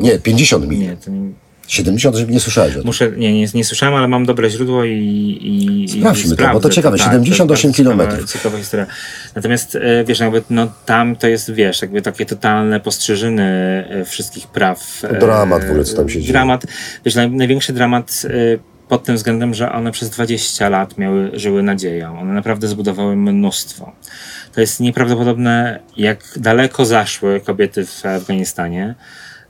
Nie, 0.00 0.18
50 0.18 0.68
mil. 0.68 0.78
Nie, 0.78 0.96
to 0.96 1.10
nie, 1.10 1.30
78, 1.68 2.30
nie 2.30 2.40
słyszałeś 2.40 2.72
o 2.72 2.76
tym. 2.76 2.86
Muszę, 2.86 3.10
nie, 3.16 3.34
nie, 3.40 3.46
nie 3.54 3.64
słyszałem, 3.64 3.94
ale 3.94 4.08
mam 4.08 4.26
dobre 4.26 4.50
źródło 4.50 4.84
i, 4.84 4.92
i 4.92 5.84
i 5.84 5.88
Sprawdźmy 5.88 6.28
to, 6.30 6.34
sprawdzę 6.34 6.54
bo 6.54 6.60
to 6.60 6.70
ciekawe, 6.70 6.98
tak, 6.98 7.06
78 7.06 7.70
to 7.70 7.76
kilometrów. 7.76 8.18
Ciekawa, 8.18 8.32
ciekawa 8.32 8.58
historia. 8.58 8.86
Natomiast 9.34 9.76
e, 9.76 10.04
wiesz, 10.04 10.20
jakby, 10.20 10.42
no, 10.50 10.72
tam 10.86 11.16
to 11.16 11.28
jest, 11.28 11.52
wiesz, 11.52 11.82
jakby 11.82 12.02
takie 12.02 12.26
totalne 12.26 12.80
postrzyżyny 12.80 13.44
e, 13.90 14.04
wszystkich 14.04 14.46
praw. 14.46 15.04
e, 15.04 15.18
dramat 15.18 15.64
w 15.64 15.70
ogóle, 15.70 15.84
co 15.84 15.96
tam 15.96 16.08
się 16.08 16.20
dzieje. 16.20 16.32
Dramat, 16.32 16.66
wiesz, 17.04 17.14
naj, 17.14 17.30
największy 17.30 17.72
dramat 17.72 18.22
e, 18.24 18.75
pod 18.88 19.04
tym 19.04 19.16
względem, 19.16 19.54
że 19.54 19.72
one 19.72 19.92
przez 19.92 20.10
20 20.10 20.68
lat 20.68 20.98
miały, 20.98 21.30
żyły 21.34 21.62
nadzieją. 21.62 22.20
One 22.20 22.32
naprawdę 22.32 22.68
zbudowały 22.68 23.16
mnóstwo. 23.16 23.92
To 24.54 24.60
jest 24.60 24.80
nieprawdopodobne, 24.80 25.80
jak 25.96 26.24
daleko 26.36 26.84
zaszły 26.84 27.40
kobiety 27.40 27.86
w 27.86 28.06
Afganistanie, 28.06 28.94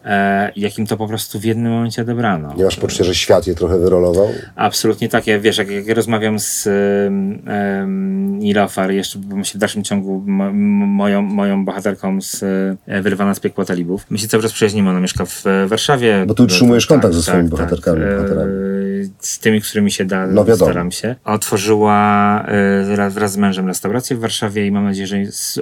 e, 0.07 0.53
jakim 0.57 0.87
to 0.87 0.97
po 0.97 1.09
prostu 1.09 1.41
w 1.41 1.45
jednym 1.45 1.73
momencie 1.73 2.03
odebrano. 2.03 2.55
Nie 2.57 2.65
masz 2.65 2.77
poczucia, 2.77 3.05
że 3.05 3.15
świat 3.15 3.47
je 3.47 3.55
trochę 3.55 3.79
wyrolował? 3.79 4.29
Absolutnie 4.57 5.09
tak. 5.09 5.27
Ja, 5.27 5.41
wiesz, 5.41 5.59
jak, 5.59 5.71
jak 5.71 5.89
rozmawiam 5.89 6.39
z 6.39 6.67
um, 6.67 8.39
Nilofar, 8.39 8.91
jeszcze 8.91 9.19
myślę 9.35 9.59
w 9.59 9.61
dalszym 9.61 9.85
ciągu 9.85 10.23
moją, 10.27 11.23
moją 11.23 11.65
bohaterką 11.65 12.21
z 12.21 12.43
e, 12.87 13.03
Wyrwana 13.03 13.35
z 13.35 13.41
piekła 13.41 13.65
talibów. 13.65 14.07
My 14.11 14.19
się 14.19 14.29
cały 14.29 14.43
czas 14.43 14.53
przyjaźnimy. 14.53 14.91
Ona 14.91 15.01
mieszka 15.01 15.25
w 15.25 15.47
e, 15.47 15.67
Warszawie. 15.67 16.25
Bo 16.27 16.35
ty 16.35 16.43
utrzymujesz 16.43 16.87
Tak, 16.87 16.89
kontakt 16.95 17.15
ze 17.15 17.21
tak, 17.21 17.29
swoimi 17.29 17.51
tak. 17.51 17.59
bohaterkami, 17.59 18.01
bohaterami. 18.17 18.53
Z 19.19 19.39
tymi, 19.39 19.61
którymi 19.61 19.91
się 19.91 20.05
da, 20.05 20.27
No 20.27 20.45
wiadomo. 20.45 20.71
staram 20.71 20.93
się. 20.93 21.15
Otworzyła 21.25 22.45
e, 22.49 23.11
wraz, 23.11 23.33
z 23.33 23.37
mężem 23.37 23.67
restaurację 23.67 24.17
w 24.17 24.21
Warszawie 24.21 24.67
i 24.67 24.71
mam 24.71 24.85
nadzieję, 24.85 25.07
że 25.07 25.17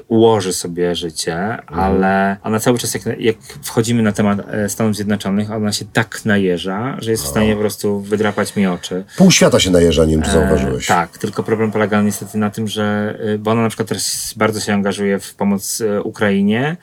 ułoży 0.08 0.52
sobie 0.52 0.94
życie, 0.94 1.34
Mhm. 1.34 1.80
ale 1.80 2.36
ona 2.42 2.60
cały 2.60 2.78
czas, 2.78 2.94
jak, 2.94 3.20
jak 3.20 3.36
wchodzimy 3.62 4.02
na 4.02 4.12
temat 4.12 4.33
e, 4.40 4.68
Stanów 4.68 4.96
Zjednoczonych, 4.96 5.50
ona 5.50 5.72
się 5.72 5.84
tak 5.92 6.24
najeża, 6.24 6.96
że 6.98 7.10
jest 7.10 7.24
w 7.24 7.26
stanie 7.26 7.54
po 7.54 7.60
prostu 7.60 8.00
wydrapać 8.00 8.56
mi 8.56 8.66
oczy. 8.66 9.04
Pół 9.16 9.30
świata 9.30 9.60
się 9.60 9.70
najeża, 9.70 10.04
nie 10.04 10.12
wiem, 10.12 10.22
czy 10.22 10.30
zauważyłeś. 10.30 10.90
E, 10.90 10.94
tak, 10.94 11.18
tylko 11.18 11.42
problem 11.42 11.72
polega 11.72 12.02
niestety 12.02 12.38
na 12.38 12.50
tym, 12.50 12.68
że 12.68 13.18
y, 13.34 13.38
bo 13.38 13.50
ona 13.50 13.62
na 13.62 13.68
przykład 13.68 13.88
też 13.88 14.04
bardzo 14.36 14.60
się 14.60 14.74
angażuje 14.74 15.18
w 15.18 15.34
pomoc 15.34 15.82
Ukrainie 16.04 16.76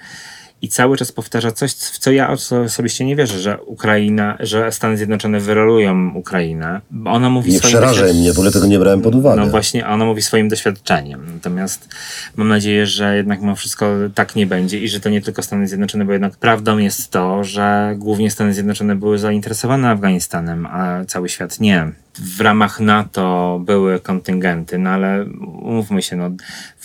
i 0.62 0.70
cały 0.70 0.97
czas 0.97 1.12
powtarza 1.12 1.51
coś, 1.51 1.72
w 1.74 1.97
co 1.99 2.12
ja 2.12 2.32
oso- 2.34 2.64
osobiście 2.66 3.05
nie 3.05 3.16
wierzę, 3.16 3.39
że 3.39 3.62
Ukraina, 3.62 4.38
że 4.39 4.72
Stany 4.72 4.97
Zjednoczone 4.97 5.39
wyrolują 5.39 6.12
Ukrainę. 6.16 6.82
Ona 7.05 7.30
mówi 7.30 7.51
Nie 7.51 7.57
swoim 7.59 7.72
przerażaj 7.72 8.03
doświad- 8.09 8.20
mnie, 8.20 8.34
w 8.34 8.38
ogóle 8.38 8.51
tego 8.51 8.68
nie 8.68 8.80
brałem 8.80 9.01
pod 9.01 9.16
uwagę. 9.16 9.41
No 9.41 9.47
właśnie, 9.47 9.88
ona 9.88 10.05
mówi 10.05 10.22
swoim 10.22 10.49
doświadczeniem. 10.49 11.26
Natomiast 11.34 11.89
mam 12.36 12.47
nadzieję, 12.47 12.86
że 12.86 13.16
jednak 13.18 13.41
mimo 13.41 13.55
wszystko 13.55 13.91
tak 14.16 14.36
nie 14.36 14.47
będzie 14.47 14.80
i 14.80 14.88
że 14.89 14.99
to 14.99 15.09
nie 15.09 15.22
tylko 15.22 15.43
Stany 15.43 15.68
Zjednoczone, 15.68 16.05
bo 16.05 16.12
jednak 16.12 16.38
prawdą 16.38 16.78
jest 16.78 17.09
to, 17.12 17.43
że 17.43 17.93
głównie 17.97 18.32
Stany 18.32 18.53
Zjednoczone 18.53 18.95
były 18.95 19.20
zainteresowane 19.20 19.89
Afganistanem, 19.89 20.66
a 20.66 21.05
cały 21.07 21.30
świat 21.30 21.59
nie. 21.59 21.91
W 22.14 22.41
ramach 22.41 22.80
NATO 22.80 23.59
były 23.66 23.99
kontyngenty, 23.99 24.78
no 24.78 24.89
ale 24.89 25.26
umówmy 25.64 26.01
się, 26.01 26.16
no, 26.16 26.30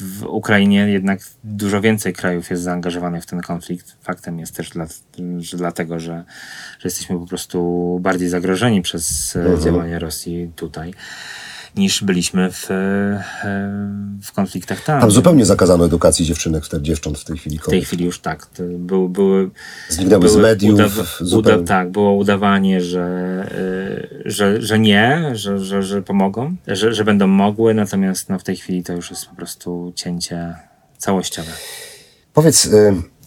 w 0.01 0.23
Ukrainie 0.23 0.89
jednak 0.89 1.21
dużo 1.45 1.81
więcej 1.81 2.13
krajów 2.13 2.51
jest 2.51 2.63
zaangażowanych 2.63 3.23
w 3.23 3.27
ten 3.27 3.41
konflikt. 3.41 3.97
Faktem 4.03 4.39
jest 4.39 4.57
też, 4.57 4.71
dla, 4.71 4.87
że 5.39 5.57
dlatego, 5.57 6.01
że, 6.01 6.25
że 6.79 6.87
jesteśmy 6.89 7.19
po 7.19 7.27
prostu 7.27 7.99
bardziej 8.03 8.29
zagrożeni 8.29 8.83
przez 8.83 9.37
e, 9.37 9.61
działania 9.65 9.99
Rosji 9.99 10.51
tutaj 10.57 10.95
niż 11.77 12.05
byliśmy 12.05 12.53
w, 12.53 12.71
e, 12.71 12.75
w 14.23 14.33
konfliktach 14.33 14.85
tam. 14.85 15.01
Tam 15.01 15.11
zupełnie 15.11 15.47
zakazano 15.47 15.87
edukacji 15.87 16.25
dziewczynek, 16.25 16.65
dziewcząt 16.81 17.19
w 17.19 17.25
tej 17.25 17.39
chwili. 17.39 17.59
W 17.59 17.67
tej 17.67 17.85
chwili 17.85 18.05
już 18.05 18.21
tak. 18.21 18.47
To 18.47 18.63
Były, 19.09 19.51
Zniknęły 19.89 20.29
z 20.29 20.37
mediów 20.37 20.81
zupełnie. 21.21 21.59
uda, 21.59 21.69
tak, 21.69 21.91
było 21.91 22.13
udawanie, 22.13 22.81
że, 22.81 23.47
y, 24.25 24.31
że, 24.31 24.63
że 24.63 24.79
nie, 24.79 25.31
że, 25.33 25.59
że, 25.59 25.83
że 25.83 26.03
pomogą, 26.03 26.57
że, 26.67 26.95
że 26.95 27.05
będą 27.05 27.27
mogły, 27.27 27.75
natomiast 27.75 28.29
no, 28.29 28.39
w 28.39 28.45
tej 28.45 28.57
chwili 28.57 28.83
to 28.83 28.93
już 28.93 29.11
jest 29.11 29.27
po 29.27 29.37
prostu 29.37 29.93
cięcie 29.95 30.55
całościowe. 30.99 31.51
Powiedz, 32.33 32.69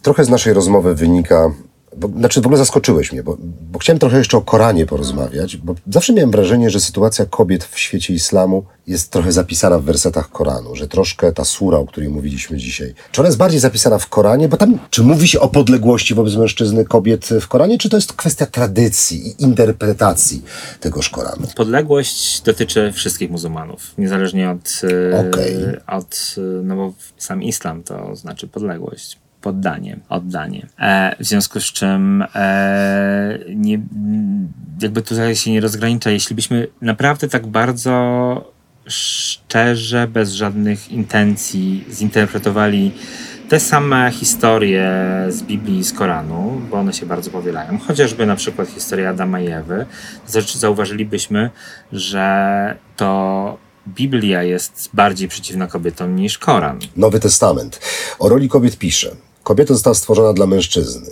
trochę 0.02 0.24
z 0.24 0.28
naszej 0.28 0.52
rozmowy 0.52 0.94
wynika, 0.94 1.50
bo, 1.96 2.08
znaczy 2.08 2.40
w 2.40 2.46
ogóle 2.46 2.58
zaskoczyłeś 2.58 3.12
mnie, 3.12 3.22
bo, 3.22 3.36
bo 3.72 3.78
chciałem 3.78 3.98
trochę 3.98 4.18
jeszcze 4.18 4.36
o 4.36 4.40
Koranie 4.40 4.86
porozmawiać, 4.86 5.56
bo 5.56 5.74
zawsze 5.92 6.12
miałem 6.12 6.30
wrażenie, 6.30 6.70
że 6.70 6.80
sytuacja 6.80 7.26
kobiet 7.26 7.64
w 7.64 7.78
świecie 7.78 8.14
islamu 8.14 8.64
jest 8.86 9.10
trochę 9.10 9.32
zapisana 9.32 9.78
w 9.78 9.84
wersetach 9.84 10.30
Koranu, 10.30 10.76
że 10.76 10.88
troszkę 10.88 11.32
ta 11.32 11.44
sura, 11.44 11.78
o 11.78 11.86
której 11.86 12.08
mówiliśmy 12.08 12.56
dzisiaj, 12.56 12.94
czy 13.12 13.20
ona 13.20 13.28
jest 13.28 13.38
bardziej 13.38 13.60
zapisana 13.60 13.98
w 13.98 14.08
Koranie, 14.08 14.48
bo 14.48 14.56
tam, 14.56 14.78
czy 14.90 15.02
mówi 15.02 15.28
się 15.28 15.40
o 15.40 15.48
podległości 15.48 16.14
wobec 16.14 16.34
mężczyzny 16.34 16.84
kobiet 16.84 17.28
w 17.40 17.48
Koranie, 17.48 17.78
czy 17.78 17.88
to 17.88 17.96
jest 17.96 18.12
kwestia 18.12 18.46
tradycji 18.46 19.28
i 19.28 19.42
interpretacji 19.42 20.42
tegoż 20.80 21.10
Koranu? 21.10 21.46
Podległość 21.56 22.40
dotyczy 22.40 22.92
wszystkich 22.92 23.30
muzułmanów, 23.30 23.94
niezależnie 23.98 24.50
od, 24.50 24.82
y, 24.84 25.28
Okej. 25.28 25.56
od 25.86 26.34
y, 26.38 26.40
no 26.64 26.76
bo 26.76 26.92
sam 27.18 27.42
islam 27.42 27.82
to 27.82 28.16
znaczy 28.16 28.48
podległość. 28.48 29.18
Poddanie, 29.40 29.98
oddanie. 30.08 30.66
E, 30.78 31.16
w 31.20 31.24
związku 31.24 31.60
z 31.60 31.64
czym 31.64 32.24
e, 32.34 33.38
nie, 33.54 33.80
jakby 34.82 35.02
tutaj 35.02 35.36
się 35.36 35.50
nie 35.50 35.60
rozgranicza. 35.60 36.10
Jeśli 36.10 36.36
byśmy 36.36 36.66
naprawdę 36.80 37.28
tak 37.28 37.46
bardzo 37.46 38.52
szczerze, 38.86 40.08
bez 40.08 40.32
żadnych 40.32 40.92
intencji 40.92 41.84
zinterpretowali 41.90 42.92
te 43.48 43.60
same 43.60 44.10
historie 44.10 44.90
z 45.28 45.42
Biblii 45.42 45.78
i 45.78 45.84
z 45.84 45.92
Koranu, 45.92 46.60
bo 46.70 46.76
one 46.76 46.92
się 46.92 47.06
bardzo 47.06 47.30
powielają, 47.30 47.78
chociażby 47.78 48.26
na 48.26 48.36
przykład 48.36 48.68
historia 48.68 49.10
Adama 49.10 49.40
i 49.40 49.50
Ewy, 49.50 49.86
znaczy 50.26 50.58
zauważylibyśmy, 50.58 51.50
że 51.92 52.76
to 52.96 53.58
Biblia 53.88 54.42
jest 54.42 54.90
bardziej 54.94 55.28
przeciwna 55.28 55.66
kobietom 55.66 56.16
niż 56.16 56.38
Koran. 56.38 56.78
Nowy 56.96 57.20
Testament. 57.20 57.80
O 58.18 58.28
roli 58.28 58.48
kobiet 58.48 58.78
pisze. 58.78 59.16
Kobieta 59.42 59.74
została 59.74 59.94
stworzona 59.94 60.32
dla 60.32 60.46
mężczyzny. 60.46 61.06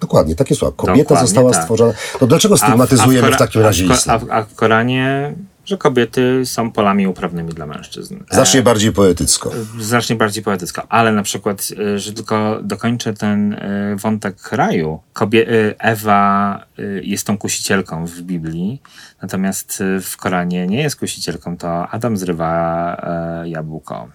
Dokładnie, 0.00 0.34
takie 0.34 0.54
słowa. 0.54 0.74
Kobieta 0.76 0.98
Dokładnie 0.98 1.26
została 1.26 1.52
tak. 1.52 1.62
stworzona. 1.62 1.92
To 2.20 2.26
dlaczego 2.26 2.56
stygmatyzujemy 2.56 3.28
w, 3.28 3.30
Kora- 3.30 3.38
takim 3.38 3.62
razie 3.62 3.84
a 3.84 3.86
w, 3.86 3.88
Ko- 3.90 3.94
islam? 3.94 4.16
a, 4.16 4.18
w, 4.24 4.30
a 4.30 4.42
w 4.42 4.54
Koranie, 4.54 5.34
że 5.64 5.76
kobiety 5.78 6.42
są 6.44 6.72
polami 6.72 7.06
uprawnymi 7.06 7.52
dla 7.52 7.66
mężczyzn. 7.66 8.16
Znacznie 8.32 8.62
bardziej 8.62 8.92
poetycko. 8.92 9.50
znacznie 9.80 10.16
bardziej 10.16 10.44
poetycko, 10.44 10.82
ale 10.88 11.12
na 11.12 11.22
przykład, 11.22 11.68
y, 11.78 11.98
że 11.98 12.12
tylko 12.12 12.58
dokończę 12.62 13.14
ten 13.14 13.52
y, 13.52 13.96
wątek 13.96 14.52
raju. 14.52 15.00
Kobie- 15.14 15.46
Ewa 15.78 16.60
jest 17.02 17.26
tą 17.26 17.38
kusicielką 17.38 18.06
w 18.06 18.20
Biblii, 18.20 18.82
natomiast 19.22 19.82
w 20.02 20.16
Koranie 20.16 20.66
nie 20.66 20.82
jest 20.82 20.96
kusicielką, 20.96 21.56
to 21.56 21.88
Adam 21.88 22.16
zrywa 22.16 22.96
e, 23.44 23.48
jabłko. 23.48 24.08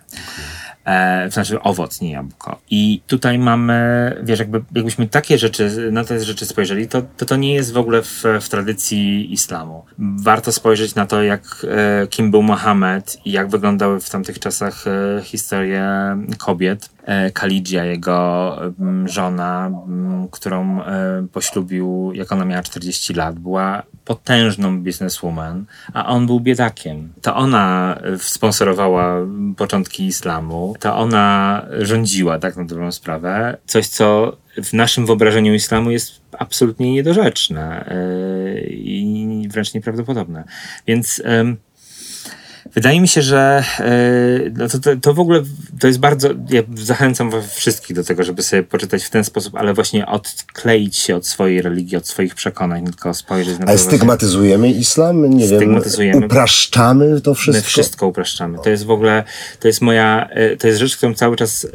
E, 0.89 1.31
znaczy 1.31 1.61
owoc, 1.61 2.01
nie 2.01 2.11
jabłko. 2.11 2.59
I 2.69 3.01
tutaj 3.07 3.39
mamy, 3.39 4.17
wiesz, 4.23 4.39
jakby, 4.39 4.61
jakbyśmy 4.75 5.07
takie 5.07 5.37
rzeczy, 5.37 5.91
na 5.91 6.03
te 6.03 6.19
rzeczy 6.19 6.45
spojrzeli, 6.45 6.87
to 6.87 7.01
to, 7.17 7.25
to 7.25 7.35
nie 7.35 7.53
jest 7.53 7.73
w 7.73 7.77
ogóle 7.77 8.01
w, 8.01 8.23
w 8.41 8.49
tradycji 8.49 9.33
islamu. 9.33 9.85
Warto 9.99 10.51
spojrzeć 10.51 10.95
na 10.95 11.05
to, 11.05 11.23
jak, 11.23 11.65
e, 11.69 12.07
kim 12.07 12.31
był 12.31 12.41
Mohamed 12.41 13.17
i 13.25 13.31
jak 13.31 13.49
wyglądały 13.49 13.99
w 13.99 14.09
tamtych 14.09 14.39
czasach 14.39 14.85
e, 14.87 15.21
historie 15.23 15.87
kobiet. 16.37 16.89
E, 17.03 17.31
Kalidia, 17.31 17.85
jego 17.85 18.57
mm, 18.79 19.07
żona, 19.07 19.67
mm, 19.67 20.27
którą 20.27 20.81
e, 20.81 21.27
poślubił, 21.31 22.11
jak 22.13 22.31
ona 22.31 22.45
miała 22.45 22.63
40 22.63 23.13
lat, 23.13 23.39
była 23.39 23.83
potężną 24.05 24.81
bizneswoman, 24.81 25.65
a 25.93 26.05
on 26.05 26.25
był 26.25 26.39
biedakiem. 26.39 27.13
To 27.21 27.35
ona 27.35 27.95
e, 28.03 28.17
sponsorowała 28.17 29.15
początki 29.57 30.05
islamu, 30.05 30.75
to 30.79 30.97
ona 30.97 31.65
rządziła, 31.79 32.39
tak 32.39 32.57
na 32.57 32.65
dobrą 32.65 32.91
sprawę. 32.91 33.57
Coś, 33.65 33.87
co 33.87 34.37
w 34.63 34.73
naszym 34.73 35.05
wyobrażeniu 35.05 35.53
islamu 35.53 35.91
jest 35.91 36.21
absolutnie 36.39 36.91
niedorzeczne 36.91 37.89
i 38.69 39.47
wręcz 39.51 39.73
nieprawdopodobne. 39.73 40.43
Więc 40.87 41.21
Wydaje 42.73 43.01
mi 43.01 43.07
się, 43.07 43.21
że 43.21 43.63
e, 43.79 44.49
no 44.57 44.67
to, 44.67 44.79
to, 44.79 44.95
to 44.95 45.13
w 45.13 45.19
ogóle 45.19 45.43
to 45.79 45.87
jest 45.87 45.99
bardzo. 45.99 46.29
Ja 46.49 46.61
zachęcam 46.75 47.31
wszystkich 47.55 47.95
do 47.95 48.03
tego, 48.03 48.23
żeby 48.23 48.43
sobie 48.43 48.63
poczytać 48.63 49.03
w 49.03 49.09
ten 49.09 49.23
sposób, 49.23 49.55
ale 49.55 49.73
właśnie 49.73 50.05
odkleić 50.05 50.97
się 50.97 51.15
od 51.15 51.27
swojej 51.27 51.61
religii, 51.61 51.97
od 51.97 52.07
swoich 52.07 52.35
przekonań, 52.35 52.85
tylko 52.85 53.13
spojrzeć 53.13 53.53
na 53.53 53.65
to. 53.65 53.67
Ale 53.69 53.77
właśnie- 53.77 53.97
stygmatyzujemy 53.97 54.69
islam? 54.71 55.29
Nie 55.29 55.47
Stygmatyzujemy. 55.47 56.19
wiem. 56.19 56.25
Upraszczamy 56.25 57.21
to 57.21 57.33
wszystko? 57.35 57.61
My 57.61 57.67
wszystko 57.67 58.07
upraszczamy. 58.07 58.57
To 58.63 58.69
jest 58.69 58.85
w 58.85 58.91
ogóle, 58.91 59.23
to 59.59 59.67
jest 59.67 59.81
moja, 59.81 60.29
e, 60.29 60.57
to 60.57 60.67
jest 60.67 60.79
rzecz, 60.79 60.97
którą 60.97 61.13
cały 61.13 61.35
czas 61.35 61.65
e, 61.65 61.69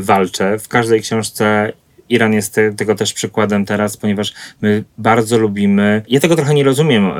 walczę. 0.00 0.58
W 0.58 0.68
każdej 0.68 1.02
książce 1.02 1.72
Iran 2.12 2.32
jest 2.32 2.54
te, 2.54 2.72
tego 2.72 2.94
też 2.94 3.12
przykładem 3.12 3.64
teraz, 3.64 3.96
ponieważ 3.96 4.32
my 4.62 4.84
bardzo 4.98 5.38
lubimy, 5.38 6.02
ja 6.08 6.20
tego 6.20 6.36
trochę 6.36 6.54
nie 6.54 6.64
rozumiem 6.64 7.06
e, 7.06 7.12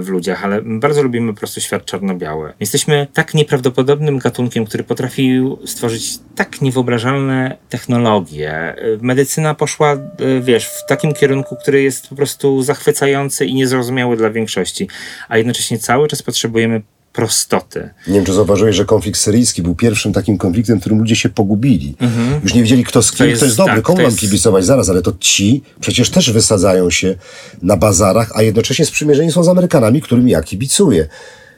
w 0.00 0.06
ludziach, 0.08 0.44
ale 0.44 0.62
bardzo 0.62 1.02
lubimy 1.02 1.32
po 1.32 1.38
prostu 1.38 1.60
świat 1.60 1.84
czarno-biały. 1.84 2.52
Jesteśmy 2.60 3.06
tak 3.12 3.34
nieprawdopodobnym 3.34 4.18
gatunkiem, 4.18 4.64
który 4.64 4.84
potrafił 4.84 5.58
stworzyć 5.66 6.18
tak 6.34 6.60
niewyobrażalne 6.60 7.56
technologie. 7.68 8.52
E, 8.52 8.76
Medycyna 9.00 9.54
poszła, 9.54 9.92
e, 9.92 9.98
wiesz, 10.42 10.66
w 10.66 10.86
takim 10.88 11.14
kierunku, 11.14 11.56
który 11.56 11.82
jest 11.82 12.08
po 12.08 12.14
prostu 12.14 12.62
zachwycający 12.62 13.46
i 13.46 13.54
niezrozumiały 13.54 14.16
dla 14.16 14.30
większości, 14.30 14.88
a 15.28 15.38
jednocześnie 15.38 15.78
cały 15.78 16.08
czas 16.08 16.22
potrzebujemy 16.22 16.82
prostoty. 17.16 17.90
Nie 18.06 18.14
wiem, 18.14 18.24
czy 18.24 18.32
zauważyłeś, 18.32 18.76
że 18.76 18.84
konflikt 18.84 19.18
syryjski 19.20 19.62
był 19.62 19.74
pierwszym 19.74 20.12
takim 20.12 20.38
konfliktem, 20.38 20.78
w 20.78 20.80
którym 20.80 20.98
ludzie 20.98 21.16
się 21.16 21.28
pogubili. 21.28 21.94
Już 22.42 22.54
nie 22.54 22.62
wiedzieli, 22.62 22.84
kto 22.84 23.02
z 23.02 23.10
kim, 23.10 23.14
kto 23.16 23.24
jest, 23.24 23.42
jest- 23.42 23.56
dobry, 23.56 23.74
tak, 23.74 23.82
komu 23.84 23.96
to 23.96 24.02
mam 24.02 24.10
jest- 24.10 24.20
kibicować 24.20 24.64
zaraz, 24.64 24.88
ale 24.88 25.02
to 25.02 25.12
ci 25.20 25.62
przecież 25.80 26.10
też 26.10 26.30
wysadzają 26.32 26.90
się 26.90 27.14
na 27.62 27.76
bazarach, 27.76 28.30
a 28.34 28.42
jednocześnie 28.42 28.86
sprzymierzeni 28.86 29.32
są 29.32 29.42
z 29.44 29.48
Amerykanami, 29.48 30.00
którym 30.02 30.28
ja 30.28 30.42
kibicuję. 30.42 31.08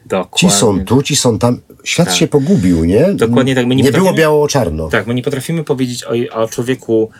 Dokładnie. 0.07 0.39
Ci 0.39 0.57
są 0.57 0.85
tu, 0.85 1.03
ci 1.03 1.17
są 1.17 1.39
tam. 1.39 1.61
Świat 1.85 2.07
Tak. 2.07 2.17
się 2.17 2.27
pogubił, 2.27 2.85
nie? 2.85 3.13
Dokładnie 3.15 3.55
tak. 3.55 3.67
Nie 3.67 3.77
nie 3.77 3.93
było 3.93 4.13
biało-czarno. 4.13 4.89
Tak, 4.89 5.07
my 5.07 5.15
nie 5.15 5.23
potrafimy 5.23 5.65
powiedzieć 5.65 6.05
o, 6.05 6.41
o 6.43 6.49
człowieku 6.49 7.11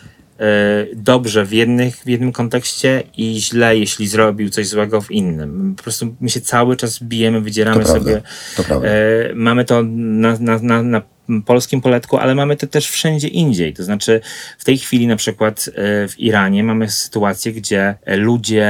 dobrze 0.95 1.45
w, 1.45 1.51
jednych, 1.51 1.95
w 1.95 2.07
jednym 2.07 2.31
kontekście 2.31 3.03
i 3.17 3.39
źle, 3.39 3.77
jeśli 3.77 4.07
zrobił 4.07 4.49
coś 4.49 4.67
złego 4.67 5.01
w 5.01 5.11
innym. 5.11 5.73
Po 5.77 5.83
prostu 5.83 6.15
my 6.21 6.29
się 6.29 6.41
cały 6.41 6.75
czas 6.75 7.03
bijemy, 7.03 7.41
wydzieramy 7.41 7.83
To 7.83 7.89
prawda, 7.89 8.09
sobie. 8.11 8.21
to 8.57 8.63
prawda. 8.63 8.87
E, 8.87 9.33
mamy 9.35 9.65
to 9.65 9.83
na, 9.83 10.37
na, 10.39 10.59
na, 10.59 10.83
na 10.83 11.01
polskim 11.45 11.81
poletku, 11.81 12.17
ale 12.17 12.35
mamy 12.35 12.55
to 12.55 12.67
też 12.67 12.89
wszędzie 12.89 13.27
indziej. 13.27 13.73
To 13.73 13.83
znaczy 13.83 14.21
w 14.57 14.65
tej 14.65 14.77
chwili 14.77 15.07
na 15.07 15.15
przykład 15.15 15.69
e, 15.69 16.07
w 16.07 16.19
Iranie 16.19 16.63
mamy 16.63 16.89
sytuację, 16.89 17.51
gdzie 17.53 17.95
ludzie 18.07 18.65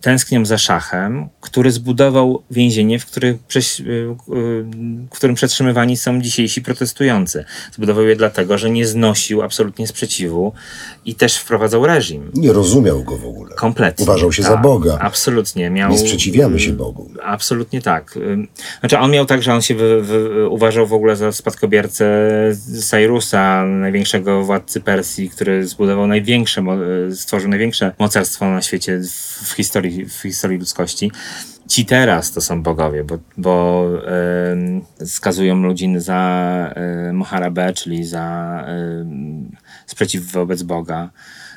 tęsknią 0.00 0.44
za 0.46 0.58
szachem, 0.58 1.28
który 1.40 1.70
zbudował 1.70 2.42
więzienie, 2.50 2.98
w, 2.98 3.06
prześ- 3.48 3.80
e, 3.80 3.84
w 5.10 5.10
którym 5.10 5.36
przetrzymywani 5.36 5.96
są 5.96 6.20
dzisiejsi 6.20 6.62
protestujący. 6.62 7.44
Zbudował 7.72 8.04
je 8.04 8.16
dlatego, 8.16 8.58
że 8.58 8.70
nie 8.70 8.86
znosił 8.86 9.42
absolutnie 9.42 9.86
sprzeciwu 9.86 10.52
i 11.04 11.14
też 11.14 11.36
wprowadzał 11.36 11.86
reżim. 11.86 12.30
Nie 12.34 12.52
rozumiał 12.52 13.04
go 13.04 13.16
w 13.18 13.26
ogóle. 13.26 13.54
Kompletnie. 13.54 14.02
Uważał 14.02 14.32
się 14.32 14.42
za 14.42 14.48
Tak, 14.48 14.62
Boga. 14.62 14.98
Absolutnie. 15.00 15.70
Miał, 15.70 15.90
Nie 15.90 15.98
sprzeciwiamy 15.98 16.60
się 16.60 16.72
Bogu. 16.72 17.10
Absolutnie 17.22 17.82
tak. 17.82 18.18
Znaczy 18.80 18.98
on 18.98 19.10
miał 19.10 19.26
tak, 19.26 19.42
że 19.42 19.54
on 19.54 19.62
się 19.62 19.74
wy, 19.74 20.02
wy, 20.02 20.48
uważał 20.48 20.86
w 20.86 20.92
ogóle 20.92 21.16
za 21.16 21.32
spadkobiercę 21.32 21.99
Cyrusa, 22.90 23.64
największego 23.64 24.44
władcy 24.44 24.80
Persji, 24.80 25.30
który 25.30 25.66
zbudował 25.66 26.06
największe, 26.06 26.64
stworzył 27.14 27.50
największe 27.50 27.92
mocarstwo 27.98 28.50
na 28.50 28.62
świecie 28.62 29.00
w, 29.42 29.52
historii, 29.56 30.06
w 30.06 30.22
historii 30.22 30.58
ludzkości. 30.58 31.12
Ci 31.68 31.86
teraz 31.86 32.32
to 32.32 32.40
są 32.40 32.62
bogowie, 32.62 33.04
bo, 33.04 33.18
bo 33.36 33.86
skazują 35.04 35.62
ludzi 35.62 35.94
za 35.96 36.74
y, 37.08 37.12
Moharabę, 37.12 37.72
czyli 37.72 38.04
za 38.04 38.64
sprzeciw 39.86 40.32
wobec 40.32 40.62
Boga. 40.62 41.10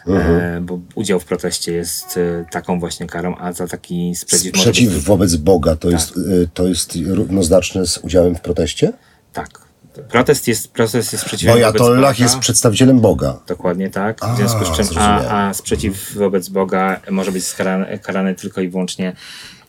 E, 0.08 0.62
bo 0.62 0.80
udział 0.96 1.20
w 1.20 1.26
proteście 1.26 1.74
jest 1.74 2.18
e, 2.18 2.46
taką 2.52 2.80
właśnie 2.80 3.08
karą, 3.08 3.36
a 3.38 3.54
za 3.54 3.68
taki 3.68 4.16
sprzeciw, 4.16 4.58
Sprzeciw 4.58 5.04
wobec 5.04 5.36
Boga 5.36 5.76
to, 5.76 5.90
jest, 5.90 6.18
y, 6.18 6.50
to 6.54 6.68
jest 6.68 6.96
równoznaczne 7.06 7.86
z 7.86 7.98
udziałem 7.98 8.36
w 8.36 8.42
proteście? 8.42 8.94
Tak. 9.34 9.63
Protest 10.02 10.48
jest, 10.48 10.72
protest 10.72 11.14
jest 11.14 11.24
sprzeciwem 11.24 11.56
Bo 11.56 12.12
jest 12.20 12.40
przedstawicielem 12.40 13.00
Boga. 13.00 13.40
Dokładnie 13.48 13.90
tak. 13.90 14.20
W 14.20 14.24
A, 14.24 14.36
związku 14.36 14.66
z 14.66 14.72
czym 14.72 14.98
a, 14.98 15.48
a 15.48 15.54
sprzeciw 15.54 16.14
wobec 16.16 16.50
Boga 16.50 17.00
może 17.12 17.32
być 17.32 17.48
skarany, 17.48 18.00
karany 18.00 18.36
tylko 18.36 18.62
i 18.62 18.70
wyłącznie 18.70 19.16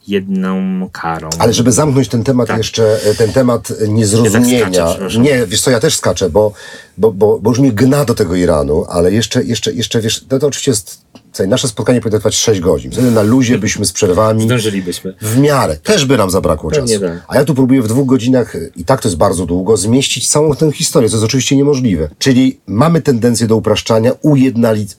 jedną 0.08 0.88
karą. 0.92 1.28
Ale 1.38 1.52
żeby 1.52 1.72
zamknąć 1.72 2.08
ten 2.08 2.24
temat 2.24 2.48
Tak. 2.48 2.58
jeszcze, 2.58 2.98
ten 3.18 3.32
temat 3.32 3.70
Ja 3.70 3.76
tak 3.76 3.88
niezrozumienia. 3.88 4.94
skaczę, 4.94 5.18
nie, 5.20 5.46
wiesz 5.46 5.60
co, 5.60 5.70
ja 5.70 5.80
też 5.80 5.96
skaczę, 5.96 6.30
bo, 6.30 6.52
bo, 6.98 7.12
bo, 7.12 7.38
bo 7.38 7.50
już 7.50 7.58
mnie 7.58 7.72
gna 7.72 8.04
do 8.04 8.14
tego 8.14 8.34
Iranu, 8.34 8.84
ale 8.88 9.12
jeszcze, 9.12 9.44
jeszcze, 9.44 9.72
jeszcze 9.72 10.00
wiesz, 10.00 10.24
to, 10.28 10.38
to 10.38 10.46
oczywiście 10.46 10.70
jest, 10.70 11.03
słuchaj, 11.34 11.48
nasze 11.48 11.68
spotkanie 11.68 12.00
powinno 12.00 12.18
trwać 12.18 12.34
6 12.36 12.60
godzin. 12.60 12.90
Wtedy 12.90 13.10
na 13.10 13.22
luzie 13.22 13.58
byśmy 13.58 13.84
z 13.84 13.92
przerwami. 13.92 14.42
Zdążylibyśmy. 14.44 15.14
W 15.22 15.38
miarę. 15.38 15.76
Też 15.82 16.04
by 16.06 16.16
nam 16.16 16.30
zabrakło 16.30 16.70
Pewnie 16.70 16.94
czasu. 16.98 17.06
tak. 17.06 17.24
A 17.28 17.36
ja 17.36 17.44
tu 17.44 17.54
próbuję 17.54 17.82
w 17.82 17.88
dwóch 17.88 18.06
godzinach, 18.06 18.56
i 18.76 18.84
tak 18.84 19.00
to 19.02 19.08
jest 19.08 19.18
bardzo 19.18 19.46
długo, 19.46 19.76
zmieścić 19.76 20.28
całą 20.28 20.54
tę 20.54 20.72
historię, 20.72 21.08
co 21.08 21.16
jest 21.16 21.24
oczywiście 21.24 21.56
niemożliwe. 21.56 22.08
Czyli 22.18 22.60
mamy 22.66 23.00
tendencję 23.02 23.46
do 23.46 23.56
upraszczania, 23.56 24.12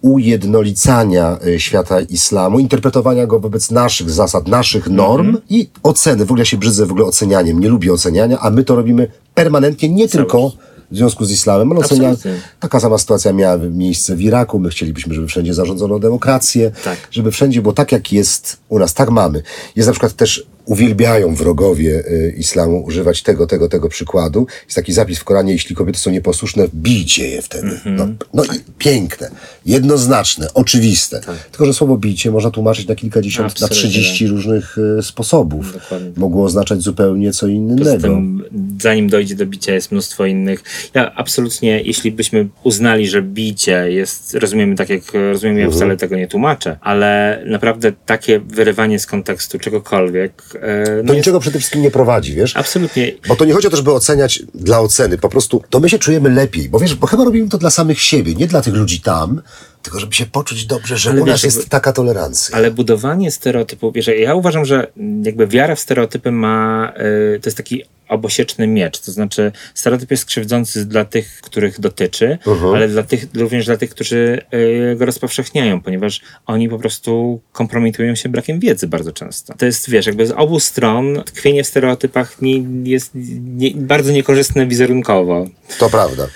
ujednolicania 0.02 1.38
y, 1.48 1.60
świata 1.60 2.02
islamu, 2.02 2.60
interpretowania 2.60 3.28
go 3.28 3.40
wobec 3.40 3.72
naszych 3.72 4.10
zasad, 4.10 4.48
naszych 4.48 4.88
norm 4.90 5.26
Mhm. 5.28 5.44
i 5.50 5.70
oceny. 5.84 6.26
W 6.26 6.32
ogóle 6.32 6.42
ja 6.42 6.46
się 6.46 6.58
brzydzę 6.58 6.86
w 6.86 6.92
ogóle 6.92 7.06
ocenianiem. 7.06 7.60
Nie 7.60 7.70
lubię 7.70 7.94
oceniania, 7.94 8.40
a 8.40 8.50
my 8.50 8.64
to 8.64 8.76
robimy 8.76 9.08
permanentnie, 9.36 9.90
nie 9.90 10.08
tylko 10.08 10.52
w 10.92 10.96
związku 10.98 11.26
z 11.26 11.32
islamem, 11.32 11.72
ale 11.72 11.80
ocenia, 11.80 12.10
Absolutnie. 12.10 12.42
taka 12.60 12.80
sama 12.80 12.98
sytuacja 12.98 13.34
miała 13.34 13.58
miejsce 13.58 14.16
w 14.16 14.22
Iraku. 14.22 14.60
My 14.60 14.70
chcielibyśmy, 14.70 15.14
żeby 15.16 15.28
wszędzie 15.28 15.54
zarządzono 15.54 16.00
demokrację, 16.00 16.72
Tak. 16.84 16.98
żeby 17.12 17.32
wszędzie 17.32 17.62
było 17.62 17.74
tak, 17.74 17.92
jak 17.92 18.14
jest 18.14 18.58
u 18.70 18.80
nas. 18.80 18.94
Tak 18.94 19.10
mamy. 19.10 19.42
Jest 19.76 19.88
na 19.88 19.94
przykład 19.94 20.14
też, 20.14 20.46
uwielbiają 20.66 21.36
wrogowie 21.36 22.04
y, 22.08 22.36
islamu 22.38 22.84
używać 22.84 23.22
tego, 23.22 23.48
tego, 23.48 23.70
tego 23.70 23.90
przykładu. 23.90 24.48
Jest 24.66 24.76
taki 24.76 24.94
zapis 24.94 25.20
w 25.20 25.24
Koranie, 25.24 25.54
jeśli 25.54 25.76
kobiety 25.76 26.00
są 26.00 26.12
nieposłuszne, 26.12 26.68
bijcie 26.76 27.30
je 27.30 27.42
wtedy. 27.42 27.68
Mhm. 27.68 27.96
No, 27.96 28.08
no 28.34 28.44
i 28.44 28.60
piękne, 28.78 29.32
jednoznaczne, 29.66 30.54
oczywiste. 30.54 31.22
Tylko, 31.52 31.66
że 31.66 31.74
słowo 31.74 31.98
bicie 31.98 32.32
można 32.32 32.52
tłumaczyć 32.52 32.88
na 32.88 32.96
kilkadziesiąt, 32.96 33.48
Tak. 33.48 33.56
Absolutnie, 33.56 33.76
na 33.76 33.82
trzydzieści 33.82 34.28
różnych 34.28 34.78
y, 35.00 35.04
sposobów. 35.04 35.74
Dokładnie. 35.74 36.12
Mogło 36.18 36.46
oznaczać 36.46 36.82
zupełnie 36.82 37.32
co 37.32 37.48
innego. 37.48 37.98
tym, 37.98 38.44
zanim 38.82 39.10
dojdzie 39.10 39.36
do 39.36 39.46
bicia, 39.46 39.74
jest 39.74 39.92
mnóstwo 39.92 40.26
innych. 40.26 40.64
Ja 40.94 41.16
absolutnie, 41.16 41.82
jeśli 41.82 42.12
byśmy 42.12 42.48
uznali, 42.64 43.08
że 43.08 43.22
bicie 43.22 43.92
jest, 43.92 44.34
rozumiemy 44.34 44.76
tak 44.76 44.90
jak 44.90 45.04
rozumiem, 45.32 45.58
ja 45.58 45.70
wcale 45.70 45.98
tego 45.98 46.16
nie 46.16 46.28
tłumaczę, 46.28 46.78
ale 46.82 47.42
naprawdę 47.46 47.92
takie 48.06 48.40
wyrywanie 48.40 49.00
z 49.00 49.06
kontekstu 49.06 49.60
czegokolwiek, 49.60 50.44
e, 50.62 50.86
no 50.96 51.04
Do 51.04 51.14
jest 51.14 51.18
niczego 51.18 51.40
przede 51.40 51.60
wszystkim 51.60 51.82
nie 51.82 51.92
prowadzi, 51.92 52.34
wiesz? 52.34 52.56
absolutnie 52.56 53.12
Bo 53.28 53.36
to 53.36 53.46
nie 53.46 53.54
chodzi 53.54 53.68
o 53.68 53.70
to, 53.70 53.78
żeby 53.78 53.92
oceniać 53.92 54.44
dla 54.54 54.80
oceny. 54.80 55.18
Po 55.18 55.30
prostu 55.30 55.64
to 55.70 55.80
my 55.80 55.90
się 55.90 56.00
czujemy 56.00 56.30
lepiej. 56.30 56.70
Bo 56.70 56.80
wiesz, 56.80 56.96
bo 56.96 57.08
chyba 57.08 57.24
robimy 57.24 57.50
to 57.50 57.58
dla 57.58 57.70
samych 57.70 58.02
siebie, 58.02 58.36
nie 58.36 58.48
dla 58.48 58.62
tych 58.62 58.74
ludzi 58.74 59.02
tam, 59.02 59.42
tylko 59.82 60.00
żeby 60.00 60.14
się 60.14 60.26
poczuć 60.26 60.66
dobrze, 60.66 60.98
że 60.98 61.10
Ale 61.10 61.22
u 61.22 61.26
wiesz, 61.26 61.34
nas 61.34 61.44
jest 61.44 61.70
taka 61.70 61.94
tolerancja. 61.94 62.58
Ale 62.58 62.72
budowanie 62.72 63.32
stereotypów, 63.32 63.94
wiesz, 63.94 64.10
ja 64.20 64.36
uważam, 64.36 64.66
że 64.66 64.88
jakby 65.24 65.48
wiara 65.48 65.76
w 65.76 65.80
stereotypy 65.80 66.32
ma, 66.32 66.94
y, 67.36 67.40
to 67.40 67.48
jest 67.48 67.58
taki 67.58 67.84
obosieczny 68.10 68.68
miecz, 68.68 69.00
to 69.00 69.12
znaczy 69.12 69.52
stereotyp 69.74 70.12
jest 70.12 70.26
krzywdzący 70.26 70.86
dla 70.86 71.06
tych, 71.06 71.42
których 71.42 71.80
dotyczy, 71.80 72.38
ale 72.76 72.88
dla 72.88 73.04
tych, 73.04 73.26
również 73.34 73.66
dla 73.66 73.78
tych, 73.78 73.90
którzy 73.90 74.42
y, 74.54 74.96
go 74.96 75.06
rozpowszechniają, 75.06 75.82
ponieważ 75.82 76.22
oni 76.46 76.70
po 76.70 76.80
prostu 76.80 77.42
kompromitują 77.52 78.16
się 78.16 78.30
brakiem 78.30 78.60
wiedzy 78.60 78.88
bardzo 78.88 79.12
często. 79.12 79.54
To 79.58 79.66
jest, 79.66 79.90
wiesz, 79.90 80.06
jakby 80.06 80.28
z 80.28 80.32
obu 80.32 80.60
stron 80.60 81.24
tkwienie 81.26 81.64
w 81.64 81.68
stereotypach 81.68 82.42
nie, 82.42 82.64
jest 82.84 83.12
nie, 83.56 83.72
bardzo 83.76 84.12
niekorzystne 84.12 84.68
wizerunkowo. 84.68 85.48
To 85.80 85.90
prawda. 85.90 86.28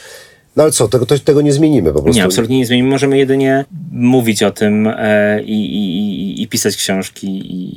No 0.55 0.63
ale 0.63 0.71
co, 0.71 0.87
tego, 0.87 1.05
to, 1.05 1.19
tego 1.19 1.41
nie 1.41 1.53
zmienimy 1.53 1.93
po 1.93 2.01
prostu. 2.01 2.19
Nie, 2.19 2.25
absolutnie 2.25 2.57
nie 2.57 2.65
zmienimy. 2.65 2.89
Możemy 2.89 3.17
jedynie 3.17 3.65
mówić 3.91 4.43
o 4.43 4.51
tym 4.51 4.87
e, 4.87 5.43
i, 5.43 5.75
i, 5.75 5.97
i, 5.99 6.41
i 6.41 6.47
pisać 6.47 6.75
książki 6.75 7.27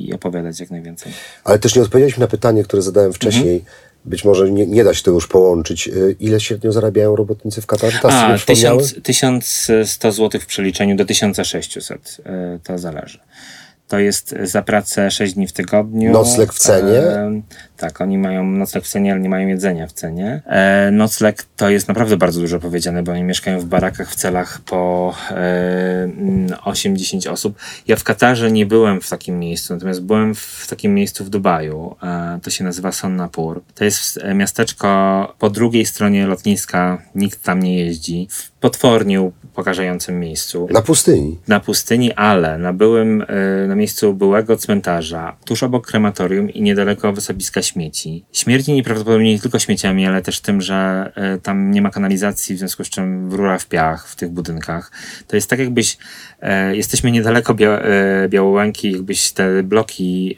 i 0.09 0.13
opowiadać 0.13 0.61
jak 0.61 0.71
najwięcej. 0.71 1.13
Ale 1.45 1.59
też 1.59 1.77
nie 1.77 1.83
odpowiedzieliśmy 1.83 2.21
na 2.21 2.27
pytanie, 2.27 2.65
które 2.65 2.83
zadałem 2.83 3.13
wcześniej. 3.13 3.55
Mhm. 3.55 3.82
Być 4.05 4.25
może 4.25 4.51
nie, 4.51 4.67
nie 4.67 4.85
da 4.85 4.95
się 4.95 5.03
tego 5.03 5.15
już 5.15 5.27
połączyć. 5.27 5.89
Y, 5.89 6.17
Ile 6.21 6.41
średnio 6.41 6.73
zarabiają 6.73 7.17
robotnicy 7.17 7.61
w 7.61 7.67
Katarze? 7.67 7.99
Teraz 8.03 8.17
A, 8.17 8.27
sobie 8.27 8.37
przypomniały? 8.37 8.83
1000, 8.83 9.03
1100 9.03 10.13
zł 10.13 10.41
w 10.41 10.47
przeliczeniu 10.47 10.97
do 10.97 11.05
1600. 11.05 12.17
e, 12.27 12.59
To 12.65 12.79
zależy. 12.79 13.19
To 13.89 13.99
jest 13.99 14.35
za 14.43 14.63
pracę 14.63 15.11
6 15.11 15.35
dni 15.35 15.47
w 15.47 15.53
tygodniu. 15.53 16.13
Nocleg 16.13 16.53
w 16.53 16.59
cenie? 16.59 17.03
E, 17.83 17.87
tak, 17.87 18.01
oni 18.01 18.19
mają 18.19 18.45
nocleg 18.45 18.85
w 18.85 18.89
cenie, 18.89 19.13
ale 19.13 19.21
nie 19.21 19.29
mają 19.29 19.49
jedzenia 19.49 19.87
w 19.87 19.93
cenie. 19.93 20.43
E, 20.47 20.91
nocleg 20.91 21.47
to 21.57 21.71
jest 21.71 21.89
naprawdę 21.89 22.17
bardzo 22.17 22.41
dużo 22.41 22.61
powiedziane, 22.61 23.03
bo 23.03 23.13
oni 23.13 23.23
mieszkają 23.23 23.61
w 23.61 23.65
barakach 23.65 24.11
w 24.11 24.15
celach 24.15 24.61
po 24.61 25.15
e, 25.31 25.35
mm, 26.05 26.49
8-10 26.49 27.31
osób. 27.31 27.59
Ja 27.89 27.97
w 27.97 28.05
Katarze 28.05 28.53
nie 28.53 28.67
byłem 28.67 29.01
w 29.01 29.09
takim 29.09 29.39
miejscu, 29.39 29.75
natomiast 29.75 30.03
byłem 30.03 30.35
w 30.35 30.67
takim 30.71 30.95
miejscu 30.95 31.25
w 31.25 31.31
Dubaju. 31.31 31.97
E, 32.03 32.39
to 32.43 32.51
się 32.51 32.65
nazywa 32.65 32.93
Sonnapur. 32.93 33.63
To 33.75 33.85
jest 33.85 34.19
e, 34.23 34.35
miasteczko 34.35 34.89
po 35.39 35.51
drugiej 35.51 35.87
stronie 35.87 36.27
lotniska, 36.27 37.03
nikt 37.15 37.43
tam 37.43 37.63
nie 37.63 37.79
jeździ. 37.79 38.29
Potwornie 38.61 39.31
pokażającym 39.55 40.21
miejscu. 40.21 40.69
Na 40.71 40.83
pustyni. 40.83 41.39
Na 41.49 41.61
pustyni, 41.61 42.13
ale 42.13 42.59
na 42.59 42.73
byłym, 42.73 43.23
y, 43.23 43.67
na 43.69 43.75
miejscu 43.75 44.15
byłego 44.15 44.57
cmentarza, 44.57 45.37
tuż 45.45 45.63
obok 45.63 45.87
krematorium 45.87 46.51
i 46.51 46.63
niedaleko 46.63 47.13
wysypiska 47.13 47.63
śmieci. 47.63 47.72
Śmierdzi 48.33 48.73
nieprawdopodobnie 48.73 49.33
nie 49.33 49.41
tylko 49.41 49.59
śmieciami, 49.59 50.07
ale 50.07 50.23
też 50.23 50.41
tym, 50.41 50.61
że 50.61 51.13
y, 51.37 51.41
tam 51.41 51.71
nie 51.71 51.83
ma 51.83 51.91
kanalizacji, 51.91 52.55
w 52.55 52.59
związku 52.59 52.85
z 52.85 52.89
czym 52.89 53.33
rura 53.35 53.59
w 53.59 53.67
piach 53.67 54.09
w 54.09 54.17
tych 54.17 54.31
budynkach. 54.31 54.93
To 55.27 55.37
jest 55.37 55.51
tak 55.51 55.59
jakbyś, 55.59 55.99
y, 56.43 56.77
jesteśmy 56.77 57.11
niedaleko 57.11 57.55
Bia 57.55 57.83
y, 58.25 58.29
Białołęki, 58.29 58.93
jakbyś 58.93 59.33
te 59.33 59.63
bloki 59.63 60.37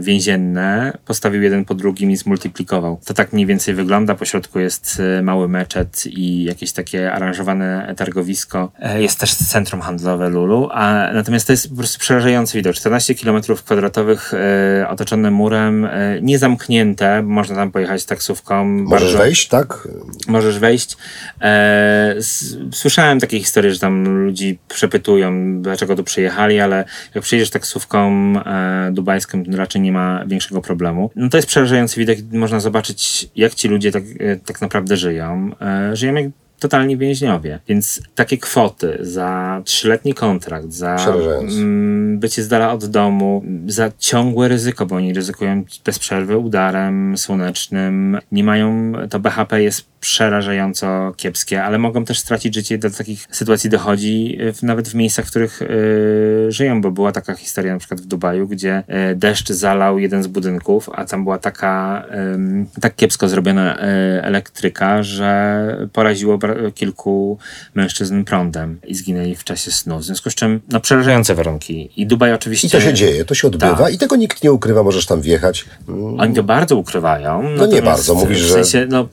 więzienne 0.00 0.98
postawił 1.04 1.42
jeden 1.42 1.64
po 1.64 1.74
drugim 1.74 2.10
i 2.10 2.16
zmultiplikował. 2.16 3.00
To 3.04 3.14
tak 3.14 3.32
mniej 3.32 3.46
więcej 3.46 3.74
wygląda. 3.74 4.14
Po 4.14 4.24
środku 4.24 4.58
jest 4.58 5.02
mały 5.22 5.48
meczet 5.48 6.06
i 6.06 6.44
jakieś 6.44 6.72
takie 6.72 7.12
aranżowane 7.12 7.94
targowisko. 7.96 8.72
E, 8.78 9.02
Jest 9.02 9.18
też 9.18 9.34
centrum 9.34 9.80
handlowe 9.80 10.28
Lulu, 10.28 10.68
a 10.72 11.10
natomiast 11.14 11.46
to 11.46 11.52
jest 11.52 11.68
po 11.70 11.76
prostu 11.76 11.98
przerażający 11.98 12.58
widok. 12.58 12.74
14 12.74 13.14
km 13.14 13.42
kwadratowych 13.64 14.34
e, 14.34 14.88
otoczone 14.88 15.30
murem, 15.30 15.84
e, 15.84 16.20
nie 16.22 16.38
zamknięte, 16.78 17.22
można 17.22 17.56
tam 17.56 17.70
pojechać 17.72 18.04
taksówką. 18.04 18.64
Możesz 18.64 19.02
bardzo- 19.12 19.18
wejść, 19.18 19.48
tak? 19.48 19.88
Możesz 20.28 20.58
wejść. 20.58 20.96
E, 21.40 22.14
s- 22.16 22.56
słyszałem 22.72 23.20
takie 23.20 23.38
historie, 23.38 23.70
że 23.74 23.78
tam 23.80 24.04
ludzi 24.24 24.58
przepytują, 24.68 25.62
dlaczego 25.62 25.96
tu 25.96 26.04
przyjechali, 26.04 26.60
ale 26.60 26.84
jak 27.14 27.24
przyjedziesz 27.24 27.50
taksówką 27.50 28.10
e, 28.46 28.90
dubajską, 28.92 29.44
to 29.44 29.56
raczej 29.56 29.82
nie 29.82 29.92
ma 29.92 30.24
większego 30.26 30.60
problemu. 30.60 31.10
No 31.16 31.28
to 31.28 31.36
jest 31.38 31.48
przerażający 31.48 32.00
widok. 32.00 32.18
Można 32.32 32.60
zobaczyć, 32.60 33.28
jak 33.36 33.54
ci 33.54 33.68
ludzie 33.68 33.92
tak, 33.92 34.02
e, 34.20 34.36
tak 34.36 34.60
naprawdę 34.60 34.96
żyją. 34.96 35.50
E, 35.60 35.96
żyją 35.96 36.14
jak 36.14 36.26
totalni 36.64 36.96
więźniowie. 36.96 37.58
Więc 37.68 38.02
takie 38.14 38.38
kwoty 38.38 38.98
za 39.00 39.62
trzyletni 39.64 40.14
kontrakt, 40.14 40.72
za 40.72 40.96
Przerażające. 40.96 41.56
mm, 41.56 42.18
bycie 42.18 42.42
z 42.42 42.48
dala 42.48 42.72
od 42.72 42.84
domu, 42.84 43.44
za 43.66 43.90
ciągłe 43.98 44.48
ryzyko, 44.48 44.86
bo 44.86 44.96
oni 44.96 45.14
ryzykują 45.14 45.64
bez 45.84 45.98
przerwy 45.98 46.38
udarem 46.38 47.18
słonecznym. 47.18 48.18
Nie 48.32 48.44
mają, 48.44 48.92
to 49.10 49.20
BHP 49.20 49.62
jest 49.62 49.86
przerażająco 50.00 51.12
kiepskie, 51.16 51.64
ale 51.64 51.78
mogą 51.78 52.04
też 52.04 52.18
stracić 52.18 52.54
życie. 52.54 52.78
Do 52.78 52.90
takich 52.90 53.26
sytuacji 53.30 53.70
dochodzi 53.70 54.38
y, 54.40 54.52
w, 54.52 54.62
nawet 54.62 54.88
w 54.88 54.94
miejscach, 54.94 55.24
w 55.24 55.30
których 55.30 55.62
y, 55.62 56.46
żyją, 56.48 56.80
bo 56.80 56.90
była 56.90 57.12
taka 57.12 57.34
historia 57.34 57.72
na 57.72 57.78
przykład 57.78 58.00
w 58.00 58.06
Dubaju, 58.06 58.48
gdzie 58.48 58.82
y, 59.12 59.16
deszcz 59.16 59.48
zalał 59.48 59.98
jeden 59.98 60.22
z 60.22 60.26
budynków, 60.26 60.90
a 60.94 61.04
tam 61.04 61.24
była 61.24 61.38
taka 61.38 62.04
ym, 62.34 62.66
tak 62.80 62.96
kiepsko 62.96 63.28
zrobiona 63.28 63.76
y, 63.76 63.80
elektryka, 64.22 65.02
że 65.02 65.64
poraziło 65.92 66.38
kilku 66.74 67.38
mężczyzn 67.74 68.24
prądem 68.24 68.80
i 68.86 68.94
zginęli 68.94 69.34
w 69.34 69.44
czasie 69.44 69.70
snu. 69.70 69.98
W 69.98 70.04
związku 70.04 70.30
z 70.30 70.34
czym, 70.34 70.60
no 70.72 70.80
przerażające 70.80 71.34
warunki. 71.34 71.90
I 71.96 72.06
Dubaj 72.06 72.32
oczywiście... 72.32 72.68
I 72.68 72.70
to 72.70 72.80
się 72.80 72.94
dzieje, 72.94 73.24
to 73.24 73.34
się 73.34 73.48
odbywa 73.48 73.76
Tak. 73.76 73.94
i 73.94 73.98
tego 73.98 74.16
nikt 74.16 74.44
nie 74.44 74.52
ukrywa, 74.52 74.82
możesz 74.82 75.06
tam 75.06 75.20
wjechać. 75.20 75.64
Mm, 75.88 76.20
Oni 76.20 76.34
to 76.34 76.42
bardzo 76.42 76.76
ukrywają. 76.76 77.42
nie 77.42 77.48
natomiast 77.56 77.84
bardzo, 77.84 78.14
mówisz, 78.14 78.42
w 78.42 78.46
że- 78.46 78.54
sensie, 78.54 78.86
no, 78.90 79.08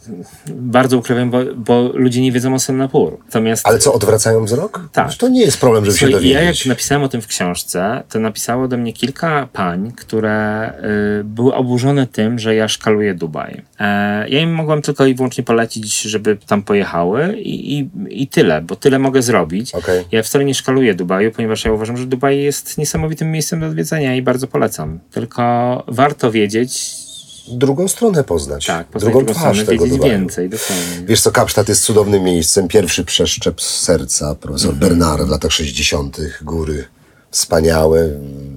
bardzo 0.47 0.97
ukrywają, 0.97 1.29
bo, 1.31 1.39
bo 1.55 1.89
ludzie 1.93 2.21
nie 2.21 2.31
wiedzą 2.31 2.53
o 2.55 2.59
Singapuru. 2.59 3.19
Natomiast 3.25 3.67
Ale 3.67 3.79
co, 3.79 3.93
odwracają 3.93 4.45
wzrok? 4.45 4.89
Tak. 4.91 5.13
To 5.13 5.27
nie 5.29 5.41
jest 5.41 5.59
problem, 5.59 5.85
żeby 5.85 5.97
się 5.97 6.05
Słuchaj, 6.07 6.27
ja 6.29 6.33
jak 6.39 6.43
dowiedzieć. 6.43 6.65
napisałem 6.65 7.03
o 7.03 7.07
tym 7.09 7.21
w 7.21 7.27
książce, 7.27 8.03
to 8.09 8.19
napisało 8.19 8.67
do 8.67 8.77
mnie 8.77 8.93
kilka 8.93 9.47
pań, 9.53 9.91
które 9.95 10.69
y, 11.19 11.23
były 11.23 11.53
oburzone 11.53 12.07
tym, 12.07 12.39
że 12.39 12.55
ja 12.55 12.67
szkaluję 12.67 13.13
Dubaj. 13.13 13.61
E, 13.79 14.29
ja 14.29 14.39
im 14.41 14.53
mogłem 14.53 14.81
tylko 14.81 15.05
i 15.05 15.15
wyłącznie 15.15 15.43
polecić, 15.43 16.01
żeby 16.01 16.37
tam 16.47 16.63
pojechały 16.63 17.20
i, 17.29 17.79
i, 17.79 17.89
i 18.23 18.27
tyle, 18.27 18.61
bo 18.61 18.75
tyle 18.75 18.99
mogę 18.99 19.21
zrobić. 19.21 19.75
Okej. 19.75 20.05
Ja 20.11 20.23
wcale 20.23 20.45
nie 20.45 20.53
szkaluję 20.55 20.93
Dubaju, 20.95 21.31
ponieważ 21.31 21.65
ja 21.65 21.71
uważam, 21.73 21.97
że 21.97 22.05
Dubaj 22.05 22.39
jest 22.43 22.77
niesamowitym 22.77 23.31
miejscem 23.31 23.59
do 23.59 23.67
odwiedzenia 23.67 24.15
i 24.15 24.21
bardzo 24.21 24.47
polecam. 24.47 24.99
Tylko 25.11 25.83
warto 25.87 26.31
wiedzieć, 26.31 26.91
Drugą 27.47 27.87
stronę 27.87 28.23
poznać. 28.23 28.65
tak, 28.65 28.87
poznać 28.87 29.11
drugą 29.13 29.25
drugą 29.25 29.39
twarz 29.39 29.57
stronę, 29.59 29.79
tego 29.79 29.87
Dubaju. 29.95 30.11
więcej, 30.11 30.49
dokładnie. 30.49 31.05
Wiesz 31.05 31.21
co, 31.21 31.31
Kapsztad 31.31 31.69
jest 31.69 31.83
cudownym 31.83 32.23
miejscem. 32.23 32.67
Pierwszy 32.67 33.05
przeszczep 33.05 33.61
z 33.61 33.79
serca, 33.79 34.35
profesor 34.35 34.73
Mhm. 34.73 34.89
Bernard 34.89 35.23
w 35.23 35.29
latach 35.29 35.51
60. 35.51 36.17
Góry 36.41 36.83
wspaniałe, 37.31 38.09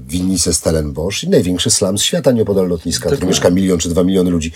winnice 0.06 0.54
Stellenbosch 0.54 1.24
i 1.24 1.28
największy 1.28 1.70
slam 1.70 1.98
świata 1.98 2.32
nieopodal 2.32 2.68
lotniska, 2.68 3.04
Tak 3.04 3.12
który 3.18 3.28
mieszka 3.28 3.50
milion 3.50 3.78
czy 3.78 3.88
dwa 3.88 4.04
miliony 4.04 4.30
ludzi. 4.30 4.52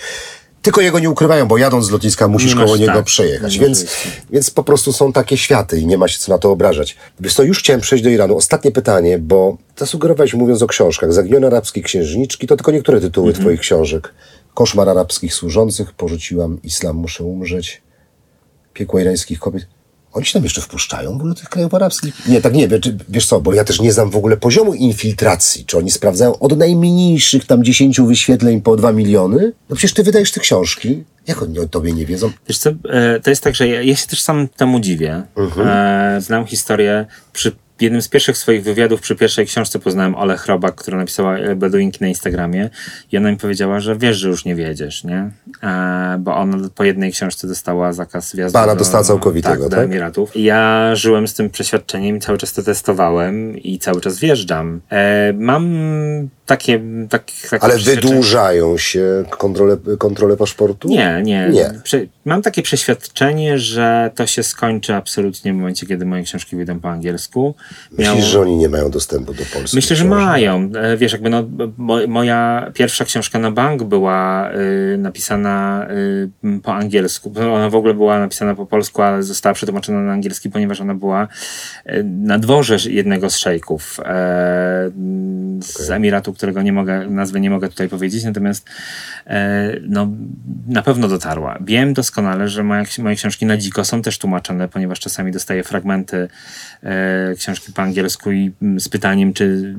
Tylko 0.69 0.81
jego 0.81 0.99
nie 0.99 1.09
ukrywają, 1.09 1.47
bo 1.47 1.57
jadąc 1.57 1.85
z 1.85 1.89
lotniska 1.89 2.27
musisz 2.27 2.49
Nie 2.49 2.55
masz, 2.55 2.65
koło 2.65 2.77
niego 2.77 2.93
tak. 2.93 3.05
przejechać. 3.05 3.53
Nie 3.53 3.59
Więc, 3.59 3.85
więc 4.29 4.49
po 4.51 4.63
prostu 4.63 4.93
są 4.93 5.13
takie 5.13 5.37
światy 5.37 5.79
i 5.79 5.85
nie 5.87 5.97
ma 5.97 6.07
się 6.07 6.19
co 6.19 6.31
na 6.31 6.37
to 6.37 6.51
obrażać. 6.51 6.97
Wiesz 7.19 7.33
co, 7.33 7.43
już 7.43 7.59
chciałem 7.59 7.81
przejść 7.81 8.03
do 8.03 8.09
Iranu. 8.09 8.37
Ostatnie 8.37 8.71
pytanie, 8.71 9.17
bo 9.19 9.57
zasugerowałeś 9.77 10.33
mówiąc 10.33 10.61
o 10.61 10.67
książkach. 10.67 11.13
Zaginione 11.13 11.47
arabskie 11.47 11.81
księżniczki, 11.81 12.47
to 12.47 12.55
tylko 12.55 12.71
niektóre 12.71 13.01
tytuły 13.01 13.27
Mhm. 13.27 13.43
twoich 13.45 13.59
książek. 13.59 14.13
Koszmar 14.53 14.89
arabskich 14.89 15.33
służących, 15.33 15.93
porzuciłam 15.93 16.59
islam, 16.63 16.95
muszę 16.95 17.23
umrzeć 17.23 17.81
piekło 18.73 18.99
irańskich 18.99 19.39
kobiet. 19.39 19.67
Oni 20.13 20.25
się 20.25 20.33
tam 20.33 20.43
jeszcze 20.43 20.61
wpuszczają 20.61 21.11
w 21.11 21.15
ogóle 21.15 21.33
do 21.33 21.39
tych 21.39 21.49
krajów 21.49 21.73
arabskich? 21.73 22.27
Nie, 22.27 22.41
tak 22.41 22.53
nie, 22.53 22.67
wiesz, 22.67 22.79
wiesz 23.09 23.25
co, 23.25 23.41
bo 23.41 23.53
ja 23.53 23.63
też 23.63 23.81
nie 23.81 23.93
znam 23.93 24.09
w 24.09 24.15
ogóle 24.15 24.37
poziomu 24.37 24.73
infiltracji. 24.73 25.65
Czy 25.65 25.77
oni 25.77 25.91
sprawdzają 25.91 26.39
od 26.39 26.57
najmniejszych 26.57 27.45
tam 27.45 27.63
10 27.63 28.01
wyświetleń 28.01 28.61
po 28.61 28.75
2 28.75 28.91
miliony? 28.91 29.51
No 29.69 29.75
przecież 29.75 29.93
ty 29.93 30.03
wydajesz 30.03 30.31
te 30.31 30.39
książki. 30.39 31.03
Jak 31.27 31.41
oni 31.41 31.59
o 31.59 31.67
tobie 31.67 31.93
nie 31.93 32.05
wiedzą? 32.05 32.31
Wiesz 32.47 32.57
co, 32.57 32.69
e, 32.69 33.19
to 33.19 33.29
jest 33.29 33.43
tak, 33.43 33.55
że 33.55 33.67
ja, 33.67 33.81
ja 33.81 33.95
się 33.95 34.07
też 34.07 34.21
sam 34.21 34.47
temu 34.47 34.79
dziwię. 34.79 35.23
E, 35.65 36.17
znam 36.21 36.45
historię, 36.45 37.05
przy 37.33 37.51
jednym 37.81 38.01
z 38.01 38.07
pierwszych 38.07 38.37
swoich 38.37 38.63
wywiadów, 38.63 39.01
przy 39.01 39.15
pierwszej 39.15 39.45
książce 39.45 39.79
poznałem 39.79 40.15
Ole 40.15 40.37
Chrobak, 40.37 40.75
która 40.75 40.97
napisała 40.97 41.37
Beduinki 41.55 41.97
na 42.01 42.07
Instagramie 42.07 42.69
i 43.11 43.17
ona 43.17 43.31
mi 43.31 43.37
powiedziała, 43.37 43.79
że 43.79 43.95
wiesz, 43.95 44.17
że 44.17 44.29
już 44.29 44.45
nie 44.45 44.55
wiedziesz, 44.55 45.03
nie? 45.03 45.29
E, 45.63 46.17
bo 46.19 46.35
ona 46.35 46.69
po 46.75 46.83
jednej 46.83 47.11
książce 47.11 47.47
dostała 47.47 47.93
zakaz 47.93 48.35
wjazdu 48.35 48.57
A, 48.57 48.63
ona 48.63 48.73
do, 48.73 48.79
dostała 48.79 49.03
całkowitego, 49.03 49.63
tak, 49.63 49.69
do 49.71 49.75
tak? 49.75 49.85
Emiratów. 49.85 50.35
I 50.35 50.43
Ja 50.43 50.95
żyłem 50.95 51.27
z 51.27 51.33
tym 51.33 51.49
przeświadczeniem 51.49 52.17
i 52.17 52.19
cały 52.19 52.37
czas 52.37 52.53
to 52.53 52.63
testowałem 52.63 53.57
i 53.57 53.79
cały 53.79 54.01
czas 54.01 54.19
wjeżdżam. 54.19 54.81
E, 54.91 55.33
mam 55.33 55.69
takie, 56.45 56.81
tak, 57.09 57.23
takie 57.49 57.63
Ale 57.63 57.77
wydłużają 57.77 58.77
się 58.77 59.23
kontrole, 59.29 59.77
kontrole 59.97 60.37
paszportu? 60.37 60.87
nie, 60.87 61.21
nie. 61.23 61.49
Nie. 61.49 61.71
Prze- 61.83 62.05
mam 62.25 62.41
takie 62.41 62.61
przeświadczenie, 62.61 63.59
że 63.59 64.11
to 64.15 64.27
się 64.27 64.43
skończy 64.43 64.95
absolutnie 64.95 65.53
w 65.53 65.55
momencie, 65.55 65.85
kiedy 65.87 66.05
moje 66.05 66.23
książki 66.23 66.55
wyjdą 66.55 66.79
po 66.79 66.89
angielsku. 66.89 67.55
Miał- 67.97 68.15
Myślisz, 68.15 68.31
że 68.31 68.41
oni 68.41 68.57
nie 68.57 68.69
mają 68.69 68.91
dostępu 68.91 69.33
do 69.33 69.43
Polski? 69.53 69.77
Myślę, 69.77 69.95
że 69.95 70.03
książek? 70.05 70.25
mają. 70.25 70.71
E, 70.75 70.97
Wiesz, 70.97 71.11
jakby 71.11 71.29
no, 71.29 71.43
mo, 71.77 71.97
moja 72.07 72.71
pierwsza 72.73 73.05
książka 73.05 73.39
na 73.39 73.51
bank 73.51 73.83
była 73.83 74.49
y, 74.53 74.97
napisana 74.97 75.87
y, 75.91 76.59
po 76.63 76.73
angielsku. 76.73 77.33
Ona 77.53 77.69
w 77.69 77.75
ogóle 77.75 77.93
była 77.93 78.19
napisana 78.19 78.55
po 78.55 78.65
polsku, 78.65 79.01
ale 79.01 79.23
została 79.23 79.53
przetłumaczona 79.53 80.01
na 80.01 80.11
angielski, 80.11 80.49
ponieważ 80.49 80.81
ona 80.81 80.95
była 80.95 81.27
y, 81.89 82.03
na 82.03 82.39
dworze 82.39 82.77
jednego 82.89 83.29
z 83.29 83.37
szejków 83.37 83.99
e, 84.05 84.91
z 85.61 85.89
Emiratu, 85.91 86.33
którego 86.33 86.61
nie 86.61 86.73
mogę, 86.73 87.09
nazwy 87.09 87.39
nie 87.39 87.49
mogę 87.49 87.69
tutaj 87.69 87.89
powiedzieć, 87.89 88.23
natomiast 88.23 88.65
e, 89.27 89.71
no, 89.81 90.07
na 90.67 90.81
pewno 90.81 91.07
dotarła. 91.07 91.57
Wiem 91.61 91.93
doskonale, 91.93 92.47
że 92.47 92.63
moje, 92.63 92.83
moje 92.99 93.15
książki 93.15 93.45
na 93.45 93.57
dziko 93.57 93.85
są 93.85 94.01
też 94.01 94.17
tłumaczone, 94.17 94.67
ponieważ 94.67 94.99
czasami 94.99 95.31
dostaję 95.31 95.63
fragmenty 95.63 96.27
e, 96.83 97.35
książki 97.59 97.73
po 97.73 97.81
angielsku 97.81 98.31
i 98.31 98.51
mm, 98.61 98.79
z 98.79 98.89
pytaniem, 98.89 99.33
czy 99.33 99.75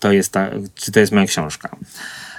to 0.00 0.12
jest, 0.12 0.32
ta, 0.32 0.50
czy 0.74 0.92
to 0.92 1.00
jest 1.00 1.12
moja 1.12 1.26
książka. 1.26 1.76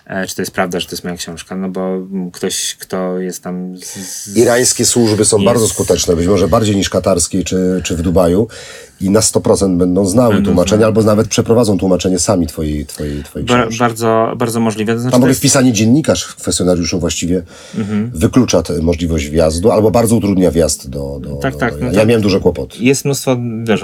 E, 0.05 0.27
czy 0.27 0.35
to 0.35 0.41
jest 0.41 0.51
prawda, 0.51 0.79
że 0.79 0.85
to 0.85 0.91
jest 0.91 1.03
moja 1.03 1.17
książka, 1.17 1.55
no 1.55 1.69
bo 1.69 2.07
ktoś, 2.33 2.75
kto 2.79 3.19
jest 3.19 3.43
tam 3.43 3.77
z, 3.77 3.85
z, 3.85 4.37
Irańskie 4.37 4.85
służby 4.85 5.25
są 5.25 5.37
Jest. 5.37 5.45
bardzo 5.45 5.67
skuteczne, 5.67 6.15
być 6.15 6.27
może 6.27 6.47
bardziej 6.47 6.75
niż 6.75 6.89
katarskie 6.89 7.43
czy, 7.43 7.81
czy 7.83 7.95
w 7.95 8.01
Dubaju 8.01 8.47
i 9.01 9.09
na 9.09 9.19
100% 9.19 9.77
będą 9.77 10.05
znały 10.05 10.41
tłumaczenie, 10.41 10.85
albo 10.85 11.03
nawet 11.03 11.27
przeprowadzą 11.27 11.77
tłumaczenie 11.77 12.19
sami 12.19 12.47
twojej, 12.47 12.85
twojej, 12.85 13.23
twojej 13.23 13.47
książki. 13.47 13.79
bardzo, 13.79 14.33
bardzo 14.37 14.59
możliwe. 14.59 14.93
To 14.93 14.99
znaczy, 14.99 15.11
Tam 15.11 15.21
to 15.21 15.27
jest, 15.27 15.39
wpisanie 15.39 15.73
dziennikarz 15.73 16.23
w 16.23 16.35
kwestionariuszu 16.35 16.99
właściwie 16.99 17.41
Mhm. 17.77 18.11
wyklucza 18.13 18.63
tę 18.63 18.81
możliwość 18.81 19.29
wjazdu, 19.29 19.71
albo 19.71 19.91
bardzo 19.91 20.15
utrudnia 20.15 20.51
wjazd 20.51 20.89
do, 20.89 21.19
do, 21.21 21.35
Tak, 21.35 21.53
do, 21.53 21.59
tak, 21.59 21.73
do 21.73 21.79
no 21.85 21.91
ja 21.91 21.93
tak. 21.99 22.07
miałem 22.07 22.21
duże 22.21 22.39
kłopoty. 22.39 22.77
jest 22.79 23.05
mnóstwo, 23.05 23.37
wiesz, 23.63 23.81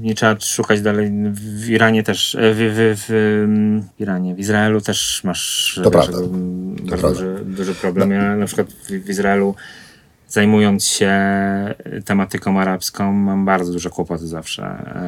nie 0.00 0.14
trzeba 0.14 0.40
szukać 0.40 0.80
dalej. 0.80 1.10
W 1.34 1.68
Iranie 1.70 2.02
też, 2.02 2.34
e, 2.34 2.38
w, 2.54 2.56
w, 2.56 3.04
w, 3.08 3.86
w 3.96 4.00
Iranie, 4.00 4.34
w 4.34 4.38
Izraelu 4.38 4.80
też 4.80 5.20
masz 5.24 5.72
To 5.84 5.90
wiesz, 5.90 6.06
prawda. 6.06 6.18
bardzo 6.90 7.08
duży, 7.14 7.38
duży 7.44 7.74
problem. 7.74 8.10
Ja 8.10 8.36
na 8.36 8.46
przykład 8.46 8.66
w 9.06 9.10
Izraelu 9.10 9.54
zajmując 10.32 10.84
się 10.84 11.12
tematyką 12.04 12.60
arabską, 12.60 13.12
mam 13.12 13.44
bardzo 13.44 13.72
duże 13.72 13.90
kłopoty 13.90 14.26
zawsze. 14.26 14.62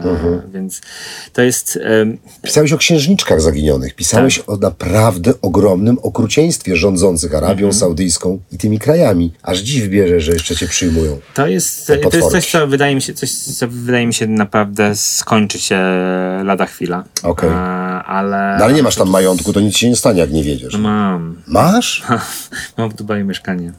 E, 0.04 0.50
Więc 0.52 0.80
to 1.32 1.42
jest. 1.42 1.78
em, 1.82 2.18
Pisałeś 2.42 2.72
o 2.72 2.78
księżniczkach 2.78 3.40
zaginionych, 3.40 3.94
pisałeś 3.94 4.38
Tak. 4.38 4.48
o 4.50 4.56
naprawdę 4.56 5.32
ogromnym 5.42 5.98
okrucieństwie 6.02 6.76
rządzących 6.76 7.34
Arabią 7.34 7.52
Mhm. 7.66 7.72
Saudyjską 7.72 8.40
i 8.52 8.58
tymi 8.58 8.78
krajami. 8.78 9.32
Aż 9.42 9.58
dziw 9.58 9.88
bierze, 9.88 10.20
że 10.20 10.32
jeszcze 10.32 10.56
cię 10.56 10.66
przyjmują. 10.68 11.18
To 11.34 11.46
jest, 11.46 11.86
to 11.86 12.16
jest 12.16 12.30
coś, 12.30 12.50
co 12.50 12.66
wydaje 12.66 12.94
mi 12.94 13.02
się, 13.02 13.14
coś, 13.14 13.32
co 13.32 13.68
wydaje 13.68 14.06
mi 14.06 14.14
się 14.14 14.26
naprawdę 14.26 14.96
skończy 14.96 15.58
się 15.58 15.78
lada 16.44 16.66
chwila. 16.66 17.04
Okej. 17.22 17.50
Ale. 18.06 18.56
No 18.58 18.64
ale 18.64 18.74
nie 18.74 18.82
masz 18.82 18.96
tam 18.96 19.08
majątku, 19.10 19.52
to 19.52 19.60
nic 19.60 19.76
się 19.76 19.88
nie 19.88 19.96
stanie, 19.96 20.20
jak 20.20 20.30
nie 20.32 20.42
wiedziesz. 20.42 20.76
Mam. 20.76 21.42
Masz? 21.46 22.02
Mam 22.78 22.90
w 22.90 22.94
Dubaju 22.94 23.24
mieszkanie. 23.24 23.72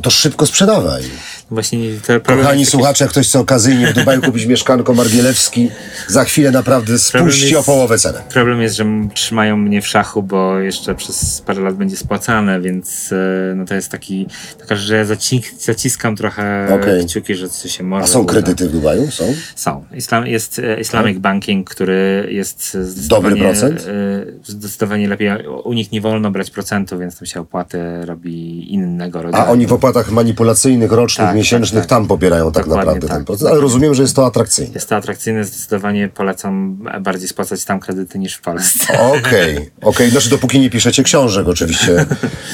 No 0.00 0.04
to 0.04 0.10
szybko 0.10 0.46
sprzedawaj. 0.46 1.02
Właśnie 1.50 1.78
problem 2.24 2.38
Kochani 2.38 2.60
jest 2.60 2.72
słuchacze, 2.72 3.04
jak 3.04 3.10
ktoś 3.10 3.28
chce 3.28 3.38
okazyjnie 3.40 3.86
w 3.86 3.92
Dubaju 3.92 4.22
kupić 4.22 4.46
mieszkanko 4.46 4.94
Margielewski, 4.94 5.70
za 6.08 6.24
chwilę 6.24 6.50
naprawdę 6.50 6.98
spuści 6.98 7.44
jest- 7.44 7.56
o 7.56 7.62
połowę 7.62 7.98
cenę. 7.98 8.22
Problem 8.32 8.62
jest, 8.62 8.76
że 8.76 8.84
trzymają 9.14 9.56
mnie 9.56 9.82
w 9.82 9.86
szachu, 9.86 10.22
bo 10.22 10.58
jeszcze 10.58 10.94
przez 10.94 11.40
parę 11.46 11.60
lat 11.62 11.74
będzie 11.74 11.96
spłacane, 11.96 12.60
więc 12.60 13.12
e, 13.12 13.54
no 13.54 13.64
to 13.64 13.74
jest 13.74 13.88
taki, 13.90 14.26
taka, 14.58 14.76
że 14.76 14.96
ja 14.96 15.04
zacik, 15.04 15.54
zaciskam 15.60 16.16
trochę 16.16 16.68
Okej. 16.80 17.06
kciuki, 17.06 17.34
że 17.34 17.48
coś 17.48 17.76
się 17.76 17.84
może 17.84 18.04
A 18.04 18.06
są 18.06 18.20
uda. 18.20 18.32
kredyty 18.32 18.68
w 18.68 18.72
Dubaju? 18.72 19.10
Są? 19.10 19.34
Są. 19.56 19.84
Islam, 19.94 20.26
jest 20.26 20.58
e, 20.58 20.80
Islamic 20.80 21.18
Banking, 21.18 21.70
który 21.70 22.28
jest 22.30 22.74
zdecydowanie, 22.74 23.28
Dobry 23.34 23.44
procent? 23.44 23.80
e, 23.80 24.50
zdecydowanie 24.52 25.08
lepiej. 25.08 25.30
U 25.64 25.72
nich 25.72 25.92
nie 25.92 26.00
wolno 26.00 26.30
brać 26.30 26.50
procentu, 26.50 26.98
więc 26.98 27.18
tam 27.18 27.26
się 27.26 27.40
opłaty 27.40 27.78
robi 28.04 28.72
innego 28.74 29.22
rodzaju. 29.22 29.44
A 29.44 29.48
oni 29.48 29.66
w 29.66 29.72
opłatach 29.72 29.89
manipulacyjnych, 30.10 30.92
rocznych, 30.92 31.26
Tak, 31.26 31.36
miesięcznych 31.36 31.82
tak, 31.82 31.90
tak. 31.90 31.98
tam 31.98 32.06
pobierają 32.06 32.52
tak 32.52 32.64
Dokładnie 32.64 32.78
naprawdę 32.78 33.08
tak. 33.08 33.16
ten 33.16 33.24
procent. 33.24 33.50
Ale 33.50 33.60
rozumiem, 33.60 33.94
że 33.94 34.02
jest 34.02 34.16
to 34.16 34.26
atrakcyjne. 34.26 34.74
Jest 34.74 34.88
to 34.88 34.96
atrakcyjne, 34.96 35.44
zdecydowanie 35.44 36.08
polecam 36.08 36.78
bardziej 37.00 37.28
spłacać 37.28 37.64
tam 37.64 37.80
kredyty 37.80 38.18
niż 38.18 38.34
w 38.34 38.40
Polsce. 38.40 39.00
Okej, 39.18 39.70
okej. 39.82 40.10
Znaczy 40.10 40.30
dopóki 40.30 40.60
nie 40.60 40.70
piszecie 40.70 41.02
książek 41.02 41.48
oczywiście 41.48 42.06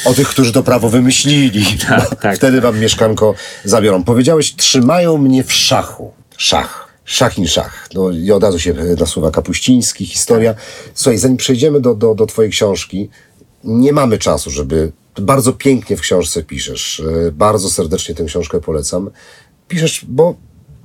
o 0.04 0.14
tych, 0.14 0.28
którzy 0.28 0.52
to 0.52 0.62
prawo 0.62 0.88
wymyślili. 0.88 1.66
Tak, 1.88 2.20
tak. 2.20 2.36
Wtedy 2.36 2.60
wam 2.60 2.78
mieszkanko 2.78 3.34
zabiorą. 3.64 4.04
Powiedziałeś, 4.04 4.54
trzymają 4.54 5.18
mnie 5.18 5.44
w 5.44 5.52
szachu. 5.52 6.12
Szach. 6.36 6.88
Szach 7.04 7.38
in 7.38 7.46
szach. 7.46 7.88
No, 7.94 8.10
I 8.10 8.32
od 8.32 8.42
razu 8.42 8.58
się 8.58 8.74
nasuwa 9.00 9.30
Kapuściński, 9.30 10.06
historia. 10.06 10.54
Słuchaj, 10.94 11.18
zanim 11.18 11.36
przejdziemy 11.36 11.80
do, 11.80 11.94
do, 11.94 12.14
do 12.14 12.26
twojej 12.26 12.50
książki, 12.50 13.08
nie 13.64 13.92
mamy 13.92 14.18
czasu, 14.18 14.50
żeby... 14.50 14.92
Bardzo 15.20 15.52
pięknie 15.52 15.96
w 15.96 16.00
książce 16.00 16.42
piszesz. 16.42 17.02
E, 17.28 17.32
Bardzo 17.32 17.70
serdecznie 17.70 18.14
tę 18.14 18.24
książkę 18.24 18.60
polecam. 18.60 19.10
Piszesz, 19.68 20.04
bo 20.08 20.34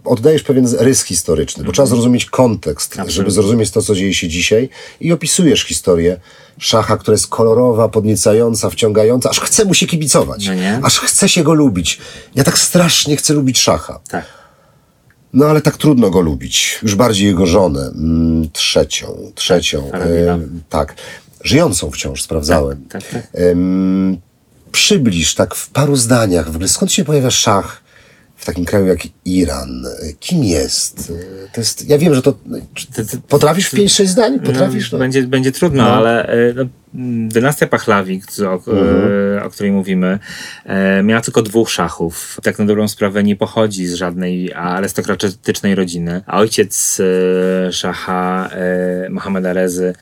oddajesz 0.06 0.44
pewien 0.44 0.68
rys 0.80 1.04
historyczny, 1.04 1.64
bo 1.64 1.72
trzeba 1.72 1.86
zrozumieć 1.86 2.26
kontekst, 2.26 2.98
żeby 3.08 3.32
zrozumieć 3.32 3.72
to, 3.72 3.82
co 3.82 3.96
dzieje 3.96 4.14
się 4.14 4.28
dzisiaj 4.28 4.70
i 5.00 5.12
opisujesz 5.12 5.64
historię 5.64 6.20
szacha, 6.58 6.98
która 6.98 7.14
jest 7.14 7.28
kolorowa, 7.28 7.90
podniecająca, 7.90 8.70
wciągająca, 8.70 9.30
aż 9.30 9.40
chce 9.40 9.66
mu 9.66 9.74
się 9.74 9.88
kibicować, 9.88 10.48
No 10.82 10.88
aż 10.88 11.00
chce 11.00 11.30
się 11.30 11.44
go 11.44 11.54
lubić. 11.54 12.00
Ja 12.36 12.44
tak 12.44 12.60
strasznie 12.60 13.18
chcę 13.18 13.34
lubić 13.34 13.60
szacha. 13.60 14.00
Tak. 14.10 14.26
No 15.34 15.46
ale 15.46 15.62
tak 15.62 15.78
trudno 15.78 16.10
go 16.10 16.22
lubić. 16.22 16.80
Już 16.84 16.96
bardziej 16.96 17.28
jego 17.28 17.46
żonę, 17.46 17.92
mm, 17.96 18.50
trzecią, 18.52 19.32
trzecią, 19.36 19.92
e, 19.92 20.40
tak, 20.70 20.96
żyjącą 21.44 21.92
wciąż, 21.92 22.22
sprawdzałem. 22.24 22.86
Tak, 22.90 23.04
tak. 23.08 23.28
Em, 23.34 24.18
przybliż 24.72 25.36
tak 25.36 25.56
w 25.56 25.70
paru 25.70 25.96
zdaniach, 25.96 26.46
w 26.52 26.56
ogóle 26.56 26.68
skąd 26.68 26.92
się 26.92 27.04
pojawia 27.06 27.32
szach 27.32 27.82
w 28.36 28.46
takim 28.46 28.66
kraju 28.66 28.86
jak 28.86 29.00
Iran? 29.26 29.86
Kim 30.20 30.44
jest? 30.44 31.14
To 31.54 31.62
jest 31.62 31.90
ja 31.90 31.98
wiem, 31.98 32.16
że 32.16 32.22
to... 32.22 32.34
ty- 32.96 33.06
ty 33.06 33.18
Potrafisz 33.28 33.70
w 33.70 33.74
5-6 33.74 34.06
zdań? 34.08 34.40
Potrafisz? 34.40 34.92
no, 34.92 34.98
No, 34.98 35.00
będzie, 35.00 35.24
będzie 35.24 35.52
trudno, 35.52 35.84
ale 35.96 36.28
e, 36.28 36.54
no, 36.54 36.64
dynastia 36.94 37.68
Pachlawi, 37.68 38.22
o, 38.48 38.74
e, 39.38 39.44
o 39.44 39.50
której 39.50 39.72
mówimy, 39.72 40.20
e, 40.66 41.04
miała 41.04 41.22
tylko 41.22 41.42
dwóch 41.42 41.70
szachów. 41.70 42.38
Tak 42.44 42.60
na 42.60 42.66
dobrą 42.66 42.88
sprawę 42.88 43.24
nie 43.24 43.36
pochodzi 43.36 43.88
z 43.88 43.94
żadnej 43.94 44.54
arystokratycznej 44.54 45.76
rodziny. 45.76 46.22
A 46.26 46.40
ojciec 46.40 47.02
e, 47.68 47.74
szacha 47.74 48.50
e, 48.52 49.10
Mohameda 49.10 49.54
Rezy, 49.54 49.94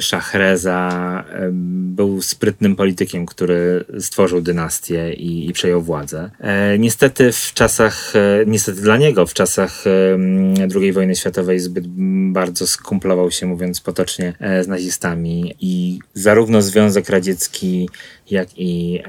szach 0.00 0.34
Reza, 0.34 1.24
e, 1.30 1.48
był 1.94 2.22
sprytnym 2.22 2.76
politykiem, 2.76 3.26
który 3.26 3.84
stworzył 4.00 4.40
dynastię 4.40 5.12
i, 5.12 5.48
i 5.48 5.52
przejął 5.52 5.82
władzę. 5.82 6.30
Niestety 6.78 7.32
w 7.32 7.52
czasach, 7.54 8.12
niestety 8.46 8.80
dla 8.80 8.96
niego, 8.96 9.26
w 9.26 9.34
czasach 9.34 9.86
e, 9.86 10.14
m, 10.14 10.54
II 10.80 10.92
wojny 10.92 11.16
światowej 11.16 11.60
zbyt 11.60 11.84
bardzo 12.32 12.66
skumplował 12.66 13.30
się, 13.30 13.46
mówiąc 13.46 13.80
potocznie, 13.80 14.32
z 14.62 14.68
nazistami 14.68 15.54
i 15.60 15.98
zarówno 16.14 16.62
Związek 16.62 17.08
Radziecki, 17.08 17.88
jak 18.30 18.48
i 18.56 19.02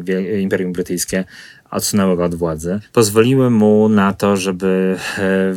wie- 0.00 0.40
Imperium 0.40 0.72
Brytyjskie 0.72 1.24
odsunęły 1.70 2.16
go 2.16 2.24
od 2.24 2.34
władzy. 2.34 2.80
Pozwoliły 2.92 3.50
mu 3.50 3.88
na 3.88 4.12
to, 4.12 4.36
żeby 4.36 4.96
e, 5.18 5.54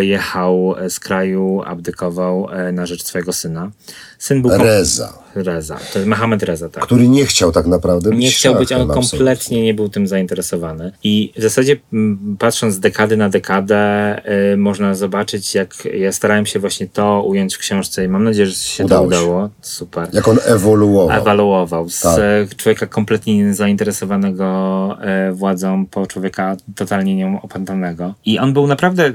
wyjechał 0.00 0.74
z 0.88 1.00
kraju, 1.00 1.62
abdykował 1.66 2.48
e, 2.52 2.72
na 2.72 2.86
rzecz 2.86 3.02
swojego 3.04 3.32
syna. 3.32 3.70
Syn 4.18 4.42
był... 4.42 4.50
Reza, 4.50 5.12
Reza. 5.34 5.76
To 5.92 5.98
jest 5.98 6.08
Mohamed 6.08 6.42
Reza, 6.42 6.68
tak. 6.68 6.84
który 6.84 7.08
nie 7.08 7.26
chciał 7.26 7.52
tak 7.52 7.66
naprawdę 7.66 8.10
być 8.10 8.18
Nie 8.18 8.30
chciał 8.30 8.54
być, 8.54 8.72
on 8.72 8.80
absolutnie. 8.82 9.10
kompletnie 9.10 9.62
nie 9.62 9.74
był 9.74 9.88
tym 9.88 10.06
zainteresowany. 10.06 10.92
I 11.04 11.32
w 11.38 11.42
zasadzie 11.42 11.76
patrząc 12.38 12.74
z 12.74 12.80
dekady 12.80 13.16
na 13.16 13.28
dekadę, 13.28 13.82
y, 14.52 14.56
można 14.56 14.94
zobaczyć, 14.94 15.54
jak 15.54 15.74
ja 15.98 16.12
starałem 16.12 16.46
się 16.46 16.58
właśnie 16.58 16.86
to 16.88 17.22
ująć 17.22 17.54
w 17.54 17.58
książce 17.58 18.04
i 18.04 18.08
mam 18.08 18.24
nadzieję, 18.24 18.46
że 18.46 18.54
się 18.54 18.84
Udało 18.84 19.08
to 19.08 19.14
się. 19.14 19.20
udało. 19.22 19.50
Super. 19.62 20.08
Jak 20.12 20.28
on 20.28 20.38
ewoluował. 20.44 21.18
Ewaluował 21.20 21.88
z 21.88 22.00
Tak. 22.00 22.18
e, 22.18 22.46
człowieka 22.56 22.86
kompletnie 22.86 23.38
niezainteresowanego 23.38 24.46
e, 25.00 25.32
władzą 25.32 25.86
po 25.86 26.06
człowieka 26.06 26.56
totalnie 26.76 27.16
nią 27.16 27.40
opętanego. 27.42 28.14
I 28.24 28.38
on 28.38 28.52
był 28.52 28.66
naprawdę. 28.66 29.12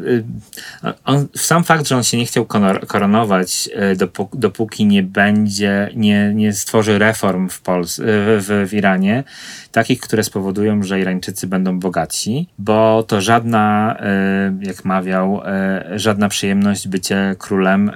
On, 1.06 1.28
sam 1.36 1.64
fakt, 1.64 1.88
że 1.88 1.98
on 1.98 2.04
się 2.04 2.18
nie 2.18 2.26
chciał 2.26 2.46
koronować, 2.88 3.70
e, 3.74 3.96
dopó- 3.96 4.30
dopóki 4.34 4.86
nie 4.86 5.04
będzie, 5.04 5.90
nie, 5.96 6.32
nie 6.36 6.54
stworzy 6.54 7.00
reform 7.00 7.50
w, 7.50 7.64
Pols- 7.64 8.02
e, 8.02 8.06
w, 8.40 8.70
w 8.70 8.74
Iranie, 8.74 9.24
takich, 9.72 10.00
które 10.00 10.24
spowodują, 10.24 10.84
że 10.84 11.00
Irańczycy 11.00 11.48
będą 11.48 11.80
bogaci, 11.80 12.48
bo 12.60 13.04
to 13.08 13.22
żadna, 13.22 13.96
e, 14.00 14.56
jak 14.62 14.86
mawiał, 14.86 15.42
żadna 15.96 16.30
przyjemność 16.30 16.88
bycie 16.88 17.36
królem 17.40 17.92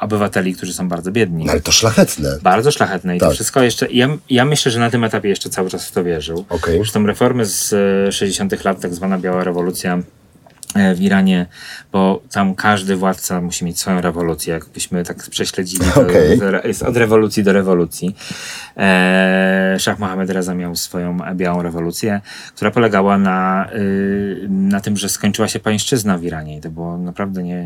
obywateli, 0.00 0.54
którzy 0.54 0.72
są 0.74 0.88
bardzo 0.88 1.12
biedni. 1.12 1.44
No, 1.44 1.52
ale 1.52 1.60
to 1.60 1.72
szlachetne. 1.72 2.28
Bardzo 2.42 2.70
szlachetne 2.70 3.16
i 3.16 3.20
Tak. 3.20 3.28
to 3.28 3.34
wszystko 3.34 3.62
jeszcze. 3.62 3.86
Ja, 3.92 4.08
ja 4.30 4.44
myślę, 4.44 4.72
że 4.72 4.80
na 4.80 4.90
tym 4.90 5.04
etapie 5.04 5.28
jeszcze 5.28 5.50
cały 5.50 5.70
czas 5.70 5.88
w 5.88 5.92
to 5.92 6.04
wierzył. 6.04 6.44
Okej. 6.48 6.76
Zresztą 6.76 7.06
reformy 7.06 7.44
z 7.44 7.72
e, 8.08 8.12
60. 8.12 8.64
lat, 8.64 8.80
tak 8.80 8.94
zwana 8.94 9.18
biała 9.18 9.44
rewolucja 9.44 9.98
w 10.94 11.00
Iranie, 11.00 11.46
bo 11.92 12.22
tam 12.32 12.54
każdy 12.54 12.96
władca 12.96 13.40
musi 13.40 13.64
mieć 13.64 13.80
swoją 13.80 14.00
rewolucję. 14.00 14.54
Jakbyśmy 14.54 15.04
tak 15.04 15.16
prześledzili, 15.16 15.84
to 15.94 16.00
Okej. 16.00 16.40
jest 16.64 16.82
od 16.82 16.96
rewolucji 16.96 17.42
do 17.42 17.52
rewolucji. 17.52 18.16
E, 18.76 19.76
Szach 19.78 19.98
Mohamed 19.98 20.30
Reza 20.30 20.54
miał 20.54 20.76
swoją 20.76 21.24
e, 21.24 21.34
białą 21.34 21.62
rewolucję, 21.62 22.20
która 22.54 22.70
polegała 22.70 23.18
na, 23.18 23.68
y, 23.74 24.46
na 24.48 24.80
tym, 24.80 24.96
że 24.96 25.08
skończyła 25.08 25.48
się 25.48 25.58
pańszczyzna 25.58 26.18
w 26.18 26.24
Iranie. 26.24 26.56
I 26.56 26.60
to 26.60 26.70
było 26.70 26.98
naprawdę 26.98 27.42
nie, 27.42 27.64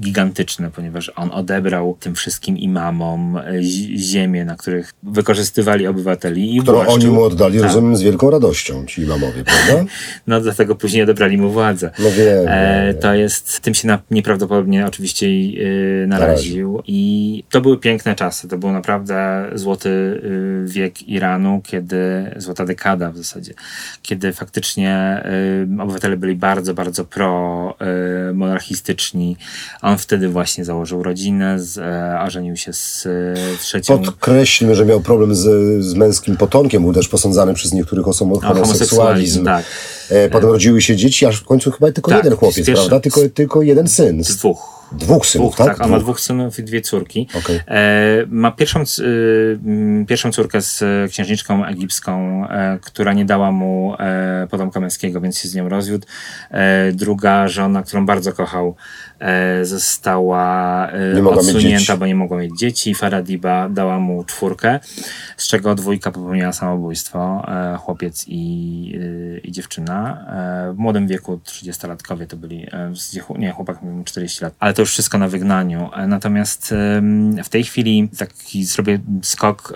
gigantyczne, 0.00 0.70
ponieważ 0.70 1.12
on 1.16 1.30
odebrał 1.32 1.96
tym 2.00 2.14
wszystkim 2.14 2.58
imamom 2.58 3.36
e, 3.36 3.62
zi- 3.62 3.98
ziemię, 3.98 4.44
na 4.44 4.56
których 4.56 4.92
wykorzystywali 5.02 5.86
obywateli 5.86 6.56
i 6.56 6.60
Którą 6.60 6.78
oni 6.86 7.06
mu 7.06 7.22
oddali, 7.22 7.54
Tak. 7.58 7.66
rozumiem, 7.66 7.96
z 7.96 8.02
wielką 8.02 8.30
radością, 8.30 8.86
ci 8.86 9.02
imamowie, 9.02 9.44
prawda? 9.44 9.84
No 10.26 10.40
dlatego 10.40 10.74
później 10.74 11.02
odebrali 11.02 11.38
mu 11.38 11.50
władzę. 11.50 11.90
No 11.98 12.10
wiem, 12.10 12.44
E, 12.48 12.94
to 12.94 13.14
jest, 13.14 13.60
tym 13.60 13.74
się 13.74 13.88
na, 13.88 13.98
nieprawdopodobnie 14.10 14.86
oczywiście 14.86 15.26
e, 15.26 16.06
naraził. 16.06 16.82
I 16.86 17.44
to 17.50 17.60
były 17.60 17.78
piękne 17.78 18.14
czasy. 18.14 18.48
To 18.48 18.58
był 18.58 18.72
naprawdę 18.72 19.44
złoty 19.54 20.20
wiek 20.64 21.08
Iranu, 21.08 21.60
kiedy, 21.64 22.30
złota 22.36 22.64
dekada 22.64 23.10
w 23.10 23.16
zasadzie, 23.16 23.54
kiedy 24.02 24.32
faktycznie 24.32 24.90
e, 25.78 25.82
obywatele 25.82 26.16
byli 26.16 26.34
bardzo, 26.36 26.74
bardzo 26.74 27.04
pro 27.04 27.74
e, 27.80 28.32
monarchistyczni. 28.32 29.36
On 29.82 29.98
wtedy 29.98 30.28
właśnie 30.28 30.64
założył 30.64 31.02
rodzinę, 31.02 31.60
z, 31.60 31.78
e, 31.78 32.20
ożenił 32.20 32.56
się 32.56 32.72
z 32.72 33.06
e, 33.06 33.56
trzecią... 33.58 33.98
Podkreślmy, 33.98 34.74
że 34.74 34.84
miał 34.84 35.00
problem 35.00 35.34
z, 35.34 35.42
z 35.84 35.94
męskim 35.94 36.36
potomkiem, 36.36 36.82
był 36.82 36.92
też 36.92 37.08
posądzany 37.08 37.54
przez 37.54 37.72
niektórych 37.72 38.08
osób 38.08 38.32
o 38.32 38.40
homoseksualizm. 38.40 38.64
homoseksualizm, 38.64 39.44
tak. 39.44 39.64
E, 40.10 40.28
potem 40.28 40.50
rodziły 40.50 40.80
się 40.82 40.96
dzieci, 40.96 41.26
aż 41.26 41.36
w 41.36 41.44
końcu 41.44 41.70
chyba 41.70 41.92
tylko 41.92 42.10
Tak, 42.10 42.24
jeden 42.24 42.38
chłopiec, 42.38 42.66
pierwszy- 42.66 42.88
prawda? 42.88 43.00
Tylko, 43.00 43.20
tylko 43.34 43.62
jeden 43.62 43.88
syn. 43.88 44.24
Z, 44.24 44.36
Dwóch. 44.36 44.74
Dwóch 44.92 45.26
synów, 45.26 45.54
Dwóch, 45.54 45.66
tak? 45.66 45.76
tak, 45.76 45.86
on 45.86 45.90
ma 45.92 45.98
dwóch 45.98 46.20
synów 46.20 46.58
i 46.58 46.62
dwie 46.64 46.80
córki. 46.80 47.28
Okej. 47.38 47.60
E, 47.68 48.26
ma 48.28 48.52
pierwszą, 48.52 48.82
y, 48.98 50.04
pierwszą 50.08 50.32
córkę 50.32 50.60
z 50.62 50.82
e, 50.82 51.08
księżniczką 51.08 51.64
egipską, 51.66 52.44
e, 52.48 52.78
która 52.82 53.12
nie 53.12 53.24
dała 53.24 53.52
mu 53.52 53.94
e, 53.98 54.46
potomka 54.50 54.80
męskiego, 54.80 55.20
więc 55.20 55.38
się 55.38 55.48
z 55.48 55.54
nią 55.54 55.68
rozwiódł. 55.68 56.06
Druga 56.92 57.48
żona, 57.48 57.82
którą 57.82 58.06
bardzo 58.06 58.32
kochał, 58.32 58.74
została 59.62 60.88
odsunięta, 61.26 61.96
bo 61.96 62.06
nie 62.06 62.14
mogła 62.14 62.38
mieć 62.38 62.58
dzieci. 62.58 62.94
Faradiba 62.94 63.68
dała 63.68 63.98
mu 63.98 64.24
czwórkę, 64.24 64.80
z 65.36 65.48
czego 65.48 65.74
dwójka 65.74 66.10
popełniła 66.10 66.52
samobójstwo, 66.52 67.46
chłopiec 67.78 68.24
i, 68.28 68.92
y, 68.94 69.40
i 69.44 69.52
dziewczyna. 69.52 69.93
E, 69.94 70.72
w 70.72 70.78
młodym 70.78 71.06
wieku, 71.06 71.40
30-latkowie 71.44 72.26
to 72.26 72.36
byli, 72.36 72.66
e, 72.72 72.92
nie, 73.38 73.50
chłopak 73.50 73.82
miał 73.82 74.04
40 74.04 74.44
lat, 74.44 74.54
ale 74.58 74.74
to 74.74 74.82
już 74.82 74.90
wszystko 74.90 75.18
na 75.18 75.28
wygnaniu. 75.28 75.90
E, 75.96 76.06
Natomiast 76.06 76.74
w 77.44 77.48
tej 77.48 77.64
chwili 77.64 78.08
taki 78.18 78.64
zrobię 78.64 78.98
skok, 79.22 79.72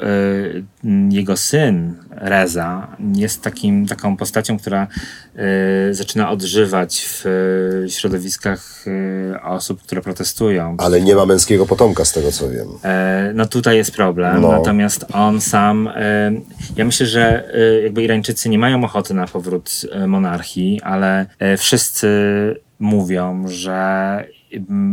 jego 1.11 1.36
syn 1.36 1.95
Reza 2.11 2.97
jest 3.15 3.43
takim, 3.43 3.86
taką 3.86 4.16
postacią, 4.16 4.59
która 4.59 4.86
zaczyna 5.90 6.31
odżywać 6.31 7.01
w 7.09 7.27
e, 7.85 7.89
środowiskach 7.90 8.85
e, 9.35 9.43
osób, 9.43 9.82
które 9.82 10.01
protestują. 10.01 10.77
Ale 10.78 11.01
nie 11.01 11.15
ma 11.15 11.27
męskiego 11.27 11.66
potomka, 11.66 12.05
z 12.05 12.12
tego 12.12 12.32
co 12.32 12.51
wiem. 12.51 12.69
E, 12.85 13.32
No 13.35 13.47
tutaj 13.47 13.77
jest 13.77 13.90
problem, 13.97 14.40
No. 14.43 14.52
natomiast 14.52 15.05
on 15.12 15.40
sam, 15.40 15.89
e, 15.89 16.32
ja 16.77 16.85
myślę, 16.85 17.06
że 17.06 17.55
e, 17.55 17.82
jakby 17.82 18.02
Irańczycy 18.02 18.48
nie 18.48 18.59
mają 18.59 18.85
ochoty 18.85 19.15
na 19.15 19.27
powrót 19.27 19.70
monarchii, 20.06 20.81
ale 20.82 21.27
wszyscy 21.59 22.09
mówią, 22.78 23.44
że 23.48 24.24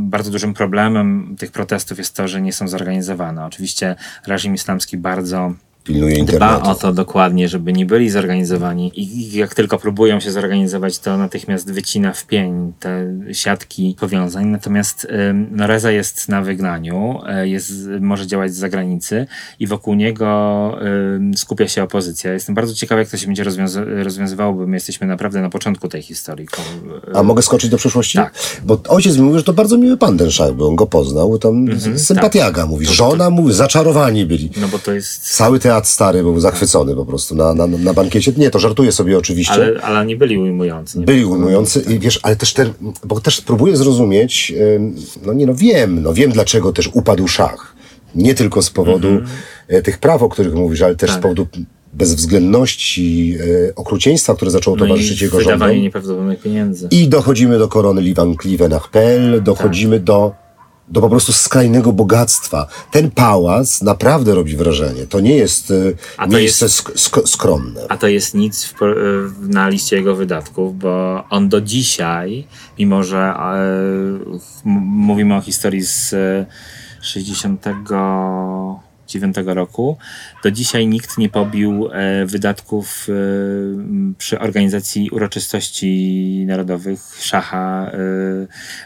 bardzo 0.07 0.31
dużym 0.31 0.53
problemem 0.53 1.35
tych 1.39 1.51
protestów 1.51 1.97
jest 1.97 2.15
to, 2.15 2.27
że 2.27 2.41
nie 2.41 2.53
są 2.53 2.67
zorganizowane. 2.67 3.45
Oczywiście 3.45 3.95
reżim 4.27 4.53
islamski 4.53 4.97
bardzo 4.97 5.53
Pilnuje 5.85 6.13
dba 6.15 6.19
internetu. 6.21 6.69
o 6.69 6.75
to 6.75 6.93
dokładnie, 6.93 7.47
żeby 7.49 7.73
nie 7.73 7.85
byli 7.85 8.09
zorganizowani 8.09 8.91
i 9.01 9.31
jak 9.37 9.55
tylko 9.55 9.77
próbują 9.77 10.19
się 10.19 10.31
zorganizować, 10.31 10.99
to 10.99 11.17
natychmiast 11.17 11.71
wycina 11.71 12.13
w 12.13 12.25
pień 12.27 12.73
te 12.79 13.05
siatki 13.33 13.95
powiązań. 13.99 14.45
Natomiast 14.47 15.07
no, 15.51 15.67
Reza 15.67 15.91
jest 15.91 16.29
na 16.29 16.41
wygnaniu, 16.41 17.19
e, 17.27 17.47
jest, 17.47 17.73
może 17.99 18.27
działać 18.27 18.53
z 18.53 18.57
zagranicy 18.57 19.27
i 19.59 19.67
wokół 19.67 19.93
niego 19.95 20.25
skupia 21.35 21.67
się 21.67 21.83
opozycja. 21.83 22.33
Jestem 22.33 22.55
bardzo 22.55 22.73
ciekawy, 22.73 23.01
jak 23.01 23.09
to 23.09 23.17
się 23.17 23.25
będzie 23.27 23.43
rozwiąza- 23.43 24.03
rozwiązywało, 24.03 24.53
bo 24.53 24.67
my 24.67 24.75
jesteśmy 24.77 25.07
naprawdę 25.07 25.41
na 25.41 25.49
początku 25.49 25.87
tej 25.87 26.01
historii. 26.01 26.47
A 27.13 27.23
mogę 27.23 27.41
skoczyć 27.41 27.69
do 27.69 27.77
przeszłości? 27.77 28.17
Tak. 28.17 28.33
Bo 28.65 28.79
ojciec 28.87 29.15
mi 29.17 29.21
mówił, 29.21 29.37
że 29.39 29.43
to 29.45 29.53
bardzo 29.53 29.77
miły 29.77 29.97
pan 29.97 30.17
ten 30.17 30.31
szach, 30.31 30.53
bo 30.53 30.67
on 30.67 30.75
go 30.75 30.85
poznał, 30.87 31.39
tam 31.39 31.55
Mhm, 31.69 31.99
sympatiaga 31.99 32.61
tak. 32.61 32.69
mówi, 32.69 32.85
żona 32.85 33.29
mówi, 33.29 33.53
zaczarowani 33.53 34.25
byli. 34.25 34.49
No 34.61 34.67
bo 34.67 34.79
to 34.79 34.91
jest... 34.91 35.35
Cały 35.35 35.59
teatr 35.59 35.74
stary 35.84 36.23
był 36.23 36.39
zachwycony 36.39 36.95
po 36.95 37.06
prostu 37.06 37.35
na, 37.35 37.53
na, 37.53 37.68
na 37.68 37.93
bankiecie. 37.93 38.34
Nie, 38.38 38.49
to 38.49 38.60
żartuję 38.60 38.91
sobie 38.91 39.18
oczywiście. 39.18 39.53
Ale, 39.53 39.81
ale 39.81 40.06
nie 40.06 40.15
byli 40.15 40.38
ujmujący. 40.38 40.99
Nie 40.99 41.06
Byli 41.06 41.26
ujmujący 41.26 41.80
i 41.89 41.99
wiesz, 41.99 42.19
ale 42.23 42.35
też 42.35 42.53
ten, 42.53 42.73
bo 43.06 43.19
też 43.22 43.41
próbuję 43.41 43.77
zrozumieć, 43.77 44.53
no 45.26 45.34
nie 45.34 45.45
no 45.45 45.53
wiem, 45.56 46.03
no 46.03 46.14
wiem 46.14 46.31
dlaczego 46.31 46.73
też 46.73 46.89
upadł 46.93 47.27
szach. 47.27 47.76
Nie 48.15 48.34
tylko 48.35 48.61
z 48.61 48.69
powodu 48.69 49.07
e, 49.68 49.81
tych 49.81 49.97
praw, 49.97 50.23
o 50.23 50.30
których 50.30 50.53
mówisz, 50.53 50.81
ale 50.81 50.95
też 50.95 51.10
z 51.11 51.14
Mhm. 51.15 51.35
Tak. 51.35 51.45
powodu 51.45 51.65
bezwzględności, 51.93 53.38
e, 53.69 53.76
okrucieństwa, 53.76 54.35
które 54.35 54.52
zaczęło 54.52 54.76
No 54.77 54.85
towarzyszyć 54.85 55.22
jego 55.22 55.41
rządom. 55.41 55.72
nieprawdopodobnych 55.81 56.41
pieniędzy. 56.41 56.88
I 56.91 57.07
dochodzimy 57.07 57.60
do 57.60 57.68
korony 57.68 58.02
Livan 58.02 58.35
Klivenach.pl, 58.35 59.43
dochodzimy 59.43 59.99
do, 59.99 60.31
do 60.87 61.01
po 61.01 61.09
prostu 61.09 61.33
skrajnego 61.33 61.93
bogactwa. 61.93 62.67
Ten 62.91 63.11
pałac 63.11 63.81
naprawdę 63.81 64.35
robi 64.35 64.55
wrażenie. 64.55 65.07
To 65.07 65.19
nie 65.19 65.35
jest 65.35 65.71
y, 65.71 65.97
a 66.17 66.27
miejsce 66.27 66.65
jest, 66.65 66.91
sk 66.95 67.27
skromne. 67.27 67.81
A 67.89 67.97
to 67.97 68.07
jest 68.07 68.33
nic 68.33 68.65
y, 68.65 68.75
w, 69.29 69.49
na 69.49 69.69
liście 69.69 69.95
jego 69.95 70.15
wydatków, 70.15 70.77
bo 70.77 71.23
on 71.29 71.49
do 71.49 71.61
dzisiaj, 71.61 72.47
mimo 72.79 73.03
że 73.03 73.17
e, 73.17 73.65
mówimy 74.65 75.35
o 75.35 75.41
historii 75.41 75.81
z 75.85 76.13
y, 76.13 76.45
60 77.01 77.65
2009 79.06 79.56
roku. 79.56 79.98
Do 80.44 80.52
dzisiaj 80.52 80.88
nikt 80.88 81.18
nie 81.18 81.30
pobił 81.30 81.90
e, 81.91 82.26
wydatków 82.26 83.07
e, 83.10 83.14
przy 84.18 84.40
organizacji 84.40 85.10
uroczystości 85.10 86.44
narodowych 86.48 86.99
szacha 87.19 87.91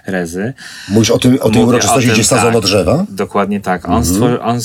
e, 0.06 0.12
Rezy. 0.12 0.54
Mówisz 0.90 1.12
o, 1.12 1.18
tym, 1.18 1.38
o 1.42 1.50
tej 1.50 1.62
Mówię 1.62 1.66
uroczystości, 1.66 2.10
o 2.10 2.12
tym, 2.12 2.14
gdzie 2.14 2.24
sadzono 2.24 2.62
tak. 2.62 2.70
drzewa? 2.70 3.06
Dokładnie 3.10 3.62
tak. 3.62 3.86
On, 3.86 3.92
mhm. 3.92 4.06
stwor, 4.06 4.40
on 4.44 4.62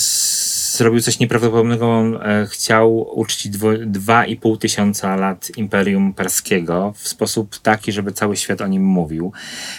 zrobił 0.77 1.01
coś 1.01 1.19
nieprawdopodobnego. 1.19 2.03
E, 2.25 2.47
chciał 2.47 3.19
uczcić 3.19 3.53
dwo- 3.53 3.87
dwa 3.87 4.27
i 4.27 4.37
pół 4.37 4.57
tysiąca 4.57 5.17
lat 5.17 5.51
Imperium 5.57 6.15
Perskiego 6.15 6.93
w 6.97 7.09
sposób 7.09 7.59
taki, 7.59 7.93
żeby 7.93 8.13
cały 8.13 8.37
świat 8.37 8.61
o 8.61 8.67
nim 8.67 8.85
mówił. 8.85 9.33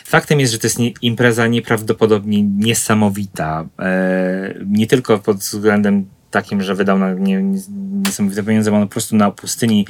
Faktem 0.05 0.39
jest, 0.39 0.53
że 0.53 0.59
to 0.59 0.67
jest 0.67 0.79
nie, 0.79 0.91
impreza 1.01 1.47
nieprawdopodobnie 1.47 2.43
niesamowita. 2.43 3.65
E, 3.79 4.53
nie 4.65 4.87
tylko 4.87 5.19
pod 5.19 5.37
względem 5.37 6.05
takim, 6.31 6.61
że 6.61 6.75
wydał 6.75 6.99
na 6.99 7.13
nie, 7.13 7.43
nie, 7.43 7.59
niesamowite 7.91 8.43
pieniądze, 8.43 8.71
bo 8.71 8.77
on 8.77 8.83
po 8.83 8.91
prostu 8.91 9.15
na 9.15 9.31
pustyni 9.31 9.87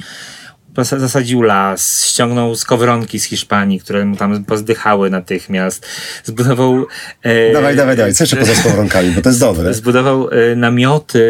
zasadził 0.84 1.42
las, 1.42 2.04
ściągnął 2.06 2.56
skowronki 2.56 3.20
z 3.20 3.24
Hiszpanii, 3.24 3.80
które 3.80 4.04
mu 4.04 4.16
tam 4.16 4.44
pozdychały 4.44 5.10
natychmiast, 5.10 5.86
zbudował... 6.24 6.86
E, 7.22 7.52
Dawaj, 7.52 7.76
dawaj, 7.76 7.96
dawaj. 7.96 8.14
Co 8.14 8.24
jeszcze 8.24 8.36
poza 8.36 8.54
skowronkami, 8.54 9.10
bo 9.10 9.22
to 9.22 9.28
jest 9.28 9.40
dobre. 9.40 9.74
Zbudował 9.74 10.28
e, 10.30 10.56
namioty, 10.56 11.22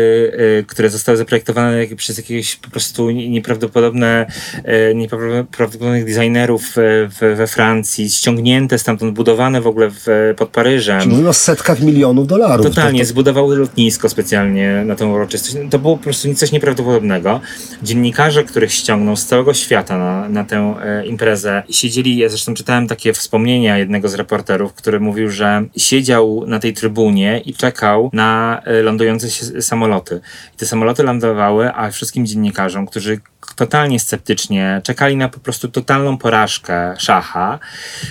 e, 0.61 0.63
które 0.63 0.91
zostały 0.91 1.19
zaprojektowane 1.19 1.79
jak, 1.79 1.97
przez 1.97 2.17
jakieś 2.19 2.57
po 2.57 2.71
prostu 2.71 3.11
nie- 3.11 3.29
nieprawdopodobne, 3.29 4.27
e, 4.65 4.95
nieprawdopodobnych 4.95 6.05
designerów 6.05 6.79
e, 6.79 6.81
w, 7.09 7.37
we 7.37 7.47
Francji, 7.47 8.11
ściągnięte 8.11 8.79
stamtąd, 8.79 9.15
budowane 9.15 9.61
w 9.61 9.67
ogóle 9.67 9.91
w, 9.91 10.35
pod 10.37 10.49
Paryżem. 10.49 11.09
Mówimy 11.09 11.29
o 11.29 11.33
setkach 11.33 11.81
milionów 11.81 12.27
dolarów. 12.27 12.67
Totalnie, 12.67 12.99
To, 13.01 13.05
to, 13.05 13.09
zbudował 13.09 13.51
lotnisko 13.51 14.09
specjalnie 14.09 14.83
na 14.87 14.95
tę 14.95 15.07
uroczystość. 15.07 15.57
To 15.71 15.79
było 15.79 15.97
po 15.97 16.03
prostu 16.05 16.35
coś 16.35 16.53
nieprawdopodobnego. 16.53 17.41
Dziennikarze, 17.83 18.45
których 18.45 18.73
ściągnął 18.73 19.17
z 19.17 19.27
całego 19.37 19.55
świata 19.55 19.99
na, 19.99 20.29
na 20.29 20.45
tę 20.45 20.75
e, 20.83 21.07
imprezę, 21.07 21.63
siedzieli, 21.71 22.17
ja 22.17 22.29
zresztą 22.29 22.55
czytałem 22.55 22.89
takie 22.89 23.13
wspomnienia 23.13 23.79
jednego 23.79 24.09
z 24.09 24.15
reporterów, 24.15 24.75
który 24.75 25.01
mówił, 25.01 25.31
że 25.31 25.65
siedział 25.77 26.45
na 26.47 26.59
tej 26.59 26.73
trybunie 26.73 27.41
i 27.45 27.55
czekał 27.55 28.11
na 28.13 28.61
e, 28.65 28.83
lądujące 28.83 29.31
się 29.31 29.63
samoloty. 29.63 30.21
I 30.55 30.57
te 30.57 30.67
samoloty 30.67 31.03
lądowały, 31.03 31.75
a 31.75 31.91
wszystkim 31.91 32.27
dziennikarzom, 32.27 32.87
którzy 32.87 33.21
totalnie 33.57 34.01
sceptycznie 34.01 34.81
czekali 34.85 35.17
na 35.17 35.29
po 35.29 35.41
prostu 35.41 35.69
totalną 35.69 36.19
porażkę 36.19 36.95
szacha, 36.99 37.59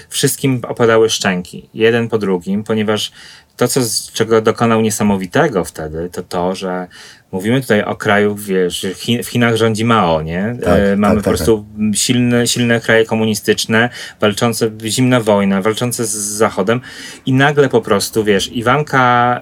wszystkim 0.09 0.61
opadały 0.67 1.09
szczęki, 1.09 1.69
jeden 1.73 2.09
po 2.09 2.17
drugim, 2.17 2.63
ponieważ 2.63 3.11
to, 3.57 3.67
co, 3.67 3.81
czego 4.13 4.41
dokonał 4.41 4.81
niesamowitego 4.81 5.65
wtedy, 5.65 6.09
to 6.09 6.23
to, 6.23 6.55
że 6.55 6.87
mówimy 7.31 7.61
tutaj 7.61 7.83
o 7.83 7.95
kraju, 7.95 8.35
wiesz, 8.35 8.85
Chin, 8.95 9.23
w 9.23 9.27
Chinach 9.27 9.55
rządzi 9.55 9.85
Mao, 9.85 10.21
nie? 10.21 10.57
Tak, 10.63 10.79
e, 10.79 10.95
mamy 10.95 11.15
tak, 11.15 11.23
po 11.23 11.29
tak, 11.29 11.35
prostu 11.37 11.65
silne, 11.93 12.47
silne 12.47 12.81
kraje 12.81 13.05
komunistyczne, 13.05 13.89
walczące, 14.21 14.71
zimna 14.85 15.19
wojna, 15.19 15.61
walczące 15.61 16.05
z 16.05 16.11
Zachodem 16.11 16.81
i 17.25 17.33
nagle 17.33 17.69
po 17.69 17.81
prostu, 17.81 18.23
wiesz, 18.23 18.51
Iwanka 18.53 19.41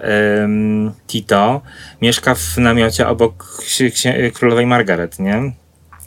Tito 1.06 1.62
mieszka 2.02 2.34
w 2.34 2.58
namiocie 2.58 3.08
obok 3.08 3.44
ksi- 3.44 3.90
ksi- 3.90 4.30
królowej 4.32 4.66
Margaret, 4.66 5.18
nie? 5.18 5.52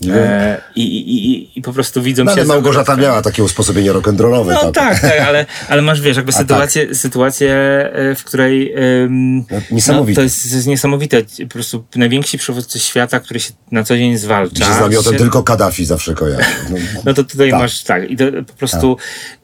E, 0.06 0.62
i, 0.76 0.82
i, 0.82 1.60
i, 1.60 1.62
po 1.62 1.74
prostu 1.74 2.02
widzą 2.02 2.24
no, 2.24 2.32
się... 2.32 2.38
ale 2.38 2.48
Małgorzata 2.48 2.96
miała 2.96 3.22
takie 3.22 3.44
usposobienie 3.44 3.92
rock'n'rollowe. 3.92 4.48
No 4.64 4.72
tak, 4.72 5.00
tak, 5.00 5.22
ale, 5.28 5.46
ale 5.70 5.82
masz, 5.82 6.02
wiesz, 6.02 6.18
jakby 6.18 6.32
A 6.32 6.38
sytuację, 6.38 6.96
sytuację, 6.96 7.54
e, 7.94 8.16
w 8.16 8.24
której 8.24 8.74
ym, 9.04 9.38
No, 9.38 9.62
niesamowite. 9.72 10.12
No, 10.12 10.16
to, 10.16 10.24
jest, 10.24 10.50
to 10.50 10.56
jest 10.56 10.68
niesamowite. 10.68 11.24
Po 11.24 11.54
prostu 11.54 11.84
najwięksi 11.96 12.38
przywódcy 12.38 12.80
świata, 12.80 13.20
który 13.20 13.40
się 13.40 13.54
na 13.72 13.84
co 13.84 13.98
dzień 13.98 14.18
zwalcza. 14.18 14.66
Się 14.66 14.74
z 14.74 14.80
namiotem 14.80 15.14
się- 15.14 15.20
tylko 15.20 15.44
Kaddafi 15.44 15.86
zawsze 15.86 16.14
kojarzy. 16.14 16.46
No, 16.70 16.78
no 17.06 17.14
to 17.14 17.24
tutaj 17.24 17.52
Tak. 17.52 17.60
masz 17.60 17.84
tak. 17.84 18.10
I 18.10 18.18
to 18.18 18.26
po 18.48 18.54
prostu 18.54 18.98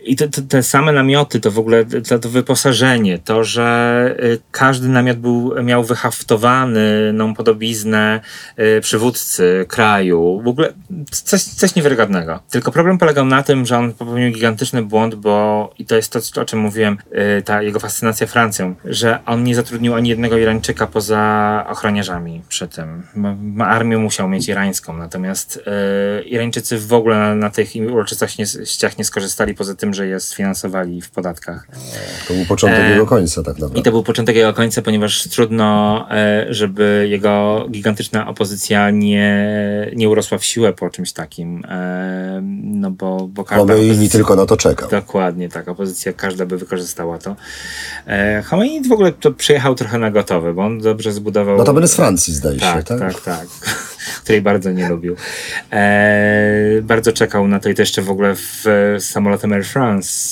i 0.06 0.16
to, 0.16 0.26
te 0.50 0.64
same 0.64 0.92
namioty, 0.92 1.40
to 1.40 1.52
w 1.52 1.60
ogóle 1.60 1.86
to, 1.86 2.20
to 2.20 2.30
wyposażenie, 2.30 3.20
to, 3.20 3.44
że 3.44 4.16
y, 4.24 4.40
każdy 4.52 4.88
namiot 4.88 5.18
był, 5.18 5.64
miał 5.64 5.84
wyhaftowanyną 5.84 7.34
podobiznę 7.34 8.22
y, 8.60 8.82
przywódcy 8.82 9.66
kraju. 9.68 10.42
W 10.44 10.48
ogóle 10.48 10.74
coś, 11.12 11.44
coś 11.44 11.76
niewiarygodnego. 11.76 12.40
Tylko 12.50 12.72
problem 12.72 12.98
polegał 12.98 13.26
na 13.26 13.44
tym, 13.44 13.66
że 13.66 13.78
on 13.78 13.94
popełnił 13.94 14.32
gigantyczny 14.32 14.84
błąd, 14.84 15.16
bo 15.16 15.74
i 15.80 15.86
to 15.86 15.96
jest 15.96 16.34
to, 16.34 16.42
o 16.42 16.46
czym 16.46 16.60
mówiłem, 16.60 16.98
y, 17.38 17.42
ta 17.42 17.62
jego 17.62 17.80
fascynacja 17.80 18.28
Francją, 18.28 18.76
że 18.86 19.20
on 19.26 19.44
nie 19.44 19.56
zatrudnił 19.56 19.96
ani 19.96 20.10
jednego 20.10 20.38
Irańczyka 20.38 20.88
poza 20.88 21.66
ochroniarzami 21.70 22.42
przy 22.50 22.68
tym. 22.68 23.04
Armię 23.60 23.98
musiał 23.98 24.30
mieć 24.30 24.48
irańską, 24.48 24.98
natomiast 24.98 25.64
Irańczycy 26.26 26.78
w 26.80 26.94
ogóle 26.94 27.16
na, 27.16 27.36
na 27.36 27.50
tych 27.50 27.70
uroczystościach 27.92 28.40
nie, 28.40 28.90
nie 28.98 29.06
skorzystali, 29.06 29.54
poza 29.54 29.76
tym, 29.76 29.93
że 29.94 30.08
je 30.08 30.20
sfinansowali 30.20 31.02
w 31.02 31.10
podatkach. 31.10 31.68
To 32.28 32.34
był 32.34 32.46
początek 32.46 32.80
E, 32.80 32.90
jego 32.90 33.06
końca 33.06 33.44
tak 33.44 33.54
naprawdę. 33.54 33.80
I 33.80 33.84
to 33.84 33.92
był 33.92 34.04
początek 34.04 34.36
jego 34.36 34.54
końca, 34.54 34.82
ponieważ 34.82 35.24
trudno, 35.28 36.06
e, 36.12 36.46
żeby 36.50 37.08
jego 37.10 37.66
gigantyczna 37.72 38.28
opozycja 38.28 38.90
nie, 38.90 39.48
nie 39.96 40.10
urosła 40.10 40.38
w 40.38 40.46
siłę 40.46 40.74
po 40.74 40.90
czymś 40.90 41.14
takim. 41.14 41.66
E, 41.66 42.40
no 42.64 42.92
bo, 42.92 43.28
bo 43.28 43.44
każda 43.44 43.74
Khomeini 43.74 43.92
opozycja- 43.92 44.12
tylko 44.12 44.36
na 44.36 44.46
to 44.46 44.58
czekał. 44.58 44.90
Dokładnie, 44.90 45.50
tak. 45.50 45.68
Opozycja 45.68 46.14
każda 46.14 46.46
by 46.46 46.58
wykorzystała 46.58 47.18
to. 47.18 47.36
E, 48.08 48.44
Khomeini 48.44 48.88
w 48.88 48.92
ogóle 48.92 49.12
to 49.12 49.32
przyjechał 49.32 49.76
trochę 49.76 50.00
na 50.00 50.12
gotowe, 50.12 50.54
bo 50.54 50.62
on 50.62 50.80
dobrze 50.80 51.12
zbudował... 51.12 51.58
Notabene 51.58 51.88
z 51.88 51.96
Francji 51.96 52.34
zdaje 52.34 52.60
się, 52.60 52.66
tak, 52.66 52.84
tak? 52.84 53.00
tak, 53.00 53.22
tak. 53.22 53.48
Której 54.24 54.42
bardzo 54.42 54.72
nie 54.72 54.90
lubił. 54.90 55.16
E, 55.72 56.82
bardzo 56.82 57.12
czekał 57.12 57.48
na 57.48 57.60
to 57.60 57.70
i 57.70 57.76
to 57.76 57.82
jeszcze 57.82 58.02
w 58.02 58.10
ogóle 58.10 58.36
w 58.36 58.68
e, 58.68 59.00
samolotem 59.00 59.54
Air 59.54 59.66
France 59.66 59.83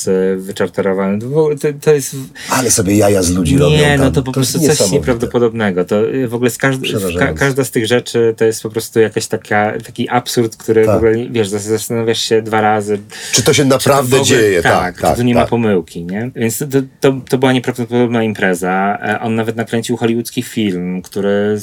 e, 0.07 0.35
wyczarterowany. 0.35 1.19
To, 1.19 1.49
to, 1.81 1.93
jest... 1.93 2.15
Ale 2.49 2.71
sobie 2.71 2.95
jaja 2.97 3.23
z 3.23 3.29
ludzi 3.31 3.57
robią 3.57 3.71
Nie, 3.77 3.97
no 3.97 4.11
to 4.11 4.23
po 4.23 4.31
prostu 4.31 4.59
coś 4.59 4.91
nieprawdopodobnego. 4.91 5.85
To 5.85 6.09
y, 6.09 6.27
w 6.27 6.33
ogóle 6.33 6.49
z 6.49 6.57
każd- 6.57 7.15
w 7.15 7.19
ka- 7.19 7.33
każda 7.33 7.63
z 7.63 7.71
tych 7.71 7.87
rzeczy 7.87 8.33
to 8.37 8.45
jest 8.45 8.63
po 8.63 8.69
prostu 8.69 8.99
jakaś 8.99 9.27
taka, 9.27 9.73
taki 9.85 10.09
absurd, 10.09 10.57
który 10.57 10.85
Tak. 10.85 10.93
w 10.93 10.97
ogóle, 10.97 11.13
wiesz, 11.29 11.49
zastanawiasz 11.49 12.21
się 12.21 12.41
dwa 12.41 12.61
razy, 12.61 12.99
Czy 13.31 13.43
to 13.43 13.53
się 13.53 13.65
naprawdę 13.65 14.09
to 14.09 14.21
ogóle- 14.21 14.27
dzieje? 14.37 14.61
Tak, 14.61 14.71
Tak, 14.73 15.01
tak. 15.01 15.17
tu 15.17 15.23
nie 15.23 15.33
tak. 15.33 15.43
ma 15.43 15.47
pomyłki, 15.49 16.05
nie? 16.05 16.31
Więc 16.35 16.57
to, 16.57 16.65
to, 16.99 17.13
to 17.29 17.37
była 17.37 17.53
nieprawdopodobna 17.53 18.23
impreza. 18.23 18.97
E, 19.01 19.19
On 19.21 19.35
nawet 19.35 19.55
nakręcił 19.55 19.97
hollywoodzki 19.97 20.43
film, 20.43 21.01
który 21.01 21.57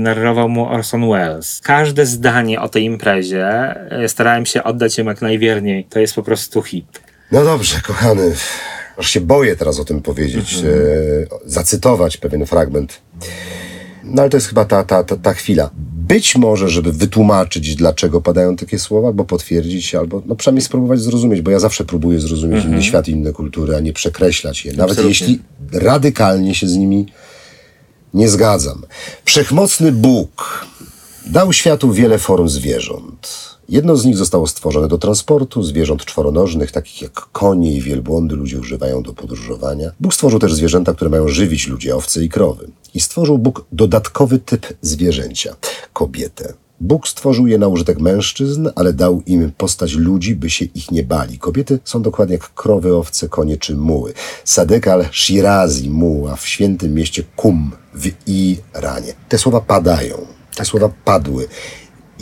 narrował 0.00 0.48
mu 0.48 0.68
Orson 0.68 1.10
Welles. 1.10 1.60
Każde 1.62 2.06
zdanie 2.06 2.60
o 2.60 2.68
tej 2.68 2.84
imprezie 2.84 3.46
e, 3.90 4.08
starałem 4.08 4.46
się 4.46 4.62
oddać 4.64 4.98
ją 4.98 5.04
jak 5.04 5.22
najwierniej. 5.22 5.84
To 5.84 6.00
jest 6.00 6.14
po 6.14 6.22
prostu 6.22 6.62
hit. 6.62 7.00
No 7.32 7.44
dobrze, 7.44 7.80
kochany. 7.80 8.34
Aż 8.96 9.10
się 9.10 9.20
boję 9.20 9.56
teraz 9.56 9.78
o 9.80 9.84
tym 9.84 10.02
powiedzieć, 10.02 10.54
Mhm. 10.54 10.74
e, 10.74 10.78
zacytować 11.50 12.16
pewien 12.16 12.46
fragment. 12.46 13.00
No 14.04 14.22
ale 14.22 14.30
to 14.30 14.36
jest 14.36 14.46
chyba 14.46 14.64
ta, 14.64 14.84
ta, 14.84 15.04
ta, 15.04 15.16
ta 15.16 15.32
chwila. 15.34 15.70
Być 16.08 16.36
może, 16.36 16.68
żeby 16.68 16.92
wytłumaczyć, 16.92 17.74
dlaczego 17.76 18.20
padają 18.20 18.56
takie 18.56 18.78
słowa, 18.78 19.08
albo 19.08 19.24
potwierdzić, 19.24 19.94
albo 19.94 20.22
no 20.26 20.36
przynajmniej 20.36 20.62
spróbować 20.62 21.00
zrozumieć, 21.00 21.40
bo 21.40 21.50
ja 21.50 21.58
zawsze 21.58 21.84
próbuję 21.84 22.20
zrozumieć 22.20 22.64
inny 22.64 22.82
świat, 22.82 23.08
inne 23.08 23.32
kultury, 23.32 23.76
a 23.76 23.80
nie 23.80 23.92
przekreślać 23.92 24.64
je. 24.64 24.72
Nawet 24.72 24.98
Mhm. 24.98 25.08
Absolutnie. 25.08 25.34
jeśli 25.68 25.78
radykalnie 25.86 26.54
się 26.54 26.68
z 26.68 26.76
nimi 26.76 27.06
nie 28.14 28.28
zgadzam. 28.28 28.82
Wszechmocny 29.24 29.92
Bóg 29.92 30.66
dał 31.26 31.52
światu 31.52 31.92
wiele 31.92 32.18
form 32.18 32.48
zwierząt. 32.48 33.51
Jedno 33.68 33.96
z 33.96 34.04
nich 34.04 34.16
zostało 34.16 34.46
stworzone 34.46 34.88
do 34.88 34.98
transportu, 34.98 35.62
zwierząt 35.62 36.04
czworonożnych, 36.04 36.72
takich 36.72 37.02
jak 37.02 37.12
konie 37.12 37.72
i 37.72 37.80
wielbłądy 37.80 38.36
ludzie 38.36 38.60
używają 38.60 39.02
do 39.02 39.12
podróżowania. 39.12 39.90
Bóg 40.00 40.14
stworzył 40.14 40.38
też 40.38 40.54
zwierzęta, 40.54 40.94
które 40.94 41.10
mają 41.10 41.28
żywić 41.28 41.66
ludzie, 41.66 41.96
owce 41.96 42.24
i 42.24 42.28
krowy. 42.28 42.68
I 42.94 43.00
stworzył 43.00 43.38
Bóg 43.38 43.64
dodatkowy 43.72 44.38
typ 44.38 44.66
zwierzęcia 44.82 45.56
kobietę. 45.92 46.54
Bóg 46.80 47.08
stworzył 47.08 47.46
je 47.46 47.58
na 47.58 47.68
użytek 47.68 48.00
mężczyzn, 48.00 48.68
ale 48.74 48.92
dał 48.92 49.22
im 49.26 49.52
postać 49.58 49.94
ludzi, 49.94 50.36
by 50.36 50.50
się 50.50 50.64
ich 50.64 50.90
nie 50.90 51.02
bali. 51.02 51.38
Kobiety 51.38 51.78
są 51.84 52.02
dokładnie 52.02 52.32
jak 52.32 52.54
krowy, 52.54 52.96
owce, 52.96 53.28
konie 53.28 53.56
czy 53.56 53.76
muły. 53.76 54.12
Sadek 54.44 54.88
al-Shirazi, 54.88 55.90
muła 55.90 56.36
w 56.36 56.46
świętym 56.46 56.94
mieście 56.94 57.22
Kum 57.36 57.70
w 57.94 58.10
Iranie. 58.26 59.14
Te 59.28 59.38
słowa 59.38 59.60
padają. 59.60 60.26
Te 60.56 60.64
słowa 60.64 60.90
padły. 61.04 61.48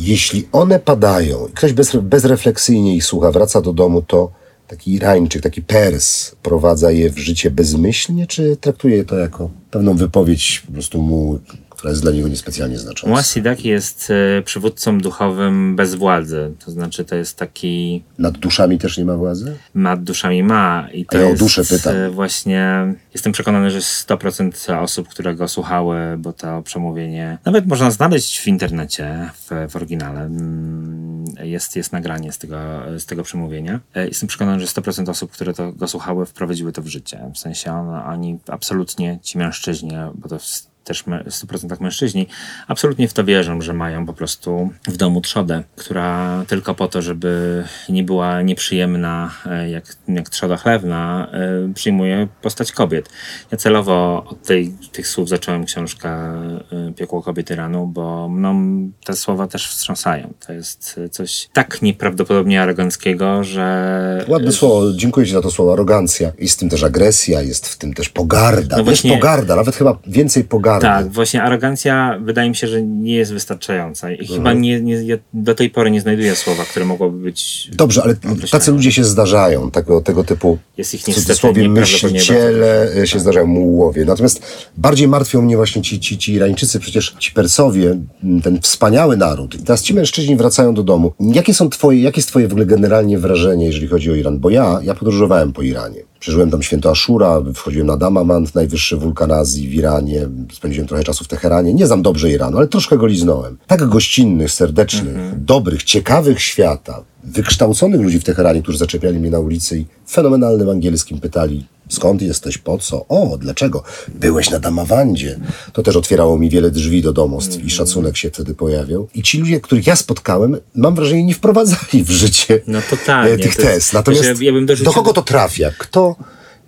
Jeśli 0.00 0.48
one 0.52 0.78
padają 0.78 1.46
i 1.46 1.52
ktoś 1.52 1.72
bez, 1.72 1.96
bezrefleksyjnie 1.96 2.96
ich 2.96 3.04
słucha, 3.04 3.30
wraca 3.30 3.60
do 3.60 3.72
domu, 3.72 4.02
to 4.02 4.30
taki 4.68 4.94
Irańczyk, 4.94 5.42
taki 5.42 5.62
Pers 5.62 6.34
prowadza 6.42 6.90
je 6.90 7.10
w 7.10 7.18
życie 7.18 7.50
bezmyślnie, 7.50 8.26
czy 8.26 8.56
traktuje 8.56 9.04
to 9.04 9.18
jako 9.18 9.50
pewną 9.70 9.96
wypowiedź 9.96 10.62
po 10.66 10.72
prostu 10.72 11.02
mu, 11.02 11.38
która 11.80 11.90
jest 11.90 12.02
dla 12.02 12.12
niego 12.12 12.28
niespecjalnie 12.28 12.78
znacząca? 12.78 13.08
Muasidaki 13.10 13.68
jest 13.68 14.10
e, 14.38 14.42
przywódcą 14.42 14.98
duchowym 14.98 15.76
bez 15.76 15.94
władzy. 15.94 16.52
To 16.64 16.70
znaczy, 16.70 17.04
to 17.04 17.16
jest 17.16 17.36
taki 17.36 18.04
Nad 18.18 18.38
duszami 18.38 18.78
też 18.78 18.98
nie 18.98 19.04
ma 19.04 19.16
władzy? 19.16 19.56
nad 19.74 20.02
duszami 20.02 20.42
ma. 20.42 20.88
I 20.92 21.06
to 21.06 21.18
A 21.18 21.20
ja 21.20 21.28
o 21.28 21.34
duszę 21.34 21.64
pytam. 21.64 21.96
e, 21.96 22.10
właśnie. 22.10 22.94
Jestem 23.14 23.32
przekonany, 23.32 23.70
że 23.70 23.78
100% 23.78 24.82
osób, 24.82 25.08
które 25.08 25.34
go 25.34 25.48
słuchały, 25.48 25.96
bo 26.18 26.32
to 26.32 26.62
przemówienie 26.62 27.38
nawet 27.44 27.66
można 27.66 27.90
znaleźć 27.90 28.40
w 28.40 28.46
internecie 28.46 29.30
w, 29.34 29.70
w 29.72 29.76
oryginale. 29.76 30.20
Mm, 30.20 31.24
Jest, 31.42 31.76
jest 31.76 31.92
nagranie 31.92 32.32
z 32.32 32.38
tego, 32.38 32.56
z 32.98 33.06
tego 33.06 33.22
przemówienia. 33.22 33.80
E, 33.94 34.08
Jestem 34.08 34.26
przekonany, 34.28 34.60
że 34.60 34.66
100% 34.66 35.10
osób, 35.10 35.30
które 35.32 35.54
to, 35.54 35.72
go 35.72 35.88
słuchały, 35.88 36.26
wprowadziły 36.26 36.72
to 36.72 36.82
w 36.82 36.86
życie. 36.86 37.30
W 37.34 37.38
sensie 37.38 37.72
on, 37.72 37.88
oni 37.88 38.38
absolutnie, 38.48 39.18
ci 39.22 39.38
mężczyźni, 39.38 39.92
bo 40.14 40.28
to 40.28 40.38
też 40.84 41.06
me- 41.06 41.24
w 41.24 41.28
100% 41.28 41.80
mężczyźni, 41.80 42.26
absolutnie 42.68 43.08
w 43.08 43.12
to 43.12 43.24
wierzą, 43.24 43.60
że 43.60 43.72
mają 43.72 44.06
po 44.06 44.12
prostu 44.12 44.70
w 44.88 44.96
domu 44.96 45.20
trzodę, 45.20 45.62
która 45.76 46.44
tylko 46.48 46.74
po 46.74 46.88
to, 46.88 47.02
żeby 47.02 47.64
nie 47.88 48.04
była 48.04 48.42
nieprzyjemna 48.42 49.30
e, 49.46 49.70
jak, 49.70 49.84
jak 50.08 50.30
trzoda 50.30 50.56
chlewna, 50.56 51.28
e, 51.32 51.74
przyjmuje 51.74 52.28
postać 52.42 52.72
kobiet. 52.72 53.08
Ja 53.52 53.58
celowo 53.58 54.24
od 54.28 54.42
tej, 54.42 54.72
tych 54.92 55.08
słów 55.08 55.28
zacząłem 55.28 55.64
książkę 55.64 56.08
e, 56.10 56.92
Piekło 56.96 57.22
kobiety 57.22 57.56
ranu, 57.56 57.86
bo 57.86 58.28
mną 58.28 58.80
te 59.04 59.16
słowa 59.16 59.46
też 59.46 59.68
wstrząsają. 59.68 60.32
To 60.46 60.52
jest 60.52 61.00
coś 61.10 61.48
tak 61.52 61.82
nieprawdopodobnie 61.82 62.62
aroganckiego, 62.62 63.44
że... 63.44 64.24
Ładne 64.28 64.52
słowo, 64.52 64.92
dziękuję 64.92 65.26
Ci 65.26 65.32
za 65.32 65.42
to 65.42 65.50
słowo, 65.50 65.72
arogancja. 65.72 66.32
Jest 66.38 66.56
w 66.56 66.60
tym 66.60 66.68
też 66.68 66.82
agresja, 66.82 67.42
jest 67.42 67.68
w 67.68 67.78
tym 67.78 67.94
też 67.94 68.08
pogarda. 68.08 68.76
No 68.76 68.82
jest 68.82 68.84
właśnie- 68.84 69.16
pogarda, 69.16 69.56
nawet 69.56 69.76
chyba 69.76 69.98
więcej 70.06 70.44
Tak, 70.80 71.08
właśnie 71.08 71.42
arogancja 71.42 72.18
wydaje 72.24 72.48
mi 72.48 72.56
się, 72.56 72.68
że 72.68 72.82
nie 72.82 73.14
jest 73.14 73.32
wystarczająca 73.32 74.12
i 74.12 74.26
chyba 74.26 74.38
Mhm. 74.38 74.60
nie, 74.60 74.80
nie, 74.80 74.94
ja 74.94 75.16
do 75.34 75.54
tej 75.54 75.70
pory 75.70 75.90
nie 75.90 76.00
znajduję 76.00 76.36
słowa, 76.36 76.64
które 76.64 76.84
mogłoby 76.84 77.18
być... 77.18 77.70
Dobrze, 77.72 78.02
ale 78.02 78.14
tacy 78.50 78.72
ludzie 78.72 78.92
się 78.92 79.04
zdarzają, 79.04 79.70
tego, 79.70 80.00
tego 80.00 80.24
typu 80.24 80.58
Jest 80.76 80.94
ich 80.94 81.00
w 81.00 81.08
niestety 81.08 81.26
cudzysłowie 81.26 81.62
nieprawdopodobnie 81.62 82.18
myśliciele 82.20 83.06
się 83.06 83.18
zdarzają, 83.18 83.46
mułowie. 83.46 84.04
Natomiast 84.04 84.42
bardziej 84.76 85.08
martwią 85.08 85.42
mnie 85.42 85.56
właśnie 85.56 85.82
ci, 85.82 86.00
ci, 86.00 86.18
ci 86.18 86.32
Irańczycy, 86.32 86.80
przecież 86.80 87.16
ci 87.18 87.32
Persowie, 87.32 87.96
ten 88.42 88.60
wspaniały 88.60 89.16
naród. 89.16 89.54
I 89.54 89.58
teraz 89.58 89.82
ci 89.82 89.94
mężczyźni 89.94 90.36
wracają 90.36 90.74
do 90.74 90.82
domu. 90.82 91.12
Jakie 91.20 91.54
są 91.54 91.70
twoje, 91.70 92.02
jakie 92.02 92.18
jest 92.18 92.28
twoje 92.28 92.48
w 92.48 92.52
ogóle 92.52 92.66
generalnie 92.66 93.18
wrażenie, 93.18 93.66
jeżeli 93.66 93.88
chodzi 93.88 94.10
o 94.10 94.14
Iran? 94.14 94.38
Bo 94.38 94.50
ja, 94.50 94.80
ja 94.82 94.94
podróżowałem 94.94 95.52
po 95.52 95.62
Iranie. 95.62 96.09
Przeżyłem 96.20 96.50
tam 96.50 96.62
święto 96.62 96.90
Ashura, 96.90 97.42
wchodziłem 97.54 97.86
na 97.86 97.96
Damamant, 97.96 98.54
najwyższy 98.54 98.96
wulkan 98.96 99.32
Azji 99.32 99.68
w 99.68 99.74
Iranie, 99.74 100.28
spędziłem 100.52 100.88
trochę 100.88 101.04
czasu 101.04 101.24
w 101.24 101.28
Teheranie. 101.28 101.74
Nie 101.74 101.86
znam 101.86 102.02
dobrze 102.02 102.30
Iranu, 102.30 102.58
ale 102.58 102.68
troszkę 102.68 102.98
go 102.98 103.06
liznąłem. 103.06 103.56
Tak 103.66 103.86
gościnnych, 103.86 104.50
serdecznych, 104.50 105.44
dobrych, 105.44 105.82
ciekawych 105.82 106.42
świata, 106.42 107.02
wykształconych 107.24 108.00
ludzi 108.00 108.20
w 108.20 108.24
Teheranie, 108.24 108.62
którzy 108.62 108.78
zaczepiali 108.78 109.18
mnie 109.18 109.30
na 109.30 109.38
ulicy 109.38 109.78
i 109.78 109.86
fenomenalnym 110.08 110.68
angielskim 110.68 111.20
pytali, 111.20 111.66
skąd 111.90 112.22
jesteś, 112.22 112.58
po 112.58 112.78
co, 112.78 113.06
o, 113.08 113.38
dlaczego, 113.40 113.82
byłeś 114.08 114.50
na 114.50 114.58
Damawandzie. 114.58 115.38
To 115.72 115.82
też 115.82 115.96
otwierało 115.96 116.38
mi 116.38 116.50
wiele 116.50 116.70
drzwi 116.70 117.02
do 117.02 117.12
domostw 117.12 117.64
i 117.64 117.70
szacunek 117.70 118.16
się 118.16 118.30
wtedy 118.30 118.54
pojawiał. 118.54 119.08
I 119.14 119.22
ci 119.22 119.38
ludzie, 119.38 119.60
których 119.60 119.86
ja 119.86 119.96
spotkałem, 119.96 120.56
mam 120.74 120.94
wrażenie, 120.94 121.24
nie 121.24 121.34
wprowadzali 121.34 122.04
w 122.04 122.10
życie 122.10 122.60
No 122.66 122.78
totalnie, 122.90 123.32
e, 123.32 123.38
tych 123.38 123.56
to 123.56 123.62
test. 123.62 123.92
Natomiast 123.92 124.24
ja- 124.24 124.34
ja 124.46 124.52
bym 124.52 124.66
dorzucił- 124.66 124.84
do 124.84 124.92
kogo 124.92 125.12
to 125.12 125.22
trafia? 125.22 125.70
Kto, 125.78 126.16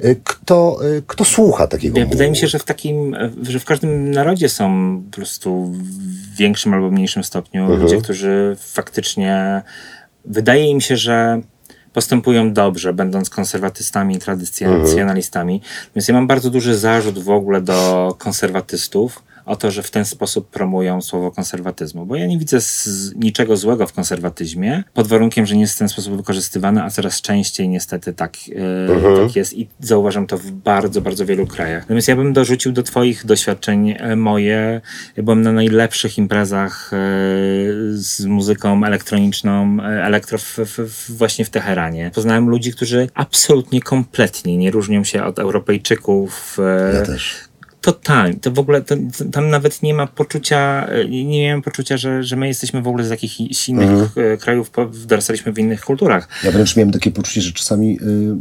e, 0.00 0.14
kto, 0.24 0.78
e, 0.98 1.02
kto 1.06 1.24
słucha 1.24 1.66
takiego 1.66 1.98
Ja- 1.98 2.06
Wydaje 2.06 2.30
mi 2.30 2.36
się, 2.36 2.48
że 2.48 2.58
w 2.58 2.64
takim, 2.64 3.16
że 3.48 3.60
w 3.60 3.64
każdym 3.64 4.10
narodzie 4.10 4.48
są 4.48 5.02
po 5.10 5.16
prostu 5.16 5.72
w 5.72 6.36
większym 6.36 6.74
albo 6.74 6.90
mniejszym 6.90 7.24
stopniu 7.24 7.62
Mhm. 7.62 7.82
ludzie, 7.82 7.96
którzy 7.96 8.56
faktycznie 8.60 9.62
wydaje 10.24 10.66
im 10.66 10.80
się, 10.80 10.96
że 10.96 11.40
postępują 11.92 12.52
dobrze, 12.52 12.92
będąc 12.92 13.30
konserwatystami 13.30 14.16
i 14.16 14.18
tradycjonalistami. 14.18 15.62
Więc 15.96 16.08
ja 16.08 16.14
mam 16.14 16.26
bardzo 16.26 16.50
duży 16.50 16.78
zarzut 16.78 17.18
w 17.18 17.30
ogóle 17.30 17.60
do 17.60 18.14
konserwatystów 18.18 19.22
o 19.46 19.56
to, 19.56 19.70
że 19.70 19.82
w 19.82 19.90
ten 19.90 20.04
sposób 20.04 20.50
promują 20.50 21.02
słowo 21.02 21.30
konserwatyzmu, 21.30 22.06
bo 22.06 22.16
ja 22.16 22.26
nie 22.26 22.38
widzę 22.38 22.58
niczego 23.16 23.56
złego 23.56 23.86
w 23.86 23.92
konserwatyzmie, 23.92 24.84
pod 24.94 25.06
warunkiem, 25.06 25.46
że 25.46 25.54
nie 25.54 25.60
jest 25.60 25.74
w 25.74 25.78
ten 25.78 25.88
sposób 25.88 26.16
wykorzystywany, 26.16 26.82
a 26.82 26.90
coraz 26.90 27.20
częściej 27.20 27.68
niestety 27.68 28.12
tak, 28.12 28.36
e, 28.86 29.26
tak 29.26 29.36
jest 29.36 29.52
i 29.58 29.68
zauważam 29.80 30.26
to 30.26 30.38
w 30.38 30.50
bardzo, 30.50 31.00
bardzo 31.00 31.26
wielu 31.26 31.46
krajach. 31.46 31.82
Natomiast 31.82 32.08
ja 32.08 32.16
bym 32.16 32.32
dorzucił 32.32 32.72
do 32.72 32.82
twoich 32.82 33.26
doświadczeń 33.26 33.94
e, 33.98 34.16
moje, 34.16 34.80
ja 35.16 35.22
byłem 35.22 35.42
na 35.42 35.52
najlepszych 35.52 36.18
imprezach 36.18 36.90
e, 36.92 36.96
z 37.92 38.24
muzyką 38.24 38.84
elektroniczną, 38.84 39.82
elektro 39.82 40.38
w, 40.38 40.58
w, 40.58 41.16
właśnie 41.16 41.44
w 41.44 41.50
Teheranie. 41.50 42.10
Poznałem 42.14 42.48
ludzi, 42.48 42.72
którzy 42.72 43.08
absolutnie, 43.14 43.80
kompletnie 43.80 44.56
nie 44.56 44.70
różnią 44.70 45.04
się 45.04 45.24
od 45.24 45.38
Europejczyków. 45.38 46.58
Ja 46.94 47.06
też. 47.06 47.51
Totalnie. 47.82 48.38
To 48.40 48.50
w 48.50 48.58
ogóle 48.58 48.82
to, 48.82 48.94
tam 49.32 49.50
nawet 49.50 49.82
nie 49.82 49.94
ma 49.94 50.06
poczucia, 50.06 50.86
e, 50.86 51.08
nie 51.08 51.42
miałem 51.42 51.62
poczucia, 51.62 51.96
że, 51.96 52.22
że 52.22 52.36
my 52.36 52.48
jesteśmy 52.48 52.82
w 52.82 52.88
ogóle 52.88 53.04
z 53.04 53.10
jakichś 53.10 53.68
innych 53.68 53.90
mhm. 53.90 54.38
krajów, 54.38 54.70
dorastaliśmy 55.06 55.52
w 55.52 55.58
innych 55.58 55.80
kulturach. 55.80 56.28
Ja 56.44 56.50
wręcz 56.50 56.76
miałem 56.76 56.92
takie 56.92 57.10
poczucie, 57.10 57.40
że 57.40 57.52
czasami 57.52 57.98
y, 58.02 58.36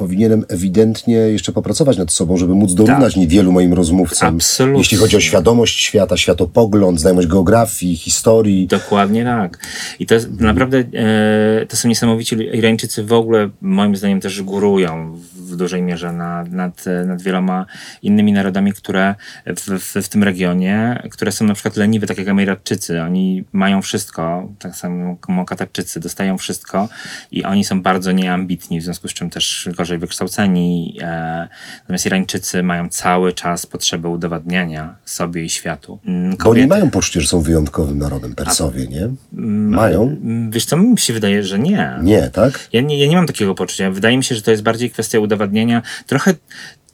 powinienem 0.00 0.44
ewidentnie 0.48 1.16
jeszcze 1.16 1.52
popracować 1.52 1.98
nad 1.98 2.12
sobą, 2.12 2.36
żeby 2.36 2.54
móc 2.54 2.74
dorównać 2.74 3.14
tak. 3.14 3.20
niewielu 3.20 3.52
moim 3.52 3.74
rozmówcom. 3.74 4.34
Absolutnie. 4.34 4.78
Jeśli 4.78 4.96
chodzi 4.96 5.16
o 5.16 5.20
świadomość 5.20 5.80
świata, 5.80 6.16
światopogląd, 6.16 7.00
znajomość 7.00 7.28
geografii, 7.28 7.96
historii. 7.96 8.66
Dokładnie 8.66 9.24
tak. 9.24 9.58
I 9.98 10.06
to 10.06 10.14
jest 10.14 10.26
hmm. 10.26 10.46
naprawdę, 10.46 10.78
e, 10.78 11.66
to 11.66 11.76
są 11.76 11.88
niesamowici 11.88 12.36
Irańczycy 12.52 13.04
w 13.04 13.12
ogóle, 13.12 13.50
moim 13.60 13.96
zdaniem 13.96 14.20
też 14.20 14.42
górują 14.42 15.16
w 15.34 15.56
dużej 15.56 15.82
mierze 15.82 16.12
nad, 16.12 16.52
nad, 16.52 16.84
nad 17.06 17.22
wieloma 17.22 17.66
innymi 18.02 18.32
narodami, 18.32 18.72
które 18.72 19.14
w, 19.46 19.80
w, 19.80 20.04
w, 20.04 20.08
tym 20.08 20.22
regionie, 20.24 21.02
które 21.10 21.32
są 21.32 21.44
na 21.44 21.54
przykład 21.54 21.76
leniwe, 21.76 22.06
tak 22.06 22.18
jak 22.18 22.28
Emiratczycy. 22.28 23.02
Oni 23.02 23.44
mają 23.52 23.82
wszystko, 23.82 24.48
tak 24.58 24.76
samo 24.76 25.16
jak 25.28 25.48
Katarczycy, 25.48 26.00
dostają 26.00 26.38
wszystko 26.38 26.88
i 27.32 27.44
oni 27.44 27.64
są 27.64 27.82
bardzo 27.82 28.12
nieambitni, 28.12 28.80
w 28.80 28.84
związku 28.84 29.08
z 29.08 29.12
czym 29.12 29.30
też 29.30 29.68
gorzej 29.76 29.89
wykształceni. 29.98 30.98
E, 31.00 31.48
natomiast 31.80 32.06
Irańczycy 32.06 32.62
mają 32.62 32.88
cały 32.88 33.32
czas 33.32 33.66
potrzebę 33.66 34.08
udowadniania 34.08 34.94
sobie 35.04 35.44
i 35.44 35.48
światu. 35.48 35.98
Kobiety... 36.02 36.44
Bo 36.44 36.50
oni 36.50 36.66
mają 36.66 36.90
poczucie, 36.90 37.20
że 37.20 37.26
są 37.28 37.40
wyjątkowym 37.40 37.98
narodem, 37.98 38.34
Persowie, 38.34 38.86
nie? 38.86 39.08
Mają? 39.32 40.16
Wiesz 40.50 40.64
co, 40.64 40.76
mi 40.76 40.98
się 40.98 41.12
wydaje, 41.12 41.44
że 41.44 41.58
nie. 41.58 41.98
Nie, 42.02 42.30
tak? 42.30 42.68
Ja 42.72 42.80
nie, 42.80 42.98
ja 42.98 43.06
nie 43.06 43.16
mam 43.16 43.26
takiego 43.26 43.54
poczucia. 43.54 43.90
Wydaje 43.90 44.16
mi 44.16 44.24
się, 44.24 44.34
że 44.34 44.42
to 44.42 44.50
jest 44.50 44.62
bardziej 44.62 44.90
kwestia 44.90 45.18
udowadniania. 45.18 45.82
Trochę 46.06 46.34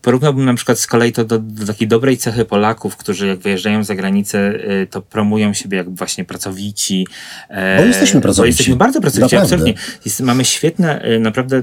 Porównałbym 0.07 0.45
na 0.45 0.55
przykład 0.55 0.79
z 0.79 0.87
kolei 0.87 1.13
to 1.13 1.25
do, 1.25 1.39
do, 1.39 1.67
takiej 1.67 1.89
dobrej 1.89 2.17
cechy 2.17 2.45
Polaków, 2.45 2.97
którzy 2.97 3.27
jak 3.27 3.39
wyjeżdżają 3.39 3.85
za 3.85 3.95
granicę, 3.95 4.53
y, 4.83 4.87
to 4.91 5.03
promują 5.03 5.55
siebie 5.55 5.79
jak 5.79 5.95
właśnie 5.95 6.25
pracowici. 6.25 7.07
E, 7.49 7.79
bo 7.79 7.85
jesteśmy 7.85 8.21
pracowici. 8.21 8.43
Bo 8.43 8.47
jesteśmy 8.47 8.77
bardzo 8.77 9.01
pracowici, 9.01 9.23
naprawdę. 9.23 9.55
absolutnie. 9.55 9.75
Jest, 10.05 10.21
mamy 10.21 10.45
świetne, 10.45 11.05
y, 11.09 11.21
naprawdę 11.21 11.63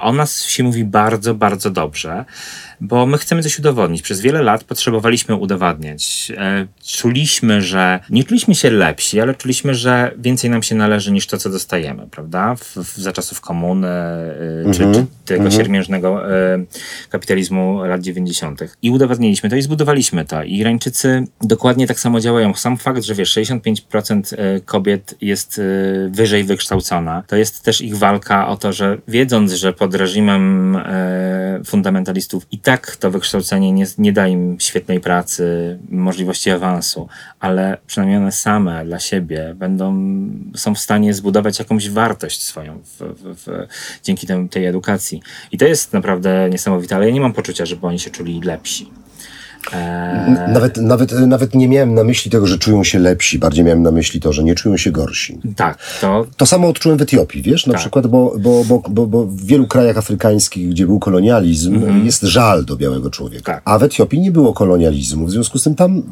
o 0.00 0.12
nas 0.12 0.42
się 0.42 0.64
mówi 0.64 0.84
bardzo, 0.84 1.34
bardzo 1.34 1.70
dobrze 1.70 2.24
bo 2.80 3.06
my 3.06 3.18
chcemy 3.18 3.42
coś 3.42 3.58
udowodnić. 3.58 4.02
Przez 4.02 4.20
wiele 4.20 4.42
lat 4.42 4.64
potrzebowaliśmy 4.64 5.34
udowadniać. 5.34 6.32
E, 6.36 6.66
czuliśmy, 6.84 7.62
że 7.62 8.00
nie 8.10 8.24
czuliśmy 8.24 8.54
się 8.54 8.70
lepsi, 8.70 9.20
ale 9.20 9.34
czuliśmy, 9.34 9.74
że 9.74 10.12
więcej 10.18 10.50
nam 10.50 10.62
się 10.62 10.74
należy 10.74 11.12
niż 11.12 11.26
to, 11.26 11.38
co 11.38 11.50
dostajemy, 11.50 12.06
prawda? 12.10 12.54
W, 12.54 12.76
w, 12.76 12.96
za 12.96 13.12
czasów 13.12 13.40
komuny 13.40 13.88
mm 13.88 14.72
-hmm. 14.72 14.72
czy, 14.72 14.78
czy, 14.78 15.06
tego 15.24 15.40
mm 15.40 15.52
-hmm. 15.52 15.56
siermiężnego 15.56 16.36
e, 16.36 16.64
kapitalizmu 17.10 17.84
lat 17.84 18.00
90. 18.00 18.60
I 18.82 18.90
udowadniliśmy 18.90 19.50
to 19.50 19.56
i 19.56 19.62
zbudowaliśmy 19.62 20.24
to. 20.24 20.42
I 20.42 20.56
Irańczycy 20.56 21.24
dokładnie 21.40 21.86
tak 21.86 22.00
samo 22.00 22.20
działają. 22.20 22.54
Sam 22.54 22.76
fakt, 22.76 23.02
że 23.02 23.14
wiesz, 23.14 23.36
65% 23.36 24.36
kobiet 24.64 25.14
jest 25.20 25.60
wyżej 26.08 26.44
wykształcona, 26.44 27.22
to 27.26 27.36
jest 27.36 27.62
też 27.62 27.80
ich 27.80 27.96
walka 27.96 28.48
o 28.48 28.56
to, 28.56 28.72
że 28.72 28.98
wiedząc, 29.08 29.52
że 29.52 29.72
pod 29.72 29.94
reżimem 29.94 30.76
fundamentalistów 31.64 32.46
i 32.50 32.58
tak 32.66 32.96
to 32.96 33.10
wykształcenie 33.10 33.72
nie, 33.72 33.86
nie 33.98 34.12
da 34.12 34.28
im 34.28 34.56
świetnej 34.60 35.00
pracy, 35.00 35.78
możliwości 35.88 36.50
awansu, 36.50 37.08
ale 37.40 37.78
przynajmniej 37.86 38.18
one 38.18 38.32
same 38.32 38.84
dla 38.84 38.98
siebie 38.98 39.54
będą, 39.56 39.96
są 40.56 40.74
w 40.74 40.78
stanie 40.78 41.14
zbudować 41.14 41.58
jakąś 41.58 41.90
wartość 41.90 42.42
swoją 42.42 42.78
w, 42.78 42.98
w, 42.98 43.44
w, 43.46 43.66
dzięki 44.02 44.26
tej 44.50 44.66
edukacji. 44.66 45.22
I 45.52 45.58
to 45.58 45.64
jest 45.64 45.92
naprawdę 45.92 46.50
niesamowite, 46.50 46.96
ale 46.96 47.06
ja 47.06 47.14
nie 47.14 47.20
mam 47.20 47.32
poczucia, 47.32 47.66
żeby 47.66 47.86
oni 47.86 47.98
się 47.98 48.10
czuli 48.10 48.40
lepsi. 48.40 48.90
Eee... 49.72 50.52
Nawet, 50.52 50.76
nawet, 50.76 51.12
nawet 51.12 51.54
nie 51.54 51.68
miałem 51.68 51.94
na 51.94 52.04
myśli 52.04 52.30
tego, 52.30 52.46
że 52.46 52.58
czują 52.58 52.84
się 52.84 52.98
lepsi, 52.98 53.38
bardziej 53.38 53.64
miałem 53.64 53.82
na 53.82 53.90
myśli 53.90 54.20
to, 54.20 54.32
że 54.32 54.44
nie 54.44 54.54
czują 54.54 54.76
się 54.76 54.90
gorsi. 54.90 55.38
Tak, 55.56 55.78
to... 56.00 56.26
To 56.36 56.46
samo 56.46 56.68
odczułem 56.68 56.98
w 56.98 57.02
Etiopii, 57.02 57.42
wiesz, 57.42 57.66
na 57.66 57.72
tak. 57.72 57.80
przykład, 57.80 58.06
bo, 58.06 58.34
bo, 58.38 58.64
bo, 58.64 58.82
bo, 58.88 59.06
bo 59.06 59.24
w 59.24 59.44
wielu 59.44 59.66
krajach 59.66 59.98
afrykańskich, 59.98 60.68
gdzie 60.68 60.86
był 60.86 60.98
kolonializm, 60.98 61.74
mm 61.74 62.02
-hmm. 62.02 62.04
jest 62.04 62.22
żal 62.22 62.64
do 62.64 62.76
białego 62.76 63.10
człowieka. 63.10 63.52
Tak. 63.52 63.62
A 63.64 63.78
w 63.78 63.82
Etiopii 63.82 64.20
nie 64.20 64.30
było 64.30 64.52
kolonializmu, 64.52 65.26
w 65.26 65.30
związku 65.30 65.58
z 65.58 65.62
tym 65.62 65.74
tam 65.74 66.02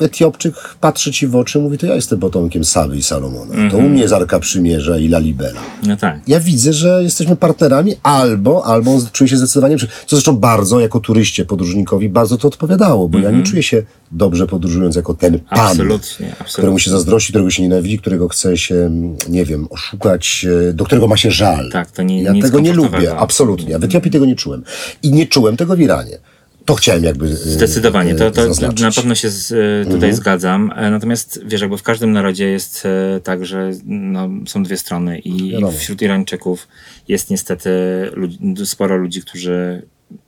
Etiopczyk 0.00 0.54
patrzy 0.80 1.12
ci 1.12 1.26
w 1.26 1.36
oczy, 1.36 1.58
mówi, 1.58 1.78
to 1.78 1.86
ja 1.86 1.94
jestem 1.94 2.18
potomkiem 2.18 2.64
Sawy 2.64 2.96
i 2.96 3.02
Salomona. 3.02 3.54
Mm 3.54 3.68
-hmm. 3.68 3.70
To 3.70 3.76
u 3.76 3.80
mhm. 3.80 3.92
mnie 3.92 4.02
jest 4.02 4.14
Arka 4.14 4.38
Przymierza 4.40 4.98
i 4.98 5.08
Lalibela. 5.08 5.60
No 5.86 5.96
tak. 5.96 6.20
Ja 6.26 6.40
widzę, 6.40 6.72
że 6.72 7.02
jesteśmy 7.02 7.36
partnerami 7.36 7.94
albo, 8.02 8.66
albo 8.66 8.98
czuję 9.12 9.28
się 9.28 9.36
zdecydowanie, 9.36 9.78
co 9.78 9.86
zresztą 10.16 10.36
bardzo, 10.36 10.80
jako 10.80 11.00
turyście, 11.00 11.44
podróżnikowi, 11.44 12.08
bardzo 12.08 12.38
to 12.38 12.48
odpowiadało, 12.48 13.08
bo 13.08 13.18
mm 13.18 13.22
-hmm. 13.22 13.24
ja 13.24 13.30
nie 13.30 13.38
mhm. 13.38 13.50
czuję 13.50 13.62
się 13.62 13.82
dobrze 14.12 14.46
podróżując 14.46 14.96
jako 14.96 15.14
ten 15.14 15.38
pan, 15.38 15.58
absolutnie, 15.58 16.26
absolutnie. 16.30 16.52
któremu 16.52 16.78
się 16.78 16.90
zazdrości, 16.90 17.32
którego 17.32 17.50
się 17.50 17.62
nienawidzi, 17.62 17.98
którego 17.98 18.28
chce 18.28 18.56
się, 18.56 18.90
nie 19.28 19.44
wiem, 19.44 19.66
oszukać, 19.70 20.46
e, 20.68 20.72
do 20.72 20.84
którego 20.84 21.06
ma 21.06 21.16
się 21.16 21.30
żal. 21.30 21.70
Tak, 21.70 21.90
to 21.90 22.02
nie, 22.02 22.22
ja 22.22 22.32
tego 22.42 22.60
nie 22.60 22.72
lubię, 22.72 23.16
absolutnie. 23.16 23.70
Ja 23.70 23.78
w 23.78 23.84
Etiopii 23.84 24.10
tego 24.10 24.26
nie 24.26 24.36
czułem. 24.36 24.62
I 25.02 25.12
nie 25.12 25.26
czułem 25.26 25.56
tego 25.56 25.76
w 25.76 25.80
Iranie. 25.80 26.18
To 26.66 26.74
chciałem 26.74 27.04
jakby. 27.04 27.26
Y, 27.26 27.36
Zdecydowanie, 27.36 28.14
to, 28.14 28.30
to 28.30 28.42
na 28.82 28.90
pewno 28.90 29.14
się 29.14 29.30
z, 29.30 29.50
y, 29.50 29.84
tutaj 29.84 29.94
mhm. 29.94 30.14
zgadzam. 30.14 30.72
E, 30.76 30.90
natomiast 30.90 31.40
wiesz, 31.46 31.60
jakby 31.60 31.78
w 31.78 31.82
każdym 31.82 32.12
narodzie 32.12 32.46
jest 32.46 32.86
e, 32.86 33.20
tak, 33.20 33.46
że 33.46 33.70
no, 33.86 34.28
są 34.46 34.62
dwie 34.62 34.76
strony 34.76 35.18
i 35.18 35.54
wśród 35.78 36.02
Irańczyków 36.02 36.68
jest 37.08 37.30
niestety 37.30 37.70
ludzi, 38.12 38.38
sporo 38.64 38.96
ludzi, 38.96 39.22
którzy 39.22 39.82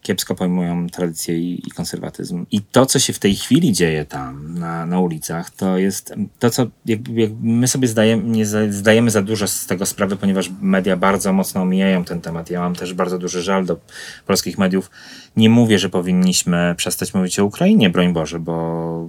kiepsko 0.09 0.35
pojmują 0.35 0.89
tradycję 0.89 1.39
i, 1.39 1.69
i, 1.69 1.71
konserwatyzm. 1.71 2.47
I 2.51 2.63
to, 2.63 2.87
co 2.87 2.99
się 2.99 3.13
w 3.13 3.19
tej 3.19 3.35
chwili 3.37 3.73
dzieje 3.73 4.05
tam 4.05 4.59
na, 4.59 4.87
na 4.87 5.01
ulicach, 5.01 5.51
to 5.51 5.79
jest 5.79 6.15
to, 6.39 6.51
co 6.51 6.67
jak, 6.87 7.09
jak 7.09 7.31
my 7.43 7.69
sobie 7.69 7.89
zdajemy, 7.89 8.23
nie 8.23 8.47
zdajemy 8.71 9.11
za 9.11 9.23
dużo 9.23 9.49
z 9.49 9.67
tego 9.67 9.87
sprawy, 9.87 10.17
ponieważ 10.17 10.51
media 10.61 10.97
bardzo 10.97 11.33
mocno 11.33 11.63
omijają 11.63 12.05
ten 12.05 12.21
temat. 12.21 12.51
Ja 12.51 12.61
mam 12.61 12.75
też 12.75 12.95
bardzo 12.95 13.19
duży 13.19 13.43
żal 13.43 13.67
do 13.67 13.81
polskich 14.27 14.59
mediów. 14.59 14.91
Nie 15.37 15.51
mówię, 15.51 15.79
że 15.79 15.89
powinniśmy 15.89 16.75
przestać 16.77 17.15
mówić 17.15 17.39
o 17.39 17.45
Ukrainie, 17.45 17.91
broń 17.91 18.13
Boże, 18.13 18.41
bo 18.41 19.09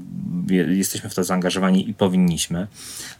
jesteśmy 0.49 1.09
w 1.09 1.15
to 1.15 1.23
zaangażowani 1.23 1.89
i 1.89 1.93
powinniśmy. 1.93 2.67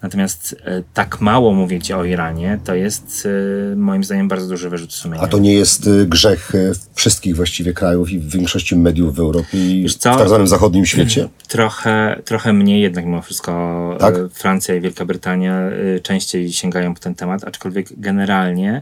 Natomiast 0.02 0.56
e, 0.66 0.84
tak 0.94 1.22
mało 1.22 1.54
mówić 1.54 1.92
o 1.92 2.06
Iranie, 2.06 2.60
to 2.64 2.76
jest 2.76 3.28
e, 3.72 3.76
moim 3.76 4.04
zdaniem 4.04 4.28
bardzo 4.28 4.48
duży 4.48 4.70
wyrzut 4.70 4.94
sumienia. 4.94 5.24
A 5.24 5.28
to 5.28 5.40
nie 5.40 5.54
jest 5.54 5.88
e, 5.88 6.06
grzech 6.06 6.52
wszystkich 6.94 7.36
właściwie 7.36 7.69
krajów 7.74 8.12
i 8.12 8.20
większości 8.20 8.76
mediów 8.76 9.16
w 9.16 9.20
Europie 9.20 9.82
i 9.82 9.90
w 9.90 9.98
tak 9.98 10.28
zwanym 10.28 10.48
zachodnim 10.48 10.86
świecie? 10.86 11.30
Trochę, 11.48 12.22
trochę 12.26 12.54
mniej, 12.54 12.82
jednak 12.82 13.06
mimo 13.06 13.22
wszystko 13.22 13.98
tak? 14.00 14.16
Francja 14.34 14.76
i 14.76 14.82
Wielka 14.82 15.06
Brytania 15.06 15.62
częściej 16.04 16.54
sięgają 16.54 16.94
po 16.94 17.00
ten 17.00 17.16
temat, 17.16 17.44
aczkolwiek 17.44 17.88
generalnie 17.98 18.82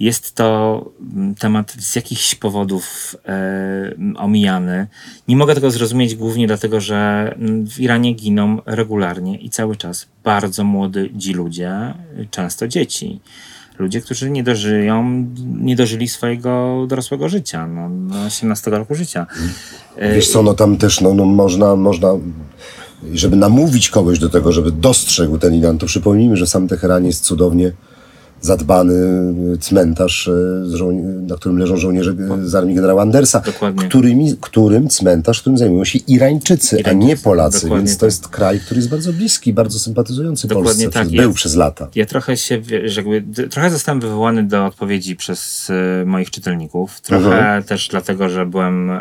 jest 0.00 0.34
to 0.34 0.90
mm, 1.00 1.34
temat 1.34 1.72
z 1.78 1.96
jakichś 1.96 2.34
powodów 2.34 3.16
e, 3.28 3.92
omijany. 4.16 4.86
Nie 5.28 5.36
mogę 5.36 5.54
tego 5.54 5.70
zrozumieć 5.70 6.14
głównie 6.14 6.46
dlatego, 6.46 6.80
że 6.80 7.32
mm, 7.38 7.66
w 7.66 7.80
Iranie 7.80 8.12
giną 8.12 8.58
regularnie 8.66 9.38
i 9.38 9.50
cały 9.50 9.76
czas 9.76 10.08
bardzo 10.24 10.64
młodzi 10.64 11.32
ludzie, 11.32 11.94
często 12.30 12.68
dzieci. 12.68 13.20
Ludzie, 13.78 14.00
którzy 14.00 14.30
nie 14.30 14.42
dożyją, 14.42 15.26
nie 15.60 15.76
dożyli 15.76 16.08
swojego 16.08 16.84
dorosłego 16.88 17.28
życia, 17.28 17.66
no, 17.66 17.88
no 17.88 18.24
18 18.26 18.70
roku 18.70 18.94
życia. 18.94 19.26
Wiesz 20.14 20.28
co, 20.28 20.42
no 20.42 20.54
tam 20.54 20.76
też 20.76 21.00
no, 21.00 21.14
no 21.14 21.24
można, 21.24 21.76
można 21.76 22.08
żeby 23.12 23.36
namówić 23.36 23.88
kogoś 23.88 24.18
do 24.18 24.28
tego, 24.28 24.52
żeby 24.52 24.72
dostrzegł 24.72 25.38
ten 25.38 25.54
Iran, 25.54 25.78
to 25.78 25.86
przypomnijmy, 25.86 26.36
że 26.36 26.46
sam 26.46 26.68
Teheran 26.68 27.06
jest 27.06 27.24
cudownie 27.24 27.72
zadbany 28.40 28.94
cmentarz, 29.60 30.28
e, 30.28 30.32
na 31.26 31.36
którym 31.36 31.58
leżą 31.58 31.76
żołnierze 31.76 32.14
z 32.42 32.54
armii 32.54 32.74
generała 32.74 33.02
Andersa, 33.02 33.42
którymi, 33.88 34.36
którym 34.40 34.88
cmentarz, 34.88 35.40
którym 35.40 35.58
zajmują 35.58 35.84
się 35.84 35.98
Irańczycy, 35.98 36.76
Irańczycy 36.76 36.90
a 36.90 37.06
nie 37.08 37.16
Polacy, 37.16 37.62
Dokładnie 37.62 37.86
więc 37.86 37.96
to 37.96 38.00
tak. 38.00 38.06
jest 38.06 38.28
kraj, 38.28 38.60
który 38.60 38.78
jest 38.78 38.90
bardzo 38.90 39.12
bliski, 39.12 39.52
bardzo 39.52 39.78
sympatyzujący 39.78 40.48
Dokładnie 40.48 40.84
Polsce, 40.84 41.00
tak. 41.00 41.08
był 41.08 41.30
ja, 41.30 41.34
przez 41.34 41.54
lata. 41.54 41.88
Ja 41.94 42.06
trochę 42.06 42.36
się, 42.36 42.62
jakby, 42.96 43.22
trochę 43.48 43.70
zostałem 43.70 44.00
wywołany 44.00 44.42
do 44.42 44.66
odpowiedzi 44.66 45.16
przez 45.16 45.70
y, 45.70 46.06
moich 46.06 46.30
czytelników, 46.30 47.00
trochę 47.00 47.26
mhm. 47.26 47.62
też 47.62 47.88
dlatego, 47.88 48.28
że 48.28 48.46
byłem, 48.46 48.90
y, 48.90 48.96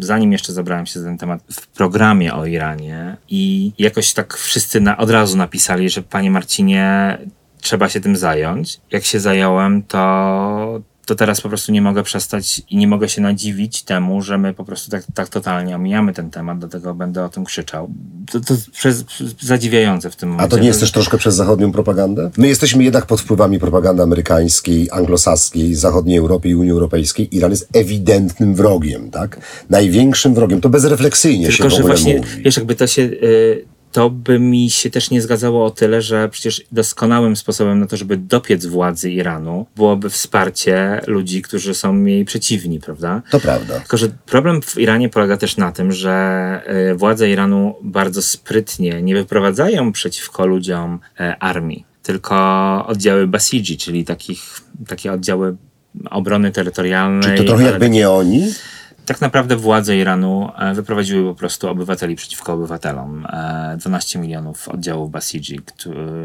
zanim 0.00 0.32
jeszcze 0.32 0.52
zabrałem 0.52 0.86
się 0.86 1.00
za 1.00 1.06
ten 1.06 1.18
temat, 1.18 1.40
w 1.52 1.66
programie 1.66 2.34
o 2.34 2.46
Iranie 2.46 3.16
i 3.28 3.72
jakoś 3.78 4.12
tak 4.12 4.36
wszyscy 4.36 4.80
na, 4.80 4.96
od 4.96 5.10
razu 5.10 5.36
napisali, 5.36 5.90
że 5.90 6.02
panie 6.02 6.30
Marcinie, 6.30 7.18
trzeba 7.66 7.88
się 7.88 8.00
tym 8.00 8.16
zająć. 8.16 8.80
Jak 8.90 9.04
się 9.04 9.20
zająłem, 9.20 9.82
to 9.82 10.80
to 11.06 11.14
teraz 11.14 11.40
po 11.40 11.48
prostu 11.48 11.72
nie 11.72 11.82
mogę 11.82 12.02
przestać 12.02 12.62
i 12.70 12.76
nie 12.76 12.88
mogę 12.88 13.08
się 13.08 13.22
nadziwić 13.22 13.82
temu, 13.82 14.22
że 14.22 14.38
my 14.38 14.54
po 14.54 14.64
prostu 14.64 14.90
tak, 14.90 15.04
tak 15.14 15.28
totalnie 15.28 15.76
omijamy 15.76 16.12
ten 16.12 16.30
temat, 16.30 16.58
dlatego 16.58 16.94
będę 16.94 17.24
o 17.24 17.28
tym 17.28 17.44
krzyczał. 17.44 17.90
To, 18.32 18.40
to 18.40 18.54
przez, 18.72 19.04
zadziwiające 19.40 20.10
w 20.10 20.16
tym 20.16 20.28
momencie. 20.28 20.46
A 20.46 20.48
to 20.48 20.58
nie 20.58 20.66
jest 20.68 20.80
też 20.80 20.92
troszkę 20.92 21.18
przez 21.18 21.34
zachodnią 21.34 21.72
propagandę? 21.72 22.30
My 22.36 22.48
jesteśmy 22.48 22.84
jednak 22.84 23.06
pod 23.06 23.20
wpływami 23.20 23.58
propagandy 23.58 24.02
amerykańskiej, 24.02 24.88
anglosaskiej, 24.92 25.74
zachodniej 25.74 26.18
Europy 26.18 26.48
i 26.48 26.54
Unii 26.54 26.72
Europejskiej. 26.72 27.36
Iran 27.36 27.50
jest 27.50 27.68
ewidentnym 27.76 28.54
wrogiem, 28.54 29.10
tak? 29.10 29.40
Największym 29.70 30.34
wrogiem. 30.34 30.60
To 30.60 30.68
bezrefleksyjnie 30.68 31.46
Tylko, 31.46 31.62
się 31.62 31.68
w 31.68 31.72
że 31.72 31.76
ogóle 31.76 31.94
właśnie, 31.94 32.16
mówi. 32.16 32.42
wiesz, 32.42 32.56
jakby 32.56 32.74
to 32.74 32.86
się... 32.86 33.02
y, 33.02 33.75
to 33.96 34.10
by 34.10 34.38
mi 34.38 34.70
się 34.70 34.90
też 34.90 35.10
nie 35.10 35.20
zgadzało 35.22 35.64
o 35.64 35.70
tyle, 35.70 36.02
że 36.02 36.28
przecież 36.28 36.62
doskonałym 36.72 37.36
sposobem 37.36 37.80
na 37.80 37.86
to, 37.86 37.96
żeby 37.96 38.16
dopiec 38.16 38.66
władzy 38.66 39.10
Iranu, 39.10 39.66
byłoby 39.76 40.10
wsparcie 40.10 41.00
ludzi, 41.06 41.42
którzy 41.42 41.74
są 41.74 42.04
jej 42.04 42.24
przeciwni, 42.24 42.80
prawda? 42.80 43.22
To 43.30 43.40
prawda. 43.40 43.80
Tylko, 43.80 43.96
że 43.96 44.08
problem 44.26 44.62
w 44.62 44.78
Iranie 44.78 45.08
polega 45.08 45.36
też 45.36 45.56
na 45.56 45.72
tym, 45.72 45.92
że 45.92 46.60
y, 46.92 46.94
władze 46.94 47.30
Iranu 47.30 47.74
bardzo 47.82 48.22
sprytnie 48.22 49.02
nie 49.02 49.14
wyprowadzają 49.14 49.92
przeciwko 49.92 50.46
ludziom 50.46 50.98
e, 51.20 51.36
armii, 51.38 51.84
tylko 52.02 52.36
oddziały 52.86 53.26
Basiji, 53.26 53.76
czyli 53.76 54.04
takich, 54.04 54.60
takie 54.86 55.12
oddziały 55.12 55.56
obrony 56.10 56.52
terytorialnej. 56.52 57.22
Czyli 57.22 57.38
to 57.38 57.44
trochę 57.44 57.64
jakby 57.64 57.90
nie 57.90 58.10
oni? 58.10 58.52
Tak 59.06 59.20
naprawdę 59.20 59.56
władze 59.56 59.96
Iranu 59.96 60.50
e, 60.58 60.74
wyprowadziły 60.74 61.32
po 61.32 61.38
prostu 61.38 61.68
obywateli 61.68 62.16
przeciwko 62.16 62.52
obywatelom. 62.52 63.26
E, 63.26 63.76
12 63.80 64.18
milionów 64.18 64.68
oddziałów 64.68 65.10
Basiji, 65.10 65.60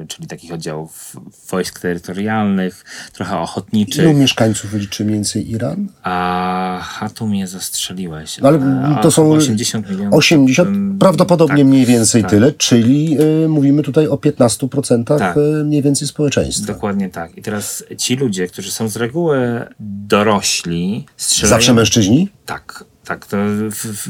czyli 0.08 0.28
takich 0.28 0.53
oddziałów 0.53 1.16
wojsk 1.49 1.80
terytorialnych, 1.80 2.86
trochę 3.14 3.38
ochotniczych. 3.40 4.06
Ilu 4.06 4.14
mieszkańców 4.14 4.74
liczy 4.74 5.03
mniej 5.06 5.16
więcej 5.16 5.52
Iran? 5.52 5.88
A, 6.03 7.10
tu 7.16 7.28
mnie 7.28 7.48
zastrzeliłeś. 7.48 8.38
No 8.38 8.48
ale 8.48 8.60
E, 8.60 9.02
to 9.02 9.12
są 9.12 9.32
80 9.32 9.90
milionów. 9.90 10.14
80, 10.14 10.70
Ym, 10.70 10.98
prawdopodobnie 10.99 11.58
tak, 11.58 11.66
mniej 11.68 11.86
więcej 11.86 12.22
tak. 12.22 12.32
tyle, 12.32 12.52
czyli 12.52 13.18
y, 13.44 13.48
mówimy 13.48 13.84
tutaj 13.84 14.08
o 14.08 14.16
15% 14.16 15.03
Tak. 15.03 15.38
y, 15.38 15.64
mniej 15.66 15.82
więcej 15.82 16.08
społeczeństwa. 16.08 16.74
Dokładnie 16.74 17.10
tak. 17.10 17.38
I 17.38 17.41
teraz 17.41 17.84
ci 17.98 18.16
ludzie, 18.16 18.48
którzy 18.48 18.72
są 18.72 18.90
z 18.90 18.95
reguły 18.95 19.66
dorośli, 19.80 21.06
strzelają... 21.18 21.49
Zawsze 21.56 21.74
mężczyźni? 21.74 22.30
Tak, 22.45 22.70
tak. 23.12 23.26
To 23.28 23.38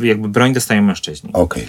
jakby 0.03 0.29
broń 0.29 0.53
dostają 0.53 0.81
mężczyźni. 0.81 1.29
Okej. 1.33 1.67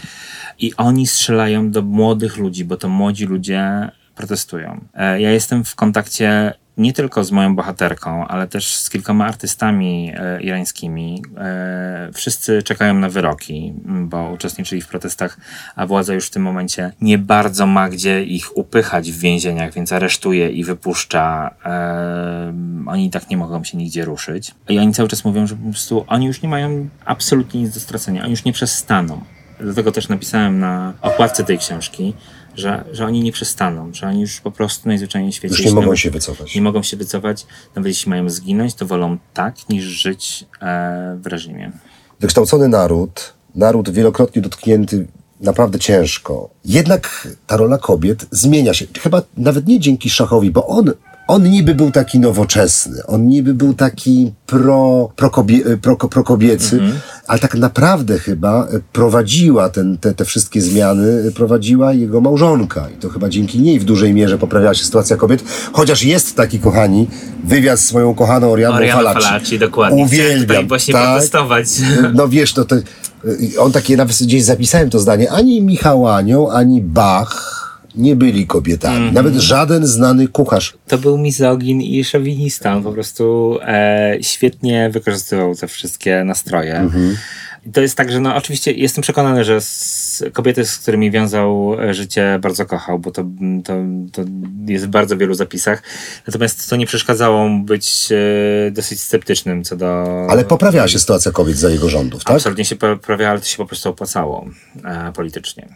I 0.59 0.75
oni 0.77 1.07
strzelają 1.07 1.71
do 1.71 1.83
młodych 1.83 2.37
ludzi, 2.37 2.65
bo 2.65 2.77
to 2.77 2.89
młodzi 2.89 3.27
ludzie 3.27 3.89
protestują. 4.15 4.85
E, 4.95 5.21
Ja 5.21 5.31
jestem 5.31 5.65
w 5.65 5.75
kontakcie 5.75 6.55
nie 6.77 6.93
tylko 6.93 7.25
z 7.25 7.33
moją 7.33 7.57
bohaterką, 7.57 8.27
ale 8.27 8.49
też 8.49 8.77
z 8.77 8.91
kilkoma 8.91 9.27
artystami 9.27 10.13
e, 10.17 10.43
irańskimi. 10.43 11.23
E, 11.39 12.11
wszyscy 12.15 12.63
czekają 12.63 12.95
na 12.95 13.09
wyroki, 13.09 13.75
m, 13.87 14.09
bo 14.09 14.31
uczestniczyli 14.31 14.83
w 14.83 14.89
protestach, 14.89 15.37
a 15.77 15.87
władza 15.87 16.15
już 16.15 16.27
w 16.27 16.31
tym 16.31 16.43
momencie 16.43 16.93
nie 17.01 17.19
bardzo 17.19 17.67
ma 17.67 17.89
gdzie 17.89 18.25
ich 18.25 18.57
upychać 18.57 19.13
w 19.13 19.19
więzieniach, 19.19 19.73
więc 19.73 19.93
aresztuje 19.93 20.51
i 20.51 20.65
wypuszcza. 20.65 21.55
E, 21.65 22.55
oni 22.87 23.07
i 23.07 23.11
tak 23.11 23.31
nie 23.31 23.37
mogą 23.37 23.65
się 23.65 23.79
nigdzie 23.79 24.05
ruszyć. 24.05 24.55
I 24.69 24.79
oni 24.79 24.93
cały 24.93 25.09
czas 25.09 25.25
mówią, 25.25 25.47
że 25.47 25.57
po 25.57 25.69
prostu 25.69 26.05
oni 26.09 26.27
już 26.27 26.43
nie 26.43 26.49
mają 26.49 26.89
absolutnie 27.05 27.61
nic 27.61 27.75
do 27.75 27.81
stracenia, 27.81 28.23
oni 28.23 28.31
już 28.31 28.45
nie 28.45 28.53
przestaną. 28.53 29.21
Dlatego 29.61 29.93
też 29.93 30.09
napisałem 30.09 30.59
na 30.59 30.93
okładce 31.03 31.45
tej 31.45 31.59
książki, 31.59 32.15
że, 32.55 32.85
że 32.93 33.07
oni 33.07 33.23
nie 33.23 33.33
przestaną, 33.33 33.95
że 33.95 34.07
oni 34.07 34.21
już 34.21 34.41
po 34.41 34.51
prostu 34.51 34.89
najzwyczajniej 34.89 35.33
w 35.33 35.35
świecie 35.35 35.55
Już 35.55 35.65
nie 35.65 35.73
mogą 35.73 35.97
się 35.97 36.11
wycofać. 36.11 36.55
Nie 36.55 36.63
mogą 36.63 36.83
się 36.83 36.97
wycofać, 36.97 37.47
nawet 37.77 37.89
jeśli 37.89 38.11
mają 38.11 38.31
zginąć, 38.31 38.75
to 38.75 38.87
wolą 38.87 39.19
tak, 39.35 39.69
niż 39.69 39.85
żyć 39.85 40.45
e, 40.63 41.19
w 41.23 41.27
reżimie. 41.27 41.73
Wykształcony 42.21 42.69
naród, 42.69 43.35
naród 43.55 43.91
wielokrotnie 43.91 44.43
dotknięty 44.43 45.07
naprawdę 45.41 45.79
ciężko. 45.79 46.51
Jednak 46.65 47.29
ta 47.47 47.57
rola 47.57 47.79
kobiet 47.79 48.27
zmienia 48.31 48.75
się. 48.75 48.87
Chyba 49.01 49.23
nawet 49.37 49.67
nie 49.67 49.81
dzięki 49.81 50.11
Szachowi, 50.11 50.51
bo 50.51 50.67
on, 50.67 50.93
on 51.29 51.43
niby 51.43 51.75
był 51.75 51.91
taki 51.91 52.21
nowoczesny, 52.21 53.07
on 53.07 53.27
niby 53.27 53.55
był 53.55 53.75
taki 53.75 54.33
pro, 54.47 55.09
pro, 55.17 55.31
kobie, 55.31 55.77
pro, 55.77 55.97
pro 55.97 56.25
kobiecy, 56.25 56.81
ale 57.27 57.39
tak 57.39 57.55
naprawdę 57.55 58.19
chyba 58.19 58.69
prowadziła 58.93 59.69
ten, 59.69 59.99
te, 59.99 60.15
te 60.15 60.25
wszystkie 60.25 60.61
zmiany, 60.61 61.33
prowadziła 61.35 61.93
jego 61.93 62.21
małżonka. 62.21 62.89
I 62.91 63.01
to 63.01 63.09
chyba 63.09 63.29
dzięki 63.29 63.61
niej 63.61 63.81
w 63.81 63.85
dużej 63.85 64.15
mierze 64.15 64.39
poprawiała 64.39 64.75
się 64.75 64.85
sytuacja 64.85 65.17
kobiet. 65.17 65.45
Chociaż 65.73 66.03
jest 66.03 66.37
taki, 66.37 66.59
kochani, 66.59 67.07
wywiad 67.45 67.81
z 67.81 67.93
moją 67.93 68.15
kochaną 68.15 68.51
Orianą 68.51 68.77
Falaci. 68.77 69.23
Falaci, 69.23 69.59
dokładnie. 69.59 70.05
Uwielbiam. 70.05 70.47
tutaj 70.47 70.67
właśnie 70.67 70.95
tak? 70.95 71.05
protestować. 71.05 71.67
No 72.15 72.29
wiesz, 72.29 72.57
no 72.57 72.65
to 72.65 72.77
on 73.59 73.73
takie 73.73 73.97
nawet 73.97 74.17
gdzieś 74.23 74.45
zapisałem 74.45 74.91
to 74.91 74.99
zdanie. 74.99 75.31
Ani 75.31 75.63
Michał 75.63 76.09
Anioł, 76.09 76.51
ani 76.51 76.81
Bach 76.81 77.62
nie 77.95 78.17
byli 78.17 78.47
kobietami. 78.47 78.97
Mhm. 78.97 79.15
Nawet 79.15 79.35
żaden 79.35 79.87
znany 79.87 80.29
kucharz. 80.29 80.75
To 80.89 80.99
był 80.99 81.19
mizogin 81.19 81.81
i 81.81 82.05
szowinista. 82.05 82.77
On 82.77 82.83
po 82.83 82.93
prostu 82.93 83.59
e, 83.63 84.17
świetnie 84.21 84.91
wykorzystywał 84.91 85.55
te 85.55 85.69
wszystkie 85.69 86.25
nastroje. 86.25 86.75
Mhm. 86.77 87.17
I 87.67 87.71
to 87.71 87.81
jest 87.81 87.97
tak, 87.97 88.13
że 88.13 88.21
no 88.21 88.37
oczywiście 88.37 88.73
jestem 88.73 89.03
przekonany, 89.03 89.45
że 89.45 89.57
s- 89.57 90.25
kobiety, 90.33 90.65
z 90.67 90.79
którymi 90.79 91.11
wiązał 91.11 91.77
e, 91.81 91.95
życie, 91.95 92.39
bardzo 92.43 92.67
kochał, 92.67 92.99
bo 92.99 93.11
to, 93.11 93.25
to, 93.65 93.75
to 94.13 94.23
jest 94.69 94.85
w 94.85 94.89
bardzo 94.89 95.17
wielu 95.17 95.35
zapisach. 95.35 95.83
Natomiast 96.27 96.71
to 96.71 96.77
nie 96.77 96.87
przeszkadzało 96.87 97.49
mu 97.49 97.65
być 97.65 98.09
e, 98.13 98.71
dosyć 98.71 99.01
sceptycznym 99.01 99.65
co 99.65 99.77
do... 99.77 100.07
Ale 100.31 100.45
poprawiała 100.45 100.89
się 100.89 100.99
sytuacja 100.99 101.33
kobiet 101.33 101.57
za 101.57 101.71
jego 101.71 101.89
rządów, 101.89 102.25
tak? 102.25 102.37
Absolutnie 102.37 102.65
się 102.65 102.77
poprawiało, 102.77 103.31
ale 103.31 103.41
to 103.41 103.47
się 103.47 103.57
po 103.57 103.67
prostu 103.67 103.89
opłacało 103.89 104.47
e, 104.85 105.13
politycznie. 105.13 105.69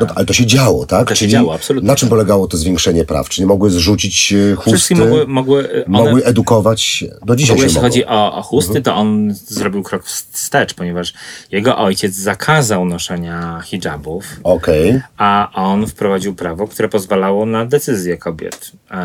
No, 0.00 0.06
ale 0.14 0.26
to 0.26 0.32
się 0.32 0.46
działo, 0.46 0.86
tak? 0.86 1.08
To 1.08 1.14
się 1.14 1.28
działo, 1.28 1.54
absolutnie. 1.54 1.86
Na 1.86 1.96
czym 1.96 2.08
polegało 2.08 2.48
to 2.48 2.56
zwiększenie 2.56 3.04
praw? 3.04 3.28
Czy 3.28 3.40
nie 3.40 3.46
mogły 3.46 3.70
zrzucić 3.70 4.32
e, 4.32 4.54
chusty? 4.54 4.70
Wszystkie 4.70 4.96
mogły, 4.96 5.26
mogły, 5.26 5.72
e, 5.72 5.84
one, 5.84 5.98
mogły 6.04 6.24
edukować? 6.24 7.04
Do 7.26 7.36
dzisiaj 7.36 7.50
W 7.50 7.52
ogóle 7.52 7.66
jeśli 7.66 7.80
chodzi 7.80 8.06
o, 8.06 8.34
o 8.34 8.42
chusty, 8.42 8.68
Mhm. 8.78 8.82
to 8.84 8.94
on 8.94 9.34
zrobił 9.34 9.82
krok 9.82 10.04
wstecz, 10.04 10.74
ponieważ 10.74 11.14
jego 11.52 11.78
ojciec 11.78 12.14
zakazał 12.14 12.84
noszenia 12.84 13.60
hijabów, 13.64 14.24
Okej. 14.42 15.00
a 15.16 15.50
on 15.54 15.86
wprowadził 15.86 16.34
prawo, 16.34 16.66
które 16.68 16.88
pozwalało 16.88 17.46
na 17.46 17.66
decyzje 17.66 18.16
kobiet. 18.18 18.72
Eee, 18.90 18.98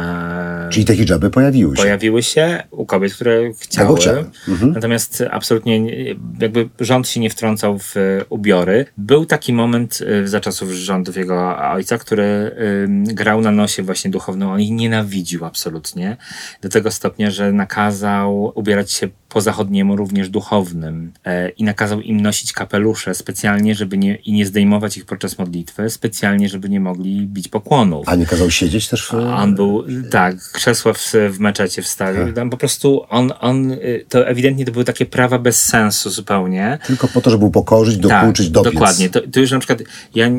Czyli 0.71 0.85
te 0.85 0.95
hijaby 0.95 1.29
pojawiły 1.29 1.75
się. 1.75 1.81
Pojawiły 1.81 2.23
się 2.23 2.63
u 2.71 2.85
kobiet, 2.85 3.13
które 3.13 3.53
chciały. 3.59 3.99
Mhm. 4.47 4.71
Natomiast 4.73 5.23
absolutnie 5.31 5.79
nie- 5.79 6.15
jakby 6.39 6.69
rząd 6.79 7.07
się 7.09 7.19
nie 7.19 7.29
wtrącał 7.29 7.79
w 7.79 7.97
e, 7.97 8.25
ubiory. 8.29 8.85
Był 8.97 9.25
taki 9.25 9.53
moment 9.53 9.99
za 10.25 10.39
czasów 10.39 10.52
rządów 10.61 11.17
jego 11.17 11.57
ojca, 11.57 11.97
który 11.97 12.55
grał 12.89 13.41
na 13.41 13.51
nosie 13.51 13.83
właśnie 13.83 14.11
duchowną. 14.11 14.53
On 14.53 14.61
ich 14.61 14.71
nienawidził 14.71 15.45
absolutnie. 15.45 16.17
Do 16.61 16.69
tego 16.69 16.91
stopnia, 16.91 17.31
że 17.31 17.51
nakazał 17.51 18.51
ubierać 18.55 18.91
się 18.91 19.07
po 19.33 19.41
zachodniemu 19.41 19.95
również 19.95 20.29
duchownym 20.29 21.11
e, 21.25 21.49
i 21.49 21.63
nakazał 21.63 22.01
im 22.01 22.21
nosić 22.21 22.53
kapelusze 22.53 23.15
specjalnie, 23.15 23.75
żeby 23.75 23.97
nie, 23.97 24.15
i 24.15 24.33
nie 24.33 24.45
zdejmować 24.45 24.97
ich 24.97 25.05
podczas 25.05 25.37
modlitwy, 25.37 25.89
specjalnie, 25.89 26.49
żeby 26.49 26.69
nie 26.69 26.79
mogli 26.79 27.27
bić 27.27 27.47
pokłonów. 27.47 28.09
A 28.09 28.15
nie 28.15 28.25
kazał 28.25 28.51
siedzieć 28.51 28.87
też 28.87 29.07
w... 29.07 29.13
On 29.13 29.55
był, 29.55 29.83
tak, 30.11 30.35
krzesła 30.51 30.93
w, 30.93 31.13
w 31.29 31.39
meczecie 31.39 31.81
wstawił. 31.81 32.33
Tam 32.33 32.49
po 32.49 32.57
prostu 32.57 33.05
on, 33.09 33.33
on, 33.39 33.71
y, 33.71 34.05
to 34.09 34.27
ewidentnie 34.27 34.65
to 34.65 34.71
były 34.71 34.85
takie 34.85 35.05
prawa 35.05 35.39
bez 35.39 35.63
sensu 35.63 36.09
zupełnie. 36.09 36.79
Tylko 36.87 37.07
po 37.07 37.21
to, 37.21 37.29
żeby 37.29 37.45
upokorzyć, 37.45 37.97
dokuczyć, 37.97 38.45
tak, 38.45 38.53
dopiec. 38.53 38.73
dokładnie. 38.73 39.09
To, 39.09 39.21
to 39.31 39.39
już 39.39 39.51
na 39.51 39.59
przykład 39.59 39.79
ja 40.15 40.29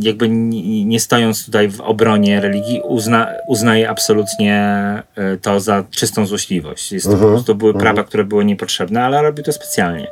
jakby 0.00 0.28
nie, 0.28 1.00
stojąc 1.00 1.44
tutaj 1.44 1.68
w 1.68 1.80
obronie 1.80 2.40
religii 2.40 2.80
uzna, 2.84 3.28
uznaję 3.48 3.90
absolutnie 3.90 4.82
y, 5.34 5.38
to 5.38 5.60
za 5.60 5.84
czystą 5.90 6.26
złośliwość. 6.26 6.92
Jest 6.92 7.06
to 7.06 7.12
po 7.12 7.18
prostu 7.18 7.54
były 7.54 7.74
prawa, 7.74 8.04
które 8.04 8.24
były 8.32 8.44
niepotrzebne, 8.44 9.04
ale 9.04 9.22
robił 9.22 9.44
to 9.44 9.52
specjalnie. 9.52 10.06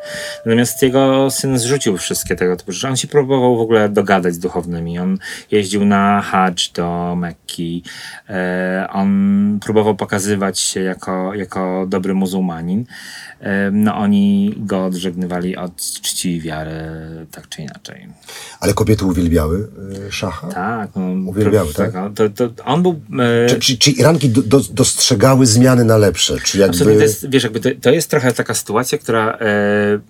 Natomiast 0.47 0.83
jego 0.83 1.31
syn 1.31 1.59
zrzucił 1.59 1.97
wszystkie 1.97 2.37
tego 2.37 2.57
typu 2.57 2.73
rzeczy. 2.73 2.89
On 2.89 2.97
się 2.97 3.09
próbował 3.09 3.57
w 3.57 3.61
ogóle 3.61 3.89
dogadać 3.89 4.35
z 4.35 4.39
duchownymi. 4.39 4.99
On 4.99 5.19
jeździł 5.51 5.85
na 5.85 6.21
hadż 6.21 6.73
do 6.73 7.17
Mekki. 7.17 7.83
E, 8.29 8.87
on 8.93 9.59
próbował 9.63 9.95
pokazywać 9.97 10.59
się 10.59 10.81
jako, 10.81 11.35
jako 11.35 11.87
dobry 11.89 12.15
muzułmanin. 12.15 12.85
E, 13.41 13.71
no 13.71 13.97
oni 13.97 14.55
go 14.57 14.85
odżegnywali 14.85 15.57
od 15.57 15.77
czci 15.77 16.37
i 16.37 16.41
wiary, 16.41 16.73
tak 17.31 17.49
czy 17.49 17.63
inaczej. 17.63 18.07
Ale 18.61 18.75
kobiety 18.75 19.05
uwielbiały 19.07 19.69
y, 20.09 20.13
szacha? 20.13 20.49
Tak. 20.49 20.91
No, 20.97 21.31
Uwielbiały, 21.31 21.73
tak? 21.75 21.95
on- 21.97 22.15
To, 22.15 22.29
to, 22.31 22.49
on 22.65 22.83
był... 22.83 23.01
E, 23.45 23.47
Czy, 23.49 23.59
czy, 23.59 23.79
czy 23.79 23.91
Iranki 23.91 24.29
do, 24.29 24.43
do, 24.43 24.61
dostrzegały 24.73 25.47
zmiany 25.47 25.85
na 25.85 25.97
lepsze? 25.97 26.37
Czy 26.45 26.59
jakby... 26.59 26.75
Absolutnie, 26.75 26.99
to 26.99 27.05
jest, 27.05 27.31
wiesz, 27.31 27.43
jakby 27.45 27.61
to, 27.61 27.69
to 27.83 27.91
jest 27.91 28.11
trochę 28.11 28.33
taka 28.33 28.55
sytuacja, 28.55 28.99
która 28.99 29.33
e, 29.33 29.37